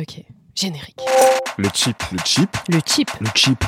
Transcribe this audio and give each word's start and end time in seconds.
Ok, 0.00 0.24
générique. 0.56 1.00
Le 1.56 1.68
chip. 1.72 1.96
Le 2.10 2.18
chip. 2.24 2.50
Le 2.68 2.80
chip. 2.84 3.10
Le 3.20 3.28
chip. 3.32 3.64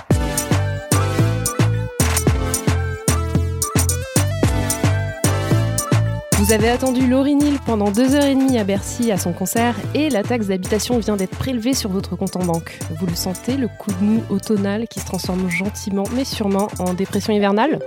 Vous 6.38 6.52
avez 6.52 6.68
attendu 6.68 7.06
Laurie 7.06 7.36
Neal 7.36 7.58
pendant 7.64 7.92
deux 7.92 8.16
heures 8.16 8.24
et 8.24 8.34
demie 8.34 8.58
à 8.58 8.64
Bercy 8.64 9.12
à 9.12 9.18
son 9.18 9.32
concert 9.32 9.76
et 9.94 10.10
la 10.10 10.24
taxe 10.24 10.48
d'habitation 10.48 10.98
vient 10.98 11.14
d'être 11.14 11.36
prélevée 11.38 11.74
sur 11.74 11.90
votre 11.90 12.16
compte 12.16 12.34
en 12.34 12.44
banque. 12.44 12.76
Vous 12.98 13.06
le 13.06 13.14
sentez, 13.14 13.56
le 13.56 13.68
coup 13.68 13.92
de 13.92 14.04
mou 14.04 14.22
automnal 14.28 14.88
qui 14.88 14.98
se 14.98 15.06
transforme 15.06 15.48
gentiment 15.48 16.04
mais 16.12 16.24
sûrement 16.24 16.66
en 16.80 16.92
dépression 16.92 17.32
hivernale 17.32 17.78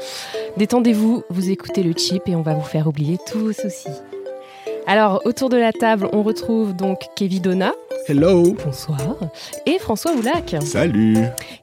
Détendez-vous, 0.55 1.23
vous 1.29 1.49
écoutez 1.49 1.83
le 1.83 1.91
chip 1.91 2.23
et 2.27 2.37
on 2.37 2.41
va 2.41 2.53
vous 2.53 2.63
faire 2.63 2.87
oublier 2.87 3.17
tous 3.29 3.39
vos 3.39 3.53
soucis. 3.53 3.89
Alors, 4.89 5.21
autour 5.25 5.49
de 5.49 5.57
la 5.57 5.71
table, 5.71 6.09
on 6.13 6.23
retrouve 6.23 6.75
donc 6.75 7.09
Kevin 7.15 7.43
Donna. 7.43 7.73
Hello. 8.07 8.55
Bonsoir. 8.65 9.17
Et 9.67 9.77
François 9.77 10.13
Oulac. 10.13 10.55
Salut. 10.61 11.15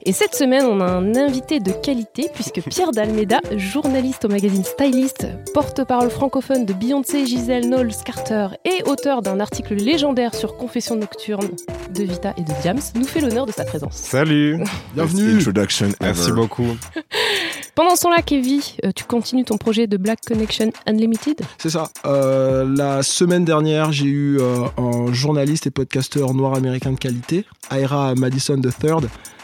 Et 0.05 0.13
cette 0.13 0.37
semaine, 0.37 0.65
on 0.65 0.81
a 0.81 0.85
un 0.85 1.17
invité 1.17 1.59
de 1.59 1.73
qualité 1.73 2.31
puisque 2.33 2.63
Pierre 2.69 2.93
Dalmeda, 2.93 3.41
journaliste 3.57 4.27
au 4.27 4.29
magazine 4.29 4.63
Stylist, 4.63 5.27
porte-parole 5.55 6.11
francophone 6.11 6.67
de 6.67 6.73
Beyoncé, 6.73 7.27
Gisèle 7.27 7.69
Knowles 7.69 7.97
Carter 8.05 8.47
et 8.65 8.85
auteur 8.85 9.23
d'un 9.23 9.41
article 9.41 9.75
légendaire 9.75 10.33
sur 10.33 10.57
Confession 10.57 10.95
nocturne 10.95 11.49
de 11.93 12.05
Vita 12.05 12.33
et 12.37 12.43
de 12.43 12.53
Diams, 12.63 12.79
nous 12.95 13.07
fait 13.07 13.21
l'honneur 13.21 13.47
de 13.47 13.53
sa 13.53 13.65
présence. 13.65 13.97
Salut. 13.97 14.63
Bienvenue. 14.95 15.39
Introduction 15.39 15.89
Merci 16.01 16.31
beaucoup. 16.31 16.77
Pendant 17.77 17.95
ce 17.95 18.01
temps-là, 18.03 18.23
Kevin, 18.23 18.61
euh, 18.85 18.91
tu 18.97 19.05
continues 19.05 19.45
ton 19.45 19.59
projet 19.59 19.87
de 19.87 19.99
Black 19.99 20.21
Connection 20.27 20.73
Unlimited 20.87 21.43
C'est 21.59 21.69
ça. 21.69 21.91
Euh, 22.07 22.65
la 22.75 23.03
semaine 23.03 23.45
dernière, 23.45 23.93
j'ai 23.93 24.07
eu 24.07 24.39
euh, 24.41 24.65
un 24.79 25.13
journaliste 25.13 25.67
et 25.67 25.71
podcasteur 25.71 26.33
noir 26.33 26.55
américain 26.55 26.93
de 26.93 26.99
qualité, 26.99 27.45
Ira 27.71 28.15
Madison 28.15 28.59
III. 28.63 28.93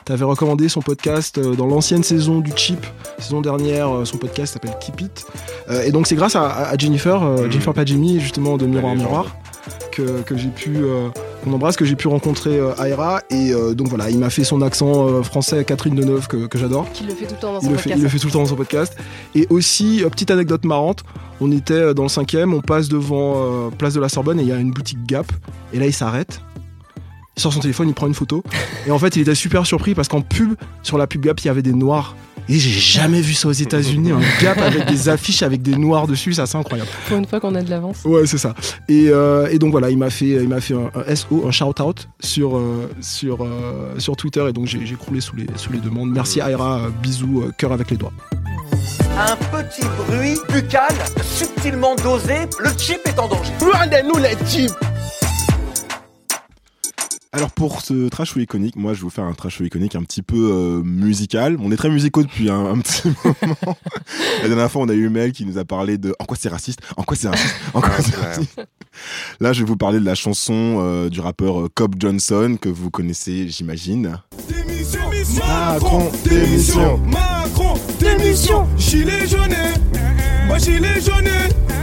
T'avais 0.07 0.25
recommandé 0.25 0.69
son 0.71 0.81
podcast 0.81 1.39
dans 1.39 1.67
l'ancienne 1.67 2.03
saison 2.03 2.41
du 2.41 2.53
Chip, 2.57 2.85
saison 3.19 3.41
dernière, 3.43 3.89
son 4.05 4.17
podcast 4.17 4.55
s'appelle 4.55 4.75
Keep 4.81 5.01
It. 5.03 5.27
Euh, 5.69 5.83
et 5.85 5.93
donc 5.93 6.07
c'est 6.07 6.17
grâce 6.17 6.35
à, 6.35 6.71
à 6.71 6.77
Jennifer, 6.79 7.21
Mhm. 7.21 7.51
Jennifer 7.53 7.75
Padjemi, 7.75 8.19
justement 8.19 8.57
de 8.57 8.65
Miroir. 8.67 8.97
Miroir, 8.97 9.27
que, 9.91 10.23
que 10.23 10.37
j'ai 10.37 10.49
pu, 10.49 10.77
euh, 10.77 11.09
qu'on 11.43 11.53
embrasse, 11.53 11.77
que 11.77 11.85
j'ai 11.85 11.97
pu 11.97 12.09
rencontrer 12.09 12.59
euh, 12.59 12.73
Ira. 12.89 13.23
Et 13.31 13.53
euh, 13.53 13.75
donc 13.75 13.89
voilà, 13.89 14.11
il 14.11 14.19
m'a 14.19 14.31
fait 14.31 14.45
son 14.45 14.63
accent 14.63 15.09
euh, 15.09 15.23
français 15.23 15.65
Catherine 15.65 15.95
Deneuve 15.95 16.29
que, 16.29 16.47
que 16.47 16.59
j'adore. 16.59 16.91
Qui 16.93 17.05
le 17.05 17.15
fait 17.15 17.27
tout 17.27 17.35
le 17.35 17.41
temps 17.41 17.53
dans 17.55 17.61
son 17.61 17.67
Il 17.67 17.73
le, 17.73 17.79
fait, 17.79 17.91
podcast. 17.91 17.99
il 17.99 18.03
le 18.03 18.09
fait 18.09 18.19
tout 18.19 18.27
le 18.27 18.33
temps 18.33 18.41
dans 18.41 18.47
son 18.47 18.57
podcast. 18.57 18.97
Et 19.35 19.47
aussi, 19.51 20.03
petite 20.11 20.31
anecdote 20.31 20.65
marrante, 20.65 21.05
on 21.41 21.51
était 21.51 21.95
dans 21.95 22.05
le 22.05 22.09
cinquième, 22.09 22.55
on 22.55 22.61
passe 22.61 22.89
devant 22.89 23.71
Place 23.79 23.95
de 23.95 24.01
la 24.01 24.09
Sorbonne 24.09 24.39
et 24.41 24.43
il 24.43 24.49
y 24.49 24.53
a 24.53 24.57
une 24.57 24.71
boutique 24.71 25.05
Gap. 25.07 25.27
Et 25.73 25.79
là, 25.79 25.87
il 25.87 25.93
s'arrête. 25.93 26.41
Il 27.37 27.41
sort 27.41 27.53
son 27.53 27.61
téléphone, 27.61 27.89
il 27.89 27.95
prend 27.95 28.07
une 28.07 28.15
photo. 28.15 28.43
Et 28.87 28.91
en 28.91 28.99
fait, 28.99 29.17
il 29.17 29.23
était 29.23 29.35
super 29.35 29.65
surpris 29.65 29.95
parce 29.95 30.09
qu'en 30.09 30.21
pub, 30.21 30.55
sur 30.83 30.99
la 30.99 31.07
pub 31.07 31.23
Gap, 31.23 31.41
il 31.41 31.47
y 31.47 31.51
avait 31.51 31.63
des 31.63 31.73
noirs. 31.73 32.15
Et 32.49 32.59
j'ai 32.59 32.81
jamais 32.81 33.21
vu 33.21 33.35
ça 33.35 33.49
aux 33.49 33.53
États-Unis, 33.53 34.11
un 34.13 34.21
Gap 34.43 34.59
avec 34.59 34.87
des 34.87 35.09
affiches 35.09 35.43
avec 35.43 35.63
des 35.63 35.77
noirs 35.77 36.07
dessus, 36.07 36.33
ça 36.35 36.47
c'est 36.47 36.59
incroyable. 36.59 36.91
Pour 37.09 37.17
une 37.17 37.27
fois 37.27 37.41
qu'on 37.41 37.55
a 37.55 37.63
de 37.63 37.71
l'avance. 37.71 38.05
Ouais, 38.05 38.27
c'est 38.27 38.39
ça. 38.39 38.55
Et, 38.89 39.07
euh, 39.09 39.49
et 39.51 39.59
donc 39.59 39.71
voilà, 39.71 39.91
il 39.91 39.99
m'a 39.99 40.11
fait, 40.11 40.27
il 40.27 40.49
m'a 40.49 40.61
fait 40.61 40.75
un, 40.75 40.91
un 40.95 41.15
SO, 41.15 41.47
un 41.47 41.51
shout-out 41.51 42.09
sur, 42.21 42.57
euh, 42.57 42.91
sur, 43.01 43.45
euh, 43.45 43.95
sur 43.99 44.17
Twitter. 44.17 44.45
Et 44.49 44.53
donc 44.53 44.67
j'ai 44.67 44.85
j'ai 44.85 44.97
croulé 44.97 45.21
sous 45.21 45.37
les, 45.37 45.47
sous 45.57 45.73
les 45.73 45.79
demandes. 45.79 46.11
Merci 46.11 46.41
Aira, 46.41 46.89
bisous, 47.03 47.43
euh, 47.43 47.53
cœur 47.57 47.73
avec 47.73 47.91
les 47.91 47.97
doigts. 47.97 48.13
Un 49.19 49.37
petit 49.37 49.87
bruit 50.07 50.39
buccal 50.53 50.93
subtilement 51.23 51.95
dosé, 51.97 52.47
le 52.59 52.71
chip 52.79 53.01
est 53.05 53.19
en 53.19 53.29
danger. 53.29 53.53
Rendez-nous 53.61 54.19
les 54.19 54.37
chips. 54.49 54.73
Alors 57.35 57.51
pour 57.51 57.81
ce 57.81 58.11
trash 58.11 58.35
show 58.35 58.41
iconique, 58.41 58.77
moi 58.77 58.93
je 58.93 58.99
vais 58.99 59.05
vous 59.05 59.11
faire 59.11 59.25
un 59.25 59.33
trash 59.33 59.57
show 59.57 59.65
iconique 59.65 59.95
un 59.97 60.03
petit 60.03 60.21
peu 60.21 60.37
euh, 60.53 60.83
musical. 60.83 61.57
On 61.63 61.73
est 61.73 61.77
très 61.77 61.89
musicaux 61.89 62.23
depuis 62.23 62.51
un, 62.51 62.67
un 62.67 62.79
petit 62.79 63.09
moment. 63.25 63.77
La 64.43 64.49
dernière 64.49 64.71
fois, 64.71 64.83
on 64.83 64.89
a 64.91 64.93
eu 64.93 65.09
Mel 65.09 65.33
qui 65.33 65.47
nous 65.47 65.57
a 65.57 65.65
parlé 65.65 65.97
de 65.97 66.15
en 66.19 66.27
quoi 66.27 66.37
c'est 66.39 66.51
raciste, 66.51 66.81
en 66.99 67.05
quoi 67.05 67.17
c'est 67.17 67.29
raciste, 67.29 67.55
en 67.73 67.81
quoi 67.81 67.91
c'est 68.01 68.17
raciste? 68.17 68.61
Là, 69.41 69.55
je 69.55 69.61
vais 69.61 69.67
vous 69.67 69.79
parler 69.79 69.99
de 69.99 70.05
la 70.05 70.15
chanson 70.15 70.77
euh, 70.83 71.09
du 71.09 71.21
rappeur 71.21 71.63
euh, 71.63 71.69
Cobb 71.75 71.95
Johnson 71.99 72.59
que 72.61 72.69
vous 72.69 72.91
connaissez, 72.91 73.49
j'imagine. 73.49 74.19
Macron, 75.39 76.13
démission. 76.25 76.99
Macron, 76.99 77.75
démission. 77.99 78.67
Gilet 78.77 79.27
jaune. 79.27 79.57
Moi, 80.47 80.59
gilet 80.59 81.01
jaune. 81.01 81.31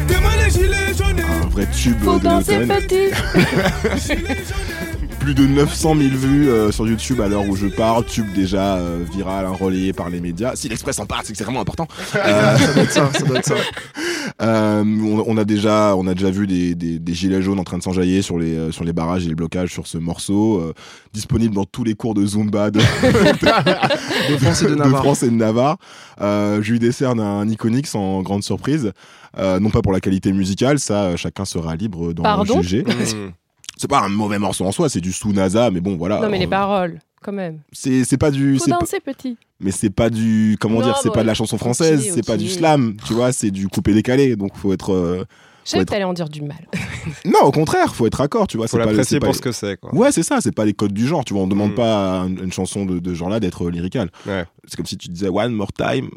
Demain, 0.07 0.37
les 0.45 0.51
gilets 0.51 0.93
jaunes. 0.95 1.21
Un 1.43 1.47
vrai 1.47 1.67
tube 1.75 1.97
Faut 2.03 2.19
de 2.19 2.23
danser 2.23 2.59
l'automne. 2.59 2.89
Plus 5.19 5.33
de 5.35 5.45
900 5.45 5.95
000 5.95 6.09
vues 6.15 6.49
euh, 6.49 6.71
sur 6.71 6.87
YouTube 6.87 7.19
à 7.21 7.27
l'heure 7.27 7.47
où 7.47 7.55
je 7.55 7.67
parle. 7.67 8.05
Tube 8.05 8.31
déjà 8.33 8.77
euh, 8.77 9.03
viral, 9.11 9.45
hein, 9.45 9.51
relayé 9.59 9.93
par 9.93 10.09
les 10.09 10.21
médias. 10.21 10.55
Si 10.55 10.69
l'Express 10.69 10.97
en 10.99 11.05
parle, 11.05 11.21
c'est 11.25 11.33
que 11.33 11.37
c'est 11.37 11.43
vraiment 11.43 11.61
important. 11.61 11.87
Euh, 12.15 12.57
Ça 12.57 12.73
doit 12.73 12.83
être 12.83 12.91
ça, 12.91 13.09
ça 13.13 13.25
doit 13.25 13.37
être 13.39 13.45
ça. 13.45 13.55
Euh, 14.41 14.83
on, 14.85 15.23
on 15.27 15.37
a 15.37 15.43
déjà, 15.43 15.95
on 15.97 16.05
a 16.07 16.13
déjà 16.13 16.29
vu 16.29 16.45
des, 16.47 16.75
des, 16.75 16.99
des 16.99 17.13
gilets 17.13 17.41
jaunes 17.41 17.59
en 17.59 17.63
train 17.63 17.77
de 17.77 17.83
s'enjailler 17.83 18.21
sur 18.21 18.37
les, 18.37 18.55
euh, 18.55 18.71
sur 18.71 18.83
les 18.85 18.93
barrages 18.93 19.25
et 19.25 19.27
les 19.27 19.35
blocages 19.35 19.71
sur 19.71 19.87
ce 19.87 19.97
morceau, 19.97 20.59
euh, 20.59 20.73
disponible 21.13 21.55
dans 21.55 21.65
tous 21.65 21.83
les 21.83 21.93
cours 21.95 22.13
de 22.13 22.25
Zumba 22.25 22.69
de, 22.69 22.79
De 24.29 24.37
France 24.37 24.61
et 24.61 24.67
de 24.67 24.75
Navarre. 24.75 25.01
France 25.03 25.23
et 25.23 25.29
de 25.29 25.35
Navarre. 25.35 25.77
Euh, 26.21 26.61
je 26.61 26.71
lui 26.71 26.79
décerne 26.79 27.19
un 27.19 27.47
iconique 27.49 27.87
sans 27.87 28.21
grande 28.21 28.43
surprise. 28.43 28.91
Euh, 29.37 29.59
non 29.59 29.71
pas 29.71 29.81
pour 29.81 29.91
la 29.91 29.99
qualité 29.99 30.31
musicale, 30.31 30.79
ça 30.79 31.17
chacun 31.17 31.43
sera 31.45 31.75
libre 31.75 32.13
d'en 32.13 32.45
juger. 32.61 32.85
C'est 33.81 33.87
pas 33.89 34.01
un 34.01 34.09
mauvais 34.09 34.39
morceau 34.39 34.65
en 34.65 34.73
soi, 34.73 34.89
c'est 34.89 34.99
du 34.99 35.13
sous 35.13 35.31
NASA, 35.31 35.71
mais 35.71 35.79
bon 35.79 35.95
voilà. 35.95 36.19
Non 36.19 36.27
mais 36.29 36.37
les 36.37 36.45
Euh, 36.47 36.49
paroles, 36.49 36.99
quand 37.21 37.31
même. 37.31 37.59
c'est 37.71 38.03
c'est 38.03 38.17
pas 38.17 38.29
du 38.29 38.57
Faut 38.57 38.65
c'est 38.65 38.71
pas- 38.71 38.79
danser 38.79 38.99
petit. 38.99 39.37
mais 39.61 39.71
c'est 39.71 39.89
pas 39.89 40.09
du 40.09 40.57
comment 40.59 40.79
Non, 40.79 40.85
dire 40.87 40.97
c'est 41.01 41.13
pas 41.13 41.21
de 41.21 41.27
la 41.27 41.33
chanson 41.33 41.57
française 41.57 42.11
c'est 42.13 42.25
pas 42.25 42.35
du 42.37 42.49
slam 42.49 42.97
tu 43.05 43.13
vois 43.13 43.31
c'est 43.31 43.51
du 43.51 43.67
coupé 43.69 43.93
décalé 43.93 44.35
donc 44.35 44.55
faut 44.57 44.73
être 44.73 44.93
euh, 44.93 45.23
Je 45.65 45.71
savais 45.71 45.81
être- 45.83 45.87
que 45.89 45.93
t'allais 45.93 46.03
en 46.03 46.11
dire 46.13 46.27
du 46.29 46.41
mal. 46.41 46.65
non 47.25 47.39
au 47.43 47.51
contraire 47.51 47.93
faut 47.95 48.05
être 48.07 48.19
accord 48.21 48.47
tu 48.47 48.57
vois 48.57 48.67
Faut 48.67 48.77
c'est 48.77 48.83
pas, 48.83 48.89
l'apprécier 48.89 49.15
c'est 49.15 49.19
pas- 49.19 49.27
pour 49.27 49.35
ce 49.35 49.41
que 49.41 49.51
c'est, 49.53 49.77
quoi. 49.79 49.93
ouais 49.95 50.11
c'est 50.11 50.23
ça 50.23 50.39
c'est 50.41 50.51
pas 50.53 50.65
les 50.65 50.73
codes 50.73 50.93
du 50.93 51.07
genre 51.07 51.23
tu 51.25 51.33
vois 51.33 51.43
on 51.43 51.47
demande 51.47 51.71
Mm. 51.71 51.75
pas 51.75 52.21
à 52.21 52.25
une, 52.25 52.39
une 52.43 52.51
chanson 52.53 52.85
de, 52.85 52.99
de 52.99 53.09
ce 53.11 53.15
genre 53.15 53.29
là 53.29 53.39
d'être 53.39 53.69
lyrical 53.69 54.09
Ouais. 54.25 54.43
c'est 54.67 54.75
comme 54.77 54.85
si 54.85 54.97
tu 54.97 55.07
disais 55.09 55.29
one 55.29 55.53
more 55.53 55.71
time 55.73 56.09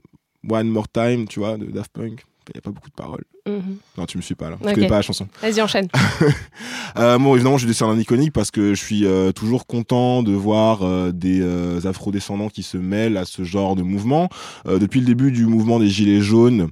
one 0.50 0.68
more 0.68 0.88
time 0.88 1.26
tu 1.28 1.38
vois 1.40 1.56
de 1.58 1.66
Daft 1.66 1.92
Punk 1.92 2.24
il 2.50 2.56
y 2.56 2.58
a 2.58 2.60
pas 2.60 2.70
beaucoup 2.70 2.88
de 2.88 2.94
paroles 2.94 3.24
Mhm. 3.48 3.78
non 3.98 4.06
tu 4.06 4.16
me 4.18 4.22
suis 4.22 4.36
pas 4.36 4.50
là 4.50 4.56
je 4.60 4.72
connais 4.72 4.86
pas 4.86 4.96
la 4.96 5.02
chanson 5.02 5.26
Vas-y, 5.40 5.60
enchaîne. 5.62 5.88
Euh, 6.98 7.16
bon, 7.18 7.34
évidemment, 7.34 7.56
je 7.56 7.66
décerne 7.66 7.90
un 7.90 7.98
iconique 7.98 8.32
parce 8.34 8.50
que 8.50 8.74
je 8.74 8.80
suis 8.84 9.06
euh, 9.06 9.32
toujours 9.32 9.66
content 9.66 10.22
de 10.22 10.32
voir 10.32 10.82
euh, 10.82 11.10
des 11.10 11.40
euh, 11.40 11.80
afrodescendants 11.86 12.50
qui 12.50 12.62
se 12.62 12.76
mêlent 12.76 13.16
à 13.16 13.24
ce 13.24 13.44
genre 13.44 13.76
de 13.76 13.82
mouvement. 13.82 14.28
Euh, 14.66 14.78
depuis 14.78 15.00
le 15.00 15.06
début 15.06 15.32
du 15.32 15.46
mouvement 15.46 15.78
des 15.78 15.88
Gilets 15.88 16.20
jaunes, 16.20 16.68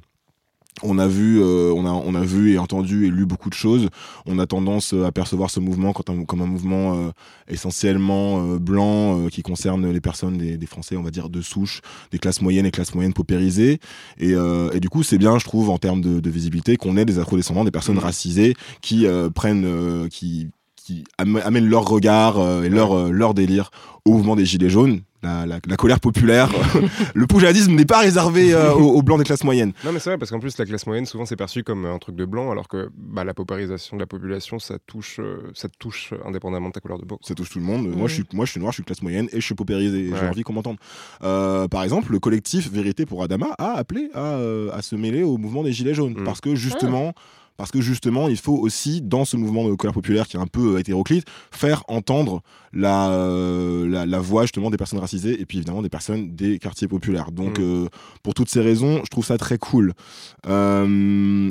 on 0.83 0.99
a 0.99 1.07
vu, 1.07 1.41
euh, 1.43 1.73
on 1.77 1.85
a, 1.85 1.91
on 1.91 2.15
a 2.15 2.23
vu 2.23 2.53
et 2.53 2.59
entendu 2.59 3.07
et 3.07 3.11
lu 3.11 3.27
beaucoup 3.27 3.51
de 3.51 3.55
choses. 3.55 3.89
On 4.25 4.39
a 4.39 4.47
tendance 4.47 4.95
euh, 4.95 5.05
à 5.05 5.13
percevoir 5.13 5.51
ce 5.51 5.61
mouvement 5.61 5.93
un- 6.09 6.25
comme 6.25 6.41
un 6.43 6.47
mouvement 6.47 6.95
euh, 6.95 7.11
essentiellement 7.49 8.41
euh, 8.55 8.59
blanc 8.59 9.27
qui 9.31 9.43
concerne 9.43 9.91
les 9.91 10.01
personnes 10.01 10.39
des, 10.39 10.57
des 10.57 10.67
Français, 10.67 10.97
on 10.97 11.03
va 11.03 11.11
dire 11.11 11.29
de 11.29 11.41
souche, 11.43 11.81
des 12.13 12.19
classes 12.19 12.41
moyennes 12.41 12.67
et 12.67 12.71
classes 12.71 12.95
moyennes 12.95 13.13
paupérisées. 13.13 13.79
Et, 14.19 14.31
et 14.33 14.81
du 14.81 14.89
coup, 14.89 15.03
c'est 15.03 15.19
bien, 15.19 15.39
je 15.39 15.45
trouve, 15.45 15.71
en 15.71 15.79
termes 15.79 16.01
de, 16.01 16.21
de 16.21 16.31
visibilité, 16.31 16.77
qu'on 16.77 16.97
ait 16.97 17.05
des 17.05 17.19
afrodescendants, 17.19 17.65
des 17.65 17.71
personnes 17.71 17.97
Mhm. 17.97 18.03
racisées 18.03 18.55
qui 18.81 19.07
prennent, 19.35 20.09
qui, 20.09 20.49
qui 20.77 21.05
am- 21.19 21.41
amènent 21.45 21.69
leur 21.69 21.85
regard 21.87 22.39
et 22.65 22.69
leur, 22.69 23.11
leur 23.13 23.35
délire 23.35 23.71
au 24.05 24.13
mouvement 24.13 24.37
des 24.37 24.45
Gilets 24.47 24.71
jaunes. 24.71 25.01
La, 25.23 25.45
la, 25.45 25.61
la 25.67 25.77
colère 25.77 26.01
populaire, 26.01 26.49
le 27.15 27.27
poujadisme 27.27 27.75
n'est 27.75 27.85
pas 27.85 27.99
réservé 27.99 28.55
euh, 28.55 28.73
aux, 28.73 28.95
aux 28.97 29.03
blancs 29.03 29.19
des 29.19 29.25
classes 29.25 29.45
moyennes. 29.45 29.73
Non, 29.85 29.93
mais 29.93 29.99
c'est 29.99 30.09
vrai, 30.11 30.19
parce 30.19 30.31
qu'en 30.31 30.41
plus, 30.41 30.57
la 30.57 30.65
classe 30.65 30.87
moyenne, 30.87 31.05
souvent, 31.05 31.27
c'est 31.27 31.37
perçu 31.37 31.63
comme 31.63 31.85
un 31.85 31.99
truc 31.99 32.17
de 32.17 32.25
blanc, 32.25 32.51
alors 32.51 32.69
que 32.69 32.89
bah, 32.97 33.23
la 33.23 33.35
paupérisation 33.35 33.97
de 33.99 34.01
la 34.01 34.07
population, 34.07 34.59
ça 34.59 34.79
touche, 34.87 35.21
euh, 35.21 35.51
ça 35.55 35.69
touche 35.79 36.15
indépendamment 36.25 36.69
de 36.69 36.73
ta 36.73 36.81
couleur 36.81 36.99
de 36.99 37.05
peau. 37.05 37.19
Ça 37.23 37.35
touche 37.35 37.51
tout 37.51 37.59
le 37.59 37.65
monde. 37.67 37.87
Moi, 37.89 38.09
je 38.09 38.15
suis, 38.15 38.25
moi, 38.33 38.47
je 38.47 38.53
suis 38.53 38.61
noir, 38.61 38.73
je 38.73 38.77
suis 38.77 38.85
classe 38.85 39.03
moyenne 39.03 39.29
et 39.33 39.41
je 39.41 39.45
suis 39.45 39.55
paupérisé. 39.55 40.11
J'ai 40.19 40.27
envie 40.27 40.43
qu'on 40.43 40.55
m'entende. 40.55 40.79
Euh, 41.23 41.69
par 41.69 41.83
exemple, 41.83 42.13
le 42.13 42.19
collectif 42.19 42.71
Vérité 42.71 43.05
pour 43.05 43.23
Adama 43.23 43.49
a 43.59 43.73
appelé 43.73 44.11
à, 44.15 44.37
euh, 44.37 44.71
à 44.73 44.81
se 44.81 44.97
mêler 44.97 45.23
au 45.23 45.37
mouvement 45.37 45.63
des 45.63 45.73
Gilets 45.73 45.95
jaunes. 45.95 46.15
Mhm. 46.15 46.25
Parce 46.25 46.41
que 46.41 46.55
justement, 46.55 47.13
parce 47.57 47.71
que 47.71 47.81
justement, 47.81 48.29
il 48.29 48.37
faut 48.39 48.57
aussi, 48.57 49.03
dans 49.03 49.25
ce 49.25 49.37
mouvement 49.37 49.69
de 49.69 49.75
colère 49.75 49.93
populaire 49.95 50.27
qui 50.27 50.37
est 50.37 50.41
un 50.41 50.47
peu 50.47 50.77
euh, 50.77 50.79
hétéroclite, 50.79 51.27
faire 51.51 51.83
entendre 51.89 52.43
la, 52.73 53.11
euh, 53.11 53.87
la, 53.89 54.07
la 54.07 54.19
voix 54.21 54.43
justement 54.45 54.71
des 54.71 54.77
personnes 54.79 54.99
racisées 55.01 55.41
et 55.41 55.45
puis 55.45 55.59
évidemment 55.59 55.83
des 55.83 55.89
personnes 55.91 56.35
des 56.35 56.59
quartiers 56.59 56.89
populaires. 56.89 57.33
Donc, 57.33 57.59
Mm. 57.59 57.63
euh, 57.63 57.89
pour 58.23 58.33
toutes 58.35 58.49
ces 58.49 58.61
raisons, 58.61 59.01
je 59.05 59.11
trouve 59.11 59.25
ça 59.27 59.37
très 59.39 59.59
cool. 59.59 59.93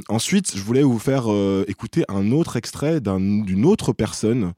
Ensuite, 0.09 0.51
je 0.55 0.61
voulais 0.63 0.83
vous 0.83 0.99
faire 0.99 1.25
écouter 1.67 2.03
un 2.09 2.31
autre 2.31 2.55
extrait 2.57 3.01
d'un- 3.01 3.19
d'une 3.43 3.65
autre 3.65 3.93
personne. 3.93 4.53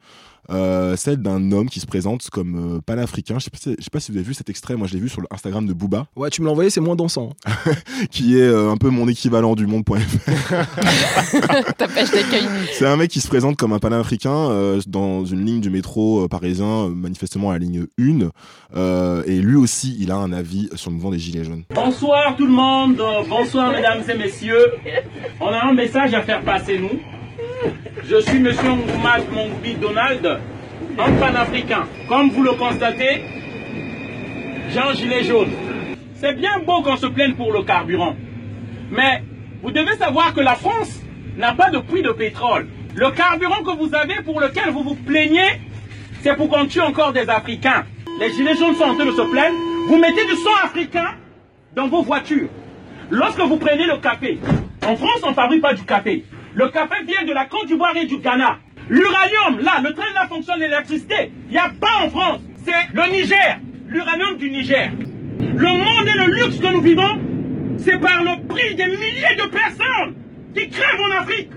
Euh, 0.52 0.96
celle 0.96 1.18
d'un 1.18 1.52
homme 1.52 1.70
qui 1.70 1.80
se 1.80 1.86
présente 1.86 2.30
comme 2.30 2.78
euh, 2.78 2.82
panafricain. 2.82 3.40
Je 3.40 3.46
sais, 3.46 3.50
pas 3.50 3.58
si, 3.58 3.76
je 3.78 3.84
sais 3.84 3.90
pas 3.90 4.00
si 4.00 4.12
vous 4.12 4.18
avez 4.18 4.28
vu 4.28 4.34
cet 4.34 4.50
extrait, 4.50 4.76
moi 4.76 4.88
je 4.88 4.94
l'ai 4.94 5.00
vu 5.00 5.10
sur 5.10 5.22
l'Instagram 5.30 5.66
de 5.66 5.74
Booba, 5.74 6.08
Ouais, 6.16 6.30
tu 6.30 6.42
me 6.42 6.48
l'as 6.48 6.52
envoyé, 6.52 6.70
c'est 6.70 6.82
moins 6.82 6.96
dansant. 6.96 7.34
qui 8.12 8.38
est 8.38 8.44
euh, 8.44 8.72
un 8.72 8.78
peu 8.78 8.90
mon 8.90 9.08
équivalent 9.08 9.56
du 9.56 9.68
monde.fr. 9.68 9.96
Ta 11.78 11.88
page 11.88 12.12
d'accueil. 12.12 12.48
C'est 12.74 12.86
un 12.86 12.98
mec 12.98 13.10
qui 13.10 13.22
se 13.22 13.28
présente 13.28 13.58
comme 13.58 13.74
un 13.74 13.80
panafricain 13.80 14.50
euh, 14.52 14.82
dans 14.88 15.26
une 15.26 15.46
ligne 15.46 15.62
du 15.62 15.70
métro 15.70 16.26
euh, 16.26 16.28
parisien, 16.28 16.90
manifestement 16.90 17.52
à 17.52 17.54
la 17.54 17.60
ligne 17.60 17.86
1. 18.00 18.30
Euh, 18.76 19.24
et 19.26 19.40
lui 19.40 19.56
aussi, 19.56 19.98
il 20.00 20.12
a 20.12 20.16
un 20.16 20.32
avis 20.32 20.70
sur 20.76 20.90
le 20.90 20.96
mouvement 20.96 21.12
des 21.12 21.20
Gilets 21.20 21.44
jaunes. 21.44 21.64
Bonsoir 21.74 22.36
tout 22.36 22.46
le 22.46 22.52
monde, 22.52 23.02
bonsoir 23.30 23.72
mesdames 23.72 24.02
et 24.10 24.18
messieurs. 24.18 24.74
On 25.40 25.48
a 25.48 25.66
un 25.66 25.74
message 25.74 26.14
à 26.14 26.22
faire 26.22 26.42
passer 26.44 26.80
nous. 26.80 27.00
Je 28.04 28.20
suis 28.20 28.40
monsieur 28.40 28.70
Ngoumad 28.70 29.32
Mongbi 29.32 29.76
Donald, 29.76 30.40
un 30.98 31.12
panafricain. 31.14 31.84
Comme 32.10 32.30
vous 32.32 32.44
le 32.44 32.54
constatez, 32.54 33.24
j'ai 34.70 34.80
un 34.80 34.94
gilet 34.94 35.24
jaune. 35.24 35.52
C'est 36.16 36.34
bien 36.34 36.60
beau 36.66 36.82
qu'on 36.82 36.98
se 36.98 37.06
plaigne 37.06 37.36
pour 37.36 37.54
le 37.54 37.62
carburant. 37.64 38.16
Mais 38.92 39.24
vous 39.62 39.72
devez 39.72 39.96
savoir 39.98 40.34
que 40.34 40.42
la 40.42 40.56
France 40.56 41.00
n'a 41.38 41.54
pas 41.54 41.70
de 41.70 41.78
puits 41.78 42.02
de 42.02 42.12
pétrole. 42.12 42.68
Le 42.96 43.12
carburant 43.12 43.64
que 43.64 43.78
vous 43.78 43.94
avez 43.94 44.22
pour 44.24 44.42
lequel 44.42 44.72
vous 44.72 44.84
vous 44.84 44.96
plaignez, 44.96 45.62
c'est 46.22 46.36
pour 46.36 46.50
qu'on 46.50 46.66
tue 46.66 46.82
encore 46.82 47.14
des 47.14 47.30
Africains. 47.30 47.86
Les 48.20 48.32
gilets 48.34 48.56
jaunes 48.56 48.76
sont 48.76 48.84
en 48.84 48.96
train 48.96 49.06
de 49.06 49.12
se 49.12 49.32
plaindre. 49.32 49.56
Vous 49.88 49.98
mettez 49.98 50.26
du 50.26 50.36
sang 50.36 50.56
africain 50.64 51.12
dans 51.76 51.88
vos 51.88 52.02
voitures. 52.02 52.50
Lorsque 53.12 53.40
vous 53.40 53.58
prenez 53.58 53.86
le 53.86 53.98
café, 53.98 54.40
en 54.86 54.96
France, 54.96 55.22
on 55.24 55.30
ne 55.30 55.36
fabrique 55.36 55.62
pas 55.62 55.74
du 55.74 55.84
café. 55.84 56.26
Le 56.54 56.70
café 56.70 57.04
vient 57.06 57.24
de 57.26 57.34
la 57.34 57.46
Côte 57.46 57.68
d'Ivoire 57.68 57.96
et 57.96 58.06
du 58.06 58.18
Ghana. 58.18 58.60
L'uranium, 58.90 59.60
là, 59.64 59.80
le 59.84 59.94
train 59.94 60.12
là 60.14 60.28
fonctionne 60.28 60.60
l'électricité. 60.60 61.32
Il 61.48 61.52
n'y 61.52 61.58
a 61.58 61.70
pas 61.70 62.04
en 62.06 62.10
France. 62.10 62.42
C'est 62.66 62.94
le 62.94 63.10
Niger, 63.12 63.60
l'uranium 63.88 64.38
du 64.38 64.50
Niger. 64.52 64.92
Le 65.40 65.68
monde 65.68 66.08
et 66.08 66.18
le 66.28 66.34
luxe 66.34 66.58
que 66.60 66.68
nous 66.68 66.82
vivons, 66.82 67.20
c'est 67.78 67.98
par 68.00 68.22
le 68.24 68.46
prix 68.48 68.76
des 68.76 68.86
milliers 68.86 69.36
de 69.38 69.50
personnes 69.50 70.16
qui 70.54 70.70
crèvent 70.70 71.02
en 71.02 71.22
Afrique. 71.22 71.50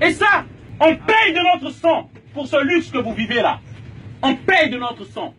Et 0.00 0.12
ça, 0.12 0.44
on 0.80 0.96
paye 0.96 1.32
de 1.32 1.40
notre 1.54 1.74
sang 1.74 2.10
pour 2.34 2.46
ce 2.46 2.62
luxe 2.64 2.90
que 2.90 2.98
vous 2.98 3.12
vivez 3.14 3.42
là. 3.42 3.60
On 4.22 4.34
paye 4.36 4.70
de 4.70 4.78
notre 4.78 5.04
sang. 5.04 5.34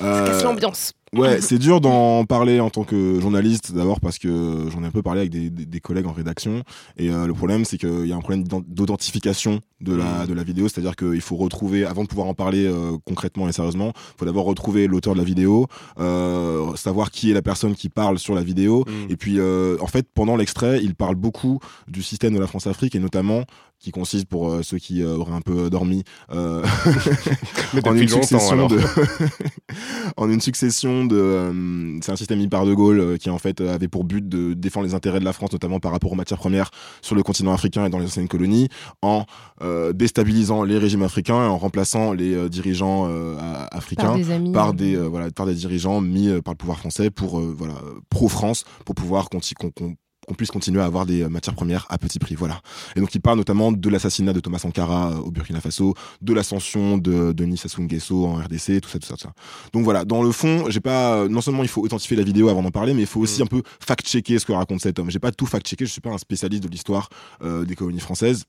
Euh, 0.00 0.26
Casse 0.26 0.42
l'ambiance. 0.44 0.92
Ouais, 1.14 1.40
c'est 1.42 1.58
dur 1.58 1.80
d'en 1.80 2.24
parler 2.24 2.58
en 2.60 2.70
tant 2.70 2.84
que 2.84 3.20
journaliste, 3.20 3.72
d'abord 3.72 4.00
parce 4.00 4.18
que 4.18 4.68
j'en 4.72 4.82
ai 4.82 4.86
un 4.86 4.90
peu 4.90 5.02
parlé 5.02 5.20
avec 5.20 5.30
des, 5.32 5.50
des- 5.50 5.66
des 5.66 5.80
collègues 5.80 6.06
en 6.06 6.12
rédaction. 6.12 6.62
Et 6.96 7.10
euh, 7.10 7.26
le 7.26 7.34
problème, 7.34 7.64
c'est 7.64 7.76
qu'il 7.76 8.06
y 8.06 8.12
a 8.12 8.16
un 8.16 8.20
problème 8.20 8.44
d'authentification 8.66 9.60
de 9.80 9.94
la, 9.94 10.26
de 10.26 10.32
la 10.32 10.42
vidéo, 10.42 10.68
c'est-à-dire 10.68 10.96
qu'il 10.96 11.20
faut 11.20 11.36
retrouver, 11.36 11.84
avant 11.84 12.04
de 12.04 12.08
pouvoir 12.08 12.28
en 12.28 12.34
parler 12.34 12.64
euh, 12.66 12.96
concrètement 13.04 13.48
et 13.48 13.52
sérieusement, 13.52 13.92
il 13.96 14.18
faut 14.20 14.24
d'abord 14.24 14.44
retrouver 14.46 14.86
l'auteur 14.86 15.12
de 15.14 15.18
la 15.18 15.24
vidéo, 15.24 15.66
euh, 15.98 16.74
savoir 16.76 17.10
qui 17.10 17.30
est 17.30 17.34
la 17.34 17.42
personne 17.42 17.74
qui 17.74 17.88
parle 17.88 18.18
sur 18.18 18.34
la 18.34 18.42
vidéo. 18.42 18.84
Mm. 18.86 19.10
Et 19.10 19.16
puis, 19.16 19.38
en 19.40 19.86
fait, 19.86 20.06
pendant 20.14 20.36
l'extrait, 20.36 20.80
il 20.82 20.94
parle 20.94 21.16
beaucoup 21.16 21.58
du 21.88 22.02
système 22.02 22.32
de 22.34 22.40
la 22.40 22.46
France-Afrique 22.46 22.94
et 22.94 22.98
notamment 23.00 23.44
qui 23.82 23.90
consiste, 23.90 24.26
pour 24.26 24.50
euh, 24.50 24.62
ceux 24.62 24.78
qui 24.78 25.02
euh, 25.02 25.16
auraient 25.16 25.32
un 25.34 25.40
peu 25.40 25.68
dormi, 25.68 26.04
euh, 26.32 26.64
Mais 27.74 27.80
en 27.88 27.94
une 27.96 28.08
succession 28.08 28.66
de 28.68 28.78
en 30.16 30.30
une 30.30 30.40
succession 30.40 31.04
de 31.04 31.16
euh, 31.16 31.98
c'est 32.02 32.12
un 32.12 32.16
système 32.16 32.38
mis 32.38 32.48
par 32.48 32.64
de 32.66 32.74
Gaulle 32.74 33.00
euh, 33.00 33.16
qui 33.16 33.30
en 33.30 33.38
fait 33.38 33.60
euh, 33.60 33.74
avait 33.74 33.88
pour 33.88 34.04
but 34.04 34.28
de 34.28 34.54
défendre 34.54 34.86
les 34.86 34.94
intérêts 34.94 35.20
de 35.20 35.24
la 35.24 35.32
France 35.32 35.52
notamment 35.52 35.80
par 35.80 35.92
rapport 35.92 36.12
aux 36.12 36.16
matières 36.16 36.38
premières 36.38 36.70
sur 37.00 37.14
le 37.14 37.22
continent 37.22 37.52
africain 37.52 37.84
et 37.86 37.90
dans 37.90 37.98
les 37.98 38.06
anciennes 38.06 38.28
colonies 38.28 38.68
en 39.02 39.24
euh, 39.62 39.92
déstabilisant 39.92 40.62
les 40.62 40.78
régimes 40.78 41.02
africains 41.02 41.44
et 41.44 41.48
en 41.48 41.58
remplaçant 41.58 42.12
les 42.12 42.34
euh, 42.34 42.48
dirigeants 42.48 43.06
euh, 43.08 43.34
Par 43.36 43.68
africains 43.72 44.16
des 44.16 44.30
amis. 44.30 44.52
par 44.52 44.74
des 44.74 44.94
euh, 44.96 45.08
voilà 45.08 45.30
par 45.30 45.46
des 45.46 45.54
dirigeants 45.54 46.00
mis 46.00 46.28
euh, 46.28 46.40
par 46.40 46.54
le 46.54 46.58
pouvoir 46.58 46.78
français 46.78 47.10
pour 47.10 47.38
euh, 47.40 47.54
voilà 47.56 47.74
pro 48.10 48.28
France 48.28 48.64
pour 48.84 48.94
pouvoir 48.94 49.28
qu'on- 49.28 49.94
qu'on 50.26 50.34
puisse 50.34 50.50
continuer 50.50 50.80
à 50.80 50.84
avoir 50.84 51.04
des 51.04 51.22
euh, 51.22 51.28
matières 51.28 51.54
premières 51.54 51.86
à 51.90 51.98
petit 51.98 52.18
prix 52.18 52.34
voilà 52.34 52.60
et 52.96 53.00
donc 53.00 53.14
il 53.14 53.20
parle 53.20 53.38
notamment 53.38 53.72
de 53.72 53.88
l'assassinat 53.90 54.32
de 54.32 54.40
Thomas 54.40 54.58
Sankara 54.58 55.12
euh, 55.12 55.16
au 55.16 55.30
Burkina 55.30 55.60
Faso 55.60 55.94
de 56.20 56.32
l'ascension 56.32 56.96
de 56.96 57.32
Denis 57.32 57.58
Sassou 57.58 57.82
Nguesso 57.82 58.24
en 58.26 58.36
RDC 58.36 58.80
tout 58.80 58.88
ça 58.88 58.98
tout 58.98 59.06
ça 59.06 59.16
tout 59.16 59.22
ça 59.22 59.32
donc 59.72 59.84
voilà 59.84 60.04
dans 60.04 60.22
le 60.22 60.32
fond 60.32 60.70
j'ai 60.70 60.80
pas 60.80 61.16
euh, 61.16 61.28
non 61.28 61.40
seulement 61.40 61.62
il 61.62 61.68
faut 61.68 61.82
authentifier 61.82 62.16
la 62.16 62.22
vidéo 62.22 62.48
avant 62.48 62.62
d'en 62.62 62.70
parler 62.70 62.94
mais 62.94 63.02
il 63.02 63.06
faut 63.06 63.20
aussi 63.20 63.32
Mm. 63.40 63.42
un 63.42 63.46
peu 63.46 63.62
fact-checker 63.80 64.38
ce 64.38 64.46
que 64.46 64.52
raconte 64.52 64.80
cet 64.80 64.98
homme 64.98 65.10
j'ai 65.10 65.18
pas 65.18 65.32
tout 65.32 65.46
fact-checké 65.46 65.86
je 65.86 65.90
suis 65.90 66.00
pas 66.00 66.10
un 66.10 66.18
spécialiste 66.18 66.62
de 66.62 66.68
l'histoire 66.68 67.08
euh, 67.42 67.64
des 67.64 67.74
colonies 67.74 68.00
françaises 68.00 68.44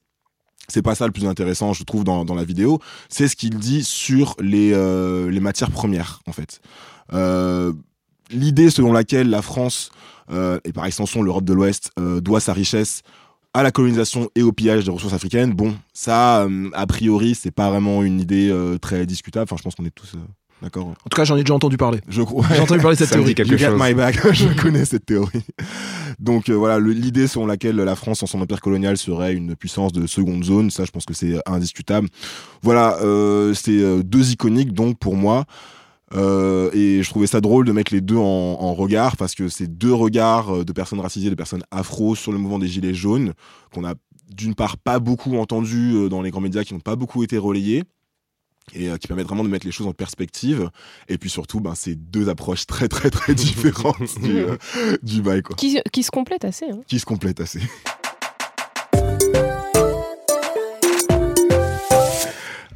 c'est 0.70 0.82
pas 0.82 0.96
ça 0.96 1.06
le 1.06 1.12
plus 1.12 1.26
intéressant, 1.26 1.74
je 1.74 1.84
trouve, 1.84 2.06
dans, 2.06 2.24
dans 2.24 2.36
la 2.36 2.46
vidéo. 2.46 2.80
C'est 3.10 3.28
ce 3.28 3.36
qu'il 3.36 3.58
dit 3.58 3.84
sur 3.84 4.34
les, 4.40 4.72
euh, 4.72 5.30
les 5.30 5.42
matières 5.42 5.72
premières, 5.72 6.22
en 6.26 6.32
fait. 6.32 6.62
Euh, 7.12 7.74
L'idée 8.30 8.70
selon 8.70 8.94
laquelle 8.94 9.30
la 9.30 9.42
France, 9.42 9.92
et 10.30 10.74
par 10.74 10.86
extension 10.86 11.22
l'Europe 11.22 11.46
de 11.46 11.54
l'Ouest, 11.54 11.92
euh, 12.00 12.22
doit 12.22 12.40
sa 12.40 12.54
richesse 12.54 13.04
à 13.54 13.64
la 13.64 13.72
colonisation 13.72 14.30
et 14.36 14.42
au 14.42 14.52
pillage 14.52 14.86
des 14.86 14.92
ressources 14.92 15.14
africaines, 15.14 15.54
bon, 15.54 15.76
ça, 15.94 16.44
euh, 16.44 16.70
a 16.74 16.88
priori, 16.88 17.36
c'est 17.36 17.52
pas 17.52 17.70
vraiment 17.70 18.02
une 18.04 18.20
idée 18.20 18.50
euh, 18.50 18.78
très 18.78 19.06
discutable. 19.06 19.44
Enfin, 19.44 19.58
je 19.58 19.64
pense 19.64 19.76
qu'on 19.76 19.86
est 19.86 19.94
tous 19.94 20.14
euh, 20.16 20.20
d'accord. 20.62 20.88
En 20.88 21.10
tout 21.10 21.16
cas, 21.16 21.24
j'en 21.24 21.38
ai 21.38 21.44
déjà 21.44 21.54
entendu 21.54 21.78
parler. 21.78 22.00
Je 22.08 22.24
crois. 22.24 22.46
J'ai 22.52 22.62
entendu 22.62 22.82
parler 22.82 22.96
de 22.96 23.00
cette 23.00 23.10
Ça 23.10 23.16
théorie. 23.16 23.36
You 23.38 23.58
chose. 23.58 23.80
my 23.80 23.94
back. 23.94 24.20
je 24.34 24.48
connais 24.60 24.86
cette 24.86 25.06
théorie. 25.06 25.44
Donc 26.20 26.50
euh, 26.50 26.54
voilà, 26.54 26.80
l'idée 26.80 27.28
selon 27.28 27.46
laquelle 27.46 27.76
la 27.76 27.96
France, 27.96 28.24
en 28.24 28.26
son 28.26 28.42
empire 28.42 28.62
colonial, 28.62 28.98
serait 28.98 29.34
une 29.34 29.56
puissance 29.56 29.92
de 29.92 30.08
seconde 30.08 30.44
zone, 30.44 30.72
ça, 30.72 30.86
je 30.86 30.92
pense 30.92 31.06
que 31.06 31.14
c'est 31.14 31.36
indiscutable. 31.46 32.08
Voilà, 32.64 32.98
euh, 33.02 33.54
c'est 33.54 33.80
euh, 33.80 34.02
deux 34.04 34.32
iconiques 34.32 34.74
donc 34.74 34.98
pour 34.98 35.16
moi. 35.16 35.46
Euh, 36.14 36.70
et 36.74 37.02
je 37.04 37.10
trouvais 37.10 37.28
ça 37.28 37.42
drôle 37.42 37.66
de 37.66 37.72
mettre 37.72 37.94
les 37.94 38.02
deux 38.02 38.18
en, 38.18 38.22
en 38.22 38.74
regard 38.74 39.18
parce 39.18 39.36
que 39.36 39.48
c'est 39.50 39.68
deux 39.68 39.94
regards 39.94 40.56
euh, 40.58 40.64
de 40.66 40.72
personnes 40.72 41.00
racisées, 41.00 41.30
de 41.30 41.36
personnes 41.36 41.64
afro 41.72 42.16
sur 42.16 42.32
le 42.32 42.38
mouvement 42.38 42.60
des 42.60 42.68
gilets 42.68 42.94
jaunes 42.94 43.34
qu'on 43.74 43.84
a 43.86 43.94
d'une 44.34 44.56
part 44.56 44.78
pas 44.78 45.00
beaucoup 45.00 45.36
entendu 45.38 45.94
euh, 45.96 46.10
dans 46.10 46.22
les 46.22 46.32
grands 46.32 46.42
médias, 46.42 46.64
qui 46.64 46.74
n'ont 46.74 46.80
pas 46.80 46.96
beaucoup 46.96 47.24
été 47.24 47.38
relayés 47.38 47.84
et 48.74 48.90
euh, 48.90 48.98
qui 48.98 49.08
permettent 49.08 49.28
vraiment 49.28 49.44
de 49.44 49.50
mettre 49.50 49.66
les 49.66 49.72
choses 49.72 49.88
en 49.88 49.94
perspective. 49.94 50.70
Et 51.10 51.18
puis 51.18 51.30
surtout, 51.30 51.60
ben, 51.60 51.74
c'est 51.76 51.96
deux 51.96 52.30
approches 52.30 52.66
très 52.66 52.88
très 52.88 53.10
très 53.10 53.36
différentes 53.36 54.20
du, 54.22 54.38
euh, 54.38 54.56
du 55.04 55.22
bail, 55.22 55.42
quoi, 55.42 55.56
Qui, 55.56 55.80
qui 55.92 56.04
se 56.04 56.12
complètent 56.12 56.46
assez. 56.46 56.66
hein. 56.70 56.80
qui 56.88 57.00
se 57.00 57.06
complètent 57.06 57.42
assez. 57.42 57.60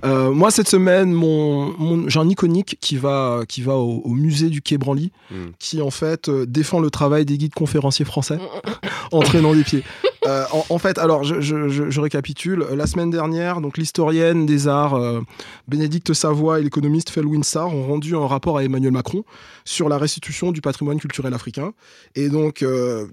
Euh, 0.06 0.32
moi, 0.32 0.52
cette 0.52 0.70
semaine, 0.70 1.12
mon, 1.12 1.74
mon- 1.80 2.08
j'ai 2.08 2.20
un 2.20 2.30
iconique 2.30 2.78
qui 2.82 2.98
va, 2.98 3.42
qui 3.48 3.62
va 3.64 3.76
au, 3.76 4.02
au 4.04 4.10
musée 4.14 4.50
du 4.50 4.62
Quai 4.62 4.78
Branly, 4.78 5.12
Mm. 5.32 5.36
qui 5.60 5.82
en 5.82 5.90
fait 5.92 6.30
euh, 6.30 6.46
défend 6.46 6.80
le 6.80 6.90
travail 6.90 7.26
des 7.26 7.38
guides 7.38 7.54
conférenciers 7.54 8.06
français 8.06 8.38
en 9.12 9.20
traînant 9.22 9.54
des 9.56 9.64
pieds. 9.64 9.84
Euh, 10.26 10.44
en, 10.54 10.66
en 10.70 10.78
fait, 10.78 10.98
alors 11.00 11.24
je, 11.24 11.42
je- 11.42 11.68
je- 11.70 11.90
je 11.90 12.02
récapitule. 12.02 12.66
La 12.76 12.86
semaine 12.86 13.10
dernière, 13.10 13.60
donc 13.60 13.78
l'historienne 13.78 14.46
des 14.46 14.68
arts 14.68 15.00
Bénédicte 15.68 16.14
Savoie 16.14 16.60
et 16.60 16.64
l'économiste 16.64 17.10
Fel 17.10 17.26
Winstar 17.26 17.74
ont 17.74 17.88
rendu 17.88 18.16
un 18.16 18.26
rapport 18.28 18.58
à 18.58 18.64
Emmanuel 18.64 18.92
Macron 18.92 19.24
sur 19.66 19.90
la 19.90 19.98
restitution 19.98 20.52
du 20.52 20.62
patrimoine 20.62 21.00
culturel 21.00 21.34
africain. 21.34 21.74
Et 22.16 22.30
donc, 22.30 22.64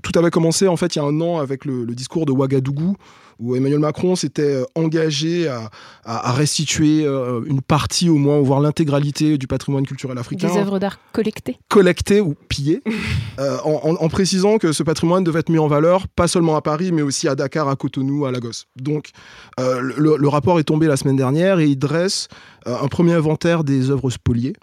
tout 0.02 0.18
avait 0.18 0.30
commencé 0.30 0.68
en 0.68 0.76
fait 0.76 0.96
il 0.96 0.98
y 0.98 1.02
a 1.02 1.04
un 1.04 1.20
an 1.20 1.38
avec 1.38 1.64
le, 1.64 1.84
le 1.84 1.94
discours 1.94 2.26
de 2.26 2.32
Ouagadougou 2.32 2.96
où 3.38 3.56
Emmanuel 3.56 3.78
Macron 3.80 4.16
s'était 4.16 4.42
euh, 4.42 4.64
engagé 4.74 5.48
à, 5.48 5.70
à- 6.04 6.30
à 6.30 6.32
restituer 6.32 7.04
euh, 7.04 7.40
une 7.46 7.60
partie 7.60 8.08
au 8.08 8.16
moins, 8.16 8.40
voire 8.40 8.60
l'intégralité 8.60 9.38
du 9.38 9.46
patrimoine 9.46 9.86
culturel 9.86 10.16
africain 10.18 10.48
Des 10.48 10.58
œuvres 10.58 10.78
d'art 10.78 10.98
collectées. 11.12 11.56
collecté 11.68 12.20
ou 12.20 12.34
pillé, 12.48 12.82
euh, 13.38 13.56
en, 13.64 13.90
en- 13.90 13.96
en 14.04 14.08
précisant 14.08 14.58
que 14.58 14.72
ce 14.72 14.82
patrimoine 14.82 15.24
devait 15.24 15.40
être 15.40 15.48
mis 15.50 15.58
en 15.58 15.66
valeur, 15.68 16.06
pas 16.08 16.28
seulement 16.28 16.56
à 16.56 16.62
Paris, 16.62 16.92
mais 16.92 17.02
aussi 17.02 17.28
à 17.28 17.34
Dakar, 17.34 17.68
à 17.68 17.76
Cotonou, 17.76 18.24
à 18.26 18.32
Lagos. 18.32 18.64
Donc, 18.76 19.10
euh, 19.60 19.80
le, 19.80 20.16
le 20.16 20.28
rapport 20.28 20.58
est 20.60 20.64
tombé 20.64 20.86
la 20.86 20.96
semaine 20.96 21.16
dernière 21.16 21.58
et 21.60 21.66
il 21.66 21.76
dresse 21.78 22.28
euh, 22.66 22.76
un 22.82 22.88
premier 22.88 23.12
inventaire 23.14 23.64
des 23.64 23.90
œuvres 23.90 24.10
spoliées, 24.10 24.54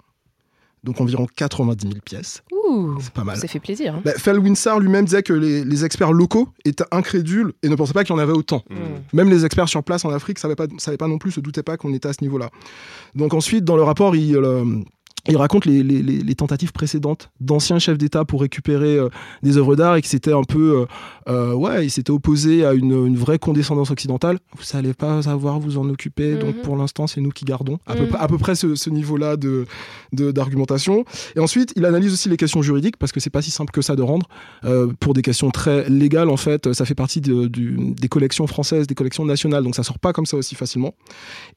donc 0.84 1.00
environ 1.00 1.26
90 1.36 1.86
000 1.88 2.00
pièces. 2.04 2.42
C'est 3.00 3.12
pas 3.12 3.24
mal. 3.24 3.36
ça 3.36 3.46
fait 3.48 3.60
plaisir. 3.60 3.94
hein. 3.94 4.02
Bah, 4.04 4.32
Winsar 4.32 4.80
lui-même 4.80 5.04
disait 5.04 5.22
que 5.22 5.32
les, 5.34 5.62
les 5.64 5.84
experts 5.84 6.12
locaux 6.12 6.48
étaient 6.64 6.84
incrédules 6.90 7.52
et 7.62 7.68
ne 7.68 7.74
pensaient 7.76 7.92
pas 7.92 8.02
qu'il 8.04 8.14
y 8.14 8.18
en 8.18 8.22
avait 8.22 8.32
autant. 8.32 8.62
Mm. 8.70 8.74
Même 9.16 9.28
les 9.30 9.44
experts 9.44 9.68
sur 9.68 9.82
place 9.84 10.04
en 10.04 10.10
Afrique 10.10 10.38
ne 10.38 10.40
savaient 10.40 10.56
pas, 10.56 10.66
savaient 10.78 10.96
pas 10.96 11.08
non 11.08 11.18
plus, 11.18 11.32
se 11.32 11.40
doutaient 11.40 11.62
pas 11.62 11.76
qu'on 11.76 11.92
était 11.92 12.08
à 12.08 12.12
ce 12.14 12.22
niveau-là. 12.22 12.48
Donc 13.14 13.34
ensuite, 13.34 13.64
dans 13.64 13.76
le 13.76 13.82
rapport, 13.82 14.16
il, 14.16 14.34
euh, 14.36 14.64
il 15.28 15.36
raconte 15.36 15.66
les, 15.66 15.82
les- 15.82 16.02
les- 16.02 16.18
les 16.22 16.34
tentatives 16.34 16.72
précédentes 16.72 17.30
d'anciens 17.40 17.78
chefs 17.78 17.98
d'État 17.98 18.24
pour 18.24 18.40
récupérer 18.40 18.96
euh, 18.98 19.08
des 19.42 19.56
œuvres 19.56 19.76
d'art 19.76 19.96
et 19.96 20.02
que 20.02 20.08
c'était 20.08 20.32
un 20.32 20.42
peu, 20.42 20.80
euh, 20.80 20.86
euh, 21.28 21.54
ouais, 21.54 21.86
il 21.86 21.90
s'était 21.90 22.10
opposé 22.10 22.64
à 22.64 22.72
une, 22.72 23.06
une 23.06 23.16
vraie 23.16 23.38
condescendance 23.38 23.90
occidentale. 23.90 24.38
Vous 24.56 24.64
n'allez 24.74 24.94
pas 24.94 25.22
savoir 25.22 25.60
vous 25.60 25.78
en 25.78 25.88
occuper, 25.88 26.34
donc 26.34 26.56
Mhm. 26.56 26.62
pour 26.62 26.76
l'instant 26.76 27.06
c'est 27.06 27.20
nous 27.20 27.30
qui 27.30 27.44
gardons. 27.44 27.78
À, 27.86 27.94
peu, 27.94 28.02
Mhm. 28.02 28.08
près- 28.08 28.18
à 28.18 28.26
peu 28.28 28.38
près 28.38 28.54
ce, 28.54 28.74
ce 28.74 28.90
niveau-là 28.90 29.36
de 29.36 29.66
d'argumentation. 30.12 31.04
Et 31.36 31.40
ensuite, 31.40 31.72
il 31.76 31.84
analyse 31.84 32.12
aussi 32.12 32.28
les 32.28 32.36
questions 32.36 32.62
juridiques 32.62 32.96
parce 32.96 33.12
que 33.12 33.20
c'est 33.20 33.30
pas 33.30 33.42
si 33.42 33.50
simple 33.50 33.72
que 33.72 33.82
ça 33.82 33.96
de 33.96 34.02
rendre. 34.02 34.26
Euh, 34.64 34.92
pour 35.00 35.14
des 35.14 35.22
questions 35.22 35.50
très 35.50 35.88
légales, 35.88 36.28
en 36.28 36.36
fait, 36.36 36.72
ça 36.72 36.84
fait 36.84 36.94
partie 36.94 37.20
de- 37.20 37.46
du- 37.46 37.94
des 37.94 38.08
collections 38.08 38.46
françaises, 38.46 38.86
des 38.86 38.94
collections 38.94 39.24
nationales, 39.24 39.64
donc 39.64 39.74
ça 39.74 39.82
sort 39.82 39.98
pas 39.98 40.12
comme 40.12 40.26
ça 40.26 40.36
aussi 40.36 40.54
facilement. 40.54 40.94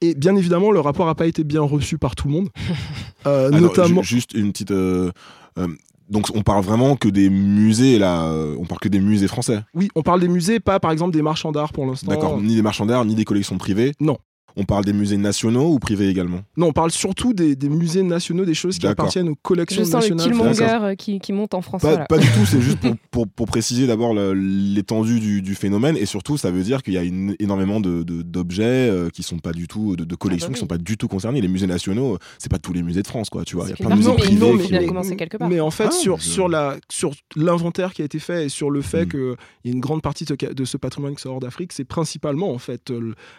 Et 0.02 0.16
bien 0.16 0.36
évidemment, 0.36 0.72
le 0.72 0.80
rapport 0.80 1.10
a 1.10 1.16
pas 1.16 1.28
été 1.28 1.44
bien 1.44 1.62
reçu 1.62 1.98
par 1.98 2.16
tout 2.16 2.28
le 2.28 2.34
monde, 2.34 2.50
Ah 3.58 3.62
notamment. 3.62 4.02
ju- 4.04 4.16
juste 4.16 4.34
une 4.34 4.52
petite. 4.52 4.72
euh, 4.72 5.12
euh, 5.58 5.68
donc 6.10 6.28
on 6.36 6.42
parle 6.44 6.64
vraiment 6.64 6.96
que 6.96 7.08
des 7.10 7.30
musées 7.30 7.98
là, 7.98 8.26
euh, 8.26 8.56
on 8.60 8.66
parle 8.66 8.80
que 8.80 8.90
des 8.90 9.00
musées 9.00 9.28
français. 9.28 9.62
Oui, 9.74 9.90
on 9.96 10.04
parle 10.04 10.20
des 10.22 10.28
musées, 10.28 10.60
pas 10.60 10.80
par 10.80 10.92
exemple 10.92 11.14
des 11.14 11.22
marchands 11.24 11.52
d'art 11.52 11.74
pour 11.74 11.86
l'instant. 11.86 12.12
D'accord, 12.12 12.40
ni 12.42 12.56
des 12.56 12.62
marchands 12.62 12.86
d'art, 12.86 13.04
ni 13.06 13.16
des 13.16 13.26
collections 13.26 13.58
privées. 13.58 13.94
Non. 14.00 14.18
On 14.58 14.64
parle 14.64 14.86
des 14.86 14.94
musées 14.94 15.18
nationaux 15.18 15.74
ou 15.74 15.80
privés 15.80 16.08
également? 16.10 16.40
Non, 16.58 16.68
on 16.68 16.72
parle 16.74 16.92
surtout 16.92 17.34
des, 17.34 17.56
des 17.56 17.70
musées 17.70 18.04
nationaux, 18.04 18.46
des 18.46 18.54
choses 18.54 18.78
qui 18.80 18.88
appartiennent 18.88 19.30
aux 19.30 19.36
collections 19.36 19.84
Je 19.84 19.90
sens 19.90 20.08
le 20.10 20.16
nationales. 20.16 20.54
Killmonger 20.54 20.84
euh, 20.86 20.96
qui, 20.96 21.20
qui 21.20 21.34
monte 21.34 21.54
en 21.54 21.62
France. 21.62 21.82
Pas, 21.82 21.90
voilà. 21.90 22.06
pas 22.06 22.18
du 22.18 22.28
tout, 22.28 22.46
c'est 22.46 22.62
juste 22.62 22.80
pour, 22.80 22.96
pour, 23.12 23.28
pour 23.28 23.46
préciser 23.48 23.86
d'abord 23.88 24.14
le- 24.14 24.34
l'étendue 24.34 25.20
du, 25.20 25.42
du 25.42 25.56
phénomène 25.56 25.98
et 25.98 26.06
surtout 26.06 26.38
ça 26.38 26.52
veut 26.52 26.64
dire 26.64 26.84
qu'il 26.84 26.94
y 26.94 26.98
a 26.98 27.04
une- 27.04 27.36
énormément 27.40 27.80
de- 27.82 28.04
de- 28.04 28.22
d'objets 28.22 28.64
euh, 28.90 29.10
qui 29.10 29.24
sont 29.24 29.40
pas 29.40 29.52
du 29.52 29.68
tout, 29.68 29.96
de, 29.96 30.04
de 30.06 30.16
collections 30.16 30.48
Ah 30.48 30.52
bah 30.52 30.54
qui 30.54 30.58
oui. 30.58 30.60
sont 30.62 30.68
pas 30.68 30.78
du 30.78 30.98
tout 30.98 31.08
concernés. 31.08 31.42
Les 31.42 31.48
musées 31.48 31.68
nationaux, 31.68 32.14
euh, 32.16 32.18
c'est 32.38 32.50
pas 32.52 32.60
tous 32.60 32.74
les 32.74 32.82
musées 32.84 33.02
de 33.02 33.08
France 33.08 33.30
quoi, 33.30 33.44
tu 33.44 33.56
vois. 33.56 33.66
Il 33.66 33.72
y 33.72 33.74
a 33.74 33.76
plein 33.76 33.90
de 33.90 33.96
musées 33.96 34.14
privés. 34.14 34.40
non, 34.40 34.58
qui- 34.58 34.64
faut 34.64 34.70
bien 34.70 34.88
commencer 34.88 35.16
quelque 35.18 35.38
part. 35.38 35.50
Mais 35.50 35.60
en 35.60 35.72
fait, 35.72 35.88
Ah, 35.88 35.92
sur, 35.92 36.22
sur, 36.22 36.48
la, 36.48 36.78
sur 36.90 37.12
l'inventaire 37.36 37.94
qui 37.94 38.02
a 38.02 38.06
été 38.06 38.20
fait 38.20 38.46
et 38.46 38.50
sur 38.50 38.72
le 38.72 38.82
fait 38.82 39.06
Mm. 39.06 39.10
qu'il 39.10 39.36
y 39.66 39.70
a 39.70 39.72
une 39.74 39.80
grande 39.82 40.02
partie 40.02 40.24
de, 40.26 40.36
de 40.54 40.66
ce 40.66 40.78
patrimoine 40.78 41.16
qui 41.16 41.22
sort 41.22 41.40
d'Afrique, 41.40 41.74
c'est 41.74 41.84
principalement 41.84 42.52
en 42.54 42.58
fait 42.58 42.92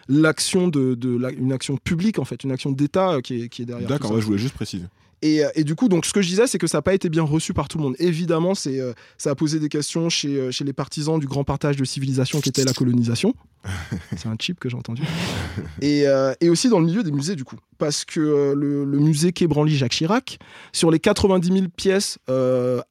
l'action 0.07 0.67
de, 0.67 0.95
de 1.07 1.17
la- 1.21 1.31
une 1.31 1.51
action 1.51 1.77
publique 1.77 2.19
en 2.19 2.25
fait, 2.25 2.43
une 2.43 2.51
action 2.51 2.71
d'État 2.71 3.11
euh, 3.13 3.21
qui 3.21 3.43
est, 3.43 3.49
qui 3.49 3.61
est 3.61 3.65
derrière. 3.65 3.87
D'accord, 3.87 4.11
ouais, 4.11 4.21
je 4.21 4.25
voulais 4.25 4.37
juste 4.37 4.53
préciser. 4.55 4.85
Et, 5.23 5.43
euh, 5.43 5.49
et 5.55 5.63
du 5.63 5.73
coup, 5.73 5.89
donc, 5.89 6.05
ce 6.05 6.13
que 6.13 6.21
je 6.21 6.27
disais, 6.27 6.45
c'est 6.45 6.59
que 6.59 6.67
ça 6.67 6.77
n'a 6.77 6.81
pas 6.83 6.93
été 6.93 7.09
bien 7.09 7.23
reçu 7.23 7.51
par 7.51 7.67
tout 7.67 7.79
le 7.79 7.83
monde. 7.83 7.95
Évidemment, 7.97 8.53
c'est, 8.53 8.79
euh, 8.79 8.93
ça 9.17 9.31
a 9.31 9.35
posé 9.35 9.59
des 9.59 9.67
questions 9.67 10.09
chez, 10.09 10.37
euh, 10.39 10.51
chez 10.51 10.63
les 10.63 10.73
partisans 10.73 11.19
du 11.19 11.25
grand 11.25 11.43
partage 11.43 11.75
de 11.75 11.83
civilisation 11.85 12.39
qui 12.39 12.49
était 12.49 12.63
la 12.63 12.71
colonisation. 12.73 13.33
c'est 14.15 14.27
un 14.27 14.35
chip 14.39 14.59
que 14.59 14.69
j'ai 14.69 14.77
entendu. 14.77 15.01
Et, 15.81 16.07
euh, 16.07 16.33
et 16.39 16.49
aussi 16.49 16.69
dans 16.69 16.79
le 16.79 16.85
milieu 16.85 17.01
des 17.01 17.11
musées, 17.11 17.35
du 17.35 17.45
coup. 17.45 17.55
Parce 17.79 18.05
que 18.05 18.19
le, 18.55 18.85
le 18.85 18.99
musée 18.99 19.31
Quai 19.31 19.47
Branly-Jacques 19.47 19.93
Chirac, 19.93 20.37
sur 20.71 20.91
les 20.91 20.99
90 20.99 21.47
000 21.51 21.65
pièces 21.75 22.19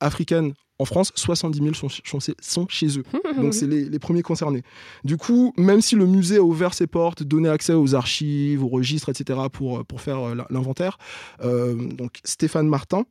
africaines 0.01 0.53
en 0.79 0.85
France, 0.85 1.11
70 1.15 1.59
000 1.59 1.75
sont, 1.75 1.89
sont- 1.89 2.19
sont 2.41 2.67
chez 2.69 2.99
eux. 2.99 3.03
Donc 3.41 3.55
c'est 3.55 3.67
les, 3.67 3.89
les 3.89 3.99
premiers 3.99 4.23
concernés. 4.23 4.63
Du 5.05 5.17
coup, 5.17 5.53
même 5.57 5.81
si 5.81 5.95
le 5.97 6.07
musée 6.07 6.37
a 6.37 6.43
ouvert 6.43 6.75
ses 6.75 6.87
portes, 6.87 7.23
donné 7.23 7.49
accès 7.49 7.73
aux 7.73 7.95
archives, 7.95 8.63
aux 8.63 8.69
registres, 8.69 9.09
etc., 9.09 9.39
pour, 9.53 9.85
pour 9.87 10.01
faire 10.01 10.19
euh, 10.21 10.35
l'inventaire, 10.51 10.99
euh, 11.43 11.75
donc 11.75 12.21
Stéphane 12.25 12.69
Martin, 12.69 13.05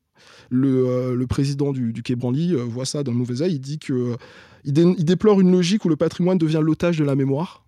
le, 0.50 0.88
euh, 0.88 1.16
le 1.16 1.28
président 1.28 1.72
du, 1.74 1.92
du 1.92 2.04
Quai 2.04 2.16
Branly, 2.16 2.54
euh, 2.54 2.58
voit 2.64 2.86
ça 2.86 3.04
d'un 3.04 3.12
mauvais 3.14 3.42
œil. 3.42 3.54
Il 3.56 3.60
dit 3.60 3.80
que 3.80 3.94
euh, 3.94 4.16
il, 4.64 4.72
dé- 4.74 4.96
il 4.98 5.04
déplore 5.06 5.42
une 5.42 5.52
logique 5.52 5.86
où 5.86 5.90
le 5.90 5.96
patrimoine 5.96 6.38
devient 6.38 6.62
l'otage 6.64 6.98
de 6.98 7.04
la 7.04 7.16
mémoire 7.16 7.65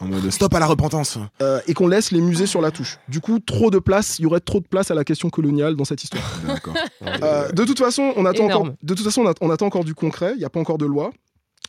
En 0.00 0.06
mode 0.06 0.28
stop 0.30 0.52
à 0.54 0.58
la 0.58 0.66
repentance. 0.66 1.18
euh, 1.40 1.60
et 1.68 1.74
qu'on 1.74 1.86
laisse 1.86 2.10
les 2.10 2.20
musées 2.20 2.46
sur 2.46 2.60
la 2.60 2.70
touche. 2.72 2.98
Du 3.08 3.20
coup, 3.20 3.38
trop 3.38 3.70
de 3.70 3.78
place, 3.78 4.18
il 4.18 4.22
y 4.22 4.26
aurait 4.26 4.40
trop 4.40 4.58
de 4.60 4.66
place 4.66 4.90
à 4.90 4.94
la 4.94 5.04
question 5.04 5.30
coloniale 5.30 5.76
dans 5.76 5.84
cette 5.84 6.02
histoire. 6.02 6.24
D'accord. 6.46 6.74
Euh, 7.22 7.50
de 7.52 7.64
toute 7.64 7.78
façon, 7.78 8.12
on 8.16 8.24
attend 8.26 8.44
Énorme. 8.46 8.62
encore. 8.68 8.76
De 8.82 8.94
toute 8.94 9.04
façon, 9.04 9.24
on 9.40 9.50
attend 9.50 9.66
encore 9.66 9.84
du 9.84 9.94
concret. 9.94 10.32
Il 10.34 10.38
n'y 10.38 10.44
a 10.44 10.50
pas 10.50 10.60
encore 10.60 10.78
de 10.78 10.86
loi. 10.86 11.12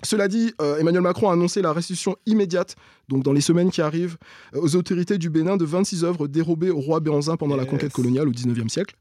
Cela 0.03 0.27
dit, 0.27 0.53
euh, 0.61 0.77
Emmanuel 0.77 1.01
Macron 1.03 1.29
a 1.29 1.33
annoncé 1.33 1.61
la 1.61 1.71
restitution 1.71 2.15
immédiate, 2.25 2.75
donc 3.09 3.23
dans 3.23 3.33
les 3.33 3.41
semaines 3.41 3.71
qui 3.71 3.81
arrivent, 3.81 4.17
euh, 4.55 4.61
aux 4.61 4.75
autorités 4.75 5.17
du 5.17 5.29
Bénin 5.29 5.57
de 5.57 5.65
26 5.65 6.03
œuvres 6.03 6.27
dérobées 6.27 6.69
au 6.71 6.79
roi 6.79 6.99
Béanzin 6.99 7.35
pendant 7.37 7.55
la 7.55 7.65
conquête 7.65 7.91
coloniale 7.93 8.27
au 8.27 8.31
19e 8.31 8.69
siècle. 8.69 8.95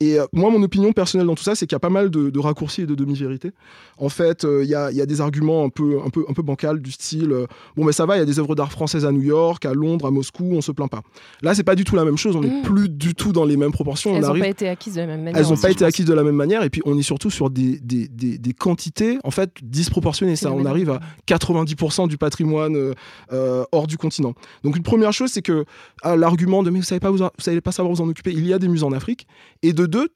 Et 0.00 0.18
euh, 0.18 0.26
moi, 0.32 0.50
mon 0.50 0.62
opinion 0.62 0.92
personnelle 0.92 1.26
dans 1.26 1.34
tout 1.34 1.42
ça, 1.42 1.54
c'est 1.54 1.66
qu'il 1.66 1.74
y 1.74 1.76
a 1.76 1.80
pas 1.80 1.88
mal 1.90 2.10
de, 2.10 2.30
de 2.30 2.38
raccourcis 2.38 2.82
et 2.82 2.86
de 2.86 2.94
demi-vérités. 2.94 3.52
En 3.96 4.08
fait, 4.08 4.44
euh, 4.44 4.62
il 4.64 4.70
y, 4.70 4.74
a, 4.74 4.90
y 4.92 5.00
a 5.00 5.06
des 5.06 5.20
arguments 5.20 5.64
un 5.64 5.68
peu, 5.68 5.98
un 6.04 6.10
peu, 6.10 6.24
un 6.28 6.32
peu 6.32 6.42
bancals 6.42 6.80
du 6.80 6.92
style 6.92 7.32
euh, 7.32 7.46
bon, 7.76 7.84
mais 7.84 7.92
ça 7.92 8.06
va, 8.06 8.16
il 8.16 8.20
y 8.20 8.22
a 8.22 8.26
des 8.26 8.38
œuvres 8.38 8.54
d'art 8.54 8.70
françaises 8.72 9.04
à 9.04 9.12
New 9.12 9.22
York, 9.22 9.64
à 9.64 9.74
Londres, 9.74 10.06
à 10.06 10.10
Moscou, 10.10 10.50
on 10.52 10.60
se 10.60 10.72
plaint 10.72 10.90
pas. 10.90 11.02
Là, 11.42 11.54
c'est 11.54 11.64
pas 11.64 11.74
du 11.74 11.84
tout 11.84 11.96
la 11.96 12.04
même 12.04 12.16
chose. 12.18 12.36
On 12.36 12.40
n'est 12.40 12.48
Mm. 12.48 12.62
plus 12.62 12.88
du 12.88 13.14
tout 13.14 13.32
dans 13.32 13.44
les 13.44 13.56
mêmes 13.56 13.72
proportions. 13.72 14.10
Elles 14.10 14.18
on 14.18 14.20
n'ont 14.22 14.28
arrive 14.30 14.42
pas 14.42 14.48
été 14.48 14.68
acquises 14.68 14.94
de 14.94 15.00
la 15.00 15.06
même 15.06 15.22
manière. 15.22 15.36
elles 15.40 15.46
n'ont 15.46 15.52
aussi, 15.52 15.62
pas 15.62 15.70
été 15.70 15.84
acquises 15.84 16.06
de 16.06 16.14
la 16.14 16.22
même 16.24 16.34
manière 16.36 16.62
et 16.62 16.70
puis 16.70 16.82
on 16.84 16.96
est 16.98 17.02
surtout 17.02 17.30
sur 17.30 17.50
des, 17.50 17.78
des, 17.80 18.08
des, 18.08 18.38
des 18.38 18.52
quantités 18.52 19.18
en 19.24 19.30
fait 19.30 19.50
disproportionnées. 19.62 20.36
Ça, 20.36 20.52
on 20.52 20.64
arrive 20.64 20.90
à 20.90 21.00
90% 21.26 22.08
du 22.08 22.18
patrimoine 22.18 22.94
euh, 23.38 23.64
hors 23.72 23.86
du 23.86 23.96
continent. 23.96 24.34
Donc 24.64 24.76
une 24.76 24.82
première 24.82 25.12
chose, 25.12 25.30
c'est 25.30 25.42
que 25.42 25.64
ah, 26.02 26.16
l'argument 26.16 26.62
de 26.62 26.70
mais 26.70 26.78
vous 26.80 26.84
savez 26.84 27.00
pas 27.00 27.10
vous, 27.10 27.22
en- 27.22 27.30
vous 27.38 27.44
savez 27.44 27.60
pas 27.60 27.72
savoir 27.72 27.94
vous 27.94 28.00
en 28.02 28.08
occuper, 28.08 28.32
il 28.32 28.46
y 28.46 28.52
a 28.52 28.58
des 28.58 28.68
musées 28.68 28.84
en 28.84 28.92
Afrique. 28.92 29.26
Et 29.62 29.72
de 29.72 29.86
deux, 29.86 30.08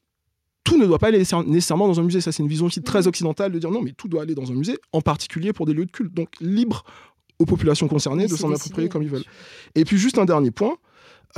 tout 0.64 0.78
ne 0.78 0.86
doit 0.86 0.98
pas 0.98 1.08
aller 1.08 1.18
nécessaire- 1.18 1.44
nécessairement 1.44 1.88
dans 1.88 1.98
un 2.00 2.04
musée. 2.04 2.20
Ça, 2.20 2.30
c'est 2.32 2.42
une 2.42 2.48
vision 2.48 2.66
aussi 2.66 2.82
très 2.82 3.06
occidentale 3.06 3.50
de 3.52 3.58
dire 3.58 3.70
non, 3.70 3.82
mais 3.82 3.92
tout 3.92 4.08
doit 4.08 4.22
aller 4.22 4.34
dans 4.34 4.50
un 4.50 4.54
musée, 4.54 4.78
en 4.92 5.00
particulier 5.00 5.52
pour 5.52 5.66
des 5.66 5.72
lieux 5.74 5.86
de 5.86 5.90
culte. 5.90 6.14
Donc 6.14 6.28
libre 6.40 6.84
aux 7.38 7.46
populations 7.46 7.88
concernées 7.88 8.26
de 8.26 8.36
s'en 8.36 8.48
approprier 8.56 8.88
comme 8.88 9.02
ils 9.02 9.08
veulent. 9.10 9.24
Et 9.74 9.84
puis 9.84 9.98
juste 9.98 10.18
un 10.18 10.24
dernier 10.24 10.50
point. 10.50 10.74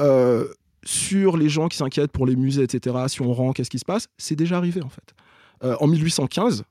euh, 0.00 0.46
sur 0.86 1.38
les 1.38 1.48
gens 1.48 1.68
qui 1.68 1.78
s'inquiètent 1.78 2.12
pour 2.12 2.26
les 2.26 2.36
musées, 2.36 2.62
etc., 2.64 2.94
si 3.08 3.22
on 3.22 3.32
rend, 3.32 3.52
qu'est-ce 3.54 3.70
qui 3.70 3.78
se 3.78 3.86
passe? 3.86 4.08
C'est 4.18 4.36
déjà 4.36 4.58
arrivé 4.58 4.82
en 4.82 4.90
fait. 4.90 5.14
Euh, 5.62 5.76
en 5.80 5.86
1815, 5.86 6.64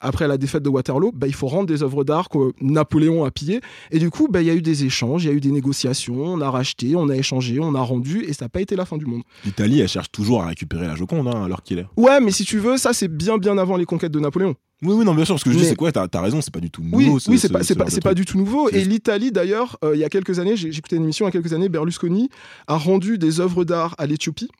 après 0.00 0.28
la 0.28 0.36
défaite 0.38 0.62
de 0.62 0.68
Waterloo, 0.68 1.12
bah, 1.14 1.26
il 1.26 1.34
faut 1.34 1.46
rendre 1.46 1.66
des 1.66 1.82
œuvres 1.82 2.04
d'art 2.04 2.28
que 2.28 2.52
Napoléon 2.60 3.24
a 3.24 3.30
pillées. 3.30 3.60
Et 3.90 3.98
du 3.98 4.10
coup, 4.10 4.28
bah, 4.30 4.42
il 4.42 4.46
y 4.46 4.50
a 4.50 4.54
eu 4.54 4.62
des 4.62 4.84
échanges, 4.84 5.24
il 5.24 5.28
y 5.28 5.30
a 5.30 5.34
eu 5.34 5.40
des 5.40 5.50
négociations, 5.50 6.16
on 6.22 6.40
a 6.40 6.50
racheté, 6.50 6.94
on 6.96 7.08
a 7.08 7.16
échangé, 7.16 7.58
on 7.60 7.74
a 7.74 7.80
rendu, 7.80 8.24
et 8.24 8.32
ça 8.32 8.44
n'a 8.44 8.48
pas 8.48 8.60
été 8.60 8.76
la 8.76 8.84
fin 8.84 8.96
du 8.98 9.06
monde. 9.06 9.22
L'Italie, 9.44 9.80
elle 9.80 9.88
cherche 9.88 10.10
toujours 10.12 10.42
à 10.42 10.46
récupérer 10.48 10.86
la 10.86 10.94
Joconde, 10.96 11.28
hein, 11.28 11.44
alors 11.44 11.62
qu'il 11.62 11.78
est. 11.78 11.86
Ouais, 11.96 12.20
mais 12.20 12.30
si 12.32 12.44
tu 12.44 12.58
veux, 12.58 12.76
ça 12.76 12.92
c'est 12.92 13.08
bien 13.08 13.38
bien 13.38 13.56
avant 13.58 13.76
les 13.76 13.84
conquêtes 13.86 14.12
de 14.12 14.20
Napoléon. 14.20 14.54
Oui, 14.82 14.92
oui, 14.94 15.04
non, 15.06 15.14
bien 15.14 15.24
sûr, 15.24 15.38
ce 15.38 15.44
que 15.44 15.50
je 15.50 15.56
dis, 15.56 15.62
Mais- 15.62 15.68
c'est 15.70 15.74
quoi 15.76 15.90
T'as 15.90 16.06
as 16.12 16.20
raison, 16.20 16.42
c'est 16.42 16.52
pas 16.52 16.60
du 16.60 16.70
tout 16.70 16.82
nouveau. 16.82 16.96
Oui, 16.98 17.20
ce- 17.20 17.30
oui, 17.30 17.38
c'est 17.38 17.48
ce- 17.48 17.52
pas, 17.52 17.62
ce 17.62 18.14
du 18.14 18.24
tout 18.26 18.36
nouveau. 18.36 18.68
Et 18.68 18.84
l'Italie, 18.84 19.32
d'ailleurs, 19.32 19.78
euh, 19.82 19.94
il 19.96 20.00
y 20.00 20.04
a 20.04 20.10
quelques 20.10 20.38
années, 20.38 20.54
j'ai 20.56 20.70
j'ai 20.70 20.78
écouté 20.78 20.96
une 20.96 21.04
émission 21.04 21.24
il 21.24 21.28
y 21.28 21.30
a 21.30 21.32
quelques 21.32 21.54
années, 21.54 21.70
Berlusconi 21.70 22.28
a 22.66 22.76
rendu 22.76 23.16
des 23.16 23.40
œuvres 23.40 23.64
d'art 23.64 23.94
à 23.96 24.06
l'Éthiopie. 24.06 24.50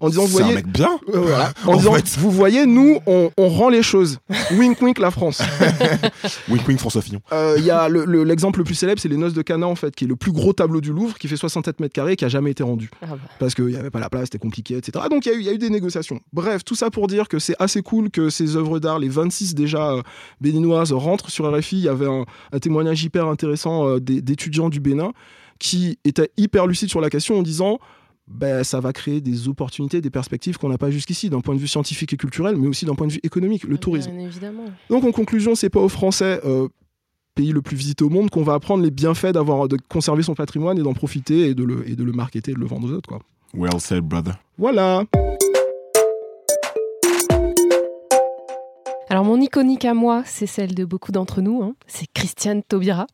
En 0.00 0.08
disant, 0.08 0.24
vous 0.24 0.38
un 0.38 0.42
voyez, 0.42 0.54
mec 0.56 0.66
bien. 0.66 0.98
Euh, 1.14 1.20
voilà. 1.20 1.52
En 1.66 1.74
En 1.74 1.76
disant, 1.76 1.92
fait. 1.94 2.16
vous 2.18 2.30
voyez, 2.30 2.64
nous, 2.66 2.98
on, 3.06 3.30
on 3.36 3.48
rend 3.48 3.68
les 3.68 3.82
choses. 3.82 4.18
Wink 4.52 4.80
wink 4.80 4.98
la 4.98 5.10
France. 5.10 5.42
Wink 6.48 6.66
wink 6.66 6.78
François 6.80 7.02
Fillon. 7.02 7.20
Euh, 7.32 7.56
Il 7.58 7.64
y 7.64 7.70
a 7.70 7.88
le- 7.88 8.04
le- 8.04 8.24
l'exemple 8.24 8.58
le, 8.60 8.64
plus 8.64 8.74
célèbre, 8.74 9.00
c'est 9.00 9.08
les 9.08 9.16
Noces 9.16 9.34
de 9.34 9.42
Cana, 9.42 9.66
en 9.66 9.74
fait, 9.74 9.94
qui 9.94 10.04
est 10.04 10.08
le 10.08 10.16
plus 10.16 10.32
gros 10.32 10.52
tableau 10.52 10.80
du 10.80 10.92
Louvre, 10.92 11.18
qui 11.18 11.28
fait 11.28 11.36
67 11.36 11.80
mètres 11.80 11.92
carrés, 11.92 12.12
et 12.12 12.16
qui 12.16 12.24
a 12.24 12.28
jamais 12.28 12.50
été 12.50 12.62
rendu. 12.62 12.90
Ah 13.02 13.06
bah. 13.10 13.18
Parce 13.38 13.54
qu'il 13.54 13.66
n'y 13.66 13.76
avait 13.76 13.90
pas 13.90 14.00
la 14.00 14.08
place, 14.10 14.24
c'était 14.24 14.38
compliqué, 14.38 14.76
etc. 14.76 15.04
Donc 15.10 15.26
il 15.26 15.32
y, 15.32 15.32
a 15.32 15.36
eu- 15.36 15.40
il 15.40 15.46
y 15.46 15.48
a 15.48 15.52
eu 15.52 15.58
des 15.58 15.70
négociations. 15.70 16.20
Bref, 16.32 16.64
tout 16.64 16.74
ça 16.74 16.90
pour 16.90 17.06
dire 17.06 17.28
que 17.28 17.38
c'est 17.38 17.56
assez 17.58 17.82
cool 17.82 18.10
que 18.10 18.30
ces 18.30 18.56
œuvres 18.56 18.78
d'art, 18.78 18.98
les 18.98 19.08
26 19.08 19.54
déjà 19.54 19.90
euh, 19.92 20.02
béninoises, 20.40 20.92
rentrent 20.92 21.30
sur 21.30 21.50
RFI. 21.52 21.76
Il 21.76 21.82
y 21.84 21.88
avait 21.88 22.06
un, 22.06 22.24
un 22.52 22.58
témoignage 22.58 23.02
hyper 23.04 23.26
intéressant 23.26 23.86
euh, 23.88 24.00
d'étudiants 24.00 24.68
du 24.68 24.80
Bénin 24.80 25.12
qui 25.58 25.98
étaient 26.04 26.30
hyper 26.38 26.66
lucides 26.66 26.88
sur 26.88 27.00
la 27.02 27.10
question 27.10 27.38
en 27.38 27.42
disant 27.42 27.78
ben, 28.30 28.62
ça 28.64 28.80
va 28.80 28.92
créer 28.92 29.20
des 29.20 29.48
opportunités, 29.48 30.00
des 30.00 30.10
perspectives 30.10 30.56
qu'on 30.56 30.68
n'a 30.68 30.78
pas 30.78 30.90
jusqu'ici, 30.90 31.30
d'un 31.30 31.40
point 31.40 31.54
de 31.54 31.60
vue 31.60 31.68
scientifique 31.68 32.12
et 32.12 32.16
culturel, 32.16 32.56
mais 32.56 32.68
aussi 32.68 32.84
d'un 32.86 32.94
point 32.94 33.06
de 33.06 33.12
vue 33.12 33.20
économique, 33.22 33.64
le 33.64 33.74
Ah, 33.74 33.78
tourisme. 33.78 34.12
Bien 34.12 34.26
évidemment. 34.26 34.64
Donc 34.88 35.04
en 35.04 35.12
conclusion, 35.12 35.54
c'est 35.54 35.68
pas 35.68 35.80
aux 35.80 35.88
Français, 35.88 36.40
euh, 36.44 36.68
pays 37.34 37.52
le 37.52 37.60
plus 37.60 37.76
visité 37.76 38.04
au 38.04 38.08
monde, 38.08 38.30
qu'on 38.30 38.42
va 38.42 38.54
apprendre 38.54 38.82
les 38.84 38.90
bienfaits 38.90 39.32
d'avoir 39.32 39.68
de 39.68 39.76
conserver 39.88 40.22
son 40.22 40.34
patrimoine 40.34 40.78
et 40.78 40.82
d'en 40.82 40.94
profiter 40.94 41.48
et 41.48 41.54
de 41.54 41.64
le 41.64 41.88
et 41.88 41.96
de 41.96 42.04
le 42.04 42.12
marketer, 42.12 42.52
et 42.52 42.54
de 42.54 42.60
le 42.60 42.66
vendre 42.66 42.88
aux 42.88 42.92
autres, 42.92 43.08
quoi. 43.08 43.20
Well 43.52 43.80
said, 43.80 44.02
brother. 44.02 44.34
Voilà. 44.58 45.04
Alors 49.08 49.24
mon 49.24 49.40
iconique 49.40 49.84
à 49.84 49.92
moi, 49.92 50.22
c'est 50.24 50.46
celle 50.46 50.72
de 50.72 50.84
beaucoup 50.84 51.10
d'entre 51.10 51.40
nous, 51.40 51.64
hein. 51.64 51.74
c'est 51.88 52.06
Christiane 52.14 52.62
Taubira, 52.62 53.08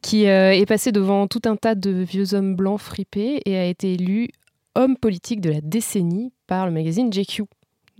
qui 0.00 0.28
euh, 0.28 0.52
est 0.52 0.66
passée 0.66 0.92
devant 0.92 1.26
tout 1.26 1.42
un 1.46 1.56
tas 1.56 1.74
de 1.74 1.90
vieux 1.90 2.34
hommes 2.34 2.54
blancs 2.54 2.78
fripés 2.78 3.40
et 3.44 3.56
a 3.56 3.66
été 3.66 3.94
élu 3.94 4.28
homme 4.74 4.96
politique 4.96 5.40
de 5.40 5.50
la 5.50 5.60
décennie 5.60 6.32
par 6.46 6.66
le 6.66 6.72
magazine 6.72 7.12
JQ. 7.12 7.44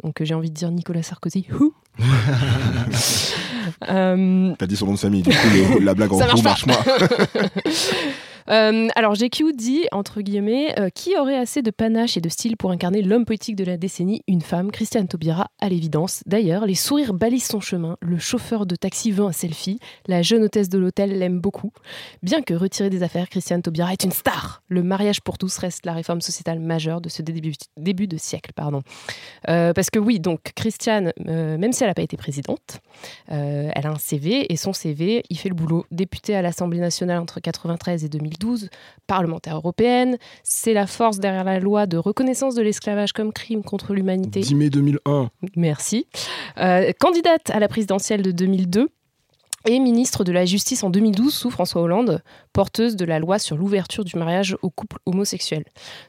Donc 0.02 0.20
euh, 0.20 0.24
j'ai 0.24 0.34
envie 0.34 0.50
de 0.50 0.54
dire 0.54 0.70
Nicolas 0.70 1.02
Sarkozy. 1.02 1.46
Who? 1.52 1.74
Euh, 3.88 4.54
T'as 4.58 4.66
dit 4.66 4.76
son 4.76 4.86
nom 4.86 4.94
de 4.94 4.98
famille, 4.98 5.22
du 5.22 5.30
coup, 5.30 5.36
le- 5.78 5.84
la 5.84 5.94
blague 5.94 6.12
en 6.12 6.18
marche 6.18 6.42
marche 6.42 6.66
moi. 6.66 6.76
Euh, 8.48 8.88
alors 8.94 9.14
GQ 9.14 9.52
dit, 9.54 9.84
entre 9.92 10.20
guillemets, 10.20 10.78
euh, 10.78 10.88
qui 10.88 11.16
aurait 11.16 11.36
assez 11.36 11.62
de 11.62 11.70
panache 11.70 12.16
et 12.16 12.20
de 12.20 12.28
style 12.28 12.56
pour 12.56 12.70
incarner 12.70 13.02
l'homme 13.02 13.24
politique 13.24 13.56
de 13.56 13.64
la 13.64 13.76
décennie 13.76 14.22
Une 14.28 14.40
femme, 14.40 14.70
Christiane 14.70 15.08
Taubira, 15.08 15.48
à 15.60 15.68
l'évidence. 15.68 16.22
D'ailleurs, 16.26 16.66
les 16.66 16.74
sourires 16.74 17.14
balisent 17.14 17.46
son 17.46 17.60
chemin, 17.60 17.96
le 18.00 18.18
chauffeur 18.18 18.66
de 18.66 18.76
taxi 18.76 19.10
veut 19.10 19.24
un 19.24 19.32
selfie, 19.32 19.78
la 20.06 20.22
jeune 20.22 20.42
hôtesse 20.44 20.68
de 20.68 20.78
l'hôtel 20.78 21.18
l'aime 21.18 21.40
beaucoup. 21.40 21.72
Bien 22.22 22.42
que 22.42 22.54
retirée 22.54 22.90
des 22.90 23.02
affaires, 23.02 23.28
Christiane 23.28 23.62
Taubira 23.62 23.92
est 23.92 24.04
une 24.04 24.12
star. 24.12 24.62
Le 24.68 24.82
mariage 24.82 25.20
pour 25.20 25.38
tous 25.38 25.56
reste 25.58 25.86
la 25.86 25.92
réforme 25.92 26.20
sociétale 26.20 26.60
majeure 26.60 27.00
de 27.00 27.08
ce 27.08 27.22
début, 27.22 28.06
de 28.06 28.16
siècle. 28.16 28.52
Pardon. 28.54 28.82
Euh, 29.48 29.72
parce 29.72 29.90
que 29.90 29.98
oui, 29.98 30.20
donc 30.20 30.52
Christiane, 30.54 31.12
même 31.24 31.72
si 31.72 31.82
elle 31.82 31.90
n'a 31.90 31.94
pas 31.94 32.02
été 32.02 32.16
présidente, 32.16 32.80
elle 33.28 33.86
a 33.86 33.90
un 33.90 33.98
CV 33.98 34.52
et 34.52 34.56
son 34.56 34.72
CV, 34.72 35.22
il 35.30 35.38
fait 35.38 35.48
le 35.48 35.54
boulot. 35.54 35.86
Députée 35.90 36.34
à 36.34 36.42
l'Assemblée 36.42 36.80
nationale 36.80 37.18
entre 37.18 37.40
93 37.40 38.04
et 38.04 38.08
2012, 38.38 38.68
parlementaire 39.06 39.56
européenne, 39.56 40.16
c'est 40.42 40.72
la 40.72 40.86
force 40.86 41.18
derrière 41.18 41.44
la 41.44 41.60
loi 41.60 41.86
de 41.86 41.96
reconnaissance 41.96 42.54
de 42.54 42.62
l'esclavage 42.62 43.12
comme 43.12 43.32
crime 43.32 43.62
contre 43.62 43.94
l'humanité. 43.94 44.40
10 44.40 44.54
mai 44.54 44.70
2001. 44.70 45.30
Merci. 45.56 46.06
Euh, 46.58 46.92
candidate 46.98 47.50
à 47.50 47.60
la 47.60 47.68
présidentielle 47.68 48.22
de 48.22 48.30
2002 48.30 48.88
et 49.66 49.78
ministre 49.78 50.24
de 50.24 50.32
la 50.32 50.44
Justice 50.44 50.82
en 50.82 50.90
2012 50.90 51.32
sous 51.32 51.50
François 51.50 51.82
Hollande, 51.82 52.22
porteuse 52.52 52.96
de 52.96 53.04
la 53.04 53.18
loi 53.18 53.38
sur 53.38 53.56
l'ouverture 53.56 54.04
du 54.04 54.16
mariage 54.16 54.56
aux 54.62 54.70
couples 54.70 54.98
homosexuels. 55.06 55.64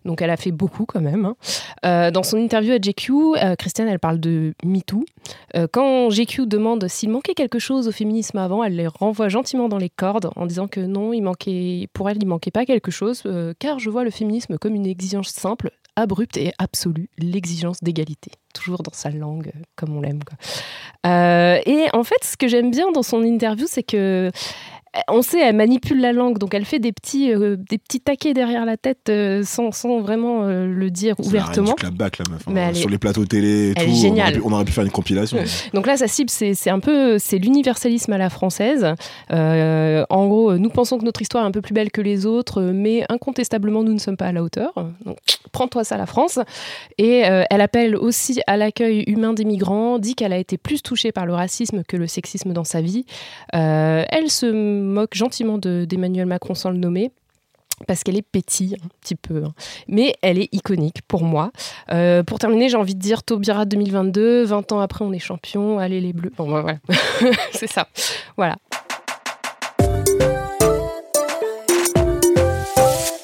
Donc 0.06 0.22
elle 0.22 0.30
a 0.30 0.38
fait 0.38 0.52
beaucoup 0.52 0.86
quand 0.86 1.02
même. 1.02 1.26
hein. 1.26 1.36
Euh, 1.86 2.12
dans 2.12 2.24
son 2.24 2.38
interview 2.38 2.74
à 2.74 2.78
GQ, 2.78 3.12
euh, 3.38 3.56
Christiane, 3.56 3.88
elle 3.88 4.00
parle 4.00 4.20
de 4.20 4.54
MeToo. 4.64 5.04
Euh, 5.56 5.68
quand 5.72 6.10
GQ 6.10 6.48
demande 6.48 6.88
s'il 6.88 7.10
manquait 7.10 7.34
quelque 7.34 7.60
chose 7.60 7.88
au 7.88 7.92
féminisme 7.92 8.38
avant, 8.38 8.64
elle 8.64 8.76
les 8.76 8.88
renvoie 8.88 9.30
gentiment 9.30 9.70
dans 9.70 9.78
les 9.78 9.90
cordes 9.90 10.30
en 10.36 10.46
disant 10.46 10.68
que 10.68 10.80
non, 10.80 11.12
pour 11.94 12.10
elle, 12.10 12.18
il 12.22 12.28
manquait 12.28 12.52
pas 12.52 12.66
quelque 12.66 12.92
chose, 12.92 13.24
car 13.60 13.80
je 13.80 13.90
vois 13.90 14.04
le 14.04 14.12
féminisme 14.12 14.58
comme 14.58 14.76
une 14.76 14.86
exigence 14.86 15.30
simple, 15.30 15.72
abrupte 15.96 16.38
et 16.38 16.54
absolue, 16.58 17.10
l'exigence 17.18 17.78
d'égalité. 17.82 18.32
Toujours 18.54 18.84
dans 18.84 18.94
sa 18.94 19.10
langue, 19.10 19.52
euh, 19.56 19.62
comme 19.76 19.96
on 19.96 20.02
l'aime. 20.02 20.20
Euh, 21.06 21.60
et 21.66 21.88
en 21.94 22.04
fait, 22.04 22.24
ce 22.24 22.38
que 22.38 22.48
j'aime 22.48 22.72
bien 22.72 22.92
dans 22.92 23.04
son 23.04 23.24
interview, 23.24 23.66
c'est 23.68 23.84
que 23.84 24.32
on 25.10 25.22
sait, 25.22 25.40
elle 25.40 25.56
manipule 25.56 26.00
la 26.00 26.14
langue, 26.14 26.38
donc 26.38 26.54
elle 26.54 26.66
fait 26.66 26.80
des 26.80 26.92
petits, 26.92 27.32
euh, 27.34 27.56
des 27.58 27.78
petits 27.78 28.00
taquets 28.00 28.34
derrière 28.34 28.66
la 28.66 28.78
tête 28.78 29.10
euh, 29.10 29.42
sans, 29.44 29.72
sans 29.72 30.00
vraiment 30.02 30.44
euh, 30.44 30.68
le 30.68 30.90
dire 30.92 31.16
la 31.20 31.26
ouvertement. 31.26 31.70
du 31.70 31.76
clapback, 31.76 32.20
la 32.20 32.26
meuf. 32.32 32.42
hein. 32.48 32.52
Mais 32.54 32.74
Sur 32.74 32.90
est- 32.90 32.92
les 32.92 32.98
plateaux 32.98 33.26
télé 33.26 33.70
et 33.70 33.74
elle 33.76 33.86
tout. 33.86 34.06
est 34.06 34.10
on 34.12 34.14
aurait 34.18 34.32
pu- 34.34 34.42
On 34.46 34.52
aurait 34.52 34.66
pu 34.66 34.72
faire 34.72 34.84
une 34.84 34.92
compilation. 34.92 35.38
Donc 35.74 35.88
là, 35.88 35.98
sa 35.98 36.08
cible, 36.08 36.30
c'est 36.30 36.70
un 36.70 36.80
peu 36.80 37.18
c'est 37.18 37.38
l'universalisme 37.40 38.14
à 38.14 38.18
la 38.18 38.30
française. 38.30 38.88
Euh, 39.32 40.06
en 40.10 40.28
gros, 40.28 40.52
euh, 40.52 40.58
nous 40.58 40.70
pensons 40.70 40.98
que 40.98 41.06
notre 41.06 41.22
histoire 41.22 41.44
est 41.44 41.48
un 41.48 41.52
peu 41.52 41.62
plus 41.62 41.74
belle 41.74 41.92
que 41.92 42.02
les 42.02 42.26
autres, 42.26 42.62
euh, 42.62 42.72
mais 42.74 43.04
incontestablement, 43.10 43.84
nous 43.84 43.94
ne 43.94 44.00
sommes 44.00 44.18
pas 44.18 44.28
à 44.28 44.32
la 44.32 44.44
hauteur. 44.44 44.74
Donc, 45.06 45.18
prends-toi 45.52 45.84
ça, 45.84 45.98
la 45.98 46.06
France. 46.06 46.40
Et 46.98 47.26
euh, 47.26 47.44
elle 47.50 47.62
appelle 47.62 47.96
aussi 47.96 48.42
à 48.48 48.58
l'accueil 48.58 49.04
humain 49.08 49.34
des 49.34 49.46
migrants, 49.46 49.98
dit 50.00 50.16
qu'elle 50.16 50.34
a 50.34 50.38
été 50.38 50.58
plus 50.58 50.82
touchée 50.84 51.12
par 51.12 51.26
le 51.26 51.34
racisme 51.34 51.84
que 51.88 51.98
le 51.98 52.08
sexisme 52.08 52.54
dans 52.54 52.64
sa 52.64 52.82
vie. 52.82 53.06
Euh, 53.56 54.04
elle 54.10 54.30
se 54.30 54.46
moque 54.84 55.16
gentiment 55.16 55.58
de- 55.58 55.86
d'Emmanuel 55.88 56.26
Macron 56.28 56.54
sans 56.56 56.70
le 56.70 56.78
nommer. 56.78 57.12
Parce 57.88 58.04
qu'elle 58.04 58.16
est 58.18 58.22
pétille, 58.22 58.78
un 58.82 58.88
petit 59.02 59.16
peu. 59.16 59.44
hein. 59.44 59.54
Mais 59.88 60.14
elle 60.22 60.38
est 60.38 60.48
iconique 60.54 61.02
pour 61.08 61.24
moi. 61.24 61.52
Euh, 61.92 62.22
pour 62.24 62.38
terminer, 62.38 62.70
j'ai 62.70 62.78
envie 62.78 62.94
de 62.94 63.00
dire 63.00 63.24
Taubira 63.24 63.66
2022, 63.66 64.44
20 64.44 64.72
ans 64.74 64.80
après, 64.80 65.04
on 65.04 65.12
est 65.12 65.18
champion, 65.20 65.80
allez 65.80 66.00
les 66.00 66.14
bleus. 66.14 66.32
Bon, 66.38 66.46
voilà. 66.62 66.78
c'est 67.52 67.68
ça. 67.68 67.88
Voilà. 68.38 68.58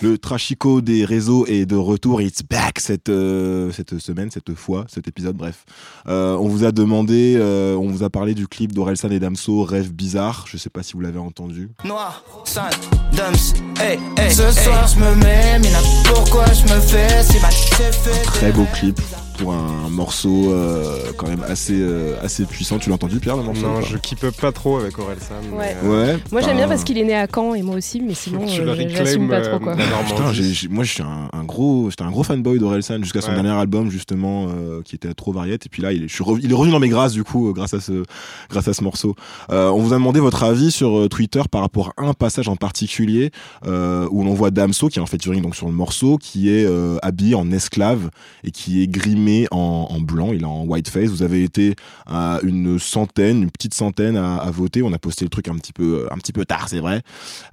Le 0.02 0.18
trachico 0.18 0.80
des 0.80 1.04
réseaux 1.04 1.46
est 1.46 1.66
de 1.66 1.76
retour. 1.76 2.22
It's 2.22 2.42
back 2.42 2.80
cette, 2.80 3.10
euh, 3.10 3.72
cette 3.72 4.00
semaine, 4.00 4.32
cette 4.32 4.54
fois, 4.54 4.86
cet 4.88 5.10
épisode, 5.10 5.36
bref. 5.36 5.66
Euh, 6.08 6.36
on 6.38 6.48
vous 6.48 6.64
a 6.64 6.72
demandé, 6.72 7.36
euh, 7.38 7.76
on 7.76 7.90
vous 7.90 8.04
a 8.04 8.10
parlé 8.10 8.34
du 8.34 8.48
clip 8.48 8.72
d'Orelsan 8.72 9.10
et 9.12 9.20
Damso, 9.20 9.64
Rêve 9.64 9.92
bizarre. 9.92 10.46
Je 10.48 10.58
sais 10.58 10.70
pas 10.70 10.84
si 10.84 10.94
vous 10.94 11.02
l'avez 11.02 11.20
entendu. 11.20 11.70
Noir, 11.84 12.24
5, 12.46 12.72
Dums, 13.12 13.54
hey, 13.82 14.00
hey, 14.18 14.32
Ce 14.32 14.50
soir 14.52 14.88
je 14.88 15.00
me 15.00 15.16
mets, 15.16 15.60
Mina, 15.60 15.80
pourquoi 16.06 16.46
je 16.46 16.64
me 16.74 16.80
fais 16.80 17.22
si 17.24 17.40
mal? 17.42 17.52
Fait 17.52 18.22
Très 18.24 18.52
beau 18.52 18.66
clip 18.74 19.00
pour 19.40 19.54
un 19.54 19.90
morceau 19.90 20.52
euh, 20.54 21.12
quand 21.18 21.28
même 21.28 21.44
assez, 21.48 21.78
euh, 21.80 22.16
assez 22.22 22.46
puissant. 22.46 22.78
Tu 22.80 22.90
l'as 22.90 22.96
entendu, 22.96 23.20
Pierre, 23.20 23.38
le 23.38 23.44
morceau 23.44 23.62
Non, 23.68 23.76
pas 23.76 23.82
je 23.82 23.96
up 24.28 24.36
pas 24.40 24.52
trop 24.52 24.78
avec 24.78 24.98
Orelsan. 25.00 25.36
mais, 25.52 25.58
Ouais. 25.58 25.76
euh, 25.84 26.14
Ouais. 26.16 26.20
Moi, 26.32 26.42
j'aime 26.42 26.58
bien 26.58 26.68
parce 26.68 26.84
qu'il 26.84 26.98
est 26.98 27.04
né 27.04 27.16
à 27.16 27.28
Caen 27.34 27.54
et 27.54 27.62
moi 27.62 27.76
aussi, 27.76 28.02
mais 28.02 28.14
sinon, 28.14 28.46
je 28.48 28.62
euh, 28.62 28.72
réclame 28.72 29.30
pas 29.30 29.42
trop. 29.42 29.56
euh, 29.56 29.60
Quoi. 29.60 29.76
moi, 30.70 30.84
je 30.84 30.92
suis 30.92 31.04
un, 31.04 31.30
un 31.34 31.44
gros, 31.44 31.90
j'étais 31.90 32.04
un 32.04 32.12
gros 32.12 32.24
fanboy 32.24 32.60
d'Orelsan 32.60 33.02
jusqu'à 33.02 33.22
son 33.22 33.30
Ouais. 33.30 33.36
dernier 33.36 33.50
album 33.58 33.90
justement, 33.90 34.48
euh, 34.50 34.82
qui 34.84 34.96
était 34.96 35.14
trop 35.14 35.32
variette. 35.32 35.66
Et 35.66 35.70
puis 35.70 35.82
là, 35.82 35.92
il 35.94 36.04
est, 36.04 36.08
je 36.08 36.14
suis 36.14 36.24
rev- 36.24 36.40
il 36.44 36.52
est 36.52 36.56
revenu 36.56 36.72
dans 36.72 36.80
mes 36.80 36.90
grâces 36.90 37.14
du 37.14 37.24
coup, 37.24 37.50
euh, 37.50 37.54
grâce 37.54 37.74
à 37.74 37.80
ce, 37.80 38.04
grâce 38.50 38.68
à 38.68 38.74
ce 38.74 38.84
morceau. 38.84 39.16
Euh, 39.52 39.70
on 39.70 39.80
vous 39.80 39.94
a 39.94 39.98
demandé 39.98 40.20
votre 40.20 40.44
avis 40.44 40.72
sur 40.72 40.98
euh, 40.98 41.08
Twitter 41.08 41.42
par 41.50 41.62
rapport 41.62 41.94
à 41.98 42.04
un 42.06 42.14
passage 42.14 42.48
en 42.50 42.56
particulier 42.56 43.32
euh, 43.66 44.08
où 44.12 44.24
l'on 44.24 44.34
voit 44.34 44.52
Damso 44.52 44.90
qui 44.90 45.00
est 45.00 45.02
en 45.02 45.06
featuring 45.06 45.42
donc 45.42 45.56
sur 45.56 45.68
le 45.68 45.74
morceau, 45.74 46.18
qui 46.18 46.50
est 46.50 46.66
euh, 46.66 46.98
habillé 47.02 47.36
en 47.36 47.52
esclave 47.52 48.10
et 48.44 48.52
qui 48.52 48.82
est 48.82 48.88
grimé 48.88 49.29
en, 49.52 50.00
blanc. 50.00 50.32
Il 50.34 50.42
est 50.42 50.46
en 50.46 50.66
whiteface. 50.66 51.10
Vous 51.10 51.24
avez 51.24 51.44
été 51.44 51.76
à 52.08 52.40
une 52.44 52.80
centaine, 52.80 53.44
une 53.44 53.52
petite 53.52 53.74
centaine 53.74 54.18
à, 54.18 54.50
voter. 54.52 54.82
On 54.82 54.94
a 54.94 55.00
posté 55.00 55.26
le 55.26 55.30
truc 55.30 55.48
un 55.48 55.56
petit 55.56 55.74
peu, 55.74 56.08
un 56.12 56.18
petit 56.18 56.34
peu 56.34 56.46
tard, 56.46 56.70
c'est 56.70 56.80
vrai. 56.80 57.02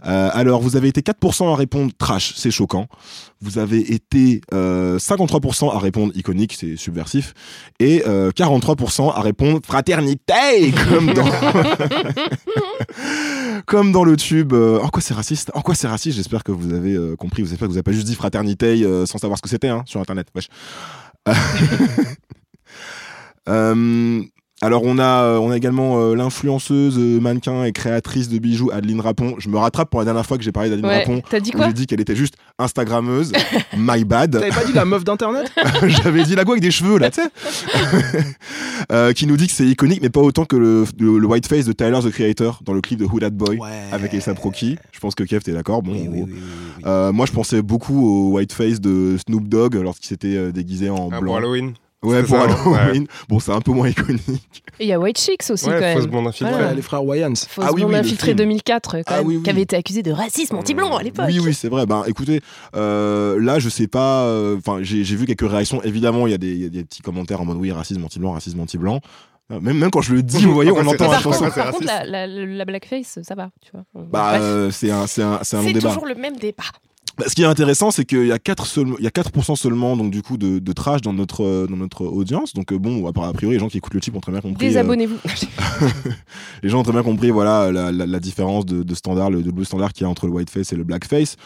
Euh, 0.06 0.30
alors, 0.32 0.60
vous 0.60 0.76
avez 0.76 0.88
été 0.88 1.00
4% 1.00 1.52
à 1.52 1.56
répondre 1.56 1.92
trash, 1.98 2.34
c'est 2.36 2.50
choquant. 2.50 2.86
Vous 3.42 3.58
avez 3.58 3.92
été 3.92 4.40
euh, 4.54 4.98
53% 4.98 5.74
à 5.74 5.78
répondre 5.78 6.12
iconique, 6.16 6.54
c'est 6.58 6.76
subversif, 6.76 7.34
et 7.78 8.02
euh, 8.06 8.30
43% 8.30 9.12
à 9.14 9.20
répondre 9.20 9.60
fraternité, 9.62 10.72
comme 10.88 11.12
dans, 11.12 11.26
comme 13.66 13.92
dans 13.92 14.04
le 14.04 14.16
tube. 14.16 14.52
euh, 14.52 14.80
en 14.80 14.88
quoi 14.88 15.02
c'est 15.02 15.14
raciste? 15.14 15.50
En 15.54 15.60
quoi 15.60 15.74
c'est 15.74 15.88
raciste? 15.88 16.16
J'espère 16.16 16.44
que 16.44 16.52
vous 16.52 16.72
avez 16.72 16.94
euh, 16.94 17.16
compris. 17.16 17.44
J'espère 17.44 17.60
que 17.60 17.66
vous 17.66 17.74
n'avez 17.74 17.82
pas 17.82 17.92
juste 17.92 18.06
dit 18.06 18.14
fraternité 18.14 18.84
euh, 18.84 19.06
sans 19.06 19.18
savoir 19.18 19.38
ce 19.38 19.42
que 19.42 19.48
c'était 19.48 19.68
hein, 19.68 19.82
sur 19.86 20.00
Internet. 20.00 20.28
Wesh. 20.34 20.48
Euh, 23.48 24.22
alors 24.62 24.82
on 24.84 24.98
a 24.98 25.22
euh, 25.22 25.38
on 25.38 25.50
a 25.50 25.56
également 25.56 25.98
euh, 26.00 26.14
l'influenceuse 26.14 26.96
euh, 26.98 27.20
mannequin 27.20 27.64
et 27.64 27.72
créatrice 27.72 28.28
de 28.30 28.38
bijoux 28.38 28.70
Adeline 28.72 29.00
Rapon. 29.00 29.34
Je 29.38 29.48
me 29.50 29.58
rattrape 29.58 29.90
pour 29.90 30.00
la 30.00 30.06
dernière 30.06 30.24
fois 30.24 30.38
que 30.38 30.42
j'ai 30.44 30.52
parlé 30.52 30.70
d'Adeline 30.70 30.86
Ouais. 30.90 31.00
Rapon. 31.00 31.22
T'as 31.28 31.40
dit 31.40 31.50
quoi 31.50 31.66
J'ai 31.66 31.72
dit 31.74 31.86
qu'elle 31.86 32.00
était 32.00 32.16
juste 32.16 32.36
Instagrammeuse. 32.58 33.32
My 33.76 34.04
bad. 34.04 34.32
T'avais 34.32 34.48
pas 34.48 34.64
dit 34.64 34.72
la 34.72 34.86
meuf 34.86 35.04
d'internet 35.04 35.52
J'avais 35.86 36.24
dit 36.24 36.34
la 36.34 36.44
go 36.44 36.52
avec 36.52 36.62
des 36.62 36.70
cheveux 36.70 36.98
là, 36.98 37.10
tu 37.10 37.20
sais. 37.22 37.28
Euh, 38.92 39.12
qui 39.12 39.26
nous 39.26 39.36
dit 39.38 39.46
que 39.46 39.52
c'est 39.54 39.66
iconique, 39.66 40.00
mais 40.02 40.10
pas 40.10 40.20
autant 40.20 40.44
que 40.44 40.54
le, 40.54 40.84
le, 41.00 41.18
le 41.18 41.26
whiteface 41.26 41.64
de 41.64 41.72
Tyler 41.72 41.98
the 42.02 42.10
Creator 42.10 42.60
dans 42.64 42.72
le 42.74 42.80
clip 42.82 42.98
de 43.00 43.04
Who 43.06 43.18
That 43.20 43.30
Boy 43.30 43.58
avec 43.90 44.12
A$AP 44.14 44.38
Rocky. 44.38 44.76
Je 44.92 45.00
pense 45.00 45.14
que 45.14 45.24
Kev 45.24 45.40
t'es 45.42 45.52
d'accord. 45.52 45.82
Bon, 45.82 45.92
en 45.98 46.04
gros. 46.04 46.28
Euh, 46.84 47.10
moi 47.10 47.26
je 47.26 47.32
pensais 47.32 47.62
beaucoup 47.62 48.06
au 48.06 48.32
whiteface 48.36 48.80
de 48.80 49.16
Snoop 49.26 49.48
Dogg 49.48 49.74
lorsqu'il 49.76 50.08
s'était 50.08 50.52
déguisé 50.52 50.90
en 50.90 51.08
Ah, 51.10 51.20
blanc. 51.20 51.30
pour 51.32 51.36
Halloween. 51.38 51.72
Ouais, 52.08 52.22
C'est 52.22 52.26
pour 52.28 52.36
ça, 52.74 52.80
Halloween. 52.82 53.06
Bon, 53.28 53.38
c'est 53.40 53.52
un 53.52 53.60
peu 53.60 53.72
moins 53.72 53.88
iconique. 53.88 54.62
Et 54.78 54.84
il 54.84 54.88
y 54.88 54.92
a 54.92 55.00
White 55.00 55.18
Chicks 55.18 55.44
aussi, 55.50 55.66
Ouais, 55.66 55.74
quand 55.74 55.80
même. 56.12 56.26
infiltrée. 56.26 56.52
Voilà. 56.52 56.74
Les 56.74 56.82
frères 56.82 57.04
Wayans. 57.04 57.34
Fausse 57.48 57.64
Ah 57.66 57.72
oui, 57.72 57.82
oui, 57.84 58.04
film. 58.04 58.36
2004, 58.36 58.96
quand 58.98 59.02
Ah 59.06 59.16
même, 59.18 59.26
oui, 59.26 59.36
oui. 59.38 59.42
qui 59.42 59.50
avait 59.50 59.62
été 59.62 59.76
accusé 59.76 60.02
de 60.02 60.12
racisme 60.12 60.56
anti-blanc 60.56 60.96
à 60.96 61.02
l'époque. 61.02 61.26
Oui, 61.28 61.40
oui, 61.42 61.54
c'est 61.54 61.68
vrai. 61.68 61.86
Ben, 61.86 62.04
écoutez, 62.06 62.40
euh, 62.74 63.40
là, 63.40 63.58
je 63.58 63.68
sais 63.68 63.86
pas. 63.88 64.24
euh, 64.24 64.56
Enfin, 64.58 64.78
j'ai 64.82 65.04
j'ai 65.04 65.16
vu 65.16 65.26
quelques 65.26 65.48
réactions. 65.50 65.82
Évidemment, 65.82 66.26
il 66.26 66.30
y, 66.30 66.34
a 66.34 66.38
des- 66.38 66.52
il 66.52 66.62
y 66.62 66.66
a 66.66 66.68
des 66.68 66.84
petits 66.84 67.02
commentaires 67.02 67.40
en 67.40 67.44
mode 67.44 67.56
oui, 67.58 67.72
racisme 67.72 68.04
anti-blanc, 68.04 68.32
racisme 68.32 68.60
anti-blanc. 68.60 69.00
Euh, 69.52 69.60
Même, 69.60 69.78
même 69.78 69.90
quand 69.90 70.00
je 70.00 70.12
le 70.14 70.22
dis, 70.22 70.44
vous 70.44 70.54
voyez, 70.54 70.72
on 70.72 70.82
c'est- 70.82 70.88
entend 70.88 71.04
la 71.04 71.10
par 71.20 71.22
contre, 71.22 71.54
par 71.54 71.70
contre, 71.70 71.84
la, 71.86 72.04
la- 72.04 72.26
la 72.26 72.64
blackface, 72.64 73.18
ça 73.22 73.34
va, 73.34 73.50
tu 73.64 73.70
vois. 73.72 73.84
Bah, 74.10 74.34
euh, 74.40 74.70
c'est 74.72 74.90
un, 74.90 75.06
c'est 75.06 75.22
un, 75.22 75.38
c'est 75.42 75.56
un 75.56 75.60
long 75.60 75.66
c'est 75.68 75.72
débat. 75.74 75.88
toujours 75.90 76.06
le 76.06 76.14
même 76.16 76.36
débat. 76.36 76.64
Bah, 77.18 77.24
ce 77.28 77.34
qui 77.34 77.42
est 77.42 77.46
intéressant, 77.46 77.90
c'est 77.90 78.04
qu'il 78.04 78.26
y 78.26 78.32
a 78.32 78.38
4 78.38 78.66
seulement, 78.66 78.96
il 78.98 79.04
y 79.04 79.06
a 79.06 79.10
4% 79.10 79.56
seulement 79.56 79.96
donc 79.96 80.10
du 80.10 80.22
coup 80.22 80.36
de, 80.36 80.58
de 80.58 80.72
trash 80.72 81.00
dans 81.00 81.12
notre 81.14 81.44
euh, 81.44 81.66
dans 81.66 81.76
notre 81.76 82.04
audience. 82.04 82.52
Donc 82.52 82.72
euh, 82.72 82.78
bon, 82.78 83.06
a 83.06 83.32
priori, 83.32 83.54
les 83.54 83.58
gens 83.58 83.68
qui 83.68 83.78
écoutent 83.78 83.94
le 83.94 84.00
type 84.00 84.14
ont 84.16 84.20
très 84.20 84.32
bien 84.32 84.40
compris. 84.42 84.66
euh, 84.66 84.68
Désabonnez-vous. 84.68 85.16
les 86.62 86.68
gens 86.68 86.80
ont 86.80 86.82
très 86.82 86.92
bien 86.92 87.02
compris, 87.02 87.30
voilà, 87.30 87.72
la, 87.72 87.90
la- 87.92 88.06
la 88.06 88.20
différence 88.20 88.66
de, 88.66 88.82
de 88.82 88.94
standard, 88.94 89.30
le 89.30 89.42
double 89.42 89.64
standard 89.64 89.92
qu'il 89.92 90.02
y 90.04 90.06
a 90.06 90.10
entre 90.10 90.26
le 90.26 90.32
whiteface 90.32 90.72
et 90.72 90.76
le 90.76 90.84
blackface. 90.84 91.36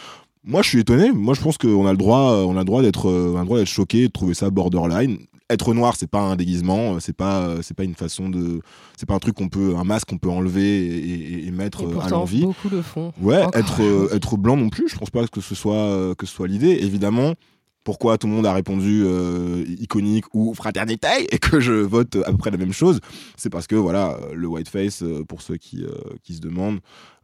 Moi, 0.43 0.63
je 0.63 0.69
suis 0.71 0.81
étonné. 0.81 1.13
Moi, 1.13 1.35
je 1.35 1.43
pense 1.43 1.59
qu'on 1.59 1.87
a 1.87 1.91
le 1.93 1.99
droit, 1.99 2.33
on 2.47 2.57
a 2.57 2.61
le 2.61 2.65
droit 2.65 2.81
d'être, 2.83 3.07
on 3.11 3.37
a 3.37 3.41
le 3.41 3.45
droit 3.45 3.59
d'être 3.59 3.69
choqué, 3.69 4.07
de 4.09 4.13
trouver 4.13 4.33
ça 4.35 4.49
borderline. 4.51 5.19
Être 5.51 5.75
noir, 5.75 5.97
c'est 5.99 6.07
pas 6.11 6.21
un 6.21 6.37
déguisement, 6.37 6.95
euh, 6.95 7.01
c'est 7.01 7.13
pas, 7.17 7.43
euh, 7.49 7.59
c'est 7.63 7.75
pas 7.77 7.85
une 7.85 7.95
façon 7.97 8.29
de, 8.31 8.61
c'est 8.97 9.07
pas 9.07 9.15
un 9.15 9.19
truc 9.19 9.35
qu'on 9.35 9.49
peut, 9.49 9.75
un 9.77 9.85
masque 9.85 10.09
qu'on 10.09 10.19
peut 10.19 10.31
enlever 10.31 10.87
et, 10.87 10.97
et- 11.43 11.47
et 11.47 11.51
mettre 11.51 11.83
Et 11.83 11.87
euh, 11.87 12.01
à 12.01 12.09
l'envie. 12.09 12.43
beaucoup 12.43 12.69
le 12.71 12.81
font. 12.83 13.13
Ouais, 13.21 13.43
Encore. 13.43 13.57
être, 13.61 14.15
être 14.15 14.37
blanc 14.37 14.57
non 14.57 14.69
plus, 14.71 14.89
je 14.89 14.97
pense 14.97 15.11
pas 15.11 15.27
que 15.27 15.41
ce 15.41 15.55
soit, 15.55 16.15
que 16.17 16.25
ce 16.27 16.33
soit 16.33 16.47
l'idée. 16.49 16.79
Évidemment, 16.83 17.35
pourquoi 17.83 18.19
tout 18.19 18.27
le 18.29 18.35
monde 18.35 18.47
a 18.47 18.53
répondu 18.53 19.03
euh, 19.05 19.65
iconique 19.81 20.27
ou 20.35 20.55
fraternité 20.55 21.09
et 21.33 21.39
que 21.39 21.59
je 21.61 21.73
vote 21.73 22.17
à 22.27 22.31
peu 22.31 22.37
près 22.37 22.51
la 22.51 22.59
même 22.59 22.73
chose, 22.75 23.01
c'est 23.37 23.51
parce 23.51 23.67
que 23.67 23.75
voilà, 23.75 24.19
le 24.35 24.47
whiteface, 24.47 25.03
pour 25.27 25.43
ceux 25.43 25.57
qui, 25.57 25.83
euh, 25.85 25.89
qui 26.23 26.35
se 26.35 26.41
demandent, 26.41 26.79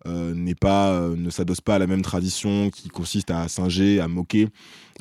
euh, 0.07 0.35
n'est 0.35 0.55
pas, 0.55 0.99
ne 1.17 1.31
s'adosse 1.31 1.61
pas 1.61 1.75
à 1.75 1.79
la 1.79 1.87
même 1.87 2.03
tradition 2.03 2.71
qui 2.71 2.89
consiste 2.89 3.31
à 3.31 3.49
singer, 3.49 4.01
à 4.01 4.09
moquer, 4.09 4.49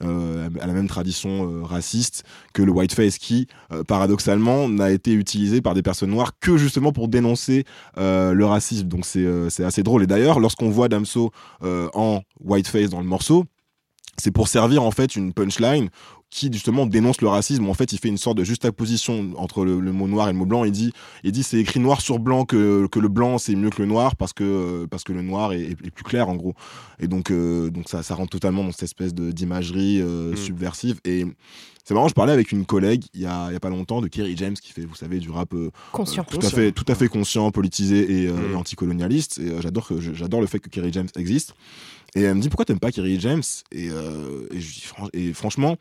euh, 0.04 0.50
à 0.60 0.68
la 0.68 0.74
même 0.74 0.88
tradition 0.88 1.50
euh, 1.50 1.64
raciste 1.64 2.24
que 2.54 2.62
le 2.62 2.72
whiteface 2.72 3.18
qui, 3.18 3.48
euh, 3.72 3.84
paradoxalement, 3.84 4.68
n'a 4.68 4.92
été 4.92 5.14
utilisé 5.14 5.62
par 5.62 5.74
des 5.74 5.82
personnes 5.82 6.10
noires 6.10 6.34
que 6.40 6.58
justement 6.58 6.92
pour 6.92 7.08
dénoncer 7.08 7.64
le 7.98 8.44
racisme. 8.44 8.88
Donc 8.88 9.06
c'est 9.06 9.64
assez 9.64 9.84
drôle. 9.84 10.04
Et 10.04 10.08
d'ailleurs, 10.08 10.40
lorsqu'on 10.40 10.70
voit 10.70 10.90
Damso 10.90 11.32
en 11.62 12.22
whiteface 12.40 12.90
dans 12.90 13.00
le 13.00 13.08
morceau, 13.08 13.46
c'est 14.18 14.32
pour 14.32 14.48
servir 14.48 14.84
en 14.84 14.92
fait 14.92 15.16
une 15.16 15.34
punchline 15.34 15.90
qui 16.36 16.52
justement 16.52 16.86
dénonce 16.86 17.22
le 17.22 17.30
racisme. 17.30 17.68
En 17.70 17.74
fait, 17.74 17.94
il 17.94 17.98
fait 18.00 18.10
une 18.10 18.18
sorte 18.18 18.38
de 18.38 18.44
juxtaposition 18.44 19.32
entre 19.38 19.64
le, 19.64 19.80
le 19.80 19.92
mot 19.94 20.08
noir 20.08 20.28
et 20.28 20.34
le 20.34 20.38
mot 20.38 20.46
blanc. 20.46 20.66
Il 20.66 20.72
dit, 20.72 20.92
il 21.24 21.32
dit 21.32 21.44
c'est 21.44 21.60
écrit 21.60 21.80
noir 21.80 22.02
sur 22.02 22.20
blanc 22.20 22.44
que, 22.44 22.88
que 22.88 23.00
le 23.00 23.08
blanc 23.08 23.38
c'est 23.38 23.56
mieux 23.56 23.70
que 23.70 23.82
le 23.82 23.88
noir 23.88 24.16
parce 24.18 24.34
que 24.34 24.86
parce 24.92 25.04
que 25.06 25.14
le 25.14 25.22
noir 25.22 25.54
est, 25.54 25.62
est 25.72 25.92
plus 25.92 26.04
clair 26.04 26.28
en 26.28 26.36
gros. 26.36 26.54
Et 27.00 27.08
donc 27.08 27.32
euh, 27.32 27.70
donc 27.70 27.88
ça 27.88 28.04
ça 28.04 28.16
rentre 28.16 28.32
totalement 28.32 28.64
dans 28.66 28.72
cette 28.72 28.84
espèce 28.84 29.14
de 29.14 29.32
d'imagerie 29.32 30.02
euh, 30.02 30.34
Mm. 30.34 30.36
subversive. 30.36 31.00
Et 31.06 31.26
c'est 31.86 31.94
marrant, 31.94 32.08
je 32.10 32.14
parlais 32.16 32.34
avec 32.34 32.52
une 32.52 32.66
collègue 32.66 33.04
il 33.14 33.22
y 33.22 33.26
a 33.26 33.48
il 33.50 33.54
y 33.54 33.56
a 33.56 33.60
pas 33.60 33.70
longtemps 33.70 34.02
de 34.02 34.08
Kerry 34.08 34.36
James 34.36 34.56
qui 34.56 34.74
fait 34.74 34.86
vous 34.86 34.96
savez 34.96 35.20
du 35.20 35.30
rap 35.30 35.54
euh, 35.54 35.70
Conscient. 35.94 36.24
tout 36.26 36.40
à 36.42 36.50
fait 36.50 36.72
tout 36.74 36.86
à 36.90 36.96
fait 36.96 37.08
conscient, 37.08 37.50
politisé 37.52 38.24
et, 38.24 38.28
euh, 38.28 38.34
Mm. 38.34 38.52
et 38.52 38.56
anticolonialiste. 38.56 39.40
Et 39.40 39.50
euh, 39.52 39.62
j'adore 39.62 39.88
j'adore 40.00 40.42
le 40.42 40.48
fait 40.48 40.60
que 40.60 40.68
Kerry 40.70 40.92
James 40.92 41.08
existe. 41.16 41.54
Et 42.18 42.22
elle 42.22 42.36
me 42.36 42.42
dit 42.42 42.50
pourquoi 42.50 42.66
t'aimes 42.66 42.80
pas 42.80 42.92
Kerry 42.92 43.20
James? 43.20 43.44
Et, 43.74 43.90
euh, 43.90 44.48
et, 44.54 44.60
je 44.62 44.74
dis 44.74 44.82
fran- 44.82 45.10
et 45.14 45.34
franchement, 45.34 45.76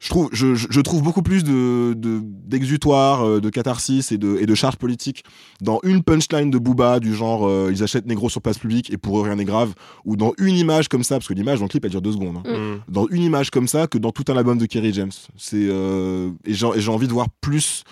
je 0.00 0.08
trouve, 0.10 0.28
je, 0.32 0.54
je- 0.54 0.66
je 0.70 0.80
trouve 0.80 1.02
beaucoup 1.02 1.22
plus 1.22 1.42
de 1.44 1.94
de- 1.94 2.20
d'exutoire, 2.22 3.26
euh, 3.26 3.40
de, 3.40 3.48
catharsis 3.50 4.12
et 4.12 4.18
de, 4.18 4.36
et 4.40 4.46
de 4.46 4.54
charge 4.54 4.76
politique 4.76 5.24
dans 5.60 5.80
une 5.84 6.02
punchline 6.02 6.50
de 6.50 6.58
Booba 6.58 7.00
du 7.00 7.14
genre 7.14 7.46
euh, 7.48 7.70
ils 7.72 7.82
achètent 7.82 8.06
négro 8.06 8.28
sur 8.28 8.42
place 8.42 8.58
publique 8.58 8.92
et 8.92 8.98
pour 8.98 9.18
eux 9.18 9.22
rien 9.22 9.36
n'est 9.36 9.44
grave, 9.44 9.74
ou 10.04 10.16
dans 10.16 10.32
une 10.38 10.54
image 10.56 10.88
comme 10.88 11.02
ça, 11.02 11.16
parce 11.16 11.28
que 11.28 11.34
l'image 11.34 11.58
dans 11.58 11.64
le 11.64 11.68
clip 11.70 11.84
elle 11.84 11.90
dure 11.90 12.02
deux 12.02 12.12
secondes. 12.12 12.38
hein. 12.44 12.50
Mm. 12.50 12.92
Dans 12.92 13.06
une 13.08 13.22
image 13.22 13.50
comme 13.50 13.68
ça 13.68 13.86
que 13.86 13.98
dans 13.98 14.12
tout 14.12 14.24
un 14.28 14.36
album 14.36 14.58
de 14.58 14.66
Kerry 14.66 14.92
James. 14.92 15.12
C'est 15.36 15.66
euh, 15.70 16.30
et 16.44 16.54
j'ai 16.54 16.66
et 16.76 16.80
j'ai 16.80 16.90
envie 16.90 17.08
de 17.08 17.12
voir 17.12 17.28
plus 17.40 17.82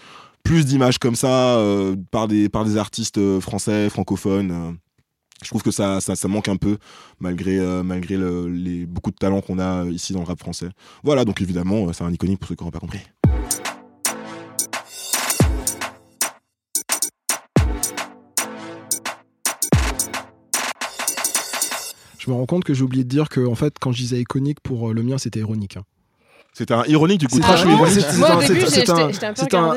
plus 0.43 0.67
d'images 0.67 0.99
comme 0.99 1.15
ça 1.17 1.57
euh, 1.59 1.97
par 2.11 2.29
des 2.29 2.49
par 2.51 2.65
des 2.67 2.77
artistes 2.77 3.41
français 3.41 3.89
francophones. 3.89 4.77
Je 5.45 5.49
trouve 5.51 5.63
que 5.63 5.71
ça, 5.71 6.01
ça, 6.01 6.17
ça 6.17 6.27
manque 6.29 6.49
un 6.49 6.57
peu 6.57 6.79
malgré 7.21 7.59
euh, 7.59 7.83
malgré 7.83 8.17
le- 8.17 8.49
les 8.49 8.87
beaucoup 8.87 9.11
de 9.11 9.17
talents 9.17 9.41
qu'on 9.41 9.59
a 9.59 9.85
euh, 9.85 9.91
ici 9.93 10.13
dans 10.13 10.21
le 10.21 10.27
rap 10.27 10.39
français. 10.41 10.69
Voilà, 11.05 11.25
donc 11.25 11.41
évidemment, 11.41 11.87
euh, 11.89 11.93
c'est 11.93 12.03
un 12.05 12.11
iconique 12.13 12.41
pour 12.41 12.49
ceux 12.49 12.55
qui 12.57 12.63
n'auront 12.63 12.71
pas 12.73 12.81
compris. 12.81 13.01
Je 22.19 22.31
me 22.31 22.35
rends 22.37 22.47
compte 22.47 22.65
que 22.65 22.73
j'ai 22.73 22.83
oublié 22.83 23.05
de 23.05 23.09
dire 23.09 23.29
que, 23.29 23.47
en 23.47 23.55
fait, 23.55 23.75
quand 23.81 23.93
je 23.93 23.99
disais 23.99 24.21
iconique, 24.21 24.61
pour 24.61 24.95
le 24.95 25.03
mien, 25.03 25.19
c'était 25.19 25.41
ironique. 25.41 25.77
hein. 25.77 25.83
C'était 26.55 26.73
un 26.73 26.85
ironique 26.85 27.19
du 27.19 27.27
coup. 27.27 27.35
C'est 27.37 27.41
Trash 27.43 27.65
un- 27.65 27.69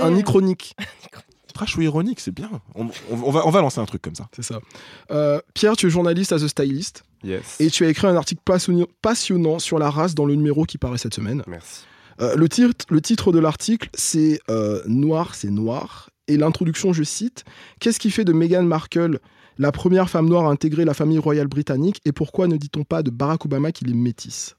un-. 0.06 0.12
Trash 1.58 1.78
ou 1.78 1.82
ironique, 1.82 2.20
c'est 2.20 2.34
bien. 2.34 2.50
On, 2.76 2.86
on- 2.86 2.89
on 3.24 3.32
va, 3.32 3.46
on 3.48 3.50
va 3.50 3.62
lancer 3.62 3.80
un 3.80 3.86
truc 3.86 4.02
comme 4.02 4.15
ça. 4.15 4.28
c'est 4.36 4.43
ça. 4.43 4.60
Euh, 5.12 5.39
Pierre, 5.54 5.76
tu 5.76 5.88
es 5.88 5.89
journaliste 5.89 6.32
à 6.34 6.38
The 6.39 6.48
Stylist 6.48 7.04
Yes. 7.24 7.58
et 7.60 7.70
tu 7.72 7.84
as 7.84 7.89
écrit 7.89 8.06
un 8.08 8.15
article 8.15 8.41
passionnant 9.02 9.60
sur 9.60 9.80
la 9.80 9.89
race 9.89 10.13
dans 10.13 10.26
le 10.26 10.36
numéro 10.36 10.65
qui 10.65 10.78
paraît 10.78 10.98
cette 11.00 11.13
semaine. 11.15 11.43
Merci. 11.48 11.82
Euh, 12.22 12.36
le, 12.36 12.48
titre, 12.50 12.86
le 12.89 13.02
titre 13.02 13.32
de 13.32 13.39
l'article, 13.39 13.89
c'est 13.93 14.39
euh, 14.50 14.82
Noir, 14.88 15.34
c'est 15.36 15.50
noir. 15.50 16.10
Et 16.28 16.38
l'introduction, 16.38 16.93
je 16.93 17.04
cite 17.04 17.43
Qu'est-ce 17.80 18.00
qui 18.00 18.12
fait 18.12 18.26
de 18.26 18.34
Meghan 18.34 18.63
Markle 18.63 19.20
la 19.60 19.72
première 19.72 20.10
femme 20.10 20.28
noire 20.30 20.46
à 20.46 20.50
intégrer 20.52 20.86
la 20.86 20.93
famille 20.93 21.17
royale 21.17 21.48
britannique 21.48 22.00
et 22.06 22.12
pourquoi 22.12 22.48
ne 22.48 22.58
dit-on 22.58 22.84
pas 22.84 23.02
de 23.02 23.10
Barack 23.10 23.46
Obama 23.46 23.72
qu'il 23.72 23.89
est 23.89 23.93
métisse? 23.96 24.56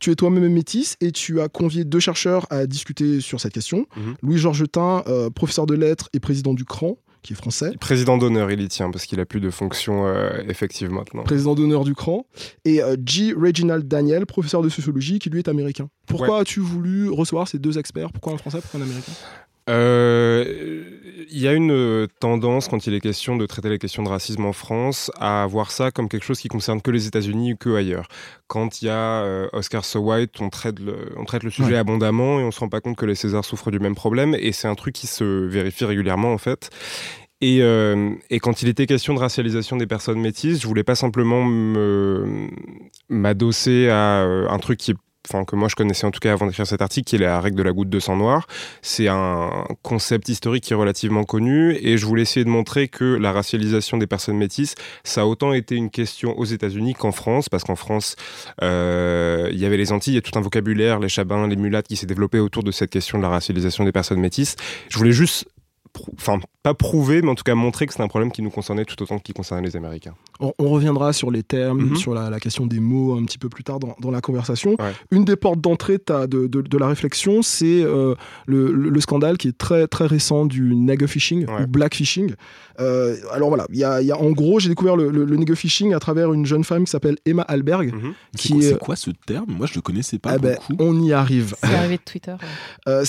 Tu 0.00 0.10
es 0.10 0.14
toi-même 0.14 0.48
métisse 0.48 0.96
et 1.00 1.12
tu 1.12 1.40
as 1.40 1.48
convié 1.48 1.84
deux 1.84 2.00
chercheurs 2.00 2.46
à 2.50 2.66
discuter 2.66 3.20
sur 3.20 3.40
cette 3.40 3.52
question. 3.52 3.86
Mhm. 3.96 4.14
Louis 4.22 4.38
Georgetin, 4.38 5.02
euh, 5.06 5.30
professeur 5.30 5.66
de 5.66 5.74
lettres 5.74 6.08
et 6.12 6.20
président 6.20 6.54
du 6.54 6.64
CRAN, 6.64 6.96
qui 7.22 7.32
est 7.32 7.36
français, 7.36 7.72
Président 7.80 8.18
d'honneur, 8.18 8.50
il 8.50 8.60
y 8.60 8.68
tient 8.68 8.90
parce 8.90 9.06
qu'il 9.06 9.18
a 9.18 9.24
plus 9.24 9.40
de 9.40 9.48
fonction 9.50 10.06
euh, 10.06 10.42
effective 10.46 10.90
maintenant. 10.90 11.22
président 11.22 11.54
d'honneur 11.54 11.84
du 11.84 11.94
CRAN, 11.94 12.26
et 12.66 12.82
euh, 12.82 12.96
G. 13.04 13.32
Reginald 13.32 13.88
Daniel, 13.88 14.26
professeur 14.26 14.60
de 14.62 14.68
sociologie, 14.68 15.18
qui 15.18 15.30
lui 15.30 15.38
est 15.38 15.48
américain. 15.48 15.88
Pourquoi 16.06 16.40
as-tu 16.40 16.60
voulu 16.60 17.08
recevoir 17.08 17.48
ces 17.48 17.58
deux 17.58 17.78
experts? 17.78 18.12
Pourquoi 18.12 18.34
un 18.34 18.36
français? 18.36 18.60
Pourquoi 18.60 18.80
un 18.80 18.82
américain? 18.82 19.12
Euh, 19.70 20.84
Il 21.30 21.38
y 21.38 21.46
a 21.46 21.52
une 21.52 21.70
euh, 21.70 22.06
tendance, 22.18 22.66
quand 22.66 22.86
il 22.88 22.94
est 22.94 23.00
question 23.00 23.36
de 23.36 23.46
traiter 23.46 23.68
les 23.68 23.78
questions 23.78 24.02
de 24.02 24.08
racisme 24.08 24.44
en 24.44 24.52
France, 24.52 25.12
à 25.20 25.46
voir 25.46 25.70
ça 25.70 25.90
comme 25.92 26.08
quelque 26.08 26.24
chose 26.24 26.40
qui 26.40 26.48
concerne 26.48 26.82
que 26.82 26.90
les 26.90 27.06
États-Unis 27.06 27.52
ou 27.52 27.56
que 27.56 27.74
ailleurs. 27.76 28.08
Quand 28.48 28.82
il 28.82 28.86
y 28.86 28.88
a 28.88 29.22
euh, 29.22 29.48
Oscar 29.52 29.84
So 29.84 30.00
White, 30.00 30.40
on 30.40 30.50
traite 30.50 30.80
le, 30.80 31.12
on 31.16 31.24
traite 31.24 31.44
le 31.44 31.50
sujet 31.50 31.72
Ouais. 31.72 31.76
abondamment 31.78 32.40
et 32.40 32.42
on 32.42 32.50
se 32.50 32.58
rend 32.58 32.68
pas 32.68 32.80
compte 32.80 32.96
que 32.96 33.06
les 33.06 33.14
Césars 33.14 33.44
souffrent 33.44 33.70
du 33.70 33.78
même 33.78 33.94
problème. 33.94 34.34
Et 34.38 34.50
c'est 34.52 34.66
un 34.66 34.74
truc 34.74 34.94
qui 34.94 35.06
se 35.06 35.22
vérifie 35.46 35.84
régulièrement 35.84 36.32
en 36.32 36.38
fait. 36.38 36.70
Et, 37.40 37.58
euh, 37.62 38.10
et 38.30 38.40
quand 38.40 38.62
il 38.62 38.68
était 38.68 38.86
question 38.86 39.12
de 39.12 39.18
racialisation 39.18 39.76
des 39.76 39.86
personnes 39.86 40.20
métisses, 40.20 40.62
je 40.62 40.66
voulais 40.66 40.84
pas 40.84 40.94
simplement 40.94 41.44
me- 41.44 42.48
m'adosser 43.08 43.88
à 43.88 44.22
euh, 44.22 44.48
un 44.48 44.58
truc 44.58 44.78
qui 44.78 44.92
est 44.92 44.96
Enfin, 45.28 45.44
que 45.44 45.56
moi 45.56 45.68
je 45.68 45.74
connaissais 45.74 46.06
en 46.06 46.10
tout 46.10 46.20
cas 46.20 46.32
avant 46.32 46.46
d'écrire 46.46 46.66
cet 46.66 46.82
article, 46.82 47.08
qui 47.08 47.16
est 47.16 47.18
la 47.18 47.40
règle 47.40 47.56
de 47.56 47.62
la 47.62 47.72
goutte 47.72 47.88
de 47.88 47.98
sang 47.98 48.16
noir. 48.16 48.46
C'est 48.82 49.08
un 49.08 49.64
concept 49.82 50.28
historique 50.28 50.64
qui 50.64 50.72
est 50.72 50.76
relativement 50.76 51.24
connu 51.24 51.76
et 51.80 51.96
je 51.96 52.04
voulais 52.04 52.22
essayer 52.22 52.44
de 52.44 52.50
montrer 52.50 52.88
que 52.88 53.04
la 53.04 53.32
racialisation 53.32 53.96
des 53.96 54.06
personnes 54.06 54.36
métisses, 54.36 54.74
ça 55.02 55.22
a 55.22 55.24
autant 55.24 55.52
été 55.52 55.76
une 55.76 55.90
question 55.90 56.38
aux 56.38 56.44
États-Unis 56.44 56.94
qu'en 56.94 57.12
France, 57.12 57.48
parce 57.48 57.64
qu'en 57.64 57.76
France, 57.76 58.16
euh, 58.62 59.48
il 59.50 59.58
y 59.58 59.64
avait 59.64 59.78
les 59.78 59.92
Antilles, 59.92 60.12
il 60.12 60.16
y 60.16 60.18
a 60.18 60.22
tout 60.22 60.38
un 60.38 60.42
vocabulaire, 60.42 60.98
les 60.98 61.08
chabins, 61.08 61.46
les 61.46 61.56
mulattes 61.56 61.88
qui 61.88 61.96
s'est 61.96 62.06
développé 62.06 62.38
autour 62.38 62.62
de 62.62 62.70
cette 62.70 62.90
question 62.90 63.18
de 63.18 63.22
la 63.22 63.30
racialisation 63.30 63.84
des 63.84 63.92
personnes 63.92 64.20
métisses. 64.20 64.56
Je 64.90 64.98
voulais 64.98 65.12
juste, 65.12 65.46
enfin, 66.16 66.40
pas 66.62 66.74
prouver, 66.74 67.20
mais 67.22 67.28
en 67.30 67.34
tout 67.34 67.42
cas 67.44 67.54
montrer 67.54 67.86
que 67.86 67.92
c'est 67.92 68.02
un 68.02 68.08
problème 68.08 68.30
qui 68.32 68.40
nous 68.42 68.50
concernait 68.50 68.84
tout 68.84 69.00
autant 69.02 69.18
qu'il 69.18 69.34
concernait 69.34 69.62
les 69.66 69.76
Américains. 69.76 70.14
On, 70.40 70.52
on 70.58 70.70
reviendra 70.70 71.12
sur 71.12 71.30
les 71.30 71.42
termes, 71.42 71.80
Mhm. 71.90 71.96
sur 71.96 72.14
la, 72.14 72.30
la 72.30 72.40
question 72.40 72.66
des 72.66 72.80
mots 72.80 73.16
un 73.18 73.24
petit 73.24 73.38
peu 73.38 73.48
plus 73.48 73.64
tard 73.64 73.78
dans, 73.80 73.94
dans 74.00 74.10
la 74.10 74.20
conversation. 74.20 74.70
Ouais. 74.78 74.92
Une 75.10 75.24
des 75.24 75.36
portes 75.36 75.60
d'entrée 75.60 75.98
de, 75.98 76.78
la 76.78 76.86
réflexion, 76.88 77.42
c'est 77.42 77.82
euh, 77.84 78.14
le, 78.46 78.72
le- 78.72 78.88
le 78.90 79.00
scandale 79.00 79.36
qui 79.38 79.48
est 79.48 79.56
très, 79.58 79.86
très 79.86 80.06
récent 80.06 80.46
du 80.46 80.74
nigger 80.74 81.06
phishing 81.06 81.46
Ouais. 81.46 81.62
ou 81.62 81.66
black 81.66 81.94
phishing. 81.94 82.34
Euh, 82.80 83.16
alors 83.32 83.48
voilà, 83.50 83.66
il 83.70 83.78
y 83.78 83.84
a, 83.84 84.00
il 84.00 84.06
y 84.06 84.12
a- 84.12 84.18
en 84.18 84.30
gros, 84.32 84.58
j'ai 84.58 84.68
découvert 84.68 84.96
le, 84.96 85.10
le, 85.10 85.24
le 85.24 85.36
nigger 85.36 85.54
phishing 85.54 85.94
à 85.94 86.00
travers 86.00 86.32
une 86.32 86.46
jeune 86.46 86.64
femme 86.64 86.84
qui 86.84 86.90
s'appelle 86.90 87.16
Emma 87.26 87.42
Alberg. 87.42 87.92
Mhm. 87.94 88.14
C'est 88.34 88.48
quoi, 88.48 88.58
est- 88.58 88.62
c'est 88.70 88.78
quoi 88.78 88.96
ce 88.96 89.10
terme? 89.26 89.46
Moi, 89.48 89.66
je 89.66 89.74
le 89.74 89.80
connaissais 89.82 90.18
pas 90.18 90.30
Ah 90.32 90.38
ben, 90.38 90.56
beaucoup. 90.68 90.82
on 90.82 91.00
y 91.02 91.12
arrive. 91.12 91.54
C'est 91.62 91.74
arrivé 91.74 91.96
de 91.98 92.02
Twitter. 92.04 92.32
ouais. 92.32 92.38
Euh, 92.88 93.04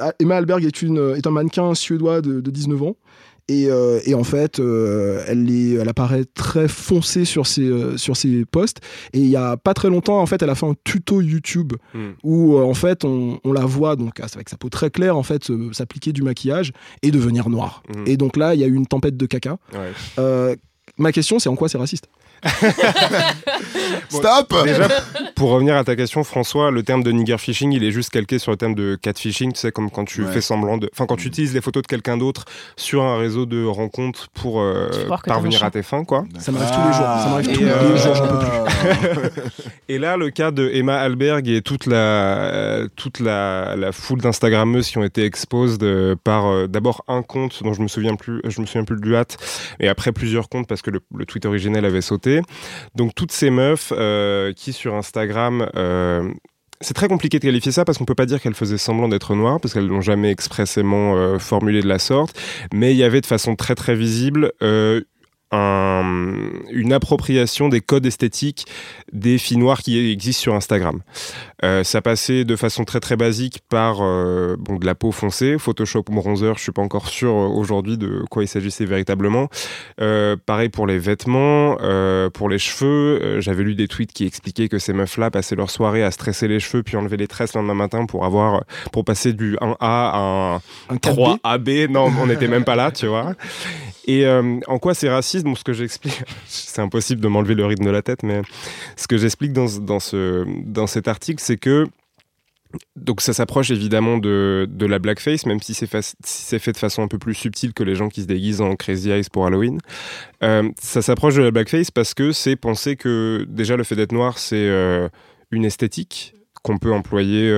ah, 0.00 0.12
Emma 0.20 0.36
Alberg 0.36 0.64
est, 0.64 0.82
une, 0.82 1.14
est 1.16 1.26
un 1.26 1.30
mannequin 1.30 1.74
suédois 1.74 2.20
de, 2.26 2.40
de 2.40 2.50
19 2.50 2.82
ans. 2.82 2.96
Et, 3.48 3.66
euh, 3.70 4.00
et 4.04 4.14
en 4.14 4.24
fait, 4.24 4.58
euh, 4.58 5.22
elle, 5.28 5.48
est, 5.48 5.74
elle 5.74 5.88
apparaît 5.88 6.24
très 6.24 6.66
foncée 6.66 7.24
sur 7.24 7.46
ses, 7.46 7.62
euh, 7.62 7.96
sur 7.96 8.16
ses 8.16 8.44
posts. 8.44 8.78
Et 9.12 9.20
il 9.20 9.28
y 9.28 9.36
a 9.36 9.56
pas 9.56 9.72
très 9.72 9.88
longtemps, 9.88 10.20
en 10.20 10.26
fait, 10.26 10.42
elle 10.42 10.50
a 10.50 10.56
fait 10.56 10.66
un 10.66 10.74
tuto 10.82 11.20
YouTube 11.20 11.74
Mm. 11.94 11.98
où, 12.24 12.56
euh, 12.56 12.62
en 12.62 12.74
fait, 12.74 13.04
on, 13.04 13.38
on 13.44 13.52
la 13.52 13.64
voit 13.64 13.94
donc 13.94 14.18
avec 14.18 14.48
sa 14.48 14.56
peau 14.56 14.68
très 14.68 14.90
claire, 14.90 15.16
en 15.16 15.22
fait, 15.22 15.48
s'appliquer 15.72 16.12
du 16.12 16.22
maquillage 16.22 16.72
et 17.02 17.12
devenir 17.12 17.48
noire. 17.48 17.84
Mm. 17.88 18.02
Et 18.06 18.16
donc 18.16 18.36
là, 18.36 18.54
il 18.56 18.60
y 18.60 18.64
a 18.64 18.66
eu 18.66 18.74
une 18.74 18.86
tempête 18.86 19.16
de 19.16 19.26
caca. 19.26 19.58
Ouais. 19.72 20.56
Ma 20.98 21.12
question, 21.12 21.38
c'est 21.38 21.48
en 21.48 21.56
quoi 21.56 21.68
c'est 21.68 21.78
raciste? 21.78 22.08
Stop 24.08 24.54
Déjà, 24.64 24.88
pour 25.34 25.50
revenir 25.50 25.76
à 25.76 25.84
ta 25.84 25.96
question, 25.96 26.24
François, 26.24 26.70
le 26.70 26.82
terme 26.82 27.02
de 27.02 27.10
nigger 27.12 27.38
phishing, 27.38 27.72
il 27.72 27.84
est 27.84 27.90
juste 27.90 28.10
calqué 28.10 28.38
sur 28.38 28.50
le 28.50 28.56
terme 28.56 28.74
de 28.74 28.96
catfishing. 29.00 29.52
Tu 29.52 29.60
sais, 29.60 29.72
comme 29.72 29.90
quand 29.90 30.04
tu 30.04 30.22
Ouais. 30.24 30.32
fais 30.32 30.40
semblant 30.40 30.76
de. 30.78 30.88
Enfin, 30.92 31.06
quand 31.06 31.16
tu 31.16 31.28
utilises 31.28 31.54
les 31.54 31.60
photos 31.60 31.82
de 31.82 31.86
quelqu'un 31.86 32.16
d'autre 32.16 32.44
sur 32.76 33.02
un 33.04 33.18
réseau 33.18 33.46
de 33.46 33.64
rencontres 33.64 34.28
pour 34.34 34.60
euh, 34.60 34.88
parvenir 35.26 35.62
à 35.64 35.70
tes 35.70 35.82
fins, 35.82 36.04
quoi. 36.04 36.24
Ça 36.38 36.52
m'arrive 36.52 36.70
tous 36.70 36.80
les 36.86 36.92
jours. 36.92 37.06
Ça 37.06 37.28
m'arrive 37.30 37.50
Et, 37.50 37.52
tous 37.52 37.60
les 37.64 37.70
euh, 37.70 37.96
jours, 37.96 38.14
j'en 38.14 38.28
peux 38.28 38.38
plus. 38.38 39.42
Et 39.88 39.98
là, 39.98 40.16
le 40.16 40.30
cas 40.30 40.50
de 40.50 40.68
Emma 40.72 40.96
Alberg 40.98 41.48
et 41.48 41.62
toute 41.62 41.86
la, 41.86 41.96
euh, 41.96 42.88
toute 42.96 43.20
la, 43.20 43.76
la 43.76 43.92
foule 43.92 44.20
d'Instagrammeuses 44.20 44.88
qui 44.88 44.98
ont 44.98 45.04
été 45.04 45.24
exposées 45.24 46.14
par 46.24 46.46
euh, 46.46 46.66
d'abord 46.66 47.04
un 47.08 47.22
compte 47.22 47.62
dont 47.62 47.72
je 47.72 47.82
me 47.82 47.88
souviens 47.88 48.14
plus, 48.16 48.40
je 48.44 48.60
me 48.60 48.66
souviens 48.66 48.84
plus 48.84 49.00
du 49.00 49.14
hâte, 49.16 49.36
et 49.80 49.88
après 49.88 50.12
plusieurs 50.12 50.48
comptes 50.48 50.66
parce 50.66 50.82
que 50.82 50.90
le, 50.90 51.00
le 51.14 51.24
tweet 51.26 51.46
originel 51.46 51.84
avait 51.84 52.00
sauté. 52.00 52.25
Donc 52.94 53.14
toutes 53.14 53.32
ces 53.32 53.50
meufs 53.50 53.92
euh, 53.96 54.52
qui 54.52 54.72
sur 54.72 54.94
Instagram 54.94 55.68
euh, 55.76 56.30
c'est 56.80 56.94
très 56.94 57.08
compliqué 57.08 57.38
de 57.38 57.44
qualifier 57.44 57.72
ça 57.72 57.84
parce 57.84 57.96
qu'on 57.96 58.04
peut 58.04 58.14
pas 58.14 58.26
dire 58.26 58.40
qu'elles 58.40 58.54
faisaient 58.54 58.76
semblant 58.76 59.08
d'être 59.08 59.34
noires 59.34 59.60
parce 59.60 59.72
qu'elles 59.72 59.86
l'ont 59.86 60.02
jamais 60.02 60.30
expressément 60.30 61.16
euh, 61.16 61.38
formulé 61.38 61.80
de 61.80 61.88
la 61.88 61.98
sorte, 61.98 62.38
mais 62.72 62.92
il 62.92 62.98
y 62.98 63.04
avait 63.04 63.22
de 63.22 63.26
façon 63.26 63.56
très 63.56 63.74
très 63.74 63.94
visible 63.94 64.52
un- 65.52 66.50
une 66.70 66.92
appropriation 66.92 67.68
des 67.68 67.80
codes 67.80 68.06
esthétiques 68.06 68.66
des 69.12 69.38
filles 69.38 69.56
noires 69.58 69.80
qui 69.80 70.10
existent 70.10 70.42
sur 70.42 70.54
Instagram. 70.54 71.00
Euh, 71.64 71.84
ça 71.84 72.02
passait 72.02 72.44
de 72.44 72.56
façon 72.56 72.84
très 72.84 73.00
très 73.00 73.16
basique 73.16 73.60
par 73.68 73.98
euh, 74.02 74.56
bon, 74.58 74.76
de 74.76 74.84
la 74.86 74.94
peau 74.94 75.12
foncée, 75.12 75.56
Photoshop 75.58 76.04
bronzer, 76.10 76.54
je 76.56 76.62
suis 76.62 76.72
pas 76.72 76.82
encore 76.82 77.08
sûr 77.08 77.30
euh, 77.30 77.46
aujourd'hui 77.48 77.96
de 77.96 78.24
quoi 78.30 78.42
il 78.44 78.48
s'agissait 78.48 78.84
véritablement. 78.84 79.48
Euh, 80.00 80.36
pareil 80.44 80.68
pour 80.68 80.86
les 80.86 80.98
vêtements, 80.98 81.76
pour 82.34 82.48
les 82.48 82.58
cheveux, 82.58 83.40
j'avais 83.40 83.62
lu 83.62 83.74
des 83.74 83.88
tweets 83.88 84.12
qui 84.12 84.26
expliquaient 84.26 84.68
que 84.68 84.78
ces 84.78 84.92
meufs-là 84.92 85.30
passaient 85.30 85.56
leur 85.56 85.70
soirée 85.70 86.02
à 86.02 86.10
stresser 86.10 86.48
les 86.48 86.60
cheveux 86.60 86.82
puis 86.82 86.96
enlever 86.96 87.16
les 87.16 87.28
tresses 87.28 87.54
le 87.54 87.60
lendemain 87.60 87.74
matin 87.74 88.06
pour 88.06 88.24
avoir 88.24 88.64
pour 88.92 89.04
passer 89.04 89.32
du 89.32 89.56
1A 89.60 89.76
à 89.80 90.18
un 90.18 90.54
Un 90.88 90.96
4B. 90.96 90.98
3 91.14 91.38
AB. 91.44 91.68
Non, 91.90 92.12
on 92.20 92.26
n'était 92.26 92.48
même 92.48 92.64
pas 92.64 92.76
là, 92.76 92.90
tu 92.90 93.06
vois. 93.06 93.34
Et 94.06 94.24
euh, 94.24 94.60
en 94.66 94.78
quoi 94.78 94.94
c'est 94.94 95.08
raciste 95.08 95.46
ce 95.56 95.64
que 95.64 95.72
j'explique, 95.72 96.22
c'est 96.46 96.80
impossible 96.80 97.20
de 97.20 97.28
m'enlever 97.28 97.54
le 97.54 97.66
rythme 97.66 97.84
de 97.84 97.90
la 97.90 98.02
tête, 98.02 98.22
mais 98.22 98.42
ce 98.96 99.08
que 99.08 99.16
j'explique 99.16 99.52
dans, 99.52 99.66
dans, 99.80 100.00
ce, 100.00 100.44
dans 100.64 100.86
cet 100.86 101.08
article, 101.08 101.42
c'est 101.42 101.56
que 101.56 101.86
donc 102.94 103.20
ça 103.20 103.32
s'approche 103.32 103.70
évidemment 103.70 104.18
de, 104.18 104.68
de 104.68 104.86
la 104.86 104.98
blackface, 104.98 105.46
même 105.46 105.60
si 105.60 105.72
c'est 105.72 105.86
fait 106.58 106.72
de 106.72 106.76
façon 106.76 107.02
un 107.02 107.08
peu 107.08 107.18
plus 107.18 107.34
subtile 107.34 107.72
que 107.72 107.82
les 107.82 107.94
gens 107.94 108.08
qui 108.08 108.22
se 108.22 108.26
déguisent 108.26 108.60
en 108.60 108.74
Crazy 108.76 109.10
Eyes 109.10 109.28
pour 109.32 109.46
Halloween. 109.46 109.78
Euh, 110.42 110.68
ça 110.80 111.00
s'approche 111.00 111.36
de 111.36 111.42
la 111.42 111.52
blackface 111.52 111.90
parce 111.90 112.12
que 112.12 112.32
c'est 112.32 112.56
penser 112.56 112.96
que 112.96 113.46
déjà 113.48 113.76
le 113.76 113.84
fait 113.84 113.96
d'être 113.96 114.12
noir, 114.12 114.38
c'est 114.38 114.56
euh, 114.56 115.08
une 115.50 115.64
esthétique 115.64 116.34
qu'on 116.62 116.76
peut 116.78 116.92
employer 116.92 117.50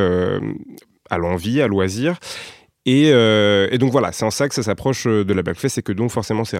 à 1.10 1.18
l'envie, 1.18 1.60
à 1.62 1.66
loisir. 1.66 2.18
Et, 2.86 3.10
euh, 3.12 3.68
et 3.70 3.78
donc 3.78 3.92
voilà, 3.92 4.12
c'est 4.12 4.24
en 4.24 4.30
ça 4.30 4.48
que 4.48 4.54
ça 4.54 4.62
s'approche 4.62 5.06
euh, 5.06 5.24
de 5.24 5.32
la 5.34 5.42
blackface 5.42 5.78
et 5.78 5.82
que 5.82 5.92
donc 5.92 6.10
forcément 6.10 6.44
c'est 6.44 6.58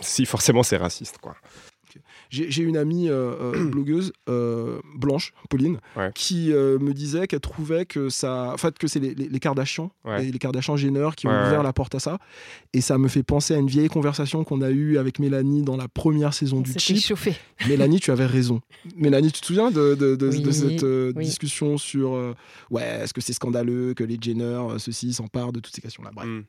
si 0.00 0.26
forcément 0.26 0.62
c'est 0.62 0.76
raciste 0.76 1.18
quoi. 1.18 1.34
J'ai 2.32 2.62
une 2.62 2.78
amie 2.78 3.10
euh, 3.10 3.34
euh, 3.54 3.64
blogueuse 3.70 4.12
euh, 4.30 4.80
blanche, 4.96 5.34
Pauline, 5.50 5.78
Ouais. 5.96 6.10
qui 6.14 6.50
euh, 6.50 6.78
me 6.78 6.94
disait 6.94 7.26
qu'elle 7.26 7.40
trouvait 7.40 7.84
que 7.84 8.08
ça, 8.08 8.52
en 8.54 8.56
fait, 8.56 8.78
que 8.78 8.86
c'est 8.88 9.00
les, 9.00 9.14
les, 9.14 9.28
les 9.28 9.38
Kardashians, 9.38 9.90
Ouais. 10.06 10.24
les 10.24 10.38
Kardashians 10.38 10.76
Jenner 10.78 11.10
qui 11.14 11.26
ont 11.26 11.30
Ouais, 11.30 11.46
ouvert 11.46 11.58
ouais. 11.58 11.62
la 11.64 11.72
porte 11.74 11.94
à 11.94 11.98
ça. 11.98 12.18
Et 12.72 12.80
ça 12.80 12.96
me 12.96 13.08
fait 13.08 13.22
penser 13.22 13.54
à 13.54 13.58
une 13.58 13.66
vieille 13.66 13.88
conversation 13.88 14.44
qu'on 14.44 14.62
a 14.62 14.70
eue 14.70 14.96
avec 14.96 15.18
Mélanie 15.18 15.60
dans 15.62 15.76
la 15.76 15.88
première 15.88 16.32
saison 16.32 16.58
On 16.58 16.60
du 16.62 16.72
Chip. 16.78 16.96
chauffé. 16.96 17.34
Mélanie, 17.68 18.00
tu 18.00 18.10
avais 18.10 18.24
raison. 18.26 18.62
Mélanie, 18.96 19.30
tu 19.30 19.42
te 19.42 19.46
souviens 19.46 19.70
de, 19.70 19.94
de, 19.94 20.16
de- 20.16 20.28
Oui, 20.30 20.40
de 20.40 20.50
cette 20.52 20.84
euh, 20.84 21.12
oui. 21.14 21.24
discussion 21.26 21.76
sur 21.76 22.14
euh, 22.14 22.34
ouais, 22.70 22.82
est-ce 23.02 23.12
que 23.12 23.20
c'est 23.20 23.34
scandaleux 23.34 23.92
que 23.92 24.04
les 24.04 24.16
Jenner, 24.18 24.42
euh, 24.44 24.78
ceux-ci, 24.78 25.12
s'emparent 25.12 25.52
de 25.52 25.60
toutes 25.60 25.74
ces 25.74 25.82
questions-là? 25.82 26.10
Bref. 26.14 26.26
Mm. 26.26 26.42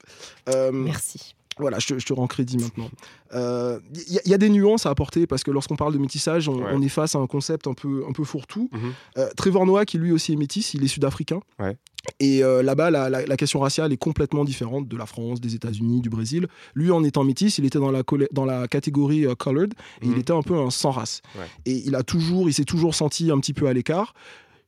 Euh, 0.50 0.72
Merci. 0.72 1.36
Voilà, 1.60 1.80
je 1.80 1.88
te, 1.88 2.00
je 2.00 2.06
te 2.06 2.14
rends 2.14 2.28
crédit 2.28 2.58
maintenant. 2.58 2.90
Il 3.34 4.14
y, 4.14 4.18
a- 4.20 4.22
y 4.30 4.34
a 4.34 4.38
des 4.38 4.50
nuances 4.50 4.86
à 4.86 4.90
apporter 4.90 5.28
parce 5.28 5.44
que 5.44 5.52
lorsqu'on 5.52 5.76
parle 5.76 5.94
de 5.94 5.98
métissage, 5.98 6.48
on, 6.50 6.58
Ouais. 6.64 6.72
on 6.74 6.82
est 6.82 6.90
face 6.90 7.16
à 7.16 7.20
un 7.20 7.28
concept 7.28 7.68
un 7.68 7.74
peu, 7.74 8.04
un 8.08 8.12
peu 8.12 8.24
fourre-tout. 8.24 8.70
Mhm. 8.72 8.80
Euh, 9.18 9.30
Trevor 9.36 9.66
Noah, 9.66 9.86
qui 9.86 9.98
lui 9.98 10.12
aussi 10.12 10.34
est 10.34 10.36
métis, 10.36 10.74
il 10.74 10.84
est 10.84 10.88
sud-africain. 10.88 11.40
Ouais. 11.60 11.78
Et 12.20 12.44
euh, 12.44 12.62
là-bas, 12.64 12.92
la, 12.92 13.10
la- 13.10 13.26
la 13.26 13.38
question 13.38 13.60
raciale 13.62 13.94
est 13.94 13.98
complètement 13.98 14.44
différente 14.44 14.88
de 14.88 14.98
la 14.98 15.06
France, 15.06 15.40
des 15.42 15.56
États-Unis, 15.56 16.02
du 16.02 16.10
Brésil. 16.10 16.48
Lui, 16.76 16.92
en 16.92 17.04
étant 17.04 17.24
métis, 17.24 17.58
il 17.58 17.66
était 17.66 17.80
dans 17.80 17.92
la, 17.92 18.02
collè- 18.04 18.28
dans 18.34 18.46
la 18.46 18.68
catégorie 18.68 19.26
euh, 19.26 19.36
colored 19.36 19.74
et 20.02 20.06
il 20.06 20.12
Mhm. 20.12 20.20
était 20.20 20.34
un 20.34 20.42
peu 20.42 20.58
un 20.58 20.70
sans 20.70 20.92
race. 20.92 21.22
Ouais. 21.36 21.46
Et 21.66 21.82
il 21.86 21.96
a 21.96 22.04
toujours, 22.04 22.50
il 22.50 22.54
s'est 22.54 22.66
toujours 22.66 22.94
senti 22.94 23.32
un 23.32 23.40
petit 23.40 23.54
peu 23.54 23.68
à 23.68 23.74
l'écart 23.74 24.14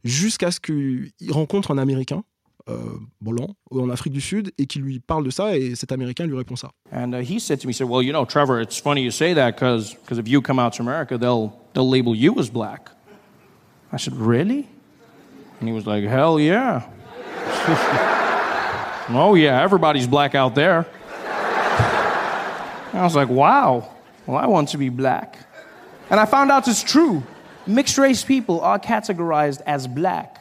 jusqu'à 0.03 0.51
ce 0.51 0.59
qu'il 0.59 1.11
rencontre 1.29 1.71
un 1.71 1.77
Américain. 1.77 2.23
Euh, 2.67 2.99
blanc 3.21 3.55
en 3.71 3.89
Afrique 3.89 4.13
du 4.13 4.21
Sud 4.21 4.51
et 4.57 4.65
qui 4.65 4.79
lui 4.79 4.99
parle 4.99 5.23
de 5.23 5.29
ça 5.29 5.55
et 5.55 5.75
cet 5.75 5.91
Américain 5.91 6.25
lui 6.25 6.35
répond 6.35 6.55
ça. 6.55 6.71
And 6.91 7.13
uh, 7.13 7.21
he 7.21 7.39
said 7.39 7.59
to 7.59 7.67
me, 7.67 7.73
he 7.73 7.73
said, 7.73 7.87
"Well, 7.87 8.01
you 8.01 8.11
know, 8.11 8.25
Trevor, 8.25 8.59
it's 8.61 8.79
funny 8.79 9.01
you 9.01 9.11
say 9.11 9.33
that 9.33 9.51
because 9.55 9.93
because 9.93 10.17
if 10.17 10.27
you 10.27 10.41
come 10.41 10.59
out 10.59 10.73
to 10.73 10.81
America, 10.81 11.17
they'll 11.17 11.53
they'll 11.73 11.89
label 11.89 12.15
you 12.15 12.39
as 12.39 12.49
black." 12.49 12.89
I 13.91 13.97
said, 13.97 14.15
"Really?" 14.15 14.67
And 15.59 15.69
he 15.69 15.73
was 15.73 15.85
like, 15.85 16.03
"Hell 16.03 16.39
yeah." 16.39 16.83
oh 19.09 19.35
yeah, 19.35 19.61
everybody's 19.61 20.07
black 20.07 20.35
out 20.35 20.55
there. 20.55 20.85
I 22.93 23.03
was 23.03 23.15
like, 23.15 23.29
"Wow. 23.29 23.89
Well, 24.25 24.37
I 24.37 24.47
want 24.47 24.69
to 24.69 24.77
be 24.77 24.89
black." 24.89 25.37
And 26.09 26.19
I 26.19 26.25
found 26.25 26.51
out 26.51 26.67
it's 26.67 26.83
true. 26.83 27.23
Mixed 27.67 27.97
race 27.97 28.23
people 28.23 28.61
are 28.61 28.79
categorized 28.79 29.61
as 29.65 29.87
black 29.87 30.39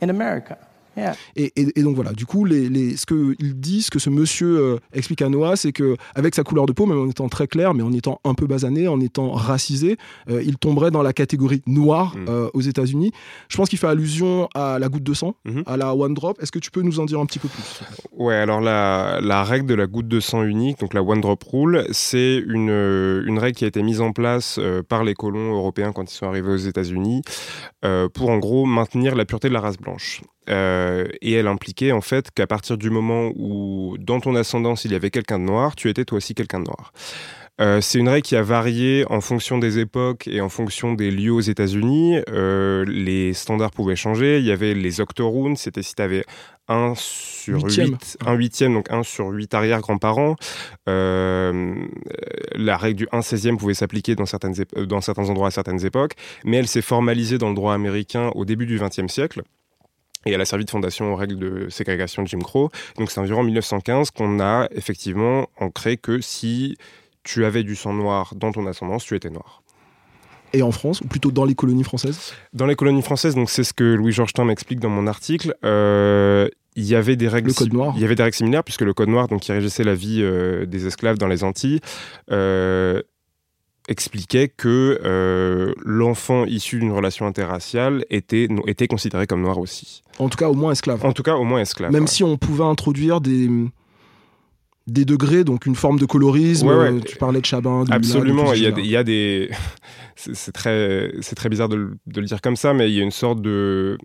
in 0.00 0.08
America. 0.10 0.56
Yeah. 0.96 1.14
Et, 1.36 1.52
et- 1.56 1.78
et 1.78 1.82
donc 1.82 1.94
voilà, 1.94 2.12
du 2.12 2.26
coup, 2.26 2.44
les, 2.44 2.68
les- 2.68 2.96
ce 2.96 3.06
qu'il 3.06 3.54
dit, 3.60 3.82
ce 3.82 3.90
que 3.90 3.98
ce 3.98 4.10
monsieur 4.10 4.58
euh, 4.58 4.76
explique 4.92 5.22
à 5.22 5.28
Noah, 5.28 5.56
c'est 5.56 5.72
que 5.72 5.96
avec 6.14 6.34
sa 6.34 6.42
couleur 6.42 6.66
de 6.66 6.72
peau, 6.72 6.84
même 6.86 6.98
en 7.00 7.08
étant 7.08 7.28
très 7.28 7.46
clair, 7.46 7.74
mais 7.74 7.82
en 7.82 7.92
étant 7.92 8.20
un 8.24 8.34
peu 8.34 8.46
basané, 8.46 8.88
en 8.88 9.00
étant 9.00 9.30
racisé, 9.32 9.96
euh, 10.28 10.42
il 10.44 10.56
tomberait 10.58 10.90
dans 10.90 11.02
la 11.02 11.12
catégorie 11.12 11.62
noire 11.66 12.16
Mm. 12.16 12.24
euh, 12.28 12.48
aux 12.54 12.60
États-Unis. 12.60 13.12
Je 13.48 13.56
pense 13.56 13.68
qu'il 13.68 13.78
fait 13.78 13.86
allusion 13.86 14.48
à 14.54 14.78
la 14.78 14.88
goutte 14.88 15.04
de 15.04 15.14
sang, 15.14 15.34
Mhm. 15.44 15.62
à 15.66 15.76
la 15.76 15.94
one 15.94 16.14
drop. 16.14 16.42
Est-ce 16.42 16.52
que 16.52 16.58
tu 16.58 16.70
peux 16.70 16.82
nous 16.82 16.98
en 17.00 17.04
dire 17.04 17.20
un 17.20 17.26
petit 17.26 17.38
peu 17.38 17.48
plus? 17.48 17.80
Ouais, 18.12 18.34
alors 18.34 18.60
la, 18.60 19.20
la 19.22 19.44
règle 19.44 19.66
de 19.66 19.74
la 19.74 19.86
goutte 19.86 20.08
de 20.08 20.20
sang 20.20 20.42
unique, 20.42 20.80
donc 20.80 20.92
la 20.94 21.02
One 21.02 21.20
Drop 21.20 21.42
Rule, 21.44 21.86
c'est 21.92 22.42
une, 22.46 22.68
une 23.26 23.38
règle 23.38 23.56
qui 23.56 23.64
a 23.64 23.68
été 23.68 23.82
mise 23.82 24.00
en 24.00 24.12
place 24.12 24.56
euh, 24.58 24.82
par 24.82 25.04
les 25.04 25.14
colons 25.14 25.54
européens 25.54 25.92
quand 25.92 26.10
ils 26.10 26.14
sont 26.16 26.26
arrivés 26.26 26.50
aux 26.52 26.56
États-Unis 26.56 27.22
euh, 27.84 28.08
pour 28.08 28.30
en 28.30 28.38
gros 28.38 28.66
maintenir 28.66 29.14
la 29.14 29.24
pureté 29.24 29.48
de 29.48 29.54
la 29.54 29.60
race 29.60 29.78
blanche. 29.78 30.20
Euh, 30.48 31.06
et 31.20 31.32
elle 31.34 31.46
impliquait 31.46 31.92
en 31.92 32.00
fait 32.00 32.30
qu'à 32.30 32.46
partir 32.46 32.78
du 32.78 32.88
moment 32.90 33.30
où 33.36 33.96
dans 34.00 34.20
ton 34.20 34.34
ascendance 34.34 34.84
il 34.86 34.92
y 34.92 34.94
avait 34.94 35.10
quelqu'un 35.10 35.38
de 35.38 35.44
noir, 35.44 35.76
tu 35.76 35.88
étais 35.90 36.04
toi 36.04 36.16
aussi 36.16 36.34
quelqu'un 36.34 36.60
de 36.60 36.64
noir. 36.64 36.92
Euh, 37.60 37.82
c'est 37.82 37.98
une 37.98 38.08
règle 38.08 38.22
qui 38.26 38.36
a 38.36 38.42
varié 38.42 39.04
en 39.10 39.20
fonction 39.20 39.58
des 39.58 39.78
époques 39.78 40.26
et 40.26 40.40
en 40.40 40.48
fonction 40.48 40.94
des 40.94 41.10
lieux 41.10 41.32
aux 41.32 41.40
États-Unis. 41.42 42.18
Euh, 42.30 42.86
les 42.88 43.34
standards 43.34 43.70
pouvaient 43.72 43.96
changer. 43.96 44.38
Il 44.38 44.46
y 44.46 44.50
avait 44.50 44.72
les 44.72 45.02
octoroons, 45.02 45.56
c'était 45.56 45.82
si 45.82 45.94
tu 45.94 46.00
avais 46.00 46.24
un 46.68 46.94
sur 46.96 47.62
Huitième. 47.62 47.90
8, 47.90 48.16
un 48.24 48.32
huitième, 48.32 48.72
donc 48.72 48.90
un 48.90 49.02
sur 49.02 49.28
huit 49.28 49.52
arrière-grands-parents. 49.52 50.36
Euh, 50.88 51.74
la 52.54 52.76
règle 52.78 52.96
du 52.96 53.08
1 53.12 53.20
16e 53.20 53.56
pouvait 53.58 53.74
s'appliquer 53.74 54.14
dans, 54.14 54.26
certaines 54.26 54.54
ép- 54.54 54.84
dans 54.86 55.02
certains 55.02 55.28
endroits 55.28 55.48
à 55.48 55.50
certaines 55.50 55.84
époques, 55.84 56.14
mais 56.44 56.56
elle 56.56 56.68
s'est 56.68 56.80
formalisée 56.82 57.36
dans 57.36 57.48
le 57.50 57.54
droit 57.54 57.74
américain 57.74 58.30
au 58.34 58.46
début 58.46 58.64
du 58.66 58.78
XXe 58.78 59.12
siècle. 59.12 59.42
Et 60.26 60.32
elle 60.32 60.40
a 60.40 60.44
servi 60.44 60.64
de 60.64 60.70
fondation 60.70 61.12
aux 61.12 61.16
règles 61.16 61.38
de 61.38 61.68
ségrégation 61.70 62.22
de 62.22 62.28
Jim 62.28 62.40
Crow. 62.40 62.70
Donc 62.98 63.10
c'est 63.10 63.20
environ 63.20 63.42
1915 63.42 64.10
qu'on 64.10 64.38
a 64.40 64.68
effectivement 64.72 65.48
ancré 65.58 65.96
que 65.96 66.20
si 66.20 66.76
tu 67.22 67.44
avais 67.44 67.62
du 67.62 67.74
sang 67.74 67.92
noir 67.92 68.34
dans 68.36 68.52
ton 68.52 68.66
ascendance, 68.66 69.04
tu 69.04 69.14
étais 69.14 69.30
noir. 69.30 69.62
Et 70.52 70.62
en 70.62 70.72
France, 70.72 71.00
ou 71.00 71.06
plutôt 71.06 71.30
dans 71.30 71.44
les 71.44 71.54
colonies 71.54 71.84
françaises? 71.84 72.32
Dans 72.52 72.66
les 72.66 72.74
colonies 72.74 73.02
françaises, 73.02 73.34
donc 73.34 73.48
c'est 73.50 73.62
ce 73.62 73.72
que 73.72 73.84
Louis 73.84 74.12
Georgetin 74.12 74.44
m'explique 74.44 74.80
dans 74.80 74.88
mon 74.88 75.06
article. 75.06 75.54
euh, 75.64 76.48
il 76.76 76.84
y 76.84 76.94
avait 76.94 77.16
des 77.16 77.28
règles. 77.28 77.48
Le 77.48 77.54
code 77.54 77.72
noir. 77.72 77.92
Il 77.96 78.02
y 78.02 78.04
avait 78.04 78.14
des 78.14 78.22
règles 78.22 78.36
similaires 78.36 78.64
puisque 78.64 78.82
le 78.82 78.94
code 78.94 79.08
noir, 79.08 79.26
donc 79.28 79.40
qui 79.40 79.52
régissait 79.52 79.84
la 79.84 79.94
vie 79.94 80.20
euh, 80.22 80.66
des 80.66 80.86
esclaves 80.86 81.18
dans 81.18 81.26
les 81.26 81.42
Antilles, 81.42 81.80
euh, 82.30 83.02
expliquait 83.90 84.48
que 84.48 84.98
euh, 85.04 85.72
l'enfant 85.84 86.46
issu 86.46 86.78
d'une 86.78 86.92
relation 86.92 87.26
interraciale 87.26 88.04
était, 88.08 88.48
était 88.66 88.86
considéré 88.86 89.26
comme 89.26 89.42
noir 89.42 89.58
aussi. 89.58 90.02
En 90.18 90.28
tout 90.30 90.38
cas, 90.38 90.48
au 90.48 90.54
moins 90.54 90.72
esclaves. 90.72 91.04
En 91.04 91.12
tout 91.12 91.22
cas, 91.22 91.34
au 91.36 91.44
moins 91.44 91.60
esclave. 91.60 91.92
Même 91.92 92.02
ouais. 92.04 92.08
si 92.08 92.24
on 92.24 92.38
pouvait 92.38 92.64
introduire 92.64 93.20
des 93.20 93.50
des 94.86 95.04
degrés, 95.04 95.44
donc 95.44 95.66
une 95.66 95.76
forme 95.76 95.98
de 96.00 96.06
colorisme. 96.06 96.66
Ouais, 96.68 96.74
ouais. 96.74 96.92
euh, 96.92 97.00
Tu 97.00 97.16
parlais 97.16 97.40
de 97.40 97.46
Chabin, 97.46 97.84
de 97.84 97.92
Absolument, 97.92 98.52
il 98.54 98.62
y 98.62 98.66
a 98.66 98.72
des, 98.72 98.80
il 98.82 98.90
y 98.90 98.96
a 98.96 99.04
des- 99.04 99.50
c'est 100.16 100.52
très, 100.52 101.12
c'est 101.20 101.36
très 101.36 101.48
bizarre 101.48 101.68
de, 101.68 101.76
le- 101.76 101.98
de 102.06 102.20
le 102.20 102.26
dire 102.26 102.40
comme 102.40 102.56
ça, 102.56 102.72
mais 102.74 102.90
il 102.90 102.96
y 102.96 103.00
a 103.00 103.04
une 103.04 103.10
sorte 103.12 103.40
de 103.40 103.98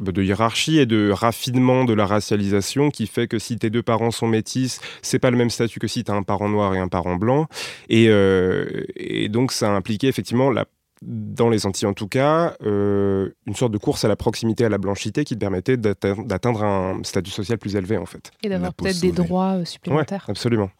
de 0.00 0.22
hiérarchie 0.22 0.78
et 0.78 0.86
de 0.86 1.10
raffinement 1.10 1.84
de 1.84 1.92
la 1.94 2.04
racialisation 2.06 2.90
qui 2.90 3.06
fait 3.06 3.28
que 3.28 3.38
si 3.38 3.56
tes 3.58 3.70
deux 3.70 3.82
parents 3.82 4.10
sont 4.10 4.26
métis, 4.26 4.80
c'est 5.02 5.18
pas 5.20 5.30
le 5.30 5.36
même 5.36 5.50
statut 5.50 5.78
que 5.78 5.86
si 5.86 6.02
tu 6.04 6.10
as 6.10 6.14
un 6.14 6.22
parent 6.24 6.48
noir 6.48 6.74
et 6.74 6.78
un 6.78 6.88
parent 6.88 7.16
blanc. 7.16 7.46
Et, 7.88 8.06
euh, 8.08 8.84
et 8.96 9.28
donc 9.28 9.52
ça 9.52 9.68
a 9.68 9.72
impliqué 9.74 10.08
effectivement 10.08 10.50
la 10.50 10.64
dans 11.02 11.50
les 11.50 11.66
Antilles 11.66 11.86
en 11.88 11.92
tout 11.92 12.08
cas, 12.08 12.54
euh, 12.64 13.28
une 13.46 13.54
sorte 13.54 13.72
de 13.72 13.78
course 13.78 14.06
à 14.06 14.08
la 14.08 14.16
proximité, 14.16 14.64
à 14.64 14.70
la 14.70 14.78
blanchité 14.78 15.24
qui 15.24 15.34
te 15.34 15.40
permettait 15.40 15.76
d'atte- 15.76 16.26
d'atteindre 16.26 16.62
un 16.64 17.02
statut 17.02 17.30
social 17.32 17.58
plus 17.58 17.76
élevé 17.76 17.98
en 17.98 18.06
fait. 18.06 18.30
Et 18.42 18.48
d'avoir 18.48 18.72
peut-être 18.72 19.00
des 19.00 19.12
droits 19.12 19.54
euh, 19.54 19.58
Ouais, 19.58 19.64
supplémentaires. 19.66 20.24
absolument. 20.28 20.70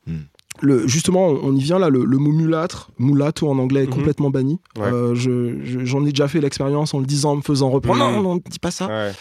Le, 0.63 0.87
justement, 0.87 1.27
on 1.29 1.55
y 1.57 1.61
vient 1.63 1.79
là, 1.81 1.89
le, 1.91 2.05
le 2.05 2.17
mot 2.19 2.31
mulâtre, 2.31 2.91
mulatto 2.99 3.49
en 3.51 3.59
anglais 3.59 3.83
est 3.85 3.87
Mhm. 3.89 3.93
complètement 3.95 4.31
banni. 4.31 4.61
Ouais. 4.79 4.85
Euh, 4.85 5.15
je- 5.15 5.59
je- 5.65 5.85
J'en 5.85 6.05
ai 6.07 6.11
déjà 6.11 6.29
fait 6.29 6.41
l'expérience 6.41 6.95
en 6.95 7.01
le 7.01 7.07
disant, 7.07 7.33
en 7.33 7.37
me 7.37 7.43
faisant 7.43 7.71
reprendre. 7.71 8.05
Mhm. 8.09 8.15
Non, 8.17 8.23
non, 8.23 8.41
dis 8.49 8.59
pas 8.61 8.71
ça. 8.71 8.87
Ouais. 8.87 9.13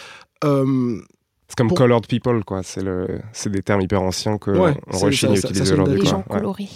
Euh, 0.44 0.96
C'est 1.48 1.56
comme 1.58 1.68
Pour- 1.68 1.76
colored 1.78 2.06
people, 2.06 2.42
quoi. 2.44 2.62
C'est 2.62 2.82
le, 2.82 3.20
c'est 3.32 3.50
des 3.50 3.62
termes 3.62 3.80
hyper 3.82 4.00
anciens 4.02 4.38
que 4.38 4.50
Ouais, 4.50 4.74
on 4.92 4.98
rechigne 4.98 5.30
ça- 5.30 5.38
à 5.38 5.40
ça- 5.42 5.48
utiliser 5.48 5.64
ça 5.64 5.70
sonne 5.70 5.80
aujourd'hui. 5.82 6.00
Les 6.02 6.08
gens 6.08 6.22
colorés. 6.22 6.68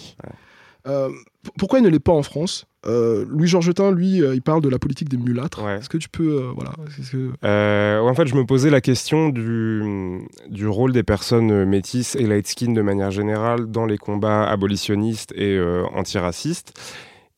Euh, 0.86 1.08
pourquoi 1.56 1.78
il 1.78 1.82
ne 1.82 1.88
l'est 1.88 1.98
pas 1.98 2.12
en 2.12 2.22
France? 2.22 2.66
Euh, 2.86 3.24
Louis 3.28 3.48
Georgetin, 3.48 3.90
lui, 3.92 4.22
euh, 4.22 4.34
il 4.34 4.42
parle 4.42 4.62
de 4.62 4.68
la 4.68 4.78
politique 4.78 5.08
des 5.08 5.16
mulâtres. 5.16 5.66
Est-ce 5.68 5.88
que 5.88 5.98
tu 5.98 6.08
peux, 6.08 6.42
euh, 6.42 6.50
voilà, 6.54 6.70
que- 6.86 7.30
Euh, 7.44 8.00
en 8.00 8.14
fait, 8.14 8.26
je 8.26 8.34
me 8.34 8.44
posais 8.44 8.70
la 8.70 8.80
question 8.80 9.28
du, 9.30 10.20
du 10.48 10.66
rôle 10.66 10.92
des 10.92 11.02
personnes 11.02 11.64
métisses 11.64 12.14
et 12.16 12.26
light 12.26 12.46
skin 12.46 12.72
de 12.72 12.82
manière 12.82 13.10
générale 13.10 13.66
dans 13.70 13.86
les 13.86 13.98
combats 13.98 14.44
abolitionnistes 14.48 15.32
et 15.36 15.58
antiracistes. 15.94 16.72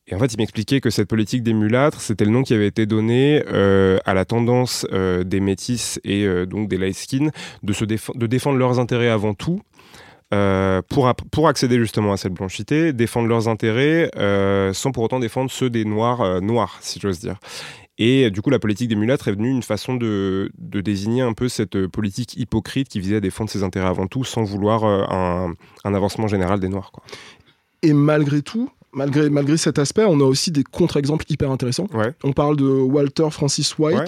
Et 0.07 0.15
en 0.15 0.19
fait, 0.19 0.33
il 0.33 0.37
m'expliquait 0.37 0.81
que 0.81 0.89
cette 0.89 1.07
politique 1.07 1.41
des 1.41 1.53
mulâtres, 1.53 2.01
c'était 2.01 2.25
le 2.25 2.31
nom 2.31 2.43
qui 2.43 2.53
avait 2.53 2.67
été 2.67 2.85
donné 2.85 3.43
euh, 3.47 3.97
à 4.03 4.13
la 4.13 4.25
tendance 4.25 4.85
euh, 4.91 5.23
des 5.23 5.39
métisses 5.39 6.01
et 6.03 6.25
euh, 6.25 6.45
donc 6.45 6.67
des 6.67 6.77
light 6.77 6.95
skin 6.95 7.29
de, 7.63 7.71
se 7.71 7.85
défo- 7.85 8.17
de 8.17 8.27
défendre 8.27 8.57
leurs 8.57 8.79
intérêts 8.79 9.07
avant 9.09 9.33
tout. 9.33 9.61
Euh, 10.33 10.81
pour, 10.87 11.13
pour 11.31 11.47
accéder 11.47 11.77
justement 11.77 12.13
à 12.13 12.17
cette 12.17 12.33
blanchité, 12.33 12.93
défendre 12.93 13.27
leurs 13.27 13.47
intérêts 13.47 14.09
euh, 14.15 14.71
sans 14.73 14.91
pour 14.91 15.03
autant 15.03 15.19
défendre 15.19 15.51
ceux 15.51 15.69
des 15.69 15.83
noirs 15.85 16.21
euh, 16.21 16.39
noirs, 16.39 16.77
si 16.81 16.99
j'ose 16.99 17.19
dire. 17.19 17.37
Et 17.97 18.31
du 18.31 18.41
coup, 18.41 18.49
la 18.49 18.57
politique 18.57 18.87
des 18.87 18.95
mulâtres 18.95 19.27
est 19.27 19.33
venue 19.33 19.49
une 19.49 19.61
façon 19.61 19.95
de, 19.95 20.51
de 20.57 20.81
désigner 20.81 21.21
un 21.21 21.33
peu 21.33 21.49
cette 21.49 21.85
politique 21.87 22.35
hypocrite 22.35 22.87
qui 22.87 22.99
visait 22.99 23.17
à 23.17 23.19
défendre 23.19 23.49
ses 23.49 23.61
intérêts 23.63 23.89
avant 23.89 24.07
tout 24.07 24.23
sans 24.23 24.43
vouloir 24.43 24.85
un, 24.85 25.53
un 25.83 25.93
avancement 25.93 26.27
général 26.27 26.59
des 26.59 26.69
noirs. 26.69 26.91
Quoi. 26.91 27.03
Et 27.83 27.93
malgré 27.93 28.41
tout, 28.41 28.71
malgré, 28.93 29.29
malgré 29.29 29.57
cet 29.57 29.79
aspect, 29.79 30.03
on 30.05 30.19
a 30.19 30.23
aussi 30.23 30.51
des 30.51 30.63
contre-exemples 30.63 31.25
hyper 31.29 31.49
intéressants. 31.51 31.87
On 32.23 32.33
parle 32.33 32.57
de 32.57 32.65
Walter 32.65 33.27
Francis 33.31 33.77
White, 33.77 33.97
Ouais. 33.97 34.05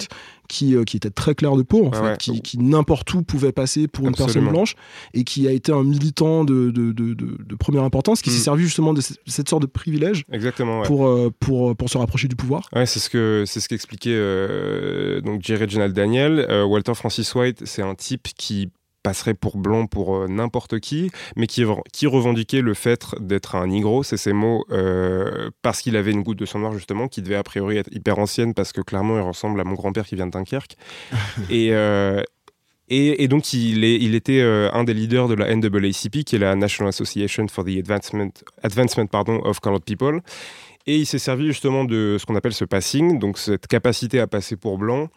qui, 0.48 0.76
euh, 0.76 0.84
qui 0.84 0.96
était 0.98 1.10
très 1.10 1.34
clair 1.34 1.56
de 1.56 1.62
peau, 1.62 1.86
en 1.86 1.90
Ouais, 1.90 1.96
fait, 1.96 2.02
ouais. 2.02 2.16
qui, 2.18 2.42
qui 2.42 2.58
n'importe 2.58 3.12
où 3.14 3.22
pouvait 3.22 3.52
passer 3.52 3.88
pour 3.88 4.06
une 4.06 4.14
personne 4.14 4.46
blanche, 4.48 4.74
et 5.14 5.24
qui 5.24 5.48
a 5.48 5.52
été 5.52 5.72
un 5.72 5.82
militant 5.84 6.44
de, 6.44 6.70
de, 6.70 6.92
de, 6.92 7.54
première 7.56 7.82
importance, 7.82 8.20
qui 8.20 8.30
Mm. 8.30 8.32
s'est 8.34 8.38
servi 8.44 8.64
justement 8.64 8.92
de 8.92 9.00
ce- 9.00 9.14
cette 9.26 9.48
sorte 9.48 9.62
de 9.62 9.66
privilège 9.68 10.24
Exactement. 10.32 10.82
pour, 10.82 11.06
euh, 11.06 11.30
pour, 11.40 11.74
pour 11.76 11.88
se 11.88 11.96
rapprocher 11.96 12.28
du 12.28 12.36
pouvoir. 12.36 12.68
Ouais, 12.74 12.84
c'est 12.86 13.00
ce 13.00 13.08
que 13.08 13.44
c'est 13.46 13.60
ce 13.60 13.68
qu'expliquait 13.68 14.10
euh, 14.14 15.20
donc 15.22 15.42
J. 15.42 15.56
Reginald 15.56 15.94
Daniel. 15.94 16.46
Euh, 16.50 16.64
Walter 16.64 16.94
Francis 16.94 17.34
White, 17.34 17.62
c'est 17.64 17.82
un 17.82 17.94
type 17.94 18.28
qui 18.36 18.68
passerait 19.04 19.34
pour 19.34 19.58
blanc 19.58 19.86
pour 19.86 20.16
euh, 20.16 20.26
n'importe 20.26 20.80
qui, 20.80 21.12
mais 21.36 21.46
qui, 21.46 21.64
qui 21.92 22.08
revendiquait 22.08 22.62
le 22.62 22.74
fait 22.74 23.06
d'être 23.20 23.54
un 23.54 23.68
nigro, 23.68 24.02
c'est 24.02 24.16
ses 24.16 24.32
mots, 24.32 24.64
euh, 24.72 25.50
parce 25.62 25.82
qu'il 25.82 25.96
avait 25.96 26.10
une 26.10 26.22
goutte 26.22 26.38
de 26.38 26.46
sang 26.46 26.58
noir 26.58 26.72
justement, 26.72 27.06
qui 27.06 27.22
devait 27.22 27.36
a 27.36 27.44
priori 27.44 27.76
être 27.76 27.92
hyper 27.92 28.18
ancienne, 28.18 28.54
parce 28.54 28.72
que 28.72 28.80
clairement 28.80 29.16
il 29.16 29.20
ressemble 29.22 29.60
à 29.60 29.64
mon 29.64 29.74
grand-père 29.74 30.06
qui 30.06 30.16
vient 30.16 30.26
de 30.26 30.32
Dunkerque. 30.32 30.76
et, 31.50 31.68
euh, 31.72 32.22
et, 32.88 33.22
et 33.22 33.28
donc 33.28 33.52
il, 33.52 33.84
est, 33.84 33.96
il 33.96 34.14
était 34.14 34.40
euh, 34.40 34.70
un 34.72 34.84
des 34.84 34.94
leaders 34.94 35.28
de 35.28 35.34
la 35.34 35.54
NAACP, 35.54 36.24
qui 36.24 36.36
est 36.36 36.38
la 36.38 36.56
National 36.56 36.88
Association 36.88 37.46
for 37.48 37.64
the 37.64 37.76
Advancement, 37.78 38.30
Advancement 38.62 39.06
pardon, 39.06 39.40
of 39.44 39.60
Colored 39.60 39.84
People. 39.84 40.20
Et 40.86 40.96
il 40.96 41.06
s'est 41.06 41.18
servi 41.18 41.46
justement 41.46 41.84
de 41.84 42.18
ce 42.20 42.26
qu'on 42.26 42.36
appelle 42.36 42.52
ce 42.52 42.66
passing, 42.66 43.18
donc 43.18 43.38
cette 43.38 43.66
capacité 43.66 44.20
à 44.20 44.26
passer 44.26 44.56
pour 44.56 44.76
blanc, 44.76 45.08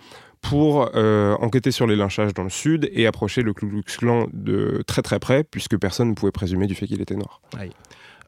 pour 0.42 0.90
euh, 0.96 1.36
enquêter 1.40 1.72
sur 1.72 1.88
les 1.88 1.96
lynchages 1.96 2.34
dans 2.34 2.44
le 2.44 2.50
sud 2.50 2.90
et 2.94 3.06
approcher 3.08 3.42
le 3.42 3.54
Ku 3.54 3.68
Klux 3.68 3.84
Klan 3.98 4.28
de 4.34 4.84
très 4.88 5.02
très 5.02 5.20
près, 5.20 5.44
puisque 5.44 5.78
personne 5.78 6.10
ne 6.10 6.14
pouvait 6.14 6.32
présumer 6.32 6.68
du 6.68 6.76
fait 6.76 6.88
qu'il 6.88 7.02
était 7.02 7.16
noir. 7.16 7.42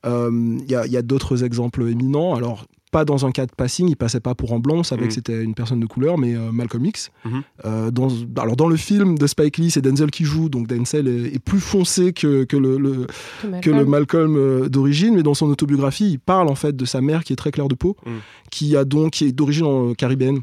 Euh, 0.05 0.29
Il 0.31 0.69
y 0.71 0.75
a, 0.75 0.85
il 0.85 0.91
y 0.91 0.97
a 0.97 1.01
d'autres 1.01 1.43
exemples 1.43 1.83
éminents. 1.87 2.33
Alors, 2.35 2.65
pas 2.91 3.05
dans 3.05 3.25
un 3.27 3.31
cas 3.31 3.45
de 3.45 3.51
passing, 3.55 3.87
il 3.87 3.95
passait 3.95 4.19
pas 4.21 4.33
pour 4.33 4.53
un 4.53 4.59
blanc, 4.59 4.77
on 4.77 4.83
savait 4.83 5.03
Mhm. 5.03 5.07
que 5.09 5.13
c'était 5.13 5.43
une 5.43 5.53
personne 5.53 5.79
de 5.79 5.85
couleur, 5.85 6.17
mais 6.17 6.35
euh, 6.35 6.51
Malcolm 6.51 6.83
X. 6.85 7.11
Mhm. 7.25 7.41
Euh, 7.65 7.91
dans, 7.91 8.07
alors, 8.41 8.55
dans 8.55 8.67
le 8.67 8.77
film 8.77 9.17
de 9.17 9.27
Spike 9.27 9.57
Lee, 9.57 9.69
c'est 9.69 9.81
Denzel 9.81 10.09
qui 10.09 10.23
joue, 10.23 10.49
donc 10.49 10.65
Denzel 10.67 11.07
est, 11.07 11.35
est 11.35 11.39
plus 11.39 11.59
foncé 11.59 12.13
que, 12.13 12.45
que 12.45 12.57
le, 12.57 12.77
le- 12.77 13.05
Que 13.41 13.59
que 13.61 13.69
le 13.69 13.85
Malcolm. 13.85 14.35
Euh, 14.37 14.69
d'origine, 14.69 15.15
mais 15.15 15.23
dans 15.23 15.35
son 15.35 15.47
autobiographie, 15.49 16.09
il 16.13 16.19
parle 16.19 16.47
en 16.47 16.55
fait 16.55 16.75
de 16.75 16.85
sa 16.85 17.01
mère 17.01 17.23
qui 17.23 17.33
est 17.33 17.35
très 17.35 17.51
claire 17.51 17.67
de 17.67 17.75
peau, 17.75 17.95
Mhm. 18.05 18.13
qui, 18.49 18.75
a 18.75 18.85
donc, 18.85 19.11
qui 19.11 19.25
est 19.25 19.31
d'origine 19.31 19.65
euh, 19.67 19.93
caribéenne 19.93 20.39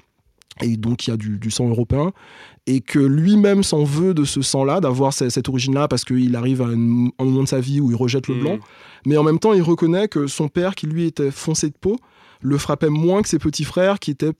et 0.63 0.77
donc 0.77 0.97
qui 0.99 1.11
a 1.11 1.17
du, 1.17 1.39
du 1.39 1.51
sang 1.51 1.69
européen 1.69 2.13
et 2.67 2.81
que 2.81 2.99
lui-même 2.99 3.63
s'en 3.63 3.85
veut 3.85 4.15
de 4.15 4.25
ce 4.25 4.43
sang-là, 4.43 4.81
d'avoir 4.81 5.13
ce- 5.13 5.29
cette 5.29 5.49
origine-là, 5.49 5.87
parce 5.89 6.05
qu'il 6.05 6.35
arrive 6.35 6.63
à 6.63 6.67
un, 6.67 6.73
un 7.19 7.25
moment 7.25 7.43
de 7.43 7.49
sa 7.49 7.61
vie 7.61 7.81
où 7.81 7.91
il 7.91 7.97
rejette 7.97 8.27
le 8.29 8.35
Mhm. 8.35 8.41
blanc. 8.41 8.59
Mais 9.07 9.17
en 9.17 9.23
même 9.23 9.39
temps, 9.39 9.53
il 9.53 9.63
reconnaît 9.63 10.09
que 10.09 10.27
son 10.27 10.49
père, 10.49 10.75
qui 10.75 10.87
lui 10.87 11.05
était 11.07 11.31
foncé 11.31 11.69
de 11.69 11.75
peau, 11.81 11.97
le 12.41 12.59
frappait 12.59 12.89
moins 12.91 13.23
que 13.23 13.29
ses 13.29 13.39
petits 13.39 13.65
frères, 13.65 13.99
qui 13.99 14.11
étaient 14.11 14.33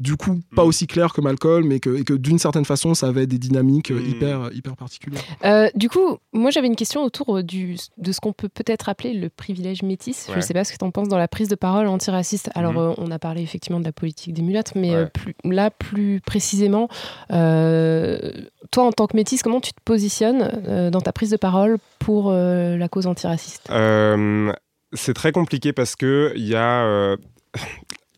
du 0.00 0.16
coup 0.16 0.40
pas 0.54 0.64
aussi 0.64 0.86
clairs 0.86 1.12
que 1.12 1.20
Malcolm, 1.20 1.70
et 1.72 1.80
que, 1.80 1.98
et 1.98 2.04
que 2.04 2.14
d'une 2.14 2.38
certaine 2.38 2.64
façon, 2.64 2.94
ça 2.94 3.08
avait 3.08 3.26
des 3.26 3.38
dynamiques 3.38 3.90
euh, 3.90 4.00
hyper, 4.00 4.50
hyper 4.52 4.76
particulières. 4.76 5.22
Euh, 5.44 5.68
du 5.74 5.88
coup, 5.88 6.18
moi 6.32 6.50
j'avais 6.50 6.66
une 6.66 6.76
question 6.76 7.02
autour 7.04 7.38
euh, 7.38 7.42
du, 7.42 7.76
de 7.98 8.12
ce 8.12 8.20
qu'on 8.20 8.32
peut 8.32 8.48
peut-être 8.48 8.88
appeler 8.88 9.14
le 9.14 9.28
privilège 9.28 9.82
métis. 9.82 10.26
Je 10.30 10.36
ne 10.36 10.40
sais 10.40 10.54
pas 10.54 10.64
ce 10.64 10.72
que 10.72 10.78
tu 10.78 10.84
en 10.84 10.90
penses 10.90 11.08
dans 11.08 11.18
la 11.18 11.28
prise 11.28 11.48
de 11.48 11.54
parole 11.54 11.86
antiraciste. 11.86 12.50
Alors, 12.54 12.78
euh, 12.78 12.94
on 12.98 13.10
a 13.10 13.18
parlé 13.18 13.42
effectivement 13.42 13.80
de 13.80 13.84
la 13.84 13.92
politique 13.92 14.34
des 14.34 14.42
mulâtres, 14.42 14.72
mais 14.74 14.94
euh, 14.94 15.06
plus, 15.06 15.34
là, 15.44 15.70
plus 15.70 16.20
précisément, 16.20 16.88
euh, 17.32 18.32
toi 18.70 18.84
en 18.84 18.92
tant 18.92 19.06
que 19.06 19.16
métis, 19.16 19.42
comment 19.42 19.60
tu 19.60 19.72
te 19.72 19.80
positionnes 19.84 20.50
euh, 20.66 20.90
dans 20.90 21.00
ta 21.00 21.12
prise 21.12 21.30
de 21.30 21.36
parole 21.36 21.78
pour 21.98 22.30
euh, 22.30 22.76
la 22.76 22.88
cause 22.88 23.06
antiraciste? 23.06 23.68
Euh, 23.70 24.52
c'est 24.92 25.14
très 25.14 25.32
compliqué 25.32 25.72
parce 25.72 25.96
que 25.96 26.32
il 26.36 26.46
y 26.46 26.54
a 26.54 26.84
euh, 26.84 27.16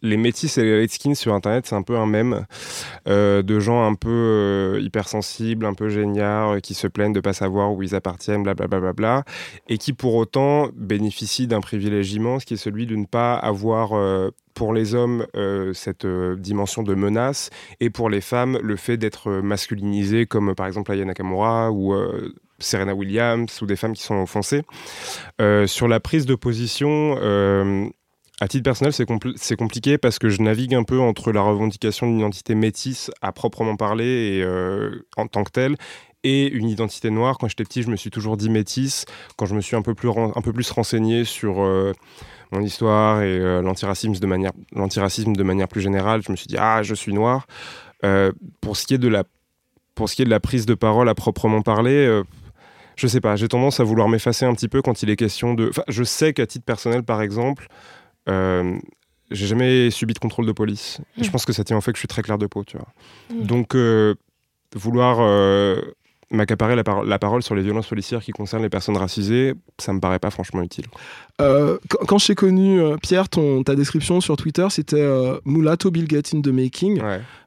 les 0.02 0.16
métis 0.16 0.58
et 0.58 0.64
les 0.64 0.78
light 0.78 0.92
skins 0.92 1.14
sur 1.14 1.32
internet, 1.32 1.66
c'est 1.66 1.76
un 1.76 1.82
peu 1.82 1.96
un 1.96 2.06
mème 2.06 2.44
euh, 3.08 3.42
de 3.42 3.60
gens 3.60 3.86
un 3.86 3.94
peu 3.94 4.10
euh, 4.10 4.80
hypersensibles, 4.80 5.64
un 5.64 5.74
peu 5.74 5.88
géniards, 5.88 6.50
euh, 6.50 6.58
qui 6.58 6.74
se 6.74 6.88
plaignent 6.88 7.12
de 7.12 7.20
pas 7.20 7.32
savoir 7.32 7.72
où 7.72 7.82
ils 7.82 7.94
appartiennent, 7.94 8.42
blablabla, 8.42 8.80
bla, 8.80 8.92
bla, 8.92 9.22
bla, 9.22 9.24
et 9.68 9.78
qui 9.78 9.92
pour 9.92 10.16
autant 10.16 10.68
bénéficient 10.74 11.46
d'un 11.46 11.60
privilège 11.60 12.12
immense 12.12 12.44
qui 12.44 12.54
est 12.54 12.58
celui 12.58 12.86
de 12.86 12.96
ne 12.96 13.06
pas 13.06 13.34
avoir 13.34 13.92
pour 14.54 14.72
les 14.72 14.94
hommes 14.94 15.26
cette 15.72 16.06
dimension 16.06 16.82
de 16.82 16.94
menace 16.94 17.50
et 17.80 17.90
pour 17.90 18.10
les 18.10 18.20
femmes 18.20 18.58
le 18.62 18.76
fait 18.76 18.96
d'être 18.96 19.30
masculinisées 19.30 20.26
comme 20.26 20.54
par 20.54 20.66
exemple 20.66 20.90
Aya 20.92 21.04
Nakamura 21.04 21.70
ou 21.70 21.94
Serena 22.58 22.94
Williams 22.94 23.62
ou 23.62 23.66
des 23.66 23.76
femmes 23.76 23.92
qui 23.92 24.02
sont 24.02 24.16
offensées. 24.16 24.62
Sur 25.66 25.88
la 25.88 26.00
prise 26.00 26.26
de 26.26 26.34
position, 26.34 27.16
à 28.40 28.48
titre 28.48 28.64
personnel, 28.64 28.92
c'est 28.92 29.08
compl- 29.08 29.34
c'est 29.36 29.56
compliqué 29.56 29.98
parce 29.98 30.18
que 30.18 30.28
je 30.28 30.42
navigue 30.42 30.74
un 30.74 30.82
peu 30.82 30.98
entre 30.98 31.32
la 31.32 31.42
revendication 31.42 32.06
d'une 32.06 32.18
identité 32.18 32.54
métisse 32.54 33.10
à 33.20 33.32
proprement 33.32 33.76
parler 33.76 34.38
et 34.38 34.42
euh, 34.42 35.06
en 35.16 35.26
tant 35.26 35.44
que 35.44 35.50
telle 35.50 35.76
et 36.24 36.48
une 36.48 36.68
identité 36.68 37.10
noire. 37.10 37.38
Quand 37.38 37.48
j'étais 37.48 37.64
petit, 37.64 37.82
je 37.82 37.90
me 37.90 37.96
suis 37.96 38.10
toujours 38.10 38.36
dit 38.36 38.48
métisse. 38.48 39.04
Quand 39.36 39.46
je 39.46 39.54
me 39.54 39.60
suis 39.60 39.76
un 39.76 39.82
peu 39.82 39.94
plus, 39.94 40.08
un 40.08 40.40
peu 40.40 40.52
plus 40.52 40.70
renseigné 40.70 41.24
sur 41.24 41.62
euh, 41.62 41.92
mon 42.52 42.60
histoire 42.62 43.22
et 43.22 43.38
euh, 43.38 43.60
l'antiracisme 43.60 44.14
de 44.14 44.26
manière, 44.26 44.52
de 44.72 45.42
manière 45.42 45.68
plus 45.68 45.80
générale, 45.80 46.22
je 46.24 46.30
me 46.32 46.36
suis 46.36 46.46
dit 46.46 46.56
ah 46.58 46.82
je 46.82 46.94
suis 46.94 47.12
noir. 47.12 47.46
Pour 48.60 48.76
ce 48.76 48.86
qui 48.86 48.94
est 48.94 48.98
de 48.98 49.08
la 49.08 49.24
pour 49.94 50.08
ce 50.08 50.16
qui 50.16 50.22
est 50.22 50.24
de 50.24 50.30
la 50.30 50.40
prise 50.40 50.66
de 50.66 50.74
parole 50.74 51.08
à 51.08 51.14
proprement 51.14 51.62
parler, 51.62 52.22
je 52.96 53.06
sais 53.06 53.20
pas, 53.20 53.36
j'ai 53.36 53.48
tendance 53.48 53.78
à 53.78 53.84
vouloir 53.84 54.08
m'effacer 54.08 54.44
un 54.44 54.54
petit 54.54 54.68
peu 54.68 54.82
quand 54.82 55.02
il 55.02 55.10
est 55.10 55.16
question 55.16 55.54
de. 55.54 55.70
Je 55.88 56.04
sais 56.04 56.32
qu'à 56.32 56.46
titre 56.46 56.64
personnel, 56.64 57.04
par 57.04 57.22
exemple, 57.22 57.68
euh, 58.28 58.78
j'ai 59.30 59.46
jamais 59.46 59.90
subi 59.90 60.14
de 60.14 60.18
contrôle 60.18 60.46
de 60.46 60.52
police. 60.52 61.00
Et 61.18 61.24
Je 61.24 61.28
Mm. 61.28 61.32
pense 61.32 61.44
que 61.44 61.52
ça 61.52 61.64
tient 61.64 61.76
au 61.76 61.80
fait 61.80 61.92
que 61.92 61.96
je 61.96 62.00
suis 62.02 62.08
très 62.08 62.22
clair 62.22 62.38
de 62.38 62.46
peau, 62.46 62.64
tu 62.64 62.76
vois. 62.76 62.88
Mm. 63.30 63.46
Donc, 63.46 63.74
euh, 63.74 64.14
vouloir 64.74 65.18
euh, 65.20 65.80
m'accaparer 66.32 66.74
la, 66.76 66.82
par- 66.84 67.04
la 67.04 67.18
parole 67.18 67.42
sur 67.42 67.54
les 67.54 67.62
violences 67.62 67.86
policières 67.86 68.22
qui 68.22 68.32
concernent 68.32 68.62
les 68.62 68.68
personnes 68.70 68.96
racisées, 68.96 69.54
ça 69.78 69.92
me 69.92 70.00
paraît 70.00 70.18
pas 70.18 70.30
franchement 70.30 70.62
utile. 70.62 70.86
Euh, 71.40 71.78
quand, 71.88 72.04
quand 72.06 72.18
je 72.18 72.26
t'ai 72.28 72.34
connu, 72.34 72.80
euh, 72.80 72.96
Pierre, 73.00 73.28
ton, 73.28 73.62
ta 73.62 73.74
description 73.74 74.20
sur 74.20 74.36
Twitter, 74.36 74.66
c'était 74.70 75.00
euh, 75.00 75.38
Mulatto 75.44 75.90
Bill 75.90 76.06
Gates 76.08 76.32
in 76.34 76.40
the 76.40 76.48
making. 76.48 77.00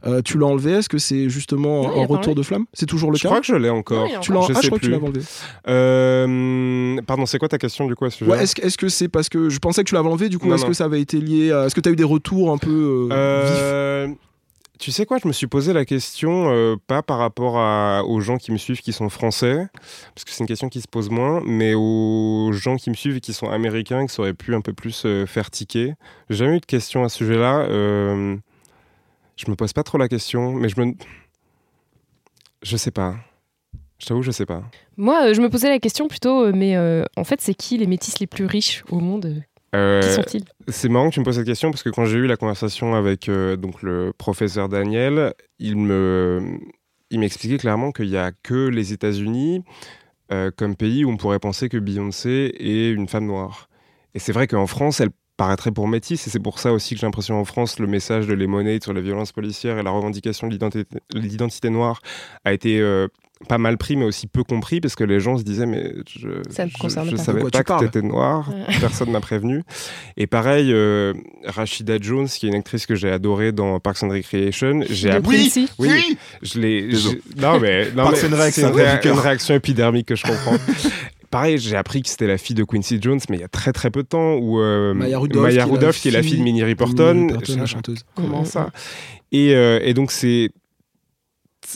Euh, 0.05 0.21
tu 0.23 0.37
l'as 0.37 0.45
enlevé. 0.47 0.71
Est-ce 0.73 0.89
que 0.89 0.97
c'est 0.97 1.29
justement 1.29 1.83
Non, 1.83 2.07
pas 2.07 2.13
retour 2.15 2.35
de 2.35 2.43
flamme? 2.43 2.65
C'est 2.73 2.85
toujours 2.85 3.11
le 3.11 3.17
Je 3.17 3.23
cas? 3.23 3.29
crois 3.29 3.41
que 3.41 3.47
je 3.47 3.55
l'ai 3.55 3.69
encore. 3.69 4.07
Non, 4.07 4.19
Tu 4.21 4.31
l'as 4.33 4.41
Je 4.41 4.45
ah, 4.51 4.53
je 4.55 4.61
sais 4.61 4.67
crois 4.67 4.79
que 4.79 4.85
tu 4.85 4.91
plus. 4.91 4.99
l'as 4.99 5.03
enlevé. 5.03 5.21
Euh, 5.67 7.01
pardon, 7.07 7.25
c'est 7.25 7.37
quoi 7.39 7.47
ta 7.49 7.57
question 7.57 7.87
du 7.87 7.95
coup 7.95 8.05
à 8.05 8.09
ce 8.09 8.17
sujet 8.17 8.31
Ouais, 8.31 8.43
est-ce 8.43 8.77
que 8.77 8.89
c'est 8.89 9.07
parce 9.07 9.29
que 9.29 9.49
je 9.49 9.59
pensais 9.59 9.83
que 9.83 9.89
tu 9.89 9.95
l'avais 9.95 10.09
enlevé 10.09 10.29
Du 10.29 10.37
coup, 10.39 10.51
est-ce 10.53 10.65
que 10.65 10.73
ça 10.73 10.85
avait 10.85 11.01
été 11.01 11.19
lié 11.19 11.51
à... 11.51 11.65
Est-ce 11.65 11.75
que 11.75 11.81
tu 11.81 11.89
as 11.89 11.91
eu 11.91 11.95
des 11.95 12.03
retours 12.03 12.51
un 12.51 12.57
peu 12.57 13.07
euh, 13.11 14.05
vifs? 14.07 14.17
Tu 14.77 14.91
sais 14.91 15.05
quoi, 15.05 15.17
je 15.21 15.27
me 15.27 15.33
suis 15.33 15.47
posé 15.47 15.71
la 15.71 15.85
question, 15.85 16.49
euh, 16.51 16.75
pas 16.87 17.01
par 17.01 17.17
rapport 17.17 17.57
à- 17.57 18.03
aux 18.03 18.19
gens 18.19 18.37
qui 18.37 18.51
me 18.51 18.57
suivent 18.57 18.81
qui 18.81 18.91
sont 18.91 19.07
français, 19.09 19.67
parce 20.13 20.25
que 20.25 20.31
c'est 20.31 20.41
une 20.43 20.47
question 20.47 20.67
qui 20.67 20.81
se 20.81 20.87
pose 20.87 21.09
moins, 21.09 21.41
mais 21.45 21.73
aux 21.75 22.49
gens 22.51 22.75
qui 22.75 22.89
me 22.89 22.95
suivent 22.95 23.15
et 23.17 23.21
qui 23.21 23.31
sont 23.33 23.49
américains 23.49 24.01
et 24.01 24.07
qui 24.07 24.19
auraient 24.19 24.33
pu 24.33 24.53
un 24.53 24.61
peu 24.61 24.73
plus 24.73 25.03
euh, 25.05 25.25
faire 25.25 25.49
tiquer. 25.49 25.93
J'ai 26.29 26.37
jamais 26.37 26.57
eu 26.57 26.59
de 26.59 26.65
question 26.65 27.03
à 27.05 27.09
ce 27.09 27.17
sujet-là. 27.19 27.59
Euh, 27.69 28.35
je 29.37 29.49
me 29.49 29.55
pose 29.55 29.71
pas 29.71 29.83
trop 29.83 29.97
la 29.97 30.09
question, 30.09 30.51
mais 30.53 30.67
je 30.67 30.79
me. 30.81 30.93
Je 32.61 32.75
sais 32.77 32.91
pas. 32.91 33.15
Je 33.97 34.07
t'avoue, 34.07 34.23
je 34.23 34.31
sais 34.31 34.45
pas. 34.45 34.63
Moi, 34.97 35.27
euh, 35.27 35.33
je 35.33 35.39
me 35.39 35.49
posais 35.49 35.69
la 35.69 35.79
question 35.79 36.09
plutôt, 36.09 36.51
mais 36.51 36.77
en 37.15 37.23
fait, 37.23 37.39
c'est 37.39 37.53
qui 37.53 37.77
les 37.77 37.87
métis 37.87 38.19
les 38.19 38.27
plus 38.27 38.45
riches 38.45 38.83
au 38.89 38.99
monde? 38.99 39.41
Euh, 39.75 40.01
Qui 40.01 40.09
sont-ils? 40.09 40.45
C'est 40.67 40.89
marrant 40.89 41.09
que 41.09 41.13
tu 41.13 41.19
me 41.19 41.25
poses 41.25 41.35
cette 41.35 41.45
question 41.45 41.71
parce 41.71 41.83
que 41.83 41.89
quand 41.89 42.05
j'ai 42.05 42.17
eu 42.17 42.27
la 42.27 42.37
conversation 42.37 42.95
avec 42.95 43.29
euh, 43.29 43.55
donc 43.55 43.81
le 43.81 44.13
professeur 44.17 44.69
Daniel, 44.69 45.33
il 45.59 45.77
me, 45.77 46.59
il 47.09 47.19
m'expliquait 47.19 47.57
clairement 47.57 47.91
qu'il 47.91 48.09
n'y 48.09 48.17
a 48.17 48.31
que 48.31 48.67
les 48.67 48.93
États-Unis 48.93 49.63
euh, 50.31 50.49
comme 50.55 50.75
pays 50.75 51.05
où 51.05 51.09
on 51.09 51.17
pourrait 51.17 51.39
penser 51.39 51.69
que 51.69 51.77
Beyoncé 51.77 52.53
est 52.57 52.89
une 52.89 53.07
femme 53.07 53.25
noire. 53.27 53.69
et 54.13 54.19
c'est 54.19 54.31
vrai 54.31 54.47
qu'en 54.47 54.67
France, 54.67 55.01
elle 55.01 55.11
paraîtrait 55.37 55.71
pour 55.71 55.89
métisse, 55.89 56.25
et 56.27 56.29
c'est 56.29 56.39
pour 56.39 56.59
ça 56.59 56.71
aussi 56.71 56.95
que 56.95 57.01
j'ai 57.01 57.05
l'impression 57.05 57.37
en 57.37 57.43
France, 57.43 57.77
le 57.77 57.87
message 57.87 58.25
de 58.25 58.33
Lemonade 58.33 58.81
sur 58.81 58.93
la 58.93 59.01
violence 59.01 59.33
policière 59.33 59.77
et 59.77 59.83
la 59.83 59.91
revendication 59.91 60.47
de 60.47 60.53
l'identité- 60.53 61.69
noire 61.69 61.99
a 62.45 62.53
été 62.53 62.79
pas 63.49 63.57
mal 63.57 63.77
pris, 63.77 63.95
mais 63.97 64.05
aussi 64.05 64.27
peu 64.27 64.43
compris, 64.43 64.79
parce 64.79 64.95
que 64.95 65.03
les 65.03 65.19
gens 65.19 65.37
se 65.37 65.43
disaient, 65.43 65.65
mais 65.65 65.93
je, 66.09 66.29
pas. 67.17 67.23
savais 67.23 67.41
pas 67.41 67.49
tu 67.51 67.57
que 67.59 67.63
parles 67.67 67.85
t'étais 67.85 68.01
noir, 68.01 68.49
Ouais. 68.49 68.75
personne 68.79 69.11
m'a 69.11 69.19
prévenu. 69.19 69.63
Et 70.17 70.25
pareil, 70.25 70.71
euh, 70.71 71.13
Rashida 71.43 71.97
Jones, 71.99 72.27
qui 72.27 72.45
est 72.45 72.49
une 72.49 72.55
actrice 72.55 72.85
que 72.85 72.95
j'ai 72.95 73.11
adorée 73.11 73.51
dans 73.51 73.79
Parks 73.79 74.03
and 74.03 74.09
Recreation, 74.09 74.81
j'ai 74.89 75.11
appris... 75.11 75.43
Quincy. 75.43 75.69
Oui, 75.77 76.17
je 76.41 76.59
l'ai. 76.59 76.89
Non 77.37 77.59
mais, 77.59 77.91
non, 77.91 78.03
Parks 78.05 78.23
mais 78.23 78.33
and 78.33 78.41
Rec, 78.41 78.53
c'est 78.53 78.61
ça 78.61 78.69
une, 78.69 78.75
réa- 78.75 79.05
une 79.05 79.19
réaction 79.19 79.53
épidermique 79.55 80.07
que 80.07 80.15
je 80.15 80.23
comprends. 80.23 80.55
Pareil, 81.29 81.57
j'ai 81.57 81.75
appris 81.75 82.01
que 82.01 82.07
c'était 82.07 82.27
la 82.27 82.37
fille 82.37 82.55
de 82.55 82.63
Quincy 82.63 82.99
Jones, 83.01 83.19
mais 83.29 83.35
il 83.35 83.41
y 83.41 83.43
a 83.43 83.49
très 83.49 83.73
très 83.73 83.91
peu 83.91 84.03
de 84.03 84.07
temps. 84.07 84.35
Où 84.35 84.61
euh, 84.61 84.93
Maya 84.93 85.19
Rudolph, 85.19 85.43
Maya 85.43 85.51
qui 85.51 85.57
est 85.57 85.59
la 85.59 85.65
Rudolph, 85.73 85.99
qui 85.99 86.07
est 86.07 86.11
la 86.11 86.23
fille 86.23 86.37
de 86.37 86.43
Minnie 86.43 86.63
Riperton. 86.63 87.13
Minnie 87.13 87.27
Riperton, 87.33 87.53
J'ai- 87.53 87.59
la 87.59 87.65
chanteuse. 87.65 88.05
Comment 88.15 88.45
ça? 88.45 88.69
Et, 89.33 89.53
euh, 89.53 89.79
et 89.83 89.93
donc 89.93 90.11
c'est. 90.13 90.51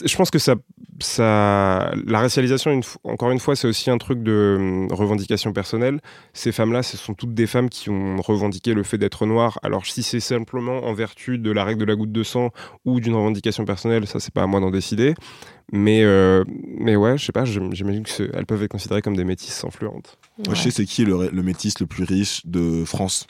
Je 0.04 0.16
pense 0.16 0.30
que 0.30 0.38
ça, 0.38 0.54
ça, 1.00 1.92
la 2.06 2.18
racialisation, 2.20 2.70
une 2.70 2.82
encore 3.04 3.30
une 3.30 3.38
fois, 3.40 3.56
c'est 3.56 3.66
aussi 3.68 3.90
un 3.90 3.98
truc 3.98 4.22
de 4.22 4.56
hum, 4.58 4.88
revendication 4.92 5.52
personnelle. 5.52 6.00
Ces 6.32 6.52
femmes-là, 6.52 6.82
ce 6.82 6.96
sont 6.96 7.14
toutes 7.14 7.34
des 7.34 7.46
femmes 7.46 7.68
qui 7.68 7.90
ont 7.90 8.16
revendiqué 8.18 8.74
le 8.74 8.82
fait 8.82 8.98
d'être 8.98 9.26
noires. 9.26 9.58
Alors, 9.62 9.86
si 9.86 10.02
c'est 10.02 10.20
simplement 10.20 10.84
en 10.84 10.92
vertu 10.94 11.38
de 11.38 11.50
la 11.50 11.64
règle 11.64 11.80
de 11.80 11.84
la 11.86 11.96
goutte 11.96 12.12
de 12.12 12.22
sang 12.22 12.50
ou 12.84 13.00
d'une 13.00 13.14
revendication 13.14 13.64
personnelle, 13.64 14.06
ça, 14.06 14.20
c'est 14.20 14.32
pas 14.34 14.42
à 14.42 14.46
moi 14.46 14.60
d'en 14.60 14.70
décider. 14.70 15.14
Mais, 15.72 16.02
euh, 16.02 16.44
mais 16.78 16.96
ouais, 16.96 17.16
je 17.18 17.24
sais 17.26 17.32
pas, 17.32 17.44
j'im- 17.44 17.70
j'imagine 17.72 18.02
qu'elles 18.02 18.46
peuvent 18.46 18.62
être 18.62 18.70
considérées 18.70 19.02
comme 19.02 19.16
des 19.16 19.24
métisses 19.24 19.64
influentes. 19.64 20.18
Moi, 20.44 20.54
je 20.54 20.62
sais 20.62 20.70
c'est 20.70 20.84
qui 20.84 21.04
le, 21.04 21.28
le 21.30 21.42
métis 21.42 21.78
le 21.80 21.86
plus 21.86 22.04
riche 22.04 22.44
de 22.46 22.84
France. 22.84 23.26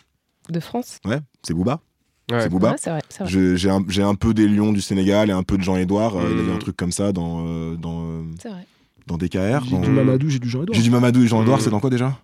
De 0.48 0.58
France? 0.60 0.98
Ouais, 1.04 1.18
c'est 1.42 1.52
Booba. 1.54 1.80
Ouais. 2.30 2.40
C'est 2.42 2.48
Booba. 2.48 2.76
Ouais, 2.86 3.00
J'ai 3.26 3.70
un, 3.70 3.84
j'ai 3.88 4.02
un 4.02 4.14
peu 4.14 4.32
des 4.34 4.46
lions 4.48 4.72
du 4.72 4.80
Sénégal 4.80 5.30
et 5.30 5.32
un 5.32 5.42
peu 5.42 5.56
de 5.58 5.62
Jean-Édouard. 5.62 6.16
Euh, 6.16 6.22
Il 6.30 6.36
y 6.36 6.40
avait 6.40 6.50
Mm. 6.52 6.54
un 6.54 6.58
truc 6.58 6.76
comme 6.76 6.92
ça 6.92 7.12
dans, 7.12 7.44
euh, 7.46 7.76
dans, 7.76 8.02
euh, 8.02 8.22
dans 9.06 9.16
DKR. 9.18 9.64
J'ai 9.64 9.70
dans- 9.72 9.80
du 9.80 9.90
Mamadou, 9.90 10.28
j'ai 10.28 10.38
du 10.38 10.48
Jean-Edouard. 10.48 10.76
J'ai 10.76 10.82
du 10.82 10.90
Mamadou 10.90 11.22
et 11.22 11.26
Jean-Édouard, 11.26 11.58
Mm. 11.58 11.62
c'est 11.62 11.70
dans 11.70 11.80
quoi 11.80 11.90
déjà? 11.90 12.16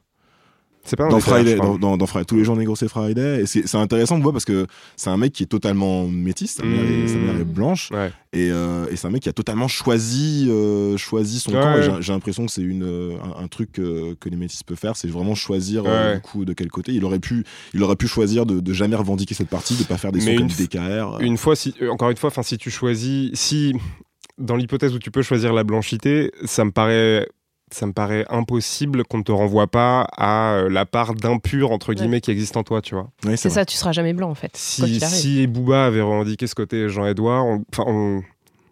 C'est 0.86 0.96
pas 0.96 1.08
dans 1.08 1.20
Friday, 1.20 1.56
dans, 1.56 1.76
dans, 1.78 1.96
dans 1.96 2.06
Friday. 2.06 2.24
Tous 2.26 2.36
les 2.36 2.44
jours 2.44 2.56
négro 2.56 2.76
c'est 2.76 2.88
Friday. 2.88 3.42
Et 3.42 3.46
c'est 3.46 3.74
intéressant 3.76 4.16
de 4.16 4.22
voir 4.22 4.32
parce 4.32 4.44
que 4.44 4.66
c'est 4.96 5.10
un 5.10 5.16
mec 5.16 5.32
qui 5.32 5.42
est 5.42 5.46
totalement 5.46 6.06
métis. 6.06 6.52
Sa 6.54 6.64
mère, 6.64 6.80
est, 6.84 7.08
sa 7.08 7.16
mère 7.16 7.36
est 7.40 7.44
blanche. 7.44 7.90
Ouais. 7.90 8.10
Et, 8.32 8.50
euh, 8.50 8.86
et 8.90 8.96
c'est 8.96 9.06
un 9.06 9.10
mec 9.10 9.22
qui 9.22 9.28
a 9.28 9.32
totalement 9.32 9.68
choisi, 9.68 10.46
euh, 10.48 10.96
choisi 10.96 11.40
son 11.40 11.52
Ouais, 11.52 11.60
camp. 11.60 12.00
J'ai- 12.00 12.12
l'impression 12.12 12.46
que 12.46 12.52
c'est 12.52 12.62
une, 12.62 12.84
euh, 12.84 13.16
un, 13.38 13.44
un 13.44 13.48
truc 13.48 13.78
euh, 13.78 14.14
que 14.20 14.28
les 14.28 14.36
métis 14.36 14.62
peuvent 14.62 14.76
faire, 14.78 14.96
c'est 14.96 15.08
vraiment 15.08 15.34
choisir 15.34 15.84
Ouais. 15.84 16.14
du 16.16 16.20
coup 16.20 16.44
de 16.44 16.52
quel 16.52 16.68
côté. 16.70 16.92
Il 16.92 17.04
aurait 17.04 17.18
pu, 17.18 17.44
il 17.74 17.82
aurait 17.82 17.96
pu 17.96 18.06
choisir 18.06 18.46
de, 18.46 18.60
de 18.60 18.72
jamais 18.72 18.96
revendiquer 18.96 19.34
cette 19.34 19.48
partie, 19.48 19.74
de 19.74 19.84
pas 19.84 19.96
faire 19.98 20.12
des 20.12 20.20
sons 20.20 20.36
comme 20.36 20.48
DKR. 20.48 21.18
Une 21.20 21.36
fois, 21.36 21.56
si, 21.56 21.74
encore 21.90 22.10
une 22.10 22.16
fois, 22.16 22.28
enfin, 22.28 22.42
si 22.42 22.58
tu 22.58 22.70
choisis, 22.70 23.30
si 23.34 23.72
dans 24.38 24.56
l'hypothèse 24.56 24.94
où 24.94 24.98
tu 24.98 25.10
peux 25.10 25.22
choisir 25.22 25.52
la 25.54 25.64
blanchité, 25.64 26.30
ça 26.44 26.64
me 26.64 26.70
paraît, 26.70 27.26
ça 27.72 27.86
me 27.86 27.92
paraît 27.92 28.24
impossible 28.30 29.04
qu'on 29.04 29.18
ne 29.18 29.22
te 29.22 29.32
renvoie 29.32 29.66
pas 29.66 30.06
à 30.16 30.52
euh, 30.54 30.68
la 30.68 30.86
part 30.86 31.14
d'impur 31.14 31.72
entre 31.72 31.92
guillemets 31.94 32.20
qui 32.20 32.30
existe 32.30 32.56
en 32.56 32.62
toi, 32.62 32.80
tu 32.80 32.94
vois. 32.94 33.08
C'est 33.36 33.50
ça, 33.50 33.64
tu 33.64 33.76
seras 33.76 33.92
jamais 33.92 34.12
blanc 34.12 34.30
en 34.30 34.34
fait. 34.34 34.52
Si, 34.56 34.82
si 35.16 35.46
Booba 35.46 35.86
avait 35.86 36.00
revendiqué 36.00 36.46
ce 36.46 36.54
côté 36.54 36.88
Jean-Edouard, 36.88 37.44
on- 37.78 38.22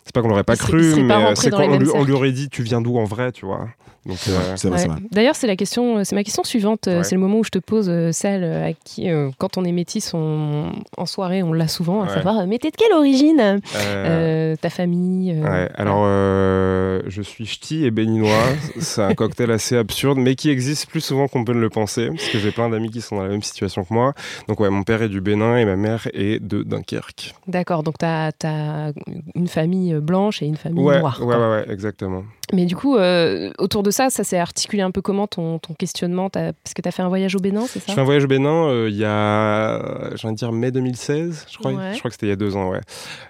c'est 0.05 0.15
pas 0.15 0.23
qu'on 0.23 0.29
l'aurait 0.29 0.45
pas 0.45 0.55
Il 0.55 0.59
cru, 0.59 1.03
mais 1.03 1.15
euh, 1.15 1.35
c'est 1.35 1.51
dans 1.51 1.57
quand 1.59 1.63
les 1.63 1.69
on 1.69 1.73
mêmes 1.73 1.83
lui, 1.83 1.91
on 1.95 2.05
lui 2.05 2.13
aurait 2.13 2.33
dit 2.33 2.49
tu 2.49 2.63
viens 2.63 2.81
d'où 2.81 2.97
en 2.99 3.05
vrai, 3.05 3.33
tu 3.33 3.47
vois. 3.47 3.69
Donc, 4.07 4.19
euh, 4.29 4.71
Ouais. 4.71 4.87
D'ailleurs, 5.13 5.35
c'est 5.35 5.47
la 5.47 5.57
question, 5.57 5.97
euh, 5.97 6.05
c'est 6.05 6.15
ma 6.15 6.25
question 6.25 6.45
suivante. 6.45 6.81
Ouais. 6.89 7.03
C'est 7.05 7.15
le 7.15 7.23
moment 7.23 7.39
où 7.39 7.45
je 7.45 7.49
te 7.49 7.59
pose 7.59 7.91
celle 8.13 8.45
à 8.45 8.75
qui, 8.85 9.09
euh, 9.09 9.31
quand 9.39 9.57
on 9.57 9.65
est 9.65 9.73
métis, 9.73 10.13
on- 10.13 10.73
en 10.99 11.07
soirée, 11.07 11.43
on 11.43 11.55
l'a 11.55 11.69
souvent, 11.69 12.03
à 12.03 12.07
Ouais. 12.09 12.13
savoir, 12.13 12.47
mais 12.47 12.59
t'es 12.59 12.71
de 12.71 12.77
quelle 12.77 12.93
origine? 12.93 13.41
Euh, 13.41 13.59
Euh, 13.87 14.57
Ta 14.61 14.69
famille 14.69 15.33
euh, 15.33 15.43
Ouais, 15.43 15.71
alors 15.77 16.03
euh, 16.05 17.01
je 17.07 17.23
suis 17.23 17.47
ch'ti 17.47 17.87
et 17.87 17.91
béninois. 17.91 18.29
c'est 18.79 19.03
un 19.03 19.15
cocktail 19.15 19.51
assez 19.51 19.75
absurde, 19.77 20.19
mais 20.19 20.35
qui 20.35 20.51
existe 20.51 20.87
plus 20.91 21.01
souvent 21.01 21.27
qu'on 21.27 21.43
peut 21.45 21.55
ne 21.55 21.61
le 21.61 21.71
penser, 21.71 22.09
parce 22.09 22.29
que 22.29 22.39
j'ai 22.39 22.51
plein 22.53 22.69
d'amis 22.69 22.91
qui 22.91 23.01
sont 23.01 23.17
dans 23.17 23.23
la 23.23 23.31
même 23.31 23.43
situation 23.43 23.85
que 23.85 23.95
moi. 23.95 24.13
Donc 24.49 24.61
ouais, 24.61 24.69
mon 24.69 24.83
père 24.83 25.01
est 25.01 25.09
du 25.09 25.23
Bénin 25.23 25.57
et 25.57 25.65
ma 25.65 25.77
mère 25.77 26.09
est 26.13 26.41
de 26.47 26.63
Dunkerque. 26.63 27.35
D'accord, 27.49 27.83
donc 27.83 27.97
t'as 27.99 28.33
as 28.45 28.93
une 29.35 29.49
famille 29.49 29.93
blanche 30.01 30.42
et 30.42 30.47
une 30.47 30.57
famille 30.57 30.82
Ouais, 30.84 31.01
noire. 31.01 31.18
ouais, 31.20 31.26
quoi. 31.26 31.36
ouais, 31.51 31.57
ouais, 31.66 31.72
exactement. 31.72 32.24
Mais 32.53 32.66
du 32.66 32.76
coup, 32.76 32.97
euh, 32.97 33.51
autour 33.59 33.82
de 33.82 33.90
ça, 33.90 34.11
ça 34.11 34.22
s'est 34.24 34.38
articulé 34.38 34.82
un 34.82 34.90
peu 34.90 35.01
comment 35.03 35.26
ton, 35.26 35.59
ton 35.59 35.74
questionnement 35.74 36.28
Parce 36.30 36.53
que 36.74 36.82
tu 36.82 36.88
as 36.88 36.92
fait 36.92 37.03
un 37.03 37.09
voyage 37.09 37.34
au 37.34 37.38
Bénin, 37.40 37.64
c'est 37.68 37.80
Je 37.80 37.86
ça 37.86 37.95
fais 37.95 38.01
un 38.01 38.05
voyage 38.05 38.24
au 38.24 38.28
Bénin 38.28 38.68
euh, 38.68 38.88
il 38.90 38.97
y 38.97 39.05
a, 39.05 40.11
j'ai 40.14 40.26
envie 40.28 40.34
de 40.34 40.38
dire 40.38 40.53
mai 40.53 40.70
2016, 40.70 41.47
je 41.51 41.59
crois. 41.59 41.72
Ouais. 41.72 41.92
Je 41.95 41.99
crois 41.99 42.11
que 42.11 42.14
c'était 42.14 42.26
il 42.26 42.30
y 42.30 42.32
a 42.32 42.36
deux 42.36 42.55
ans, 42.57 42.70
ouais. 42.70 42.80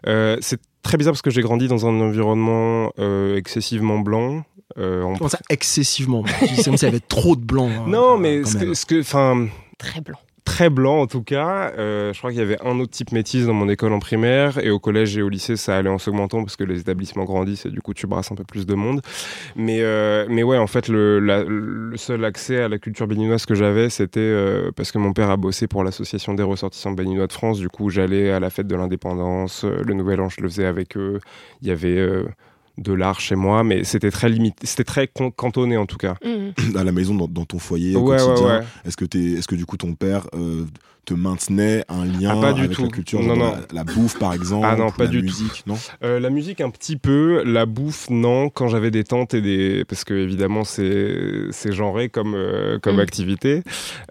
Euh, 0.07 0.37
c'est 0.41 0.61
très 0.83 0.97
bizarre 0.99 1.13
parce 1.13 1.23
que 1.23 1.31
j'ai 1.31 1.43
grandi 1.43 1.69
dans 1.69 1.87
un 1.87 2.01
environnement 2.01 2.91
euh, 2.99 3.37
excessivement 3.37 3.99
blanc. 3.99 4.43
Euh, 4.79 5.03
en- 5.03 5.15
Comment 5.17 5.29
ça, 5.29 5.39
excessivement 5.51 6.25
C'est 6.57 6.65
comme 6.65 6.77
s'il 6.77 6.89
y 6.89 6.91
avait 6.91 7.01
trop 7.01 7.37
de 7.37 7.45
blanc. 7.45 7.69
hein, 7.71 7.85
Non, 7.87 8.19
mais 8.19 8.45
ce 8.45 8.57
que, 8.57 8.75
ce 8.75 8.85
que, 8.85 9.01
enfin, 9.01 9.47
Très 9.79 10.01
blanc. 10.01 10.19
Très 10.45 10.71
blanc 10.71 11.01
en 11.01 11.07
tout 11.07 11.23
cas. 11.23 11.73
Euh, 11.79 12.13
je 12.13 12.19
crois 12.19 12.31
qu'il 12.31 12.39
y 12.39 12.43
avait 12.43 12.61
un 12.63 12.79
autre 12.79 12.93
type 12.93 13.13
métis 13.13 13.47
dans 13.47 13.55
mon 13.55 13.69
école 13.69 13.93
en 13.93 13.99
primaire 13.99 14.59
et 14.59 14.71
au 14.71 14.79
collège 14.79 15.17
et 15.17 15.23
au 15.23 15.29
lycée 15.29 15.57
ça 15.57 15.77
allait 15.77 15.89
en 15.89 15.99
s'augmentant 15.99 16.43
parce 16.43 16.57
que 16.57 16.65
les 16.65 16.81
établissements 16.81 17.25
grandissent 17.25 17.67
et 17.67 17.71
du 17.71 17.81
coup 17.81 17.95
tu 17.95 18.07
brasses 18.07 18.31
un 18.31 18.35
peu 18.35 18.45
plus 18.45 18.67
de 18.67 18.75
monde. 18.75 19.01
Mais, 19.57 19.79
euh, 19.81 20.27
mais 20.29 20.43
ouais, 20.43 20.59
en 20.59 20.67
fait 20.67 20.89
le, 20.89 21.93
seul 21.97 22.25
accès 22.25 22.61
à 22.61 22.69
la 22.69 22.79
culture 22.79 23.07
béninoise 23.07 23.47
que 23.47 23.55
j'avais 23.55 23.89
c'était 23.91 24.21
euh, 24.21 24.71
parce 24.77 24.93
que 24.93 24.99
mon 24.99 25.13
père 25.13 25.31
a 25.31 25.37
bossé 25.37 25.67
pour 25.67 25.83
l'association 25.83 26.35
des 26.35 26.43
ressortissants 26.43 26.93
béninois 26.93 27.27
de 27.27 27.33
France. 27.33 27.59
Du 27.59 27.69
coup 27.69 27.91
j'allais 27.91 28.31
à 28.31 28.41
la 28.41 28.51
fête 28.51 28.67
de 28.67 28.77
l'indépendance, 28.77 29.65
le 29.65 29.95
Nouvel 29.95 30.21
An 30.21 30.29
je 30.29 30.41
le 30.41 30.49
faisais 30.49 30.67
avec 30.67 30.97
eux. 30.97 31.21
Il 31.63 31.69
y 31.69 31.71
avait 31.71 31.99
de 32.79 32.93
l'art 32.93 33.21
chez 33.21 33.37
moi, 33.37 33.63
mais 33.65 33.85
c'était 33.85 34.11
très 34.11 34.29
limité, 34.29 34.67
c'était 34.67 34.85
très 34.85 35.07
con- 35.07 35.31
cantonné 35.31 35.77
en 35.77 35.87
tout 35.87 35.97
cas. 35.99 36.15
Mhm. 36.25 36.53
à 36.77 36.85
la 36.85 36.93
maison, 36.93 37.15
dans, 37.15 37.29
dans 37.29 37.45
ton 37.45 37.59
foyer, 37.59 37.97
Ouais, 37.97 38.17
quotidien. 38.17 38.59
ouais. 38.61 38.65
Est-ce 38.85 38.97
que, 38.97 39.05
t'es- 39.05 39.33
est-ce 39.35 39.47
que 39.49 39.55
du 39.55 39.65
coup 39.67 39.77
ton 39.77 39.95
père 39.95 40.27
euh, 40.35 40.65
te 41.05 41.13
maintenait 41.15 41.85
un 41.91 42.05
lien 42.07 42.31
Ah, 42.33 42.41
pas 42.41 42.53
du 42.55 42.63
avec 42.65 42.77
tout. 42.77 42.83
la 42.85 42.89
culture 42.89 43.21
Non, 43.21 43.27
genre 43.29 43.37
non. 43.37 43.51
La, 43.73 43.75
la 43.75 43.85
bouffe 43.85 44.19
par 44.19 44.33
exemple 44.33 44.67
Ah 44.69 44.75
non, 44.75 44.91
pas 44.91 45.05
la 45.05 45.11
du 45.11 45.19
tout. 45.19 45.25
musique, 45.25 45.63
non? 45.67 45.75
Euh, 46.03 46.19
la 46.19 46.31
musique 46.31 46.61
un 46.63 46.71
petit 46.71 46.97
peu, 46.97 47.43
la 47.45 47.67
bouffe 47.67 48.09
non. 48.11 48.49
Quand 48.49 48.69
j'avais 48.69 48.91
des 48.91 49.05
tantes 49.05 49.35
et 49.35 49.43
des, 49.43 49.85
parce 49.85 50.03
que 50.05 50.15
évidemment 50.15 50.65
c'est 50.65 51.15
c'est 51.51 51.73
genré 51.73 52.09
comme 52.09 52.35
euh, 52.35 52.79
comme 52.79 52.97
Mm. 52.97 53.01
activité. 53.01 53.63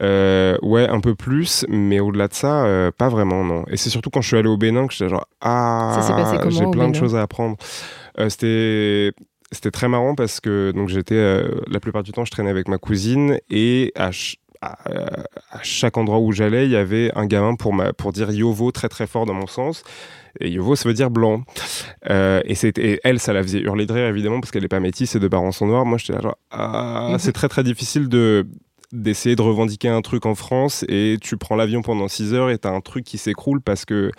Euh, 0.01 0.55
ouais, 0.61 0.87
un 0.87 0.99
peu 0.99 1.15
plus, 1.15 1.65
mais 1.67 1.99
au-delà 1.99 2.27
de 2.27 2.33
ça, 2.33 2.65
euh, 2.65 2.91
pas 2.95 3.09
vraiment 3.09 3.43
non. 3.43 3.65
Et 3.69 3.77
c'est 3.77 3.89
surtout 3.89 4.09
quand 4.09 4.21
je 4.21 4.27
suis 4.27 4.37
allé 4.37 4.47
au 4.49 4.57
Bénin 4.57 4.85
que 4.87 4.93
j'étais 4.93 5.09
genre 5.09 5.27
ah, 5.41 5.93
Ça 5.95 6.01
s'est 6.03 6.13
passé 6.13 6.37
comment 6.37 6.49
j'ai 6.51 6.65
au 6.65 6.71
plein 6.71 6.89
de 6.89 6.95
choses 6.95 7.15
à 7.15 7.21
apprendre. 7.23 7.57
Euh, 8.19 8.29
C'était 8.29 9.11
c'était 9.51 9.71
très 9.71 9.87
marrant 9.87 10.15
parce 10.15 10.39
que 10.39 10.71
donc 10.71 10.89
j'étais 10.89 11.13
euh, 11.15 11.61
la 11.67 11.79
plupart 11.79 12.01
du 12.01 12.11
temps 12.11 12.25
je 12.25 12.31
traînais 12.31 12.49
avec 12.49 12.67
ma 12.67 12.79
cousine 12.79 13.37
et 13.51 13.91
à 13.95 14.11
ch- 14.11 14.37
à, 14.61 14.77
à 15.51 15.61
chaque 15.61 15.97
endroit 15.97 16.19
où 16.19 16.31
j'allais, 16.31 16.65
il 16.65 16.71
y 16.71 16.75
avait 16.77 17.11
un 17.15 17.25
gamin 17.25 17.55
pour, 17.55 17.73
ma, 17.73 17.91
pour 17.91 18.13
dire 18.13 18.31
Yovo 18.31 18.71
très 18.71 18.87
très 18.89 19.07
fort 19.07 19.25
dans 19.25 19.33
mon 19.33 19.45
sens. 19.45 19.83
Et 20.39 20.49
Yovo, 20.49 20.75
ça 20.77 20.87
veut 20.87 20.95
dire 20.95 21.11
blanc. 21.11 21.43
Euh, 22.09 22.41
et, 22.45 22.55
c'était- 22.55 22.93
et 22.93 22.99
elle, 23.03 23.19
ça 23.19 23.33
la 23.33 23.43
faisait 23.43 23.59
hurler 23.59 23.85
de 23.85 23.91
rire, 23.93 24.05
évidemment, 24.07 24.39
parce 24.39 24.51
qu'elle 24.51 24.61
n'est 24.63 24.69
pas 24.69 24.79
métisse, 24.79 25.11
ses 25.11 25.19
deux 25.19 25.29
parents 25.29 25.51
sont 25.51 25.67
noirs. 25.67 25.85
Moi, 25.85 25.97
j'étais 25.97 26.13
là, 26.13 26.21
genre, 26.21 26.37
ah, 26.51 27.09
Mhm. 27.11 27.19
c'est 27.19 27.33
très 27.33 27.49
très 27.49 27.63
difficile 27.63 28.07
de 28.09 28.47
d'essayer 28.93 29.35
de 29.35 29.41
revendiquer 29.41 29.89
un 29.89 30.01
truc 30.01 30.25
en 30.25 30.35
France 30.35 30.85
et 30.87 31.17
tu 31.21 31.35
prends 31.35 31.55
l'avion 31.57 31.81
pendant 31.81 32.07
6 32.07 32.33
heures 32.33 32.49
et 32.51 32.57
t'as 32.59 32.71
un 32.71 32.79
truc 32.81 33.03
qui 33.03 33.17
s'écroule 33.17 33.59
parce 33.59 33.85
que 33.85 34.11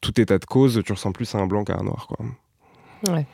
tout 0.00 0.18
état 0.20 0.38
de 0.38 0.44
cause, 0.46 0.80
tu 0.86 0.92
ressens 0.92 1.12
plus 1.12 1.34
à 1.34 1.38
un 1.38 1.46
blanc 1.46 1.64
qu'à 1.64 1.76
un 1.78 1.82
noir. 1.82 2.06
Quoi. 2.08 2.24
Ouais. 3.08 3.26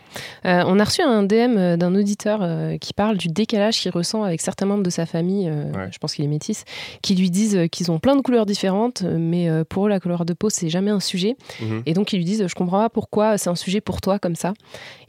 Euh, 0.46 0.62
on 0.66 0.78
a 0.78 0.84
reçu 0.84 1.02
un 1.02 1.22
DM 1.22 1.56
euh, 1.58 1.76
d'un 1.76 1.94
auditeur 1.94 2.40
euh, 2.42 2.78
qui 2.78 2.94
parle 2.94 3.16
du 3.18 3.28
décalage 3.28 3.78
qu'il 3.80 3.90
ressent 3.90 4.22
avec 4.22 4.40
certains 4.40 4.64
membres 4.66 4.82
de 4.82 4.90
sa 4.90 5.04
famille, 5.04 5.48
euh, 5.48 5.70
Ouais. 5.72 5.88
je 5.92 5.98
pense 5.98 6.14
qu'il 6.14 6.24
est 6.24 6.28
métis, 6.28 6.64
qui 7.02 7.14
lui 7.14 7.30
disent 7.30 7.58
qu'ils 7.70 7.90
ont 7.90 7.98
plein 7.98 8.16
de 8.16 8.22
couleurs 8.22 8.46
différentes, 8.46 9.02
mais 9.02 9.48
pour 9.68 9.86
eux, 9.86 9.88
la 9.88 10.00
couleur 10.00 10.24
de 10.24 10.32
peau, 10.32 10.48
c'est 10.50 10.70
jamais 10.70 10.90
un 10.90 11.00
sujet. 11.00 11.36
Mhm. 11.60 11.82
Et 11.86 11.92
donc, 11.92 12.12
ils 12.12 12.16
lui 12.16 12.24
disent 12.24 12.46
Je 12.46 12.54
comprends 12.54 12.78
pas 12.78 12.88
pourquoi 12.88 13.36
c'est 13.38 13.50
un 13.50 13.54
sujet 13.54 13.80
pour 13.80 14.00
toi 14.00 14.18
comme 14.18 14.34
ça. 14.36 14.54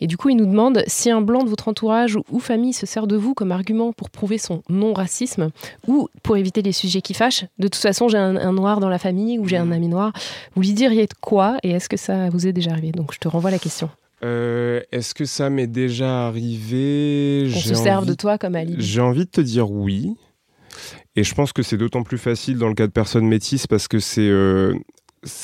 Et 0.02 0.08
du 0.08 0.18
coup, 0.18 0.30
il 0.30 0.36
nous 0.36 0.46
demande 0.46 0.84
si 0.88 1.10
un 1.10 1.22
blanc 1.22 1.44
de 1.44 1.50
votre 1.50 1.68
entourage 1.68 2.18
ou, 2.30 2.40
famille 2.40 2.74
se 2.74 2.86
sert 2.86 3.08
de 3.08 3.16
vous 3.16 3.34
comme 3.34 3.52
argument 3.52 3.94
pour 3.94 4.10
prouver 4.10 4.38
son 4.38 4.64
non-racisme 4.70 5.50
ou 5.88 6.10
pour 6.24 6.36
éviter 6.38 6.62
les 6.62 6.72
sujets 6.72 7.02
qui 7.02 7.14
fâchent. 7.14 7.46
De 7.58 7.68
toute 7.68 7.76
façon, 7.82 8.08
j'ai 8.08 8.18
un, 8.18 8.36
un 8.36 8.52
noir 8.54 8.80
dans 8.80 8.90
la 8.90 9.00
famille 9.00 9.40
ou 9.40 9.48
j'ai 9.48 9.58
un 9.58 9.72
ami 9.72 9.88
noir. 9.88 10.12
Vous 10.56 10.62
lui 10.62 10.74
diriez 10.74 11.06
de 11.06 11.14
quoi 11.22 11.58
et 11.64 11.72
est-ce 11.72 11.88
que 11.90 11.98
ça 11.98 12.30
vous 12.30 12.48
est 12.48 12.54
déjà 12.54 12.72
arrivé? 12.72 12.92
Donc, 12.92 13.14
je 13.14 13.20
te 13.20 13.28
renvoie 13.28 13.52
la 13.52 13.60
question. 13.60 13.90
Euh, 14.24 14.82
Est-ce 14.92 15.14
que 15.14 15.26
ça 15.26 15.50
m'est 15.50 15.68
déjà 15.68 16.28
arrivé? 16.28 17.50
Qu'on 17.54 17.60
se 17.60 17.74
serve 17.76 18.06
de 18.06 18.14
toi 18.14 18.38
comme 18.38 18.56
alibi. 18.56 18.84
J'ai 18.84 19.02
envie 19.02 19.26
de 19.26 19.30
te 19.30 19.42
dire 19.42 19.72
oui. 19.72 20.16
Et 21.16 21.24
je 21.24 21.34
pense 21.36 21.54
que 21.54 21.64
c'est 21.64 21.78
d'autant 21.78 22.04
plus 22.04 22.18
facile 22.18 22.58
dans 22.58 22.68
le 22.68 22.74
cas 22.76 22.88
de 22.88 22.92
personnes 22.92 23.28
métisses 23.28 23.68
parce 23.68 23.88
que 23.88 24.00
c'est 24.00 24.28
euh, 24.30 24.74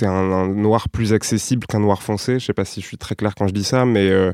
un, 0.01 0.07
un 0.07 0.47
noir 0.47 0.89
plus 0.89 1.13
accessible 1.13 1.65
qu'un 1.67 1.79
noir 1.79 2.01
foncé. 2.03 2.39
Je 2.39 2.45
sais 2.45 2.53
pas 2.53 2.65
si 2.65 2.81
je 2.81 2.85
suis 2.85 2.97
très 2.97 3.15
clair 3.15 3.33
quand 3.35 3.47
je 3.47 3.53
dis 3.53 3.63
ça, 3.63 3.85
mais 3.85 4.09
euh, 4.09 4.31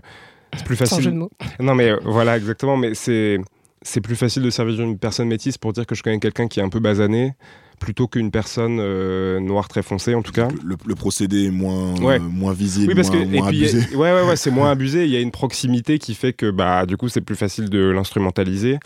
c'est 0.55 0.65
plus 0.65 0.75
Sans 0.75 0.85
facile. 0.85 1.03
jeu 1.03 1.11
de 1.11 1.17
mots. 1.17 1.31
Non, 1.59 1.73
mais 1.75 1.93
voilà, 2.03 2.37
exactement. 2.37 2.77
Mais 2.77 2.93
c'est 2.93 3.39
c'est 3.83 4.01
plus 4.01 4.15
facile 4.15 4.43
de 4.43 4.49
servir 4.51 4.75
d'une 4.75 4.99
personne 4.99 5.27
métisse 5.27 5.57
pour 5.57 5.73
dire 5.73 5.87
que 5.87 5.95
je 5.95 6.03
connais 6.03 6.19
quelqu'un 6.19 6.47
qui 6.47 6.59
est 6.59 6.63
un 6.63 6.69
peu 6.69 6.79
basané 6.79 7.33
plutôt 7.81 8.07
qu'une 8.07 8.31
personne 8.31 8.77
euh, 8.79 9.39
noire 9.41 9.67
très 9.67 9.81
foncée 9.81 10.15
en 10.15 10.21
tout 10.21 10.31
cas. 10.31 10.47
Le, 10.63 10.77
le 10.85 10.95
procédé 10.95 11.47
est 11.47 11.51
moins, 11.51 11.99
Ouais. 11.99 12.15
euh, 12.15 12.19
moins 12.19 12.53
visible, 12.53 12.89
Oui, 12.89 12.95
parce 12.95 13.09
que 13.09 13.17
moins, 13.17 13.25
et 13.25 13.37
moins 13.39 13.47
puis, 13.49 13.57
abusé. 13.67 13.79
euh, 13.93 13.97
ouais, 13.97 14.13
ouais, 14.13 14.27
ouais, 14.29 14.35
c'est 14.37 14.51
moins 14.51 14.69
abusé. 14.71 15.03
Il 15.05 15.09
y 15.11 15.17
a 15.17 15.19
une 15.19 15.31
proximité 15.31 15.97
qui 15.99 16.13
fait 16.15 16.31
que, 16.31 16.49
bah, 16.51 16.85
du 16.85 16.95
coup, 16.95 17.09
c'est 17.09 17.21
plus 17.21 17.35
facile 17.35 17.69
de 17.69 17.79
l'instrumentaliser. 17.89 18.77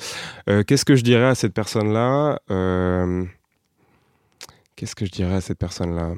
Euh, 0.49 0.63
Qu'est-ce 0.63 0.85
que 0.85 0.95
je 0.95 1.03
dirais 1.03 1.25
à 1.27 1.35
cette 1.35 1.53
personne-là 1.53 2.39
Euh, 2.49 3.25
Qu'est-ce 4.77 4.95
que 4.95 5.05
je 5.05 5.11
dirais 5.11 5.35
à 5.35 5.41
cette 5.41 5.59
personne-là? 5.59 6.13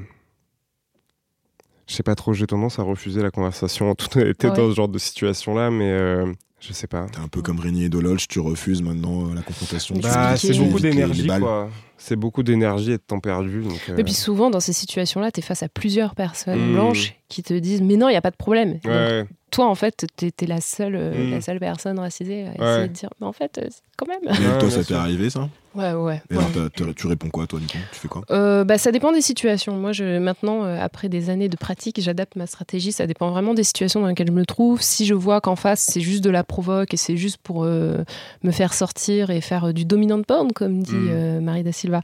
Je 1.87 1.93
sais 1.95 2.03
pas 2.03 2.15
trop. 2.15 2.33
J'ai 2.33 2.47
tendance 2.47 2.79
à 2.79 2.83
refuser 2.83 3.21
la 3.21 3.31
conversation 3.31 3.89
en 3.89 3.95
toute 3.95 4.15
honnêteté 4.17 4.47
Ouais. 4.49 4.55
dans 4.55 4.69
ce 4.69 4.75
genre 4.75 4.87
de 4.89 4.97
situation-là, 4.99 5.71
mais 5.71 5.89
euh, 5.91 6.31
je 6.59 6.73
sais 6.73 6.87
pas. 6.87 7.05
T'es 7.11 7.19
un 7.19 7.27
peu 7.27 7.41
comme 7.41 7.59
Régnier 7.59 7.85
et 7.85 7.89
Dololch, 7.89 8.27
tu 8.27 8.39
refuses 8.39 8.81
maintenant 8.81 9.29
euh, 9.29 9.35
la 9.35 9.41
confrontation. 9.41 9.95
Bah, 10.01 10.35
c'est 10.37 10.53
tu 10.53 10.61
beaucoup 10.63 10.79
d'énergie, 10.79 11.27
quoi. 11.27 11.69
C'est 11.97 12.15
beaucoup 12.15 12.43
d'énergie 12.43 12.91
et 12.91 12.97
de 12.97 13.01
temps 13.05 13.19
perdu. 13.19 13.61
Donc, 13.63 13.79
euh, 13.89 13.97
Et 13.97 14.03
puis 14.03 14.13
souvent, 14.13 14.49
dans 14.49 14.59
ces 14.59 14.73
situations-là, 14.73 15.31
tu 15.31 15.39
es 15.39 15.43
face 15.43 15.63
à 15.63 15.69
plusieurs 15.69 16.13
personnes 16.15 16.69
Mm. 16.69 16.73
blanches 16.73 17.15
qui 17.29 17.43
te 17.43 17.53
disent 17.53 17.81
Mais 17.81 17.95
non, 17.95 18.07
il 18.09 18.11
n'y 18.11 18.17
a 18.17 18.21
pas 18.21 18.31
de 18.31 18.35
problème. 18.35 18.79
Et 18.83 18.87
donc, 19.23 19.29
toi, 19.51 19.67
en 19.67 19.75
fait, 19.75 20.05
tu 20.17 20.27
es, 20.27 20.45
la, 20.45 20.59
seule, 20.61 20.95
euh, 20.95 21.27
Mm. 21.27 21.31
la 21.31 21.41
seule 21.41 21.59
personne 21.59 21.99
racisée 21.99 22.47
à 22.47 22.51
essayer 22.53 22.81
Ouais. 22.81 22.87
de 22.87 22.93
dire 22.93 23.09
Mais 23.21 23.27
en 23.27 23.33
fait, 23.33 23.57
euh, 23.57 23.67
quand 23.95 24.07
même. 24.07 24.19
Mais 24.23 24.31
Ouais, 24.47 24.57
toi, 24.59 24.69
ça 24.69 24.83
t'est 24.83 24.93
arrivé 24.93 25.29
ça 25.29 25.49
Ouais, 25.75 25.93
ouais. 25.93 26.21
Et 26.31 26.35
ouais. 26.35 26.43
alors, 26.79 26.93
tu 26.95 27.05
réponds 27.05 27.29
quoi, 27.29 27.45
toi, 27.45 27.59
du 27.59 27.67
coup 27.67 27.77
Tu 27.91 27.99
fais 27.99 28.07
quoi? 28.07 28.23
Euh, 28.31 28.63
bah, 28.63 28.79
ça 28.79 28.91
dépend 28.91 29.11
des 29.11 29.21
situations. 29.21 29.75
Moi, 29.77 29.91
je, 29.91 30.17
maintenant, 30.17 30.63
euh, 30.65 30.79
après 30.81 31.07
des 31.07 31.29
années 31.29 31.49
de 31.49 31.55
pratique, 31.57 32.01
j'adapte 32.01 32.35
ma 32.35 32.47
stratégie. 32.47 32.91
Ça 32.91 33.05
dépend 33.05 33.29
vraiment 33.29 33.53
des 33.53 33.63
situations 33.63 34.01
dans 34.01 34.07
lesquelles 34.07 34.27
je 34.29 34.31
me 34.33 34.45
trouve. 34.45 34.81
Si 34.81 35.05
je 35.05 35.13
vois 35.13 35.39
qu'en 35.39 35.55
face, 35.55 35.81
c'est 35.81 36.01
juste 36.01 36.23
de 36.23 36.31
la 36.31 36.43
provoque 36.43 36.93
et 36.95 36.97
c'est 36.97 37.15
juste 37.17 37.37
pour 37.43 37.63
euh, 37.63 38.03
me 38.43 38.51
faire 38.51 38.73
sortir 38.73 39.29
et 39.29 39.39
faire 39.39 39.65
euh, 39.65 39.71
du 39.71 39.85
dominant 39.85 40.21
porn, 40.23 40.51
comme 40.51 40.81
dit 40.81 40.95
Mm. 40.95 41.07
euh, 41.11 41.41
Marie 41.41 41.63
da 41.63 41.71
Silva, 41.71 42.01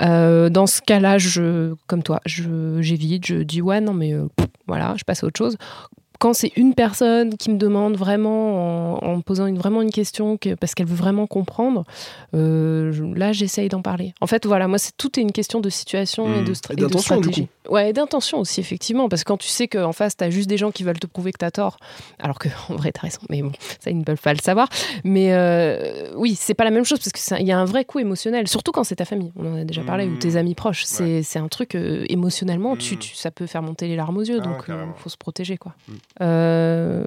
euh, 0.00 0.48
dans 0.50 0.66
ce 0.66 0.80
cas-là, 0.82 1.18
je, 1.18 1.74
comme 1.86 2.02
toi, 2.02 2.20
je- 2.26 2.78
j'évite. 2.80 3.24
Je 3.26 3.36
dis 3.36 3.62
ouais, 3.62 3.80
non, 3.80 3.94
mais 3.94 4.14
euh, 4.14 4.26
pff, 4.36 4.48
voilà, 4.66 4.94
je 4.98 5.04
passe 5.04 5.22
à 5.22 5.28
autre 5.28 5.38
chose. 5.38 5.56
Quand 6.22 6.34
c'est 6.34 6.52
une 6.54 6.72
personne 6.74 7.36
qui 7.36 7.50
me 7.50 7.56
demande 7.58 7.96
vraiment, 7.96 8.94
en, 9.02 9.04
en 9.04 9.16
me 9.16 9.22
posant 9.22 9.46
une, 9.46 9.58
vraiment 9.58 9.82
une 9.82 9.90
question, 9.90 10.36
que, 10.36 10.54
parce 10.54 10.72
qu'elle 10.76 10.86
veut 10.86 10.94
vraiment 10.94 11.26
comprendre, 11.26 11.82
euh, 12.34 13.12
là, 13.16 13.32
j'essaye 13.32 13.68
d'en 13.68 13.82
parler. 13.82 14.14
En 14.20 14.28
fait, 14.28 14.46
voilà, 14.46 14.68
moi, 14.68 14.78
c'est 14.78 14.92
tout 14.96 15.18
est 15.18 15.22
une 15.22 15.32
question 15.32 15.58
de 15.60 15.68
situation 15.68 16.32
et 16.32 16.42
Mm. 16.42 16.44
de, 16.44 16.54
stra- 16.54 16.70
Et 16.70 16.72
et 16.74 16.76
de 16.76 16.82
d'intention, 16.82 17.16
du 17.16 17.22
stratégie. 17.28 17.48
Ouais, 17.68 17.90
et 17.90 17.92
d'intention 17.92 18.38
aussi, 18.38 18.60
effectivement. 18.60 19.08
Parce 19.08 19.24
que 19.24 19.28
quand 19.28 19.36
tu 19.36 19.48
sais 19.48 19.66
qu'en 19.66 19.92
face, 19.92 20.16
t'as 20.16 20.30
juste 20.30 20.48
des 20.48 20.56
gens 20.58 20.70
qui 20.70 20.84
veulent 20.84 20.98
te 21.00 21.06
prouver 21.08 21.32
que 21.32 21.38
t'as 21.38 21.50
tort, 21.50 21.78
alors 22.20 22.38
que 22.38 22.48
en 22.68 22.76
vrai, 22.76 22.92
t'as 22.92 23.00
raison. 23.02 23.20
Mais 23.28 23.42
bon, 23.42 23.50
ça, 23.80 23.90
ils 23.90 23.98
ne 23.98 24.04
peuvent 24.04 24.20
pas 24.20 24.32
le 24.32 24.40
savoir. 24.40 24.68
Mais 25.04 25.32
euh, 25.32 26.12
oui, 26.16 26.36
c'est 26.38 26.54
pas 26.54 26.64
la 26.64 26.70
même 26.70 26.84
chose 26.84 27.00
parce 27.00 27.10
qu'il 27.36 27.46
y 27.46 27.52
a 27.52 27.58
un 27.58 27.64
vrai 27.64 27.84
coup 27.84 27.98
émotionnel, 27.98 28.46
surtout 28.46 28.70
quand 28.70 28.84
c'est 28.84 28.96
ta 28.96 29.04
famille. 29.04 29.32
On 29.36 29.52
en 29.54 29.56
a 29.56 29.64
déjà 29.64 29.82
parlé, 29.82 30.06
ou 30.06 30.16
tes 30.16 30.36
amis 30.36 30.54
proches. 30.54 30.84
C'est 30.84 31.38
un 31.38 31.48
truc 31.48 31.74
euh, 31.74 32.04
émotionnellement, 32.08 32.76
tu, 32.76 32.94
Mm. 32.94 32.98
tu- 32.98 33.16
ça 33.16 33.30
peut 33.32 33.46
faire 33.46 33.62
monter 33.62 33.88
les 33.88 33.96
larmes 33.96 34.18
aux 34.18 34.22
yeux. 34.22 34.38
Ah 34.40 34.44
donc, 34.44 34.56
il 34.60 34.66
carrément. 34.66 34.94
faut 34.98 35.08
se 35.10 35.16
protéger, 35.16 35.56
quoi. 35.56 35.74
Euh, 36.20 37.04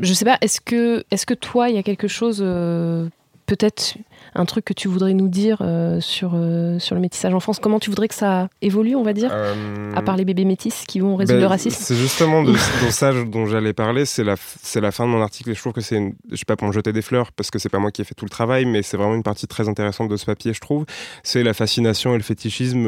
je 0.00 0.12
sais 0.12 0.24
pas, 0.24 0.38
est-ce 0.40 0.60
que, 0.60 1.04
est 1.10 1.24
que 1.24 1.34
toi, 1.34 1.68
il 1.68 1.76
y 1.76 1.78
a 1.78 1.82
quelque 1.82 2.08
chose, 2.08 2.40
euh, 2.44 3.06
peut-être 3.46 3.94
un 4.34 4.44
truc 4.44 4.64
que 4.64 4.72
tu 4.72 4.88
voudrais 4.88 5.14
nous 5.14 5.28
dire 5.28 5.58
euh, 5.60 6.00
sur, 6.00 6.32
euh, 6.34 6.78
sur 6.78 6.94
le 6.94 7.00
métissage 7.00 7.34
en 7.34 7.40
France? 7.40 7.58
Comment 7.58 7.78
tu 7.80 7.90
voudrais 7.90 8.08
que 8.08 8.14
ça 8.14 8.48
évolue, 8.62 8.94
on 8.96 9.02
va 9.02 9.12
dire? 9.12 9.30
Euh, 9.32 9.92
À 9.94 10.02
part 10.02 10.16
les 10.16 10.24
bébés 10.24 10.44
métis 10.44 10.84
qui 10.86 11.00
vont 11.00 11.16
résoudre 11.16 11.38
Ben, 11.38 11.42
le 11.42 11.46
racisme? 11.48 11.78
C'est 11.82 11.96
justement 11.96 12.42
de, 12.42 12.52
de 12.86 12.90
ça 12.90 13.12
dont 13.24 13.46
j'allais 13.46 13.72
parler. 13.72 14.04
C'est 14.04 14.24
la, 14.24 14.34
c'est 14.38 14.80
la 14.80 14.90
fin 14.92 15.04
de 15.06 15.10
mon 15.10 15.22
article 15.22 15.50
et 15.50 15.54
je 15.54 15.60
trouve 15.60 15.72
que 15.72 15.80
c'est, 15.80 15.96
une- 15.96 16.14
je 16.30 16.36
sais 16.36 16.44
pas 16.46 16.56
pour 16.56 16.68
me 16.68 16.72
jeter 16.72 16.92
des 16.92 17.02
fleurs 17.02 17.32
parce 17.32 17.50
que 17.50 17.58
c'est 17.58 17.68
pas 17.68 17.78
moi 17.78 17.90
qui 17.90 18.02
ai 18.02 18.04
fait 18.04 18.14
tout 18.14 18.24
le 18.24 18.30
travail, 18.30 18.64
mais 18.66 18.82
c'est 18.82 18.96
vraiment 18.96 19.14
une 19.14 19.22
partie 19.22 19.46
très 19.46 19.68
intéressante 19.68 20.08
de 20.08 20.16
ce 20.16 20.24
papier, 20.26 20.52
je 20.54 20.60
trouve. 20.60 20.84
C'est 21.22 21.42
la 21.42 21.54
fascination 21.54 22.14
et 22.14 22.16
le 22.16 22.22
fétichisme 22.22 22.84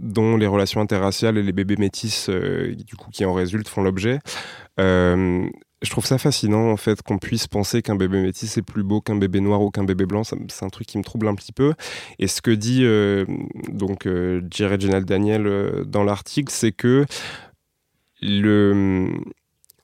dont 0.00 0.36
les 0.36 0.46
relations 0.46 0.80
interraciales 0.80 1.38
et 1.38 1.42
les 1.42 1.52
bébés 1.52 1.76
métis, 1.76 2.28
du 2.30 2.96
coup, 2.96 3.10
qui 3.10 3.24
en 3.24 3.32
résultent, 3.34 3.68
font 3.68 3.82
l'objet. 3.82 4.18
Euh, 4.78 5.46
je 5.82 5.90
trouve 5.90 6.04
ça 6.04 6.18
fascinant 6.18 6.70
en 6.70 6.76
fait 6.76 7.02
qu'on 7.02 7.18
puisse 7.18 7.46
penser 7.46 7.82
qu'un 7.82 7.96
bébé 7.96 8.20
métis 8.20 8.56
est 8.58 8.62
plus 8.62 8.82
beau 8.82 9.00
qu'un 9.00 9.16
bébé 9.16 9.40
noir 9.40 9.62
ou 9.62 9.70
qu'un 9.70 9.84
bébé 9.84 10.04
blanc. 10.04 10.22
C'est 10.24 10.64
un 10.64 10.68
truc 10.68 10.86
qui 10.86 10.98
me 10.98 11.04
trouble 11.04 11.26
un 11.28 11.34
petit 11.34 11.52
peu. 11.52 11.74
Et 12.18 12.26
ce 12.26 12.42
que 12.42 12.50
dit 12.50 12.80
euh, 12.84 13.24
donc 13.68 14.06
euh, 14.06 14.40
Daniel 15.04 15.46
euh, 15.46 15.84
dans 15.84 16.04
l'article, 16.04 16.52
c'est 16.52 16.72
que 16.72 17.06
le 18.20 19.08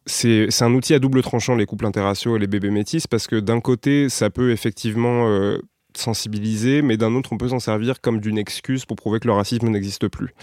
c'est 0.05 0.51
c'est 0.51 0.65
un 0.65 0.75
outil 0.75 0.95
à 0.95 0.99
double 0.99 1.23
tranchant 1.23 1.55
les 1.55 1.67
couples 1.67 1.87
interraciaux 1.87 2.37
et 2.37 2.39
les 2.39 2.47
bébés 2.47 2.71
métis 2.71 3.07
parce 3.07 3.27
que 3.27 3.37
d'un 3.37 3.61
côté 3.61 4.09
ça 4.11 4.29
peut 4.29 4.51
effectivement 4.51 5.29
euh, 5.29 5.59
sensibiliser, 5.97 6.83
mais 6.83 6.99
d'un 6.99 7.15
autre 7.15 7.33
on 7.33 7.39
peut 7.39 7.49
s'en 7.49 7.59
servir 7.61 8.03
comme 8.03 8.21
d'une 8.21 8.39
excuse 8.39 8.85
pour 8.85 8.97
prouver 8.97 9.19
que 9.19 9.29
le 9.29 9.33
racisme 9.33 9.69
n'existe 9.69 10.09
plus. 10.09 10.35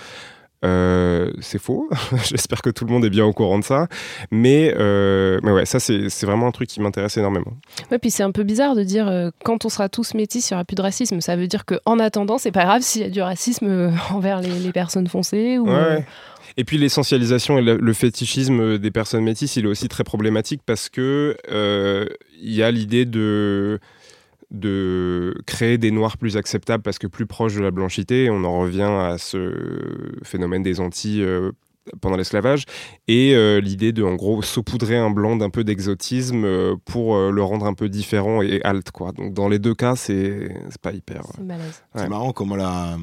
Euh, 0.63 1.31
c'est 1.41 1.59
faux. 1.59 1.89
J'espère 2.25 2.61
que 2.61 2.69
tout 2.69 2.85
le 2.85 2.91
monde 2.91 3.03
est 3.03 3.09
bien 3.09 3.25
au 3.25 3.33
courant 3.33 3.59
de 3.59 3.63
ça. 3.63 3.87
Mais, 4.31 4.73
euh, 4.77 5.39
mais 5.43 5.51
ouais, 5.51 5.65
ça, 5.65 5.79
c'est 5.79 6.09
c'est 6.09 6.25
vraiment 6.25 6.47
un 6.47 6.51
truc 6.51 6.69
qui 6.69 6.79
m'intéresse 6.79 7.17
énormément. 7.17 7.53
Ouais, 7.91 7.99
puis 7.99 8.11
c'est 8.11 8.23
un 8.23 8.31
peu 8.31 8.43
bizarre 8.43 8.75
de 8.75 8.83
dire 8.83 9.07
euh, 9.07 9.29
quand 9.43 9.65
on 9.65 9.69
sera 9.69 9.89
tous 9.89 10.13
métis, 10.13 10.49
il 10.49 10.53
n'y 10.53 10.55
aura 10.55 10.65
plus 10.65 10.75
de 10.75 10.81
racisme. 10.81 11.19
Ça 11.21 11.35
veut 11.35 11.47
dire 11.47 11.65
qu'en 11.65 11.99
attendant, 11.99 12.37
c'est 12.37 12.51
pas 12.51 12.63
grave 12.63 12.81
s'il 12.81 13.01
y 13.01 13.05
a 13.05 13.09
du 13.09 13.21
racisme 13.21 13.93
envers 14.11 14.41
les, 14.41 14.59
les 14.59 14.71
personnes 14.71 15.07
foncées. 15.07 15.57
Ou, 15.57 15.67
Ouais, 15.67 15.73
ouais. 15.73 16.05
Et 16.55 16.65
puis 16.65 16.77
l'essentialisation 16.77 17.57
et 17.57 17.61
le, 17.61 17.93
fétichisme 17.93 18.77
des 18.77 18.91
personnes 18.91 19.23
métisses, 19.23 19.55
il 19.55 19.65
est 19.65 19.67
aussi 19.67 19.87
très 19.87 20.03
problématique 20.03 20.61
parce 20.65 20.87
que 20.89 21.35
il 21.49 22.53
y 22.53 22.61
a 22.61 22.69
l'idée 22.69 23.05
de 23.05 23.79
de 24.53 25.35
créer 25.47 25.77
des 25.77 25.91
noirs 25.91 26.17
plus 26.17 26.37
acceptables 26.37 26.83
parce 26.83 26.99
que 26.99 27.07
plus 27.07 27.25
proches 27.25 27.55
de 27.55 27.61
la 27.61 27.71
blanchité. 27.71 28.29
On 28.29 28.43
en 28.43 28.59
revient 28.59 28.81
à 28.83 29.17
ce 29.17 29.51
phénomène 30.23 30.63
des 30.63 30.79
Antilles 30.79 31.23
euh, 31.23 31.51
pendant 32.01 32.15
l'esclavage 32.15 32.63
et 33.09 33.35
euh, 33.35 33.59
l'idée 33.59 33.91
de 33.91 34.03
en 34.03 34.15
gros 34.15 34.41
saupoudrer 34.41 34.95
un 34.95 35.09
blanc 35.09 35.35
d'un 35.35 35.49
peu 35.49 35.63
d'exotisme 35.65 36.45
euh, 36.45 36.75
pour 36.85 37.15
euh, 37.15 37.29
le 37.31 37.43
rendre 37.43 37.65
un 37.65 37.73
peu 37.73 37.89
différent 37.89 38.41
et 38.41 38.61
alt 38.63 38.89
quoi. 38.91 39.11
Donc 39.11 39.33
dans 39.33 39.49
les 39.49 39.59
deux 39.59 39.73
cas, 39.75 39.95
c'est 39.97 40.55
c'est 40.69 40.81
pas 40.81 40.93
hyper. 40.93 41.23
c'est 41.35 41.43
malaise. 41.43 41.83
C'est 41.95 42.01
Ouais. 42.03 42.07
marrant 42.09 42.31
comment 42.31 42.55
la, 42.55 42.97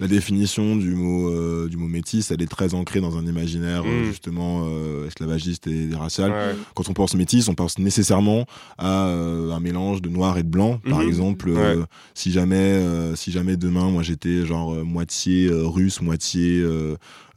la 0.00 0.06
définition 0.06 0.76
du 0.76 0.94
mot, 0.94 1.30
euh, 1.30 1.68
du 1.68 1.76
mot 1.76 1.88
métis, 1.88 2.30
elle 2.30 2.40
est 2.42 2.46
très 2.50 2.74
ancrée 2.74 3.00
dans 3.00 3.16
un 3.18 3.26
imaginaire 3.26 3.82
euh, 3.84 4.02
Mm. 4.02 4.04
justement 4.04 4.62
euh, 4.66 5.06
esclavagiste 5.06 5.66
et 5.66 5.88
racial. 5.94 6.30
Ouais. 6.30 6.54
Quand 6.74 6.88
on 6.88 6.92
pense 6.92 7.14
métis, 7.14 7.48
on 7.48 7.54
pense 7.54 7.78
nécessairement 7.78 8.46
à 8.78 9.06
un 9.08 9.60
mélange 9.60 10.00
de 10.02 10.08
noir 10.08 10.38
et 10.38 10.42
de 10.42 10.48
blanc. 10.48 10.80
Par 10.88 11.00
Mhm. 11.00 11.08
exemple, 11.08 11.50
Ouais. 11.50 11.76
si 12.14 12.30
jamais, 12.32 12.80
si 13.16 13.32
jamais 13.32 13.56
demain, 13.56 13.90
moi 13.90 14.02
j'étais 14.02 14.46
genre 14.46 14.72
moitié 14.84 15.48
russe, 15.50 16.00
moitié 16.00 16.64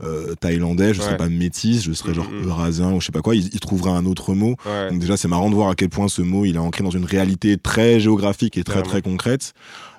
euh, 0.03 0.33
thaïlandais, 0.39 0.93
je 0.93 0.99
Ouais. 0.99 1.05
serais 1.05 1.17
pas 1.17 1.29
métis, 1.29 1.83
je 1.83 1.91
serais 1.93 2.13
genre 2.13 2.29
Mhm. 2.31 2.47
eurasien 2.47 2.91
ou 2.91 2.99
je 3.01 3.05
sais 3.05 3.11
pas 3.11 3.21
quoi. 3.21 3.35
Il, 3.35 3.49
il 3.53 3.59
trouvera 3.59 3.91
un 3.97 4.05
autre 4.05 4.33
mot. 4.33 4.55
Ouais. 4.65 4.89
Donc 4.89 4.99
déjà, 4.99 5.17
c'est 5.17 5.27
marrant 5.27 5.49
de 5.49 5.55
voir 5.55 5.69
à 5.69 5.75
quel 5.75 5.89
point 5.89 6.07
ce 6.07 6.21
mot, 6.21 6.45
il 6.45 6.55
est 6.55 6.59
ancré 6.59 6.83
dans 6.83 6.89
une 6.91 7.05
réalité 7.05 7.57
très 7.57 7.99
géographique 7.99 8.57
et 8.57 8.63
très 8.63 8.81
très 8.81 9.01
concrète. 9.01 9.53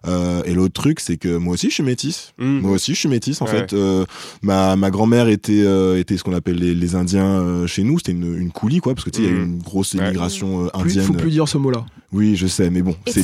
Euh, 0.09 0.43
et 0.47 0.55
l'autre 0.55 0.73
truc, 0.75 0.99
c'est 0.99 1.17
que 1.17 1.37
moi 1.37 1.55
aussi, 1.55 1.69
je 1.69 1.75
suis 1.75 1.83
métis. 1.85 2.33
Mm. 2.39 2.59
Moi 2.59 2.73
aussi, 2.73 2.95
je 2.95 2.99
suis 2.99 3.09
métis. 3.09 3.41
En 3.41 3.45
Ouais. 3.45 3.51
fait, 3.53 3.73
Euh, 3.73 4.05
ma, 4.43 4.75
ma 4.75 4.91
grand-mère 4.91 5.29
était, 5.29 5.63
euh, 5.65 5.97
était 5.99 6.17
ce 6.17 6.25
qu'on 6.25 6.35
appelle 6.35 6.57
les, 6.57 6.75
les 6.75 6.95
Indiens 6.97 7.25
euh, 7.41 7.67
chez 7.69 7.85
nous. 7.85 7.99
C'était 7.99 8.11
une, 8.13 8.37
une 8.37 8.51
coulis, 8.51 8.79
quoi, 8.81 8.95
parce 8.95 9.05
que 9.05 9.11
tu 9.11 9.23
sais, 9.23 9.29
il 9.29 9.33
y 9.33 9.33
a 9.33 9.39
eu 9.39 9.43
Mm. 9.43 9.53
une 9.53 9.59
grosse 9.63 9.95
immigration 9.95 10.69
indienne. 10.75 11.05
faut 11.07 11.13
plus 11.13 11.31
dire 11.31 11.47
ce 11.47 11.57
mot-là. 11.59 11.85
Oui, 12.13 12.35
je 12.37 12.47
sais, 12.49 12.69
mais 12.71 12.83
bon, 12.83 12.97
It's 13.07 13.15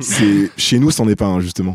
c'est 0.00 0.24
le, 0.24 0.50
chez 0.56 0.78
nous, 0.78 0.90
c'en 0.92 1.08
est 1.08 1.16
pas 1.16 1.26
un 1.26 1.40
justement. 1.40 1.74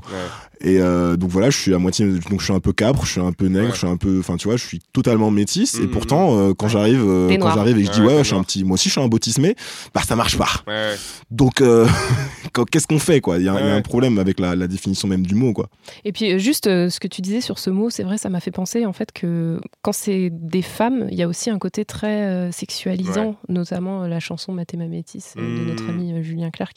Et 0.63 0.79
euh, 0.79 1.15
donc 1.17 1.29
voilà, 1.31 1.49
je 1.49 1.57
suis 1.57 1.73
à 1.73 1.79
moitié, 1.79 2.05
donc 2.05 2.39
je 2.39 2.45
suis 2.45 2.53
un 2.53 2.59
peu 2.59 2.73
capre, 2.73 3.05
je 3.05 3.11
suis 3.13 3.21
un 3.21 3.31
peu 3.31 3.47
nègre, 3.47 3.65
Ouais. 3.67 3.71
je 3.73 3.77
suis 3.79 3.87
un 3.87 3.97
peu, 3.97 4.19
enfin 4.19 4.37
tu 4.37 4.47
vois, 4.47 4.57
je 4.57 4.65
suis 4.65 4.79
totalement 4.93 5.31
métis. 5.31 5.75
Et 5.75 5.81
Mhm. 5.81 5.89
pourtant, 5.89 6.37
euh, 6.37 6.53
quand 6.53 6.67
j'arrive, 6.67 7.03
euh, 7.05 7.35
quand 7.37 7.51
j'arrive 7.53 7.77
et 7.77 7.81
que 7.83 7.87
je 7.87 7.91
dis 7.93 8.01
Ouais, 8.01 8.19
je 8.19 8.23
suis 8.23 8.35
un 8.35 8.43
petit, 8.43 8.63
moi 8.63 8.75
aussi 8.75 8.89
je 8.89 8.93
suis 8.93 9.01
un 9.01 9.07
bautismé, 9.07 9.55
bah 9.93 10.01
ça 10.05 10.15
marche 10.15 10.37
pas. 10.37 10.49
Ouais. 10.67 10.95
Donc 11.31 11.61
euh, 11.61 11.87
qu'est-ce 12.71 12.87
qu'on 12.87 12.99
fait 12.99 13.21
quoi? 13.21 13.37
Il 13.37 13.45
y, 13.45 13.49
a- 13.49 13.53
y 13.59 13.71
un 13.71 13.81
problème 13.81 14.17
avec 14.19 14.39
la, 14.39 14.55
la 14.55 14.67
définition 14.67 15.07
même 15.07 15.25
du 15.25 15.35
mot 15.35 15.53
quoi. 15.53 15.67
Et 16.05 16.11
puis 16.11 16.37
juste 16.39 16.67
euh, 16.67 16.89
ce 16.89 16.99
que 16.99 17.07
tu 17.07 17.21
disais 17.21 17.41
sur 17.41 17.57
ce 17.59 17.69
mot, 17.69 17.89
c'est 17.89 18.03
vrai, 18.03 18.17
ça 18.17 18.29
m'a 18.29 18.39
fait 18.39 18.51
penser 18.51 18.85
en 18.85 18.93
fait 18.93 19.11
que 19.11 19.59
quand 19.81 19.93
c'est 19.93 20.29
des 20.31 20.61
femmes, 20.61 21.07
il 21.11 21.17
y 21.17 21.23
a 21.23 21.27
aussi 21.27 21.49
un 21.49 21.57
côté 21.59 21.85
très 21.85 22.21
euh, 22.27 22.51
sexualisant, 22.51 23.35
notamment 23.49 24.03
euh, 24.03 24.07
la 24.07 24.19
chanson 24.19 24.51
Mathéma 24.51 24.85
Métis 24.87 25.33
euh, 25.37 25.41
de 25.57 25.61
Mm. 25.61 25.65
notre 25.67 25.89
ami 25.89 26.13
euh, 26.13 26.21
Julien 26.21 26.49
Clerc. 26.51 26.73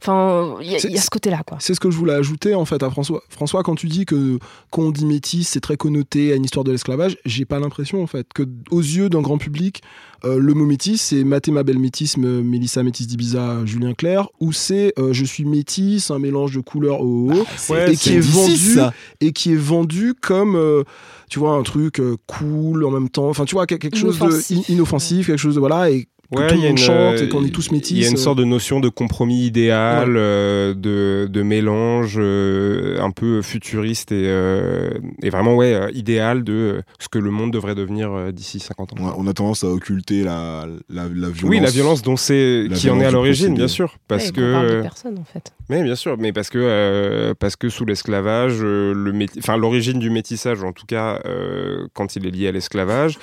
Enfin, 0.00 0.56
il 0.60 0.70
y, 0.70 0.74
a- 0.76 1.00
ce 1.00 1.10
côté-là, 1.10 1.42
quoi. 1.46 1.58
C'est 1.60 1.74
ce 1.74 1.80
que 1.80 1.90
je 1.90 1.96
voulais 1.96 2.14
ajouter 2.14 2.54
en 2.54 2.64
fait 2.64 2.82
à 2.82 2.88
François. 3.04 3.22
François, 3.28 3.62
quand 3.62 3.74
tu 3.74 3.86
dis 3.88 4.04
que 4.06 4.38
quand 4.70 4.82
on 4.82 4.90
dit 4.90 5.04
métis, 5.06 5.48
c'est 5.48 5.60
très 5.60 5.76
connoté 5.76 6.32
à 6.32 6.36
une 6.36 6.44
histoire 6.44 6.64
de 6.64 6.72
l'esclavage, 6.72 7.16
j'ai 7.24 7.44
pas 7.44 7.58
l'impression 7.60 8.02
en 8.02 8.06
fait 8.06 8.26
que 8.34 8.42
aux 8.70 8.80
yeux 8.80 9.08
d'un 9.08 9.20
grand 9.20 9.38
public, 9.38 9.82
euh, 10.24 10.38
le 10.38 10.54
mot 10.54 10.64
métis, 10.64 11.00
c'est 11.02 11.22
Mathéma 11.22 11.62
Belle 11.64 11.78
Métisme, 11.78 12.40
Mélissa 12.42 12.82
Métis 12.82 13.06
d'Ibiza, 13.06 13.64
Julien 13.66 13.92
Clerc, 13.92 14.28
ou 14.40 14.52
c'est 14.52 14.94
euh, 14.98 15.12
je 15.12 15.24
suis 15.24 15.44
métis, 15.44 16.10
un 16.10 16.18
mélange 16.18 16.54
de 16.54 16.60
couleurs 16.60 17.02
au 17.02 17.30
haut, 17.32 17.44
Ouais, 17.68 17.92
et 17.92 17.96
qui 17.96 18.14
est 18.14 18.20
vendu 18.20 18.56
ça. 18.56 18.94
et 19.20 19.32
qui 19.32 19.52
est 19.52 19.56
vendu 19.56 20.14
comme 20.14 20.56
euh, 20.56 20.82
tu 21.28 21.38
vois 21.38 21.52
un 21.52 21.62
truc 21.62 22.00
euh, 22.00 22.16
cool 22.26 22.84
en 22.84 22.90
même 22.90 23.10
temps, 23.10 23.28
enfin 23.28 23.44
tu 23.44 23.54
vois 23.54 23.66
quelque 23.66 23.82
quelque 23.84 23.98
chose 23.98 24.18
de 24.18 24.24
Inoffensif. 24.24 24.58
in- 24.70 24.72
inoffensif, 24.72 25.26
quelque 25.26 25.38
chose 25.38 25.56
de 25.56 25.60
voilà 25.60 25.90
et 25.90 26.06
que 26.34 26.40
Ouais, 26.40 26.46
tout 26.48 26.54
il 26.54 26.60
y 26.60 26.62
le 26.62 26.66
a 26.66 26.70
monde 26.70 26.78
une, 26.78 26.84
chante 26.84 27.14
euh, 27.20 27.24
et 27.24 27.28
qu'on 27.28 27.44
est 27.44 27.50
tous 27.50 27.70
métis. 27.70 27.90
Il 27.92 28.02
y 28.02 28.04
a 28.04 28.08
une 28.08 28.14
euh, 28.14 28.18
sorte 28.18 28.38
de 28.38 28.44
notion 28.44 28.80
de 28.80 28.88
compromis 28.88 29.44
idéal, 29.46 30.14
euh, 30.16 30.74
de, 30.74 31.26
de 31.30 31.42
mélange 31.42 32.16
euh, 32.18 33.00
un 33.00 33.10
peu 33.10 33.42
futuriste 33.42 34.12
et, 34.12 34.24
euh, 34.26 34.90
et 35.22 35.30
vraiment 35.30 35.54
ouais, 35.54 35.74
euh, 35.74 35.90
idéal 35.94 36.44
de 36.44 36.52
euh, 36.52 36.80
ce 36.98 37.08
que 37.08 37.18
le 37.18 37.30
monde 37.30 37.52
devrait 37.52 37.74
devenir 37.74 38.12
euh, 38.12 38.32
d'ici 38.32 38.58
50 38.60 38.92
ans. 38.92 38.96
On 39.00 39.06
a, 39.08 39.14
on 39.18 39.26
a 39.26 39.32
tendance 39.32 39.64
à 39.64 39.68
occulter 39.68 40.22
la, 40.24 40.66
la, 40.88 41.04
la 41.04 41.28
violence. 41.28 41.42
Oui, 41.44 41.60
la 41.60 41.70
violence 41.70 42.02
dont 42.02 42.16
c'est 42.16 42.66
La 42.68 42.76
qui 42.76 42.90
en 42.90 43.00
est 43.00 43.06
à 43.06 43.10
l'origine, 43.10 43.54
bien 43.54 43.68
sûr, 43.68 43.96
parce 44.08 44.26
Ouais, 44.26 44.32
que 44.32 44.40
on 44.40 44.52
parle 44.52 44.68
de 44.68 44.74
euh, 44.74 44.82
personne 44.82 45.18
en 45.18 45.24
fait. 45.24 45.52
mais 45.68 45.82
bien 45.82 45.94
sûr, 45.94 46.16
mais 46.18 46.32
parce 46.32 46.50
que 46.50 46.58
euh, 46.60 47.34
parce 47.38 47.56
que 47.56 47.68
sous 47.68 47.84
l'esclavage, 47.84 48.58
euh, 48.62 48.92
le 48.94 49.12
méti- 49.12 49.38
enfin 49.38 49.56
l'origine 49.56 49.98
du 49.98 50.10
métissage, 50.10 50.62
en 50.62 50.72
tout 50.72 50.86
cas 50.86 51.20
euh, 51.26 51.86
quand 51.94 52.16
il 52.16 52.26
est 52.26 52.30
lié 52.30 52.48
à 52.48 52.52
l'esclavage, 52.52 53.18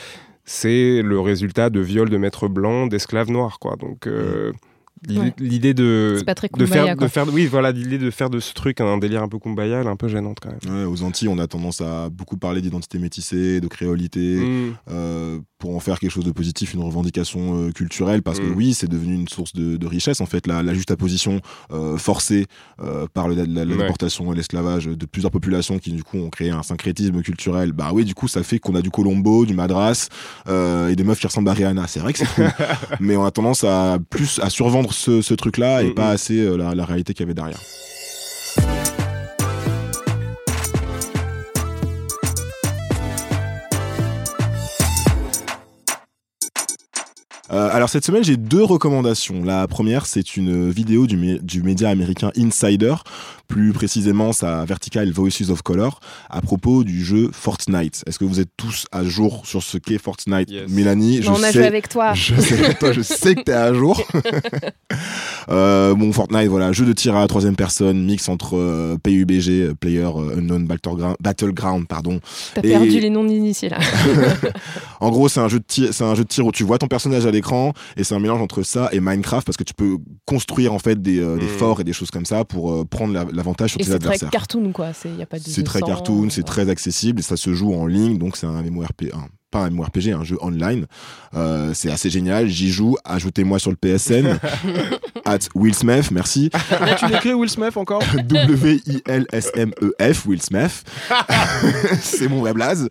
c'est 0.45 1.01
le 1.01 1.19
résultat 1.19 1.69
de 1.69 1.79
viols 1.79 2.09
de 2.09 2.17
maîtres 2.17 2.47
blancs 2.47 2.89
d'esclaves 2.89 3.31
noirs, 3.31 3.59
quoi. 3.59 3.75
Donc 3.77 4.07
euh, 4.07 4.51
Ouais. 4.51 4.57
L'idée 5.07 5.73
de 5.73 6.15
C'est 6.19 6.25
pas 6.25 6.35
très 6.35 6.47
de 6.55 6.65
faire 6.65 6.95
quoi. 6.95 7.07
de 7.07 7.11
faire 7.11 7.25
oui 7.33 7.45
voilà 7.47 7.71
l'idée 7.71 7.97
de 7.97 8.11
faire 8.11 8.29
de 8.29 8.39
ce 8.39 8.53
truc 8.53 8.79
un 8.81 8.97
délire 8.97 9.23
un 9.23 9.27
peu 9.27 9.39
kumbaya, 9.39 9.79
elle 9.81 9.87
est 9.87 9.89
un 9.89 9.95
peu 9.95 10.07
gênante 10.07 10.37
quand 10.41 10.49
même. 10.49 10.75
Ouais, 10.77 10.85
aux 10.85 11.03
Antilles, 11.03 11.27
on 11.27 11.39
a 11.39 11.47
tendance 11.47 11.81
à 11.81 12.09
beaucoup 12.09 12.37
parler 12.37 12.61
d'identité 12.61 12.99
métissée, 12.99 13.61
de 13.61 13.67
créolité, 13.67 14.37
Mm. 14.41 14.73
euh, 14.91 15.39
pour 15.59 15.75
en 15.75 15.79
faire 15.79 15.99
quelque 15.99 16.11
chose 16.11 16.25
de 16.25 16.31
positif, 16.31 16.73
une 16.73 16.81
revendication 16.81 17.67
euh, 17.67 17.71
culturelle, 17.71 18.21
parce 18.23 18.39
que 18.39 18.45
Mm. 18.45 18.55
oui, 18.55 18.73
c'est 18.73 18.87
devenu 18.89 19.13
une 19.15 19.27
source 19.27 19.53
de, 19.53 19.77
de 19.77 19.87
richesse, 19.87 20.19
en 20.21 20.25
fait, 20.25 20.47
la, 20.47 20.63
la 20.63 20.73
juxtaposition 20.73 21.39
euh, 21.71 21.97
forcée 21.97 22.45
euh, 22.83 23.05
par 23.13 23.27
le- 23.27 23.35
la, 23.35 23.45
la- 23.45 23.65
la 23.65 23.71
Ouais. 23.75 23.81
déportation 23.83 24.31
et 24.33 24.35
l'esclavage 24.35 24.85
de 24.85 25.05
plusieurs 25.05 25.31
populations 25.31 25.77
qui, 25.79 25.91
du 25.91 26.03
coup, 26.03 26.17
ont 26.17 26.29
créé 26.29 26.49
un 26.49 26.63
syncrétisme 26.63 27.21
culturel. 27.21 27.71
Bah 27.73 27.89
oui, 27.93 28.05
du 28.05 28.13
coup, 28.15 28.27
ça 28.27 28.43
fait 28.43 28.59
qu'on 28.59 28.75
a 28.75 28.81
du 28.81 28.89
Colombo, 28.91 29.45
du 29.45 29.53
Madras 29.53 30.09
euh, 30.47 30.89
et 30.89 30.95
des 30.95 31.03
meufs 31.03 31.19
qui 31.19 31.27
ressemblent 31.27 31.49
à 31.49 31.53
Rihanna. 31.53 31.87
C'est 31.87 31.99
vrai 31.99 32.13
que 32.13 32.19
c'est 32.19 32.33
cool, 32.33 32.49
mais 32.99 33.15
on 33.17 33.23
a 33.25 33.31
tendance 33.31 33.63
à 33.63 33.97
plus 34.09 34.39
à 34.43 34.49
survendre 34.49 34.90
ce, 34.93 35.21
ce 35.21 35.33
truc-là 35.33 35.83
et 35.83 35.91
pas 35.91 36.09
assez 36.09 36.39
euh, 36.39 36.55
la, 36.57 36.75
la 36.75 36.85
réalité 36.85 37.13
qu'il 37.13 37.23
y 37.23 37.25
avait 37.25 37.33
derrière. 37.33 37.59
Euh, 47.53 47.69
alors 47.73 47.89
cette 47.89 48.05
semaine 48.05 48.23
j'ai 48.23 48.37
deux 48.37 48.63
recommandations. 48.63 49.43
La 49.43 49.67
première 49.67 50.05
c'est 50.05 50.37
une 50.37 50.69
vidéo 50.71 51.05
du, 51.05 51.17
mé- 51.17 51.41
du 51.41 51.63
média 51.63 51.89
américain 51.89 52.31
Insider, 52.37 52.95
plus 53.51 53.73
précisément 53.73 54.31
sa 54.31 54.63
verticale 54.63 55.11
Voices 55.11 55.49
of 55.49 55.61
Color, 55.61 55.99
à 56.29 56.41
propos 56.41 56.85
du 56.85 57.03
jeu 57.03 57.29
Fortnite. 57.33 58.01
Est-ce 58.07 58.17
que 58.17 58.23
vous 58.23 58.39
êtes 58.39 58.47
tous 58.55 58.85
à 58.93 59.03
jour 59.03 59.45
sur 59.45 59.61
ce 59.61 59.77
qu'est 59.77 59.97
Fortnite? 59.97 60.49
Yes. 60.49 60.69
Mélanie, 60.69 61.19
Mais 61.19 61.27
on 61.27 61.33
a 61.43 61.47
sais, 61.47 61.53
joué 61.53 61.65
avec 61.65 61.89
toi. 61.89 62.13
Je 62.13 62.33
sais, 62.39 62.73
toi, 62.75 62.93
je 62.93 63.01
sais 63.01 63.35
que 63.35 63.41
t'es 63.41 63.51
à 63.53 63.73
jour. 63.73 64.01
Euh, 65.49 65.95
bon, 65.95 66.11
Fortnite, 66.13 66.47
voilà, 66.47 66.71
jeu 66.71 66.85
de 66.85 66.93
tir 66.93 67.15
à 67.15 67.19
la 67.21 67.27
troisième 67.27 67.55
personne, 67.55 68.05
mix 68.05 68.29
entre 68.29 68.57
euh, 68.57 68.95
PUBG, 69.03 69.49
euh, 69.49 69.73
Player 69.73 70.03
euh, 70.15 70.37
Unknown 70.37 70.65
Battleground, 70.67 71.15
Battleground, 71.19 71.87
pardon. 71.87 72.19
T'as 72.53 72.61
Et- 72.61 72.69
perdu 72.69 72.99
les 72.99 73.09
noms 73.09 73.23
d'initiés 73.23 73.69
là. 73.69 73.79
En 74.99 75.09
gros, 75.09 75.29
c'est 75.29 75.39
un 75.39 75.47
jeu 75.47 75.57
de 75.59 75.63
tir, 75.67 75.89
c'est 75.93 76.03
un 76.03 76.13
jeu 76.13 76.23
de 76.23 76.27
tir 76.29 76.45
où 76.45 76.51
tu 76.51 76.63
vois 76.63 76.77
ton 76.77 76.87
personnage 76.87 77.25
à 77.25 77.31
l'écran 77.31 77.73
et 77.97 78.03
c'est 78.03 78.13
un 78.13 78.19
mélange 78.19 78.39
entre 78.41 78.61
ça 78.61 78.89
et 78.91 78.99
Minecraft 78.99 79.43
parce 79.45 79.57
que 79.57 79.63
tu 79.63 79.73
peux 79.73 79.97
construire 80.25 80.73
en 80.73 80.79
fait 80.79 81.01
des, 81.01 81.19
euh, 81.19 81.37
des 81.37 81.45
Mm. 81.45 81.57
forts 81.57 81.81
et 81.81 81.83
des 81.83 81.93
choses 81.93 82.11
comme 82.11 82.25
ça 82.25 82.45
pour 82.45 82.71
euh, 82.71 82.85
prendre 82.85 83.11
la- 83.13 83.25
l'avantage 83.41 83.71
sur 83.71 83.81
Et 83.81 83.83
tes 83.83 83.91
c'est 83.91 83.99
très 83.99 84.17
cartoon 84.29 84.71
quoi. 84.71 84.93
C'est 84.93 85.63
très 85.63 85.79
sang, 85.79 85.85
cartoon, 85.87 86.29
c'est 86.29 86.41
euh, 86.41 86.43
très 86.43 86.69
accessible 86.69 87.19
et 87.19 87.23
ça 87.23 87.37
se 87.37 87.53
joue 87.53 87.73
en 87.73 87.85
ligne, 87.87 88.17
donc 88.17 88.37
c'est 88.37 88.47
un 88.47 88.61
MMORPG, 88.61 89.11
un- 89.13 89.27
pas 89.51 89.59
un 89.59 89.69
MMORPG, 89.69 90.09
un 90.09 90.23
jeu 90.23 90.37
online. 90.41 90.87
Euh, 91.35 91.73
c'est 91.73 91.91
assez 91.91 92.09
génial, 92.09 92.47
j'y 92.47 92.71
joue, 92.71 92.97
ajoutez-moi 93.03 93.59
sur 93.59 93.71
le 93.71 93.77
PSN, 93.77 94.39
at 95.25 95.39
Will 95.53 95.75
Smith, 95.75 96.09
merci, 96.11 96.49
Là, 96.71 96.95
tu 96.95 97.07
l'écris 97.07 97.33
Will 97.33 97.49
Smith 97.49 97.75
encore 97.77 98.01
W-I-L-S-M-E-F, 98.29 100.25
Will 100.25 100.41
Smith. 100.41 100.83
c'est 102.01 102.27
mon 102.27 102.39
vrai 102.39 102.53
blaze. 102.53 102.89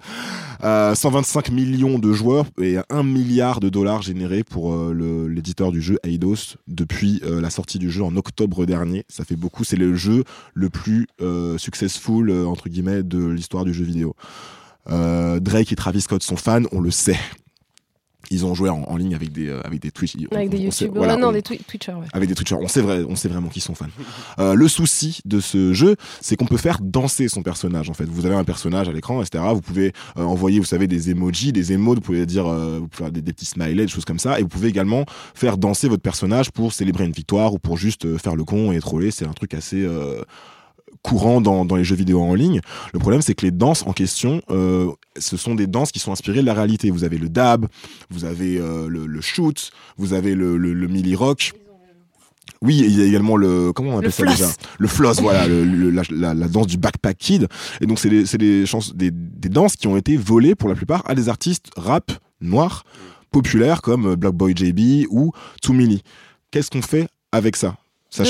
Euh, 0.63 0.95
125 0.95 1.51
millions 1.51 1.99
de 1.99 2.13
joueurs 2.13 2.45
et 2.61 2.77
1 2.91 3.03
milliard 3.03 3.61
de 3.61 3.71
dollars 3.71 4.03
générés 4.03 4.45
pour 4.45 4.75
euh, 4.75 5.27
l'éditeur 5.27 5.73
du 5.73 5.81
jeu 5.81 5.99
Eidos 6.03 6.57
depuis 6.69 7.23
euh, 7.25 7.41
la 7.41 7.49
sortie 7.49 7.79
du 7.79 7.91
jeu 7.91 8.05
en 8.05 8.15
octobre 8.17 8.67
dernier. 8.67 9.05
Ça 9.09 9.25
fait 9.25 9.37
beaucoup. 9.37 9.65
C'est 9.65 9.77
le 9.77 9.95
jeu 9.95 10.25
le 10.53 10.69
plus 10.69 11.07
euh, 11.23 11.57
successful 11.57 12.31
entre 12.47 12.69
guillemets 12.69 13.03
de 13.03 13.27
l'histoire 13.27 13.65
du 13.65 13.73
jeu 13.73 13.85
vidéo. 13.85 14.15
Euh, 14.89 15.41
Drake 15.41 15.73
et 15.73 15.77
Travis 15.77 16.01
Scott 16.01 16.23
sont 16.23 16.37
fans, 16.37 16.63
on 16.73 16.81
le 16.81 16.91
sait. 16.91 17.19
Ils 18.33 18.47
ont 18.47 18.55
joué 18.55 18.69
en, 18.71 18.83
en 18.85 18.97
ligne 18.97 19.17
avec 19.17 19.33
des 19.33 19.49
euh, 19.49 19.61
avec 19.65 19.81
des 19.81 19.91
Twitch. 19.91 20.15
Avec 20.31 20.51
des 20.51 20.59
on 20.69 20.71
sait- 20.71 20.85
YouTube. 20.85 20.97
voilà, 20.99 21.17
non, 21.17 21.29
on- 21.29 21.33
des 21.33 21.43
twi- 21.43 21.59
Twitchers. 21.67 21.95
Ouais. 21.95 22.07
avec 22.13 22.29
des 22.29 22.37
Twitchers. 22.37 22.55
On 22.61 22.69
sait, 22.69 22.81
vrai, 22.81 23.03
on 23.09 23.17
sait 23.17 23.29
vraiment 23.29 23.49
qu'ils 23.49 23.63
sont 23.63 23.75
fans. 23.75 23.87
Euh, 24.39 24.55
le 24.55 24.69
souci 24.69 25.21
de 25.25 25.41
ce 25.41 25.73
jeu, 25.73 25.97
c'est 26.21 26.37
qu'on 26.37 26.47
peut 26.47 26.57
faire 26.57 26.79
danser 26.81 27.27
son 27.29 27.43
personnage. 27.43 27.91
En 27.91 27.95
fait, 27.95 28.05
vous 28.05 28.27
avez 28.27 28.37
un 28.37 28.45
personnage 28.45 28.89
à 28.89 28.93
l'écran, 28.93 29.21
etc. 29.21 29.43
Vous 29.53 29.63
pouvez 29.63 29.93
euh, 30.17 30.23
envoyer, 30.23 30.61
vous 30.61 30.65
savez, 30.67 30.87
des 30.87 31.11
emojis, 31.11 31.53
des 31.53 31.73
emotes. 31.73 31.97
Vous 31.97 32.03
pouvez 32.05 32.25
dire, 32.25 32.47
euh, 32.47 32.79
vous 32.79 32.87
pouvez 32.87 33.05
faire 33.07 33.13
des, 33.13 33.21
des 33.23 33.33
petits 33.33 33.47
smileys, 33.47 33.87
des 33.87 33.89
choses 33.89 34.05
comme 34.05 34.21
ça. 34.21 34.39
Et 34.39 34.43
vous 34.43 34.49
pouvez 34.49 34.69
également 34.69 35.07
faire 35.35 35.59
danser 35.59 35.89
votre 35.89 36.03
personnage 36.03 36.53
pour 36.53 36.73
célébrer 36.73 37.07
une 37.07 37.13
victoire 37.13 37.53
ou 37.53 37.59
pour 37.59 37.79
juste 37.79 38.17
faire 38.19 38.37
le 38.37 38.45
con 38.45 38.71
et 38.71 38.79
troller. 38.79 39.11
C'est 39.11 39.27
un 39.27 39.33
truc 39.33 39.55
assez 39.55 39.83
euh, 39.85 40.23
courant 41.03 41.41
dans, 41.41 41.65
dans 41.65 41.77
les 41.77 41.85
jeux 41.85 41.97
vidéo 41.97 42.21
en 42.23 42.35
ligne. 42.35 42.61
Le 42.93 42.99
problème, 42.99 43.23
c'est 43.23 43.35
que 43.35 43.45
les 43.47 43.51
danses 43.53 43.85
en 43.87 43.93
question, 43.93 44.43
euh, 44.51 44.91
ce 45.19 45.37
sont 45.37 45.55
des 45.55 45.67
danses 45.67 45.93
qui 45.93 45.99
sont 45.99 46.13
inspirées 46.13 46.41
de 46.41 46.47
la 46.47 46.55
réalité. 46.55 46.91
Vous 46.91 47.05
avez 47.05 47.19
le 47.19 47.29
dab, 47.29 47.67
vous 48.11 48.25
avez 48.25 48.59
euh, 48.59 48.89
le, 48.89 49.07
le 49.07 49.21
shoot, 49.21 49.71
vous 49.97 50.13
avez 50.13 50.35
le, 50.35 50.57
le, 50.57 50.73
le 50.75 50.87
milli 50.89 51.15
rock. 51.15 51.53
Oui, 52.63 52.77
il 52.85 52.99
y 52.99 53.01
a 53.01 53.07
également 53.07 53.37
le 53.39 53.73
comment 53.73 53.93
on 53.95 53.99
appelle 53.99 54.09
Le 54.09 54.13
ça 54.13 54.25
floss. 54.25 54.37
déjà 54.39 54.51
Le 54.79 54.89
floss, 54.89 55.21
voilà, 55.21 55.47
le- 55.47 55.65
le- 55.65 55.91
la, 55.91 56.03
la- 56.11 56.35
la 56.35 56.49
danse 56.49 56.67
du 56.67 56.77
backpack 56.77 57.17
kid. 57.17 57.49
Et 57.81 57.87
donc 57.87 57.99
c'est 57.99 58.11
des, 58.11 58.25
des, 58.25 58.65
des, 58.95 59.11
des 59.11 59.49
danses 59.49 59.77
qui 59.77 59.87
ont 59.87 59.97
été 59.97 60.19
volées 60.19 60.55
pour 60.55 60.69
la 60.69 60.75
plupart 60.75 61.03
à 61.09 61.15
des 61.15 61.31
artistes 61.31 61.71
rap 61.77 62.13
noirs 62.43 62.85
populaires 63.31 63.81
comme 63.81 64.15
Black 64.15 64.35
Boy 64.35 64.53
JB 64.55 65.07
ou 65.09 65.33
Tumili. 65.63 66.03
Qu'est-ce 66.51 66.71
qu'on 66.71 66.83
fait 66.83 67.09
avec 67.33 67.57
ça? 67.57 67.77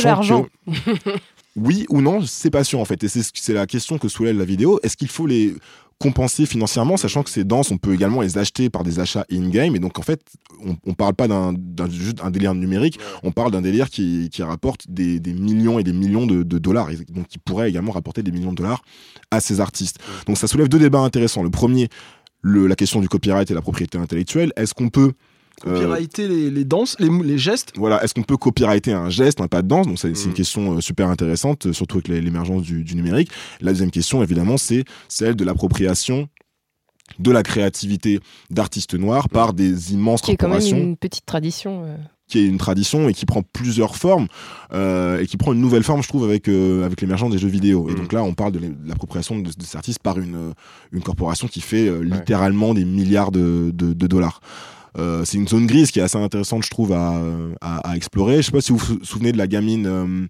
L'argent. 0.04 0.46
que 0.66 0.70
oui 1.56 1.86
ou 1.88 2.00
non, 2.00 2.22
c'est 2.26 2.50
pas 2.50 2.64
sûr 2.64 2.78
en 2.80 2.84
fait. 2.84 3.02
Et 3.04 3.08
c'est 3.08 3.22
ce- 3.22 3.30
c'est 3.34 3.52
la 3.54 3.66
question 3.66 3.98
que 3.98 4.08
soulève 4.08 4.38
la 4.38 4.44
vidéo. 4.44 4.78
Est-ce 4.82 4.96
qu'il 4.96 5.08
faut 5.08 5.26
les 5.26 5.54
compenser 5.98 6.46
financièrement, 6.46 6.96
sachant 6.96 7.22
que 7.22 7.28
ces 7.28 7.44
danses, 7.44 7.70
on 7.70 7.76
peut 7.76 7.92
également 7.92 8.22
les 8.22 8.38
acheter 8.38 8.70
par 8.70 8.84
des 8.84 9.00
achats 9.00 9.26
in-game? 9.30 9.76
Et 9.76 9.80
donc, 9.80 9.98
en 9.98 10.02
fait, 10.02 10.22
on, 10.64 10.76
on 10.86 10.94
parle 10.94 11.14
pas 11.14 11.28
d'un 11.28 11.54
juste 11.90 12.20
un 12.22 12.30
délire 12.30 12.54
numérique, 12.54 12.98
on 13.22 13.32
parle 13.32 13.50
d'un 13.50 13.60
délire 13.60 13.90
qui, 13.90 14.30
qui 14.30 14.42
rapporte 14.42 14.86
des, 14.88 15.20
des 15.20 15.34
millions 15.34 15.78
et 15.78 15.84
des 15.84 15.92
millions 15.92 16.26
de, 16.26 16.42
de 16.42 16.58
dollars. 16.58 16.90
Et 16.90 16.96
donc, 17.10 17.26
qui 17.28 17.38
pourrait 17.38 17.68
également 17.68 17.92
rapporter 17.92 18.22
des 18.22 18.30
millions 18.32 18.52
de 18.52 18.56
dollars 18.56 18.82
à 19.30 19.40
ces 19.40 19.60
artistes. 19.60 19.98
Donc, 20.26 20.38
ça 20.38 20.46
soulève 20.46 20.68
deux 20.68 20.78
débats 20.78 21.00
intéressants. 21.00 21.42
Le 21.42 21.50
premier, 21.50 21.88
le- 22.40 22.66
la 22.66 22.76
question 22.76 23.00
du 23.00 23.08
copyright 23.08 23.50
et 23.50 23.54
la 23.54 23.60
propriété 23.60 23.98
intellectuelle. 23.98 24.52
Est-ce 24.56 24.72
qu'on 24.72 24.88
peut 24.88 25.12
Copyrighter 25.60 26.26
les, 26.28 26.50
les 26.50 26.64
danses, 26.64 26.96
les, 26.98 27.08
les 27.08 27.38
gestes. 27.38 27.72
voilà, 27.76 28.02
est-ce 28.02 28.14
qu'on 28.14 28.22
peut 28.22 28.36
copyrighter 28.36 28.92
un 28.92 29.10
geste, 29.10 29.40
un 29.40 29.48
pas 29.48 29.62
de 29.62 29.68
danse? 29.68 29.86
Donc 29.86 29.98
c'est 29.98 30.08
une 30.08 30.30
Mm. 30.30 30.34
question 30.34 30.76
euh, 30.76 30.80
super 30.80 31.08
intéressante, 31.08 31.66
euh, 31.66 31.72
surtout 31.72 31.96
avec 31.98 32.08
l'é- 32.08 32.20
l'émergence 32.20 32.62
du, 32.62 32.82
du 32.84 32.94
numérique. 32.94 33.30
La 33.60 33.72
deuxième 33.72 33.90
question, 33.90 34.22
évidemment, 34.22 34.56
c'est 34.56 34.84
celle 35.08 35.34
de 35.36 35.44
l'appropriation 35.44 36.28
de 37.18 37.30
la 37.30 37.42
créativité 37.42 38.20
d'artistes 38.50 38.94
noirs 38.94 39.28
par 39.28 39.52
des 39.52 39.92
immenses 39.92 40.22
Qui 40.22 40.30
est 40.32 40.36
quand 40.36 40.46
même 40.48 40.58
corporations, 40.60 40.78
une 40.78 40.96
petite 40.96 41.26
tradition. 41.26 41.82
euh. 41.84 41.96
qui 42.28 42.38
est 42.38 42.46
une 42.46 42.58
tradition 42.58 43.08
et 43.08 43.12
qui 43.12 43.26
prend 43.26 43.42
plusieurs 43.42 43.96
formes 43.96 44.28
euh, 44.72 45.20
et 45.20 45.26
qui 45.26 45.36
prend 45.36 45.52
une 45.52 45.60
nouvelle 45.60 45.82
forme, 45.82 46.00
je 46.02 46.08
trouve, 46.08 46.22
avec 46.24 46.48
euh, 46.48 46.84
avec 46.86 47.00
l'émergence 47.00 47.32
des 47.32 47.38
jeux 47.38 47.48
vidéo. 47.48 47.88
Et 47.90 47.92
Mm. 47.92 47.96
donc 47.96 48.12
là, 48.12 48.22
on 48.22 48.34
parle 48.34 48.52
de 48.52 48.60
l'appropriation 48.86 49.38
de, 49.40 49.50
de 49.50 49.62
ces 49.64 49.76
artistes 49.76 49.98
par 50.00 50.18
une 50.20 50.36
euh, 50.36 50.52
une 50.92 51.02
corporation 51.02 51.48
qui 51.48 51.60
fait 51.60 51.88
euh, 51.88 52.00
littéralement 52.02 52.72
des 52.72 52.84
milliards 52.84 53.32
de, 53.32 53.72
de, 53.74 53.92
de 53.92 54.06
dollars. 54.06 54.40
Euh, 54.98 55.24
c'est 55.24 55.38
une 55.38 55.46
zone 55.48 55.66
grise 55.66 55.90
qui 55.90 56.00
est 56.00 56.02
assez 56.02 56.18
intéressante, 56.18 56.64
je 56.64 56.70
trouve, 56.70 56.92
à, 56.92 57.20
à, 57.60 57.90
à 57.90 57.96
explorer. 57.96 58.38
Je 58.38 58.42
sais 58.42 58.52
pas 58.52 58.60
si 58.60 58.72
vous 58.72 58.78
vous 58.78 59.04
souvenez 59.04 59.32
de 59.32 59.38
la 59.38 59.46
gamine 59.46 60.28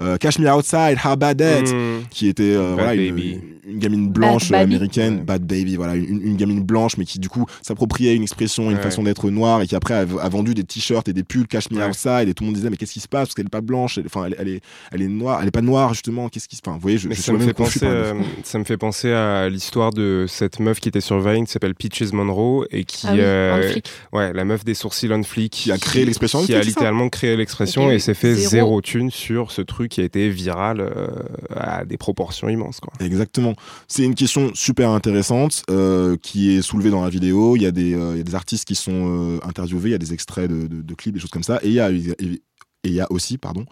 euh, 0.00 0.16
Cash 0.16 0.38
Me 0.38 0.50
Outside, 0.50 0.96
How 1.04 1.16
Bad 1.16 1.38
That, 1.38 1.62
Mm. 1.62 2.04
qui 2.10 2.28
était 2.28 2.42
euh, 2.56 2.72
voilà, 2.74 2.94
une, 2.94 3.78
gamine 3.78 4.08
blanche 4.08 4.50
Bad 4.50 4.60
euh, 4.60 4.64
Baby. 4.64 4.74
américaine, 4.74 5.14
Ouais. 5.18 5.22
Bad 5.22 5.42
Baby, 5.46 5.76
voilà, 5.76 5.94
une, 5.94 6.20
une 6.22 6.36
gamine 6.36 6.62
blanche, 6.62 6.96
mais 6.96 7.04
qui 7.04 7.18
du 7.18 7.28
coup 7.28 7.46
s'appropriait 7.62 8.14
une 8.16 8.22
expression, 8.22 8.70
une 8.70 8.76
Ouais. 8.76 8.82
façon 8.82 9.02
d'être 9.04 9.30
noire, 9.30 9.62
et 9.62 9.66
qui 9.66 9.76
après 9.76 9.94
a, 9.94 10.00
a 10.00 10.28
vendu 10.28 10.54
des 10.54 10.64
t-shirts 10.64 11.08
et 11.08 11.12
des 11.12 11.22
pulls 11.22 11.46
Cash 11.46 11.70
Me 11.70 11.78
Ouais. 11.78 11.88
Outside, 11.88 12.28
et 12.28 12.34
tout 12.34 12.42
le 12.44 12.46
monde 12.48 12.56
disait 12.56 12.70
mais 12.70 12.76
qu'est-ce 12.76 12.92
qui 12.92 13.00
se 13.00 13.08
passe? 13.08 13.28
Parce 13.28 13.34
qu'elle 13.34 13.46
est 13.46 13.48
pas 13.48 13.60
blanche, 13.60 13.98
elle- 13.98 14.06
enfin 14.06 14.24
elle, 14.26 14.36
elle 14.38 14.48
est, 14.48 14.60
elle 14.90 15.02
est 15.02 15.08
noire, 15.08 15.38
elle 15.42 15.48
est 15.48 15.52
pas 15.52 15.62
noire 15.62 15.92
justement, 15.94 16.28
qu'est-ce 16.28 16.48
qui 16.48 16.56
se 16.56 16.62
passe 16.62 16.74
Vous 16.74 16.80
voyez, 16.80 16.98
je, 16.98 17.08
ça 17.12 17.32
me, 17.32 17.38
fait 17.38 17.52
penser, 17.54 17.80
euh, 17.84 18.14
ça 18.42 18.58
me 18.58 18.64
fait 18.64 18.76
penser 18.76 19.12
à 19.12 19.48
l'histoire 19.48 19.92
de 19.92 20.26
cette 20.28 20.58
meuf 20.60 20.80
qui 20.80 20.88
était 20.88 21.00
sur 21.00 21.20
Vine, 21.20 21.44
qui 21.46 21.52
s'appelle 21.52 21.74
Peaches 21.74 22.12
Monroe, 22.12 22.66
et 22.70 22.84
qui, 22.84 23.06
Ah 23.08 23.12
oui, 23.12 23.18
euh, 23.22 23.72
ouais, 24.12 24.32
la 24.32 24.44
meuf 24.44 24.64
des 24.64 24.74
sourcils 24.74 25.10
on 25.12 25.22
flic, 25.22 25.52
Qui 25.52 25.72
a 25.72 25.78
créé 25.78 26.04
l'expression 26.04 26.40
on 26.40 26.44
qui 26.44 26.54
a 26.54 26.60
littéralement 26.60 27.08
créé 27.08 27.36
l'expression 27.36 27.90
et 27.90 27.98
s'est 27.98 28.14
fait 28.14 28.34
zéro. 28.34 28.50
zéro 28.50 28.80
thune 28.80 29.10
sur 29.10 29.50
ce 29.52 29.62
truc 29.62 29.81
truc 29.82 29.92
qui 29.92 30.00
a 30.00 30.04
été 30.04 30.30
viral 30.30 30.80
euh, 30.80 31.08
à 31.54 31.84
des 31.84 31.96
proportions 31.96 32.48
immenses. 32.48 32.80
Quoi. 32.80 32.92
Exactement. 33.04 33.54
C'est 33.88 34.04
une 34.04 34.14
question 34.14 34.50
super 34.54 34.90
intéressante 34.90 35.62
euh, 35.70 36.16
qui 36.22 36.56
est 36.56 36.62
soulevée 36.62 36.90
dans 36.90 37.02
la 37.02 37.10
vidéo. 37.10 37.56
Il 37.56 37.62
y 37.62 37.66
a 37.66 37.72
des, 37.72 37.94
euh, 37.94 38.12
il 38.14 38.18
y 38.18 38.20
a 38.20 38.24
des 38.24 38.34
artistes 38.34 38.64
qui 38.64 38.74
sont 38.74 38.92
euh, 38.92 39.38
interviewés, 39.46 39.90
il 39.90 39.92
y 39.92 39.96
a 39.96 39.98
des 39.98 40.12
extraits 40.12 40.48
de, 40.50 40.66
de- 40.66 40.82
de 40.82 40.94
clips, 40.94 41.14
des 41.14 41.20
choses 41.20 41.30
comme 41.30 41.42
ça. 41.42 41.58
Et 41.62 41.68
il 41.68 41.74
y 41.74 41.80
a, 41.80 41.90
et 41.90 42.40
il 42.84 42.92
y 42.92 43.00
a 43.00 43.06
aussi, 43.10 43.38
pardon, 43.38 43.64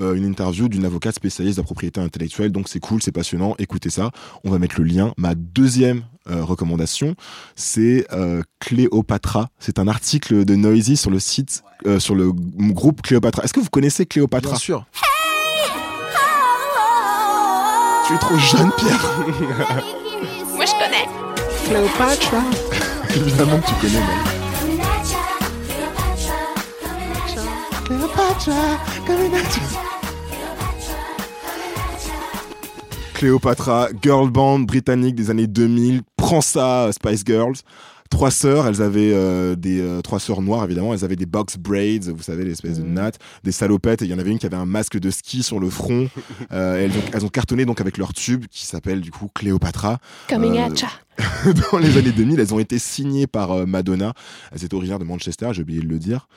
euh, 0.00 0.14
une 0.14 0.24
interview 0.24 0.68
d'une 0.68 0.84
avocate 0.84 1.14
spécialiste 1.14 1.56
de 1.58 1.62
la 1.62 1.64
propriété 1.64 2.00
intellectuelle. 2.00 2.50
Donc 2.50 2.68
c'est 2.68 2.80
cool, 2.80 3.02
c'est 3.02 3.12
passionnant. 3.12 3.54
Écoutez 3.58 3.90
ça. 3.90 4.10
On 4.44 4.50
va 4.50 4.58
mettre 4.58 4.80
le 4.80 4.86
lien. 4.86 5.12
Ma 5.16 5.34
deuxième 5.34 6.02
euh, 6.30 6.44
recommandation, 6.44 7.14
c'est 7.56 8.06
euh, 8.12 8.42
Cléopatra. 8.60 9.48
C'est 9.58 9.78
un 9.78 9.88
article 9.88 10.44
de 10.44 10.54
Noisy 10.56 10.96
sur 10.96 11.10
le 11.10 11.18
site, 11.20 11.62
euh, 11.86 11.98
sur 12.00 12.14
le 12.14 12.32
groupe 12.32 13.02
Cléopatra. 13.02 13.42
Est-ce 13.44 13.52
que 13.52 13.60
vous 13.60 13.70
connaissez 13.70 14.06
Cléopatra? 14.06 14.50
Bien 14.52 14.58
sûr. 14.58 14.86
Tu 18.06 18.14
es 18.14 18.18
trop 18.18 18.36
jeune, 18.36 18.70
Pierre. 18.78 19.16
Moi, 20.54 20.64
je 20.66 20.72
connais. 20.72 21.08
Cléopatra. 21.66 22.42
Évidemment 23.14 23.58
que 23.60 23.66
tu 23.68 23.74
connais, 23.74 24.00
Mel. 24.00 24.42
Cléopatra, 33.14 33.88
girl 34.02 34.30
band 34.30 34.60
britannique 34.60 35.14
des 35.14 35.30
années 35.30 35.46
2000, 35.46 36.02
prends 36.16 36.40
ça, 36.40 36.88
Spice 36.90 37.22
Girls. 37.24 37.54
Trois 38.12 38.30
sœurs, 38.30 38.66
elles 38.66 38.82
avaient 38.82 39.12
euh, 39.14 39.56
des 39.56 39.80
euh, 39.80 40.02
trois 40.02 40.20
sœurs 40.20 40.42
noires 40.42 40.62
évidemment, 40.64 40.92
elles 40.92 41.02
avaient 41.02 41.16
des 41.16 41.24
box 41.24 41.56
braids, 41.56 42.00
vous 42.14 42.22
savez 42.22 42.44
l'espèce 42.44 42.78
de 42.78 42.84
nattes, 42.84 43.18
des 43.42 43.52
salopettes. 43.52 44.02
Et 44.02 44.04
il 44.04 44.10
y 44.10 44.14
en 44.14 44.18
avait 44.18 44.30
une 44.30 44.38
qui 44.38 44.44
avait 44.44 44.56
un 44.58 44.66
masque 44.66 44.98
de 44.98 45.10
ski 45.10 45.42
sur 45.42 45.58
le 45.58 45.70
front. 45.70 46.08
Euh, 46.52 46.84
elles, 46.84 46.90
ont, 46.90 47.02
elles 47.14 47.24
ont 47.24 47.28
cartonné 47.28 47.64
donc 47.64 47.80
avec 47.80 47.96
leur 47.96 48.12
tube 48.12 48.44
qui 48.50 48.66
s'appelle 48.66 49.00
du 49.00 49.10
coup 49.10 49.28
Cléopatra. 49.34 49.98
Coming 50.28 50.58
Euh, 50.58 50.66
at 50.66 50.74
ya. 50.74 50.88
dans 51.72 51.78
les 51.78 51.96
années 51.96 52.12
2000, 52.12 52.38
elles 52.40 52.52
ont 52.52 52.58
été 52.58 52.78
signées 52.78 53.26
par 53.26 53.52
euh, 53.52 53.64
Madonna. 53.64 54.12
Elles 54.52 54.64
étaient 54.64 54.74
originaires 54.74 54.98
de 54.98 55.04
Manchester, 55.04 55.48
j'ai 55.52 55.62
oublié 55.62 55.80
de 55.80 55.88
le 55.88 55.98
dire. 55.98 56.28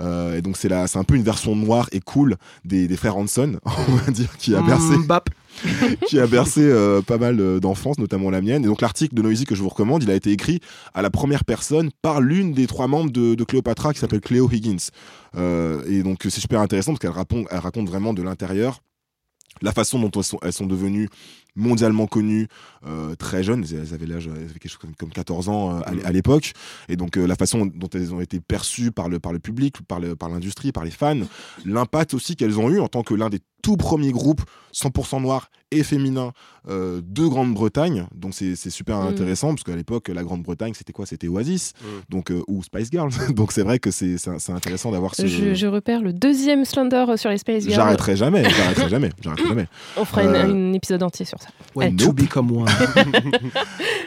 Euh, 0.00 0.36
et 0.36 0.42
donc 0.42 0.56
c'est 0.56 0.68
c'est 0.86 0.98
un 0.98 1.04
peu 1.04 1.14
une 1.14 1.22
version 1.22 1.54
noire 1.56 1.88
et 1.92 2.00
cool 2.00 2.36
des, 2.64 2.88
des 2.88 2.96
frères 2.96 3.16
Hanson, 3.16 3.58
on 3.88 3.94
va 3.96 4.10
dire, 4.10 4.36
qui 4.38 4.54
a 4.54 4.62
bercé, 4.62 4.96
Mm, 4.96 5.06
bap. 5.06 5.30
qui 6.06 6.18
a 6.18 6.26
bercé 6.26 6.62
euh, 6.62 7.02
pas 7.02 7.18
mal 7.18 7.40
euh, 7.40 7.60
d'enfance, 7.60 7.98
notamment 7.98 8.30
la 8.30 8.40
mienne. 8.40 8.64
Et 8.64 8.66
donc 8.66 8.80
l'article 8.80 9.14
de 9.14 9.22
Noisy 9.22 9.44
que 9.44 9.54
je 9.54 9.62
vous 9.62 9.68
recommande, 9.68 10.02
il 10.02 10.10
a 10.10 10.14
été 10.14 10.30
écrit 10.30 10.60
à 10.94 11.02
la 11.02 11.10
première 11.10 11.44
personne 11.44 11.90
par 12.02 12.20
l'une 12.20 12.52
des 12.52 12.66
trois 12.66 12.86
membres 12.86 13.10
de, 13.10 13.44
Cléopatra 13.44 13.92
qui 13.92 13.98
s'appelle 13.98 14.20
Cléo 14.20 14.48
Higgins. 14.50 14.90
Euh, 15.36 15.82
et 15.86 16.02
donc 16.02 16.20
c'est 16.22 16.40
super 16.40 16.60
intéressant 16.60 16.92
parce 16.92 17.00
qu'elle 17.00 17.10
raconte, 17.10 17.46
elle 17.50 17.58
raconte 17.58 17.88
vraiment 17.88 18.12
de 18.14 18.22
l'intérieur 18.22 18.80
la 19.62 19.72
façon 19.72 19.98
dont 19.98 20.10
elles 20.42 20.52
sont 20.52 20.66
devenues 20.66 21.08
mondialement 21.56 22.06
connues 22.06 22.48
euh, 22.86 23.14
très 23.14 23.42
jeunes, 23.42 23.64
elles 23.70 23.94
avaient 23.94 24.06
l'âge, 24.06 24.26
elles 24.28 24.44
avaient 24.44 24.58
quelque 24.58 24.68
chose 24.68 24.78
comme, 24.80 24.94
comme 24.94 25.10
14 25.10 25.48
ans 25.48 25.76
euh, 25.76 25.80
à 25.84 25.92
l'é- 25.92 26.04
à 26.04 26.12
l'époque, 26.12 26.52
et 26.88 26.96
donc 26.96 27.16
euh, 27.16 27.26
la 27.26 27.34
façon 27.36 27.66
dont 27.66 27.88
elles 27.94 28.14
ont 28.14 28.20
été 28.20 28.40
perçues 28.40 28.90
par 28.92 29.08
le, 29.08 29.18
par 29.18 29.32
le 29.32 29.38
public, 29.38 29.76
par 29.86 30.00
le- 30.00 30.16
par 30.16 30.28
l'industrie, 30.28 30.72
par 30.72 30.84
les 30.84 30.90
fans, 30.90 31.20
l'impact 31.64 32.14
aussi 32.14 32.36
qu'elles 32.36 32.58
ont 32.58 32.70
eu 32.70 32.80
en 32.80 32.88
tant 32.88 33.02
que 33.02 33.14
l'un 33.14 33.28
des 33.30 33.40
tout 33.62 33.76
premiers 33.76 34.10
groupes 34.12 34.40
100% 34.74 35.20
noirs 35.20 35.50
et 35.70 35.82
féminins 35.82 36.32
euh, 36.68 37.00
de 37.04 37.26
Grande-Bretagne, 37.26 38.06
donc 38.14 38.32
c'est 38.34 38.54
super 38.70 38.98
Mm. 39.00 39.06
intéressant, 39.08 39.48
parce 39.48 39.62
qu'à 39.64 39.76
l'époque, 39.76 40.08
la 40.08 40.22
Grande-Bretagne, 40.22 40.72
c'était 40.74 40.92
quoi? 40.92 41.04
C'était 41.06 41.28
Oasis, 41.28 41.74
Mm. 41.80 41.86
donc, 42.08 42.30
euh, 42.30 42.42
ou 42.48 42.62
Spice 42.62 42.88
Girls, 42.90 43.10
donc 43.34 43.52
c'est 43.52 43.62
vrai 43.62 43.78
que 43.78 43.90
c'est 43.90 44.16
intéressant 44.48 44.90
d'avoir 44.92 45.14
ce... 45.14 45.26
Je, 45.26 45.54
je 45.54 45.66
repère 45.66 46.00
le 46.02 46.12
deuxième 46.12 46.64
Slender 46.64 47.04
sur 47.16 47.28
les 47.30 47.38
Space 47.38 47.64
Girls. 47.64 47.74
J'arrêterai 47.74 48.16
jamais, 48.16 48.48
j'arrêterai 48.48 48.88
jamais, 48.88 49.10
j'arrêterai 49.20 49.48
jamais. 49.48 49.66
On 49.96 50.04
fera 50.04 50.22
Euh, 50.22 50.44
un 50.52 50.72
épisode 50.72 51.02
entier 51.02 51.24
sur 51.26 51.39
ça. 51.40 51.48
Allez. 51.80 51.96
to 51.96 52.12
become 52.12 52.50
one. 52.50 52.68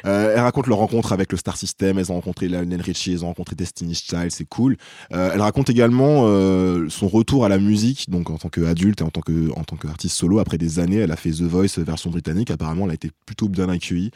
Euh, 0.05 0.34
elles 0.36 0.41
racontent 0.41 0.67
leur 0.67 0.79
rencontre 0.79 1.13
avec 1.13 1.31
le 1.31 1.38
Star 1.38 1.55
System, 1.55 1.97
elles 1.97 2.11
ont 2.11 2.15
rencontré 2.15 2.49
Lionel 2.49 2.81
Richie, 2.81 3.13
elles 3.13 3.23
ont 3.23 3.27
rencontré 3.27 3.55
Destiny's 3.55 4.03
Child, 4.03 4.31
c'est 4.31 4.43
cool. 4.43 4.75
Euh, 5.13 5.31
elle 5.34 5.39
raconte 5.39 5.69
également 5.69 6.23
euh, 6.25 6.89
son 6.89 7.07
retour 7.07 7.45
à 7.45 7.49
la 7.49 7.57
musique, 7.57 8.09
donc 8.09 8.29
en 8.29 8.38
tant 8.38 8.49
qu'adulte 8.49 8.99
et 8.99 9.03
en 9.05 9.11
tant 9.11 9.21
que 9.21 9.51
en 9.57 9.63
tant 9.63 9.77
qu'artiste 9.77 10.17
solo. 10.17 10.39
Après 10.39 10.57
des 10.57 10.79
années, 10.79 10.97
elle 10.97 11.11
a 11.11 11.15
fait 11.15 11.31
The 11.31 11.43
Voice 11.43 11.77
version 11.77 12.09
britannique. 12.09 12.51
Apparemment, 12.51 12.84
elle 12.84 12.91
a 12.91 12.95
été 12.95 13.11
plutôt 13.25 13.47
bien 13.47 13.69
accueillie. 13.69 14.11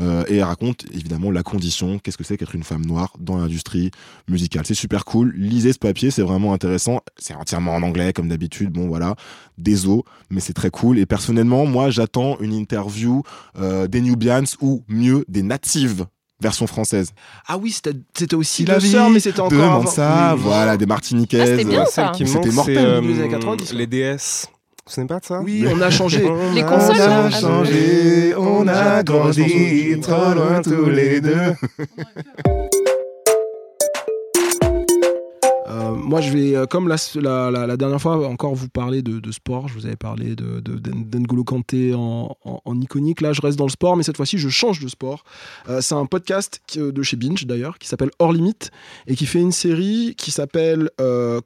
Euh, 0.00 0.24
et 0.28 0.36
elle 0.36 0.44
raconte 0.44 0.84
évidemment 0.92 1.30
la 1.30 1.42
condition, 1.42 1.98
qu'est-ce 1.98 2.16
que 2.16 2.24
c'est 2.24 2.36
qu'être 2.36 2.54
une 2.54 2.62
femme 2.62 2.84
noire 2.84 3.12
dans 3.18 3.36
l'industrie 3.36 3.90
musicale? 4.28 4.64
C'est 4.66 4.74
super 4.74 5.04
cool. 5.04 5.34
Lisez 5.36 5.72
ce 5.72 5.78
papier, 5.78 6.10
c'est 6.10 6.22
vraiment 6.22 6.54
intéressant. 6.54 7.00
C'est 7.18 7.34
entièrement 7.34 7.74
en 7.74 7.82
anglais 7.82 8.12
comme 8.12 8.28
d'habitude. 8.28 8.70
Bon 8.70 8.88
voilà, 8.88 9.16
désolé, 9.58 10.02
mais 10.30 10.40
c'est 10.40 10.52
très 10.52 10.70
cool. 10.70 10.98
Et 10.98 11.06
personnellement, 11.06 11.66
moi, 11.66 11.90
j'attends 11.90 12.38
une 12.40 12.52
interview 12.56 13.22
euh, 13.58 13.86
des 13.86 14.00
Nubians 14.00 14.42
ou 14.60 14.82
mieux 14.88 15.24
des 15.28 15.42
natives 15.42 16.06
version 16.40 16.66
française. 16.66 17.12
Ah 17.46 17.56
oui, 17.56 17.72
c'était 17.72 18.34
aussi 18.34 18.64
Il 18.64 18.70
a 18.70 18.78
deux 18.78 18.86
sœurs, 18.86 19.08
mais 19.08 19.20
c'était 19.20 19.40
encore 19.40 19.52
Demande 19.52 19.82
avant. 19.82 19.86
ça, 19.90 20.34
Oui. 20.36 20.42
voilà, 20.44 20.76
des 20.76 20.84
Martiniquaises. 20.86 21.64
Ah, 21.66 21.84
c'était 21.86 22.48
euh, 22.48 22.52
mortel, 22.52 22.76
euh, 22.78 23.28
90, 23.28 23.72
les 23.72 23.86
DS. 23.86 24.46
Ce 24.88 25.00
n'est 25.00 25.06
pas 25.06 25.18
de 25.18 25.24
ça? 25.24 25.40
Oui, 25.40 25.64
on 25.68 25.80
a 25.80 25.90
changé. 25.90 26.18
Les 26.54 26.62
consoles, 26.62 26.96
On 27.00 27.24
a 27.26 27.30
changé, 27.30 28.34
on 28.36 28.68
a 28.68 29.02
grandi, 29.02 29.98
trop 30.00 30.32
loin 30.34 30.62
tous 30.62 30.88
les 30.88 31.20
deux. 31.20 31.54
Euh, 35.76 35.90
moi, 35.90 36.20
je 36.20 36.30
vais, 36.30 36.56
euh, 36.56 36.66
comme 36.66 36.88
la, 36.88 37.76
dernière 37.76 38.00
fois, 38.00 38.26
encore 38.28 38.54
vous 38.54 38.68
parler 38.68 39.02
de, 39.02 39.32
sport. 39.32 39.68
Je 39.68 39.74
vous 39.74 39.86
avais 39.86 39.96
parlé 39.96 40.34
de, 40.34 40.60
de, 40.60 40.78
d'N'Golo 40.78 41.44
Kanté 41.44 41.92
en, 41.94 42.36
en- 42.44 42.80
iconique. 42.80 43.20
Là, 43.20 43.32
je 43.32 43.42
reste 43.42 43.58
dans 43.58 43.66
le 43.66 43.70
sport, 43.70 43.96
mais 43.96 44.02
cette 44.02 44.16
fois-ci, 44.16 44.38
je 44.38 44.48
change 44.48 44.80
de 44.80 44.88
sport. 44.88 45.24
Euh, 45.68 45.80
c'est 45.80 45.94
un 45.94 46.06
podcast 46.06 46.60
de 46.76 47.02
chez 47.02 47.16
Binge, 47.16 47.46
d'ailleurs, 47.46 47.78
qui 47.78 47.88
s'appelle 47.88 48.10
Hors 48.18 48.32
Limite 48.32 48.70
et 49.06 49.14
qui 49.14 49.26
fait 49.26 49.40
une 49.40 49.52
série 49.52 50.14
qui 50.16 50.30
s'appelle 50.30 50.90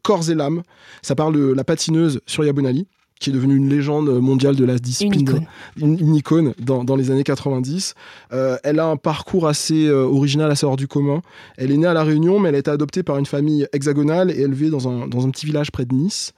Corps 0.03 0.31
et 0.31 0.35
l'âme. 0.35 0.63
Ça 1.03 1.15
parle 1.15 1.35
de 1.35 1.53
la 1.53 1.65
patineuse 1.65 2.21
Surya 2.27 2.53
Bonali 2.53 2.87
qui 3.21 3.29
est 3.29 3.33
devenue 3.35 3.55
une 3.55 3.69
légende 3.69 4.09
mondiale 4.09 4.57
de 4.57 4.65
la 4.65 4.73
Une 4.73 4.79
discipline 4.79 5.21
icône. 5.21 5.47
une, 5.77 5.99
une 6.01 6.15
icône 6.17 6.55
dans, 6.59 6.85
dans 6.85 6.97
les 6.97 7.11
années 7.11 7.23
90. 7.23 7.95
Euh, 8.33 8.57
elle 8.65 8.81
a 8.81 8.87
un 8.87 8.97
parcours 8.97 9.47
assez 9.47 9.87
euh, 9.87 10.05
original, 10.05 10.51
assez 10.51 10.65
hors 10.65 10.77
du 10.77 10.89
commun. 10.89 11.21
Elle 11.59 11.71
est 11.71 11.77
née 11.77 11.87
à 11.87 11.93
La 11.93 12.03
Réunion, 12.03 12.41
mais 12.41 12.49
elle 12.49 12.55
a 12.55 12.59
été 12.59 12.71
adoptée 12.71 13.03
par 13.03 13.19
une 13.19 13.27
famille 13.27 13.67
hexagonale 13.75 14.31
et 14.31 14.41
élevée 14.41 14.71
dans 14.71 14.89
un, 14.89 15.07
dans 15.07 15.27
un 15.27 15.31
petit 15.31 15.45
village 15.45 15.71
près 15.71 15.85
de 15.85 15.95
Nice. 15.95 16.33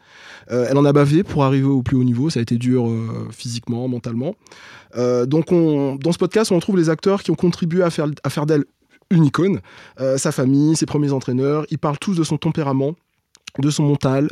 Euh, 0.50 0.66
elle 0.68 0.76
en 0.76 0.84
a 0.84 0.92
bavé 0.92 1.22
pour 1.22 1.44
arriver 1.44 1.68
au 1.68 1.82
plus 1.82 1.96
haut 1.96 2.04
niveau. 2.04 2.30
Ça 2.30 2.40
a 2.40 2.42
été 2.42 2.58
dur 2.58 2.90
physiquement, 3.30 3.86
mentalement. 3.88 4.34
Donc, 4.96 5.52
on, 5.52 5.94
dans 5.94 6.12
ce 6.12 6.18
podcast, 6.18 6.50
on 6.50 6.56
retrouve 6.56 6.76
les 6.76 6.90
acteurs 6.90 7.22
qui 7.22 7.30
ont 7.30 7.36
contribué 7.36 7.82
à 7.82 7.90
faire, 7.90 8.08
à 8.24 8.28
faire 8.28 8.44
d'elle 8.44 8.64
une 9.10 9.24
icône. 9.24 9.60
Sa 10.16 10.32
famille, 10.32 10.76
ses 10.76 10.86
premiers 10.86 11.12
entraîneurs. 11.12 11.64
Ils 11.70 11.78
parlent 11.78 11.98
tous 11.98 12.16
de 12.16 12.24
son 12.24 12.36
tempérament, 12.38 12.94
de 13.58 13.70
son 13.70 13.84
mental, 13.84 14.28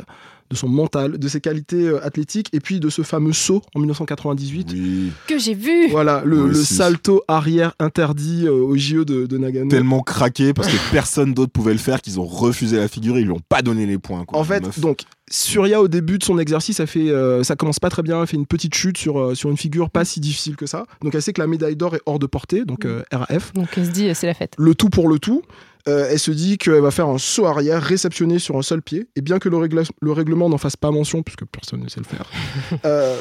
de 0.51 0.55
son 0.57 0.67
mental, 0.69 1.17
de 1.17 1.27
ses 1.27 1.41
qualités 1.41 1.87
euh, 1.87 2.05
athlétiques 2.05 2.49
et 2.53 2.59
puis 2.59 2.79
de 2.79 2.89
ce 2.89 3.01
fameux 3.01 3.33
saut 3.33 3.61
en 3.73 3.79
1998 3.79 4.69
Oui, 4.73 5.11
Que 5.27 5.39
j'ai 5.39 5.53
vu 5.53 5.87
voilà, 5.89 6.21
le, 6.25 6.47
le 6.47 6.53
salto 6.53 7.23
arrière 7.27 7.73
interdit 7.79 8.45
euh, 8.45 8.51
au 8.51 8.75
JO 8.77 9.05
de, 9.05 9.25
de 9.25 9.37
Nagano. 9.37 9.69
tellement 9.69 10.01
craqué 10.01 10.53
parce 10.53 10.67
que 10.67 10.77
personne 10.91 11.33
d'autre 11.33 11.51
pouvait 11.51 11.73
le 11.73 11.79
faire 11.79 12.01
qu'ils 12.01 12.19
ont 12.19 12.25
refusé 12.25 12.77
la 12.77 12.87
figure, 12.87 13.17
ils 13.17 13.25
lui 13.25 13.31
ont 13.31 13.41
pas 13.49 13.61
donné 13.61 13.85
les 13.85 13.97
points. 13.97 14.25
Quoi, 14.25 14.37
En 14.39 14.43
fait, 14.43 14.61
meuf. 14.65 14.79
donc, 14.79 15.01
Surya, 15.29 15.81
au 15.81 15.87
début 15.87 16.17
de 16.17 16.23
son 16.25 16.37
exercice, 16.39 16.77
ça, 16.77 16.85
fait, 16.85 17.09
euh, 17.09 17.41
ça 17.43 17.55
commence 17.55 17.79
pas 17.79 17.89
très 17.89 18.01
bien. 18.03 18.19
Elle 18.19 18.27
fait 18.27 18.35
une 18.35 18.45
petite 18.45 18.75
chute 18.75 18.97
sur, 18.97 19.17
euh, 19.17 19.33
sur 19.35 19.49
une 19.49 19.55
figure 19.55 19.89
pas 19.89 20.03
si 20.03 20.19
difficile 20.19 20.57
que 20.57 20.65
ça. 20.65 20.85
Donc, 21.01 21.15
elle 21.15 21.21
sait 21.21 21.31
que 21.31 21.39
la 21.39 21.47
médaille 21.47 21.77
d'or 21.77 21.95
est 21.95 22.01
hors 22.05 22.19
de 22.19 22.25
portée, 22.25 22.65
donc 22.65 22.83
euh, 22.83 23.01
RAF. 23.13 23.53
Donc 23.53 23.69
elle 23.77 23.85
se 23.85 23.91
dit, 23.91 24.09
euh, 24.09 24.13
c'est 24.13 24.27
la 24.27 24.33
fête. 24.33 24.53
Le 24.57 24.75
tout 24.75 24.89
pour 24.89 25.07
le 25.07 25.19
tout. 25.19 25.41
Euh, 25.87 26.07
elle 26.09 26.19
se 26.19 26.31
dit 26.31 26.57
qu'elle 26.57 26.81
va 26.81 26.91
faire 26.91 27.07
un 27.07 27.17
saut 27.17 27.45
arrière 27.45 27.81
réceptionné 27.81 28.39
sur 28.39 28.57
un 28.57 28.61
seul 28.61 28.81
pied. 28.81 29.07
Et 29.15 29.21
bien 29.21 29.39
que 29.39 29.49
le, 29.49 29.57
règlement 30.11 30.49
n'en 30.49 30.57
fasse 30.57 30.77
pas 30.77 30.91
mention, 30.91 31.23
puisque 31.23 31.45
personne 31.45 31.81
ne 31.81 31.89
sait 31.89 31.99
le 31.99 32.05
faire, 32.05 32.25
euh, 32.85 33.19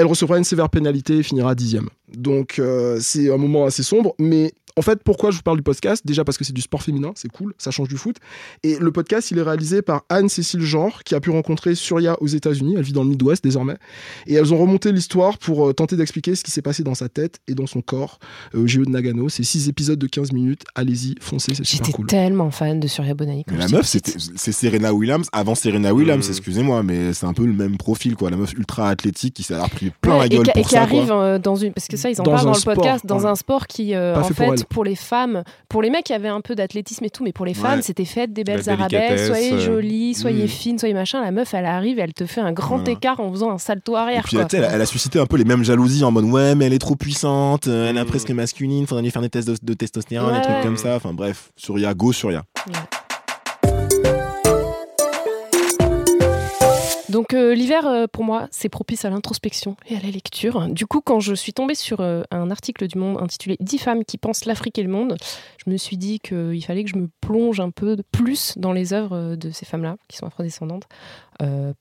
elle 0.00 0.06
recevra 0.06 0.38
une 0.38 0.44
sévère 0.44 0.70
pénalité 0.70 1.18
et 1.18 1.22
finira 1.22 1.54
dixième. 1.54 1.88
Donc 2.16 2.58
euh, 2.58 2.98
c'est 3.00 3.30
un 3.32 3.36
moment 3.36 3.66
assez 3.66 3.82
sombre, 3.82 4.14
mais 4.18 4.52
en 4.76 4.82
fait, 4.82 5.02
pourquoi 5.02 5.30
je 5.32 5.36
vous 5.36 5.42
parle 5.42 5.56
du 5.58 5.62
podcast? 5.64 6.06
Déjà 6.06 6.24
parce 6.24 6.38
que 6.38 6.44
c'est 6.44 6.52
du 6.52 6.60
sport 6.62 6.82
féminin, 6.82 7.10
c'est 7.16 7.28
cool, 7.28 7.52
ça 7.58 7.70
change 7.72 7.88
du 7.88 7.96
foot. 7.96 8.16
Et 8.62 8.78
le 8.78 8.92
podcast, 8.92 9.30
il 9.32 9.38
est 9.38 9.42
réalisé 9.42 9.82
par 9.82 10.04
Anne-Cécile 10.08 10.62
Genre, 10.62 11.02
qui 11.02 11.14
a 11.16 11.20
pu 11.20 11.28
rencontrer 11.30 11.74
Surya 11.74 12.16
aux 12.22 12.28
États-Unis. 12.28 12.76
Elle 12.78 12.84
vit 12.84 12.92
dans 12.92 13.02
le 13.02 13.08
Midwest 13.10 13.42
désormais. 13.42 13.76
Et 14.28 14.34
elles 14.34 14.54
ont 14.54 14.58
remonté 14.58 14.92
l'histoire 14.92 15.38
pour 15.38 15.68
euh, 15.68 15.72
tenter 15.74 15.96
d'expliquer 15.96 16.36
ce 16.36 16.44
qui 16.44 16.52
s'est 16.52 16.62
passé 16.62 16.84
dans 16.84 16.94
sa 16.94 17.08
tête 17.08 17.40
et 17.48 17.54
dans 17.54 17.66
son 17.66 17.82
corps 17.82 18.20
euh, 18.54 18.62
au 18.62 18.66
JO 18.68 18.84
de 18.84 18.90
Nagano. 18.90 19.28
C'est 19.28 19.42
six 19.42 19.68
épisodes 19.68 19.98
de 19.98 20.06
15 20.06 20.32
minutes. 20.32 20.62
Allez-y, 20.76 21.16
foncez, 21.20 21.52
c'est 21.54 21.64
super 21.64 21.86
J'étais 21.86 21.96
cool. 21.96 22.06
tellement 22.06 22.50
fan 22.52 22.78
de 22.80 22.86
Surya 22.86 23.14
Bonani. 23.14 23.44
la 23.48 23.66
j'étais 23.66 23.76
meuf, 23.76 23.86
c'est 24.36 24.52
Serena 24.52 24.94
Williams 24.94 25.26
avant 25.32 25.56
Serena 25.56 25.92
Williams, 25.92 26.26
Mm. 26.26 26.30
excusez-moi, 26.30 26.82
mais 26.84 27.12
c'est 27.12 27.26
un 27.26 27.34
peu 27.34 27.44
le 27.44 27.52
même 27.54 27.76
profil, 27.76 28.14
quoi. 28.14 28.30
La 28.30 28.36
meuf 28.36 28.52
ultra 28.52 28.88
athlétique 28.88 29.34
qui 29.34 29.42
s'est 29.42 29.54
alors 29.54 29.68
pris 29.90 29.98
plein 30.00 30.12
Ouais, 30.14 30.18
la 30.20 30.26
et 30.26 30.28
gueule 30.30 30.42
qui- 30.44 30.50
pour 30.52 30.60
et 30.60 30.64
qui 30.64 30.70
ça. 30.70 30.82
arrive 30.82 31.06
quoi. 31.06 31.22
euh, 31.22 31.38
dans 31.38 31.56
une 31.56 31.72
parce 31.72 31.86
que 31.88 31.96
ça 31.96 32.10
ils 32.10 32.20
en 32.20 32.24
Dans 32.24 32.32
parlent 32.32 32.44
dans 32.46 32.52
le 32.52 32.58
sport, 32.58 32.74
podcast 32.74 33.06
dans 33.06 33.20
ouais. 33.20 33.26
un 33.26 33.34
sport 33.34 33.66
qui 33.66 33.94
euh, 33.94 34.16
en 34.16 34.24
fait 34.24 34.64
pour 34.66 34.84
les 34.84 34.94
femmes 34.96 35.42
pour 35.68 35.82
les 35.82 35.90
mecs 35.90 36.08
il 36.08 36.12
y 36.12 36.16
avait 36.16 36.28
un 36.28 36.40
peu 36.40 36.54
d'athlétisme 36.54 37.04
et 37.04 37.10
tout 37.10 37.24
mais 37.24 37.32
pour 37.32 37.46
les 37.46 37.54
femmes 37.54 37.82
c'était 37.82 38.04
faites 38.04 38.32
des 38.32 38.44
belles 38.44 38.62
délicatesse, 38.62 39.26
soyez 39.26 39.52
euh, 39.54 39.58
jolies 39.60 40.14
soyez 40.14 40.44
mm. 40.44 40.48
fines 40.48 40.78
soyez 40.78 40.94
machin 40.94 41.20
la 41.22 41.30
meuf 41.30 41.54
elle 41.54 41.66
arrive 41.66 41.98
elle 41.98 42.12
te 42.14 42.26
fait 42.26 42.40
un 42.40 42.52
grand 42.52 42.76
Voilà. 42.78 42.92
écart 42.92 43.20
en 43.20 43.30
faisant 43.30 43.50
un 43.50 43.58
salto 43.58 43.94
Et 43.94 43.98
arrière 43.98 44.22
puis 44.24 44.36
quoi. 44.36 44.46
elle, 44.52 44.68
elle 44.72 44.80
a 44.80 44.86
suscité 44.86 45.18
un 45.20 45.26
peu 45.26 45.36
les 45.36 45.44
mêmes 45.44 45.64
jalousies 45.64 46.04
en 46.04 46.10
mode 46.10 46.24
ouais 46.26 46.54
mais 46.54 46.66
elle 46.66 46.72
est 46.72 46.78
trop 46.78 46.96
puissante, 46.96 47.66
euh, 47.68 47.88
elle 47.88 47.96
est 47.96 48.00
Mm. 48.00 48.06
presque 48.06 48.30
masculine, 48.30 48.86
faudrait 48.86 49.02
lui 49.02 49.10
faire 49.10 49.22
des 49.22 49.28
tests 49.28 49.48
de, 49.48 49.56
de 49.62 49.74
testostérone, 49.74 50.34
des 50.34 50.40
trucs 50.42 50.62
comme 50.62 50.76
ça. 50.76 50.96
Enfin 50.96 51.12
bref, 51.12 51.50
Surya, 51.56 51.92
go 51.94 52.12
Surya. 52.12 52.42
Donc 57.10 57.34
euh, 57.34 57.54
l'hiver, 57.54 57.86
euh, 57.86 58.06
pour 58.06 58.24
moi, 58.24 58.46
c'est 58.52 58.68
propice 58.68 59.04
à 59.04 59.10
l'introspection 59.10 59.76
et 59.88 59.96
à 59.96 60.00
la 60.00 60.10
lecture. 60.10 60.68
Du 60.68 60.86
coup, 60.86 61.00
quand 61.00 61.18
je 61.18 61.34
suis 61.34 61.52
tombée 61.52 61.74
sur 61.74 62.00
euh, 62.00 62.22
un 62.30 62.50
article 62.50 62.86
du 62.86 62.98
Monde 62.98 63.18
intitulé 63.20 63.56
10 63.58 63.78
femmes 63.78 64.04
qui 64.04 64.16
pensent 64.16 64.44
l'Afrique 64.44 64.78
et 64.78 64.82
le 64.82 64.88
monde, 64.88 65.16
je 65.64 65.70
me 65.70 65.76
suis 65.76 65.96
dit 65.96 66.20
qu'il 66.20 66.64
fallait 66.64 66.84
que 66.84 66.90
je 66.90 66.96
me 66.96 67.08
plonge 67.20 67.58
un 67.60 67.70
peu 67.70 67.96
plus 68.12 68.54
dans 68.56 68.72
les 68.72 68.92
œuvres 68.92 69.34
de 69.34 69.50
ces 69.50 69.66
femmes-là, 69.66 69.96
qui 70.08 70.16
sont 70.16 70.26
afrodescendantes, 70.26 70.84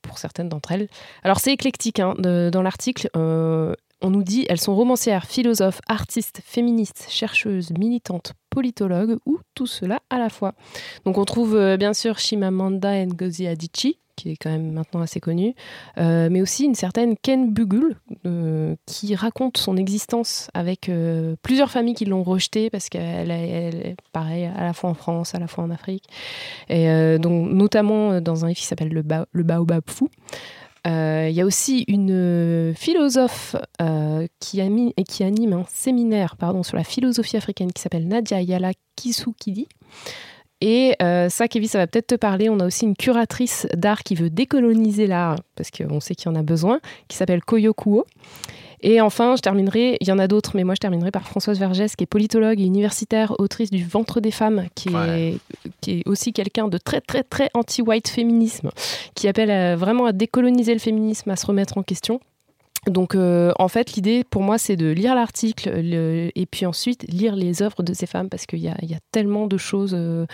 pour 0.01 0.17
certaines 0.17 0.49
d'entre 0.49 0.71
elles. 0.71 0.87
Alors 1.23 1.39
c'est 1.39 1.51
éclectique, 1.51 1.99
hein, 1.99 2.15
dans 2.17 2.61
l'article. 2.61 3.09
on 3.15 4.09
nous 4.09 4.23
dit 4.23 4.45
elles 4.49 4.59
sont 4.59 4.75
romancières, 4.75 5.25
philosophes, 5.25 5.81
artistes, 5.87 6.41
féministes, 6.45 7.07
chercheuses, 7.09 7.71
militantes, 7.71 8.33
politologues 8.49 9.17
ou 9.25 9.39
tout 9.53 9.67
cela 9.67 9.99
à 10.09 10.17
la 10.17 10.29
fois. 10.29 10.53
Donc 11.05 11.17
on 11.17 11.25
trouve 11.25 11.75
bien 11.77 11.93
sûr 11.93 12.17
Chimamanda 12.19 13.05
Ngozi 13.05 13.47
Adichie, 13.47 13.99
qui 14.19 14.31
est 14.31 14.35
quand 14.35 14.49
même 14.49 14.73
maintenant 14.73 14.99
assez 14.99 15.21
connue, 15.21 15.55
euh, 15.97 16.27
mais 16.29 16.41
aussi 16.41 16.65
une 16.65 16.75
certaine 16.75 17.15
Ken 17.15 17.53
Bugul, 17.53 17.95
euh, 18.25 18.75
qui 18.85 19.15
raconte 19.15 19.57
son 19.57 19.77
existence 19.77 20.49
avec 20.53 20.89
euh, 20.89 21.37
plusieurs 21.41 21.71
familles 21.71 21.93
qui 21.93 22.03
l'ont 22.03 22.23
rejetée 22.23 22.69
parce 22.69 22.89
qu'elle 22.89 23.31
est, 23.31 23.95
pareil 24.11 24.45
à 24.45 24.65
la 24.65 24.73
fois 24.73 24.89
en 24.89 24.93
France, 24.93 25.35
à 25.35 25.39
la 25.39 25.47
fois 25.47 25.63
en 25.63 25.69
Afrique, 25.69 26.03
et 26.67 27.17
donc 27.19 27.49
notamment 27.49 28.19
dans 28.19 28.43
un 28.43 28.49
livre 28.49 28.59
qui 28.59 28.65
s'appelle 28.65 28.89
le, 28.89 29.03
Ba- 29.03 29.25
Baobab 29.33 29.83
fou. 29.87 30.09
Il 30.85 31.31
y 31.31 31.41
a 31.41 31.45
aussi 31.45 31.85
une 31.87 32.73
philosophe 32.75 33.55
qui 34.39 34.61
anime 34.61 35.53
un 35.53 35.65
séminaire 35.69 36.35
pardon, 36.35 36.63
sur 36.63 36.75
la 36.77 36.83
philosophie 36.83 37.37
africaine 37.37 37.71
qui 37.71 37.81
s'appelle 37.81 38.07
Nadia 38.07 38.41
Yala 38.41 38.71
Kisukidi. 38.95 39.67
Et 40.61 40.95
euh, 41.01 41.29
ça, 41.29 41.47
Kevin, 41.47 41.69
ça 41.69 41.77
va 41.77 41.87
peut-être 41.87 42.07
te 42.07 42.15
parler. 42.15 42.49
On 42.49 42.59
a 42.59 42.65
aussi 42.65 42.85
une 42.85 42.95
curatrice 42.95 43.67
d'art 43.73 44.03
qui 44.03 44.15
veut 44.15 44.29
décoloniser 44.29 45.07
l'art, 45.07 45.37
parce 45.55 45.71
qu'on 45.71 45.99
sait 45.99 46.15
qu'il 46.15 46.25
y 46.25 46.29
en 46.29 46.35
a 46.35 46.43
besoin, 46.43 46.79
qui 47.07 47.15
s'appelle 47.15 47.43
Koyo 47.43 47.73
Kuo. 47.73 48.05
Et 48.81 49.01
enfin, 49.01 49.35
je 49.35 49.41
terminerai, 49.41 49.97
il 49.99 50.07
y 50.07 50.11
en 50.11 50.19
a 50.19 50.27
d'autres, 50.27 50.51
mais 50.55 50.63
moi 50.63 50.73
je 50.73 50.79
terminerai 50.79 51.11
par 51.11 51.27
Françoise 51.27 51.59
Vergès, 51.59 51.95
qui 51.97 52.03
est 52.03 52.07
politologue 52.07 52.61
et 52.61 52.63
universitaire, 52.63 53.35
autrice 53.37 53.71
du 53.71 53.83
Ventre 53.83 54.21
des 54.21 54.31
femmes, 54.31 54.67
qui, 54.73 54.89
est, 54.89 55.37
qui 55.81 55.99
est 55.99 56.07
aussi 56.07 56.31
quelqu'un 56.31 56.69
de 56.69 56.77
très 56.77 57.01
très 57.01 57.23
très 57.23 57.49
anti-white 57.53 58.07
féminisme, 58.07 58.69
qui 59.15 59.27
appelle 59.27 59.51
euh, 59.51 59.75
vraiment 59.75 60.05
à 60.05 60.13
décoloniser 60.13 60.73
le 60.73 60.79
féminisme, 60.79 61.29
à 61.29 61.35
se 61.35 61.45
remettre 61.45 61.77
en 61.77 61.83
question. 61.83 62.21
Donc, 62.87 63.13
euh, 63.15 63.51
en 63.59 63.67
fait, 63.67 63.93
l'idée 63.93 64.23
pour 64.23 64.41
moi, 64.41 64.57
c'est 64.57 64.75
de 64.75 64.87
lire 64.89 65.13
l'article 65.15 65.69
le- 65.81 66.31
et 66.33 66.45
puis 66.45 66.65
ensuite 66.65 67.03
lire 67.11 67.35
les 67.35 67.61
œuvres 67.61 67.83
de 67.83 67.93
ces 67.93 68.05
femmes 68.05 68.29
parce 68.29 68.45
qu'il 68.45 68.59
y 68.59 68.63
y 68.63 68.69
a 68.93 68.99
tellement 69.11 69.47
de 69.47 69.57
choses 69.57 69.93
euh, 69.93 70.25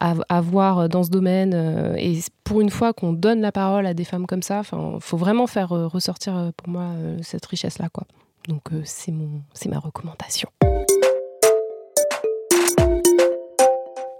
à, 0.00 0.40
voir 0.40 0.88
dans 0.88 1.02
ce 1.02 1.10
domaine. 1.10 1.52
euh, 1.54 1.94
et 1.96 2.20
pour 2.44 2.60
une 2.60 2.70
fois 2.70 2.92
qu'on 2.92 3.12
donne 3.12 3.40
la 3.40 3.52
parole 3.52 3.86
à 3.86 3.94
des 3.94 4.04
femmes 4.04 4.26
comme 4.26 4.42
ça, 4.42 4.62
il 4.72 4.98
faut 5.00 5.16
vraiment 5.16 5.46
faire 5.46 5.70
ressortir 5.70 6.52
pour 6.56 6.68
moi 6.68 6.90
cette 7.22 7.46
richesse-là. 7.46 7.88
Donc, 8.48 8.62
c'est 8.84 9.12
c'est 9.54 9.68
ma 9.70 9.78
recommandation. 9.78 10.48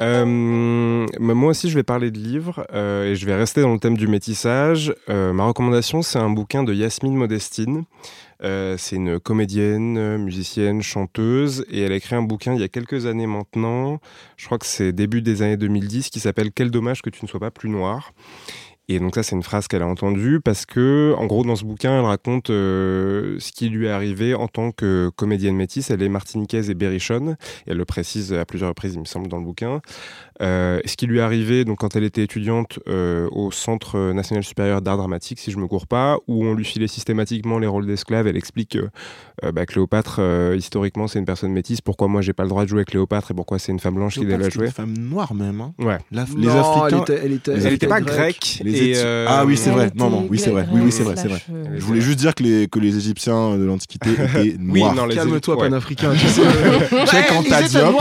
Euh, 0.01 1.07
moi 1.19 1.51
aussi, 1.51 1.71
je 1.71 1.75
vais 1.75 1.83
parler 1.83 2.11
de 2.11 2.19
livres 2.19 2.67
euh, 2.73 3.13
et 3.13 3.17
je 3.17 3.27
vais 3.27 3.35
rester 3.35 3.61
dans 3.63 3.73
le 3.73 3.79
thème 3.79 3.97
du 3.97 4.09
métissage. 4.09 4.95
Euh, 5.09 5.33
ma 5.33 5.45
recommandation, 5.47 6.03
c'est 6.03 6.19
un 6.19 6.31
bouquin 6.31 6.65
de 6.65 6.75
Yasmine 6.75 7.15
Modestine. 7.15 7.85
Euh, 8.43 8.75
c'est 8.77 8.97
une 8.97 9.21
comédienne, 9.21 10.19
musicienne, 10.19 10.83
chanteuse 10.83 11.65
et 11.71 11.83
elle 11.83 11.93
a 11.93 11.97
écrit 11.97 12.17
un 12.17 12.23
bouquin 12.23 12.55
il 12.55 12.61
y 12.61 12.65
a 12.65 12.69
quelques 12.69 13.07
années 13.07 13.27
maintenant. 13.27 14.01
Je 14.37 14.47
crois 14.47 14.59
que 14.59 14.67
c'est 14.67 14.93
début 14.93 15.23
des 15.23 15.43
années 15.43 15.57
2010 15.57 16.11
qui 16.11 16.21
s'appelle 16.21 16.51
Quel 16.53 16.71
dommage 16.71 17.01
que 17.01 17.11
tu 17.11 17.25
ne 17.25 17.29
sois 17.29 17.41
pas 17.41 17.53
plus 17.53 17.71
noir. 17.71 18.13
Et 18.89 18.99
donc 19.01 19.15
ça, 19.15 19.23
c'est 19.23 19.35
une 19.35 19.43
phrase 19.43 19.67
qu'elle 19.67 19.81
a 19.83 19.87
entendue 19.87 20.41
parce 20.45 20.67
que, 20.67 21.15
en 21.17 21.25
gros, 21.27 21.43
dans 21.43 21.57
ce 21.57 21.65
bouquin, 21.65 21.99
elle 21.99 22.05
raconte 22.05 22.51
euh, 22.51 23.37
ce 23.41 23.51
qui 23.51 23.71
lui 23.71 23.87
est 23.87 23.91
arrivé 23.91 24.35
en 24.35 24.47
tant 24.47 24.73
que 24.73 25.11
comédienne 25.17 25.57
métisse. 25.57 25.91
Elle 25.91 26.03
est 26.03 26.09
martiniquaise 26.11 26.69
et 26.69 26.75
berrichonne. 26.75 27.37
Et 27.67 27.71
elle 27.71 27.79
le 27.79 27.85
précise 27.87 28.33
à 28.35 28.45
plusieurs 28.45 28.69
reprises, 28.69 28.93
il 28.95 29.01
me 29.01 29.07
semble, 29.07 29.29
dans 29.29 29.39
le 29.39 29.45
bouquin. 29.45 29.81
Euh, 30.43 30.81
ce 30.85 30.97
qui 30.97 31.07
lui 31.07 31.19
est 31.19 31.23
arrivé 31.23 31.65
donc, 31.65 31.79
quand 31.79 31.97
elle 31.97 32.05
était 32.05 32.23
étudiante 32.23 32.79
euh, 32.89 33.29
au 33.33 33.51
Centre 33.53 34.13
national 34.13 34.45
supérieur 34.45 34.83
d'art 34.83 34.97
dramatique, 34.99 35.39
si 35.39 35.51
je 35.51 35.57
me 35.59 35.67
cours 35.67 35.87
pas, 35.87 36.19
où 36.27 36.45
on 36.45 36.53
lui 36.55 36.65
filait 36.65 36.89
systématiquement 36.89 37.59
les 37.59 37.67
rôles 37.69 37.87
d'esclave. 37.87 38.27
Elle 38.27 38.37
explique 38.37 38.73
que 38.73 38.89
euh, 39.45 39.53
bah, 39.53 39.65
Cléopâtre, 39.65 40.17
euh, 40.19 40.57
historiquement, 40.59 41.07
c'est 41.09 41.19
une 41.19 41.25
personne 41.25 41.53
métisse. 41.53 41.81
Pourquoi 41.81 42.09
moi, 42.09 42.21
j'ai 42.21 42.33
pas 42.35 42.43
le 42.43 42.49
droit 42.51 42.65
de 42.65 42.69
jouer 42.69 42.85
Cléopâtre 42.85 43.31
et 43.31 43.35
pourquoi 43.35 43.59
c'est 43.59 43.73
une 43.73 43.79
femme 43.81 43.95
blanche 43.95 44.15
qui 44.19 44.27
doit 44.27 44.37
la 44.37 44.51
jouer 44.51 44.67
une 44.67 44.73
femme 44.73 44.93
noire 44.99 45.33
même. 45.35 45.61
hein. 45.63 45.73
Ouais. 45.79 45.99
La- 46.13 46.27
les 46.37 46.49
Africains. 46.49 46.89
elle 46.89 47.01
était, 47.15 47.25
elle 47.25 47.33
était, 47.33 47.53
Elle 47.53 47.67
Elle 47.67 47.73
n'était 47.73 47.87
pas 47.87 48.01
grecque. 48.01 48.17
grecque. 48.17 48.63
Les 48.75 48.89
et, 48.89 48.93
Éthi- 48.95 49.03
euh, 49.05 49.27
Ah 49.29 49.45
oui, 49.45 49.57
c'est 49.57 49.71
vrai. 49.71 49.91
Non, 49.95 50.11
non, 50.11 50.27
oui, 50.29 50.39
c'est 50.39 50.51
vrai. 50.51 50.67
Oui, 50.73 50.81
oui, 50.85 50.93
c'est 50.93 51.03
vrai, 51.03 51.15
c'est 51.17 51.29
vrai. 51.29 51.41
euh, 51.53 51.65
Je 51.77 51.83
voulais 51.85 52.01
juste 52.01 52.19
dire 52.19 52.35
que 52.35 52.43
les, 52.43 52.69
que 52.69 52.79
les 52.79 52.97
Égyptiens 52.97 53.57
de 53.57 53.65
l'Antiquité 53.65 54.11
étaient 54.13 54.57
Oui, 54.61 54.81
noirs. 54.81 54.95
non, 54.95 55.07
les 55.07 55.15
Calme-toi, 55.17 55.55
ouais. 55.57 55.63
panafricain. 55.63 56.13
Tu 56.13 56.19
sais, 56.29 56.43
Check 57.07 57.31
Ouais, 57.31 57.37
Anta 57.39 57.63
Diop. 57.63 57.95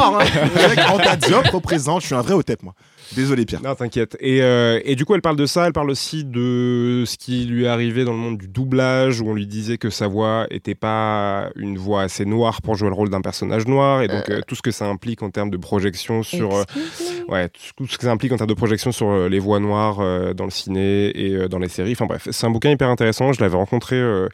Check 0.69 0.79
Anta 0.89 1.15
Diop 1.15 1.47
représente. 1.47 2.01
Je 2.01 2.07
suis 2.07 2.15
un 2.15 2.21
vrai 2.21 2.33
hôtep, 2.33 2.61
moi. 2.63 2.73
Désolé, 3.15 3.45
Pierre. 3.45 3.61
Non, 3.61 3.75
t'inquiète. 3.75 4.17
Et, 4.19 4.41
euh, 4.41 4.79
et 4.85 4.95
du 4.95 5.05
coup, 5.05 5.13
elle 5.15 5.21
parle 5.21 5.35
de 5.35 5.45
ça. 5.45 5.67
Elle 5.67 5.73
parle 5.73 5.89
aussi 5.89 6.23
de 6.23 7.03
ce 7.05 7.17
qui 7.17 7.45
lui 7.45 7.65
est 7.65 7.67
arrivé 7.67 8.05
dans 8.05 8.11
le 8.13 8.17
monde 8.17 8.37
du 8.37 8.47
doublage, 8.47 9.21
où 9.21 9.29
on 9.29 9.33
lui 9.33 9.45
disait 9.47 9.77
que 9.77 9.89
sa 9.89 10.07
voix 10.07 10.47
était 10.49 10.75
pas 10.75 11.49
une 11.55 11.77
voix 11.77 12.01
assez 12.03 12.25
noire 12.25 12.61
pour 12.61 12.75
jouer 12.75 12.87
le 12.89 12.95
rôle 12.95 13.09
d'un 13.09 13.21
personnage 13.21 13.67
noir, 13.67 14.01
et 14.01 14.07
donc 14.07 14.29
euh, 14.29 14.41
tout 14.47 14.55
ce 14.55 14.61
que 14.61 14.71
ça 14.71 14.85
implique 14.87 15.21
en 15.23 15.29
termes 15.29 15.49
de 15.49 15.57
projection 15.57 16.23
sur, 16.23 16.55
euh, 16.55 16.63
ouais, 17.27 17.49
tout 17.75 17.87
ce 17.87 17.97
que 17.97 18.03
ça 18.05 18.11
implique 18.11 18.31
en 18.31 18.37
termes 18.37 18.49
de 18.49 18.53
projection 18.53 18.91
sur 18.91 19.09
euh, 19.09 19.29
les 19.29 19.39
voix 19.39 19.59
noires 19.59 19.99
euh, 19.99 20.33
dans 20.33 20.45
le 20.45 20.51
ciné 20.51 21.09
et 21.15 21.35
euh, 21.35 21.47
dans 21.47 21.59
les 21.59 21.69
séries. 21.69 21.91
Enfin 21.93 22.05
bref, 22.05 22.27
c'est 22.31 22.45
un 22.45 22.49
bouquin 22.51 22.71
hyper 22.71 22.89
intéressant. 22.89 23.33
Je 23.33 23.41
l'avais 23.41 23.57
rencontré 23.57 23.95
euh, 23.95 24.27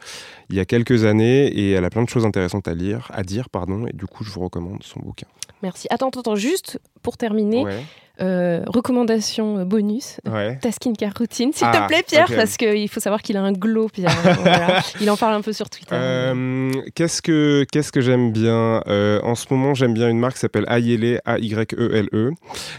il 0.50 0.56
y 0.56 0.60
a 0.60 0.66
quelques 0.66 1.06
années, 1.06 1.48
et 1.48 1.72
elle 1.72 1.86
a 1.86 1.90
plein 1.90 2.04
de 2.04 2.10
choses 2.10 2.26
intéressantes 2.26 2.68
à 2.68 2.74
lire, 2.74 3.10
à 3.14 3.24
dire, 3.24 3.50
pardon. 3.50 3.86
Et 3.88 3.94
du 3.94 4.06
coup, 4.06 4.24
je 4.24 4.32
vous 4.32 4.42
recommande 4.42 4.82
son 4.84 5.00
bouquin. 5.00 5.28
Merci. 5.62 5.88
Attends, 5.90 6.08
attends, 6.08 6.22
attends, 6.22 6.36
juste 6.36 6.80
pour 7.04 7.18
terminer, 7.18 7.64
Ouais. 7.64 7.84
Euh, 8.22 8.62
recommandation 8.68 9.64
bonus. 9.66 10.18
Ouais. 10.30 10.58
Ta 10.62 10.72
skincare 10.72 11.14
routine, 11.18 11.52
s'il 11.54 11.68
Ah, 11.72 11.82
te 11.82 11.88
plaît, 11.88 12.04
Pierre, 12.08 12.28
parce 12.36 12.58
qu'il 12.58 12.88
faut 12.90 13.00
savoir 13.00 13.22
qu'il 13.22 13.38
a 13.38 13.42
un 13.42 13.52
glow, 13.52 13.88
Pierre. 13.90 14.12
Voilà. 14.42 14.82
Il 15.02 15.10
en 15.10 15.18
parle 15.18 15.34
un 15.36 15.42
peu 15.42 15.54
sur 15.54 15.70
Twitter. 15.70 15.90
Euh, 15.94 16.72
qu'est-ce 16.96 17.22
que 17.22 17.66
qu'est-ce 17.72 17.92
que 17.92 18.02
j'aime 18.02 18.32
bien 18.32 18.82
Euh, 18.88 19.20
En 19.24 19.36
ce 19.36 19.46
moment, 19.52 19.74
j'aime 19.74 19.94
bien 19.94 20.10
une 20.10 20.20
marque 20.20 20.34
qui 20.36 20.40
s'appelle 20.42 20.66
Ayele, 20.68 21.22
A 21.26 21.38
Y 21.40 21.74
E. 21.78 22.32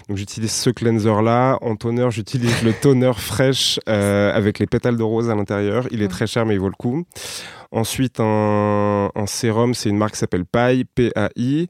Donc 0.09 0.17
j'utilise 0.17 0.53
ce 0.53 0.71
cleanser 0.71 1.23
là. 1.23 1.59
En 1.63 1.77
toner, 1.77 2.09
j'utilise 2.11 2.63
le 2.63 2.73
toner 2.73 3.13
fraîche 3.17 3.81
euh, 3.89 4.33
avec 4.35 4.59
les 4.59 4.67
pétales 4.67 4.97
de 4.97 5.03
rose 5.03 5.31
à 5.31 5.35
l'intérieur. 5.35 5.87
Il 5.91 6.03
est 6.03 6.09
très 6.09 6.27
cher, 6.27 6.47
mais 6.47 6.55
il 6.55 6.61
vaut 6.61 6.69
le 6.69 6.75
coup. 6.75 7.05
Ensuite, 7.73 8.19
en, 8.19 9.11
en 9.15 9.27
sérum, 9.27 9.75
c'est 9.75 9.89
une 9.91 9.97
marque 9.97 10.15
qui 10.15 10.19
s'appelle 10.19 10.45
Pai, 10.45 10.85
P-A-I. 10.95 11.69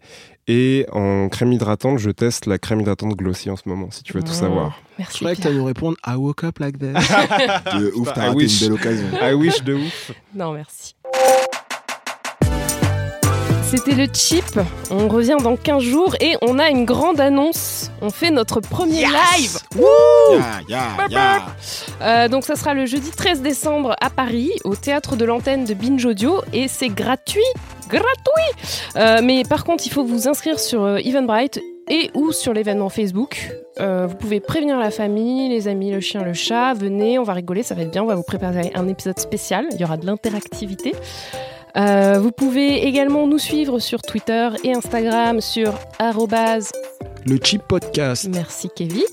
Et 0.52 0.84
en 0.90 1.28
crème 1.28 1.52
hydratante, 1.52 1.98
je 1.98 2.10
teste 2.10 2.46
la 2.46 2.58
crème 2.58 2.80
hydratante 2.80 3.14
Glossy 3.16 3.50
en 3.50 3.56
ce 3.56 3.68
moment, 3.68 3.88
si 3.92 4.02
tu 4.02 4.14
veux 4.14 4.22
tout 4.22 4.32
Oh, 4.32 4.34
savoir. 4.34 4.76
Je 4.90 4.94
Merci. 4.98 5.18
croyais 5.18 5.36
que 5.36 5.42
tu 5.42 5.46
allais 5.46 5.56
nous 5.56 5.64
répondre 5.64 5.96
I 6.04 6.16
woke 6.16 6.42
up 6.42 6.58
like 6.58 6.76
this. 6.76 6.88
De 7.78 7.92
ouf, 7.94 8.08
I 8.08 8.12
t'as 8.12 8.20
raté 8.26 8.34
wish. 8.36 8.60
une 8.62 8.66
belle 8.66 8.72
occasion. 8.80 9.06
I 9.22 9.32
wish 9.34 9.62
de 9.62 9.74
ouf. 9.74 10.10
Non, 10.34 10.52
merci. 10.54 10.96
C'était 13.70 13.94
le 13.94 14.08
chip. 14.12 14.58
On 14.90 15.06
revient 15.06 15.36
dans 15.40 15.54
15 15.54 15.80
jours 15.80 16.16
et 16.20 16.36
on 16.42 16.58
a 16.58 16.70
une 16.70 16.84
grande 16.84 17.20
annonce. 17.20 17.92
On 18.02 18.10
fait 18.10 18.32
notre 18.32 18.58
premier 18.58 19.04
live. 19.04 19.58
Euh, 22.02 22.26
donc 22.26 22.42
ça 22.42 22.56
sera 22.56 22.74
le 22.74 22.84
jeudi 22.86 23.12
13 23.12 23.42
décembre 23.42 23.94
à 24.00 24.10
Paris, 24.10 24.50
au 24.64 24.74
théâtre 24.74 25.14
de 25.14 25.24
l'antenne 25.24 25.66
de 25.66 25.74
Binge 25.74 26.04
Audio, 26.04 26.42
et 26.52 26.66
c'est 26.66 26.88
gratuit, 26.88 27.44
gratuit. 27.88 28.06
Euh, 28.96 29.20
mais 29.22 29.44
par 29.48 29.62
contre, 29.62 29.86
il 29.86 29.92
faut 29.92 30.02
vous 30.02 30.26
inscrire 30.26 30.58
sur 30.58 30.82
euh, 30.82 30.96
Eventbrite 30.96 31.60
et 31.88 32.10
ou 32.14 32.32
sur 32.32 32.52
l'événement 32.52 32.88
Facebook. 32.88 33.52
Euh, 33.78 34.08
vous 34.08 34.16
pouvez 34.16 34.40
prévenir 34.40 34.80
la 34.80 34.90
famille, 34.90 35.48
les 35.48 35.68
amis, 35.68 35.92
le 35.92 36.00
chien, 36.00 36.24
le 36.24 36.34
chat. 36.34 36.74
Venez, 36.74 37.20
on 37.20 37.22
va 37.22 37.34
rigoler, 37.34 37.62
ça 37.62 37.76
va 37.76 37.82
être 37.82 37.92
bien. 37.92 38.02
On 38.02 38.06
va 38.06 38.16
vous 38.16 38.24
préparer 38.24 38.72
un 38.74 38.88
épisode 38.88 39.20
spécial. 39.20 39.66
Il 39.70 39.80
y 39.80 39.84
aura 39.84 39.96
de 39.96 40.06
l'interactivité. 40.06 40.92
Euh, 41.76 42.18
vous 42.20 42.32
pouvez 42.32 42.86
également 42.86 43.26
nous 43.26 43.38
suivre 43.38 43.78
sur 43.78 44.02
Twitter 44.02 44.48
et 44.64 44.74
Instagram 44.74 45.40
sur 45.40 45.74
arrobase 45.98 46.72
Le 47.26 47.38
Cheap 47.42 47.62
Podcast. 47.68 48.28
Merci 48.32 48.68
Kevin. 48.74 49.04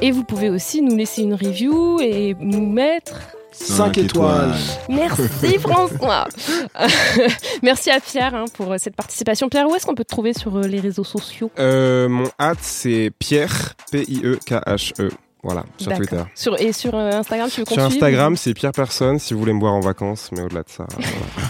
Et 0.00 0.10
vous 0.10 0.24
pouvez 0.24 0.50
aussi 0.50 0.80
nous 0.80 0.96
laisser 0.96 1.22
une 1.22 1.34
review 1.34 2.00
et 2.00 2.36
nous 2.40 2.64
mettre 2.66 3.20
5 3.52 3.98
étoiles. 3.98 4.54
Merci 4.88 5.58
François. 5.58 6.28
Merci 7.62 7.90
à 7.90 8.00
Pierre 8.00 8.34
hein, 8.34 8.44
pour 8.54 8.74
cette 8.78 8.94
participation. 8.94 9.48
Pierre, 9.48 9.68
où 9.68 9.74
est-ce 9.74 9.86
qu'on 9.86 9.94
peut 9.94 10.04
te 10.04 10.10
trouver 10.10 10.32
sur 10.32 10.56
euh, 10.56 10.66
les 10.66 10.80
réseaux 10.80 11.04
sociaux? 11.04 11.50
Euh, 11.58 12.08
mon 12.08 12.30
hâte, 12.38 12.58
c'est 12.60 13.10
Pierre, 13.18 13.74
P-I-E-K-H-E. 13.90 15.10
Voilà, 15.42 15.64
sur. 15.78 15.94
Twitter. 15.94 16.22
Sur, 16.34 16.60
et 16.60 16.72
sur 16.72 16.94
euh, 16.94 17.12
Instagram, 17.12 17.48
tu 17.48 17.60
veux 17.60 17.66
Sur 17.66 17.82
Instagram, 17.82 18.36
c'est 18.36 18.54
Pierre 18.54 18.72
Personne 18.72 19.18
si 19.18 19.34
vous 19.34 19.40
voulez 19.40 19.52
me 19.52 19.60
voir 19.60 19.72
en 19.74 19.80
vacances, 19.80 20.30
mais 20.32 20.42
au-delà 20.42 20.62
de 20.62 20.68
ça. 20.68 20.84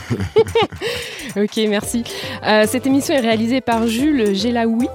voilà. 0.09 0.24
Ok, 1.45 1.57
merci. 1.68 2.03
Euh, 2.45 2.64
cette 2.66 2.86
émission 2.86 3.14
est 3.14 3.20
réalisée 3.20 3.61
par 3.61 3.86
Jules 3.86 4.34
Gelaoui. 4.34 4.89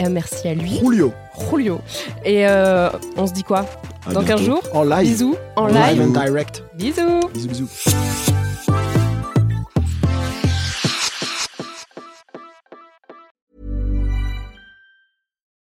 Euh, 0.00 0.08
merci 0.10 0.46
à 0.46 0.54
lui. 0.54 0.78
Julio. 0.78 1.12
Julio. 1.50 1.80
Et 2.24 2.46
euh, 2.46 2.90
on 3.16 3.26
se 3.26 3.32
dit 3.32 3.42
quoi? 3.42 3.64
À 4.06 4.12
Dans 4.12 4.20
15 4.22 4.26
bientôt. 4.26 4.44
jours? 4.44 4.62
En 4.74 4.84
live. 4.84 5.08
Bisous. 5.08 5.36
En 5.56 5.66
Live 5.66 5.98
live. 5.98 6.02
and 6.02 6.10
direct. 6.24 6.62
Bisous. 6.74 7.28
Bisous, 7.32 7.48
bisous. 7.48 8.41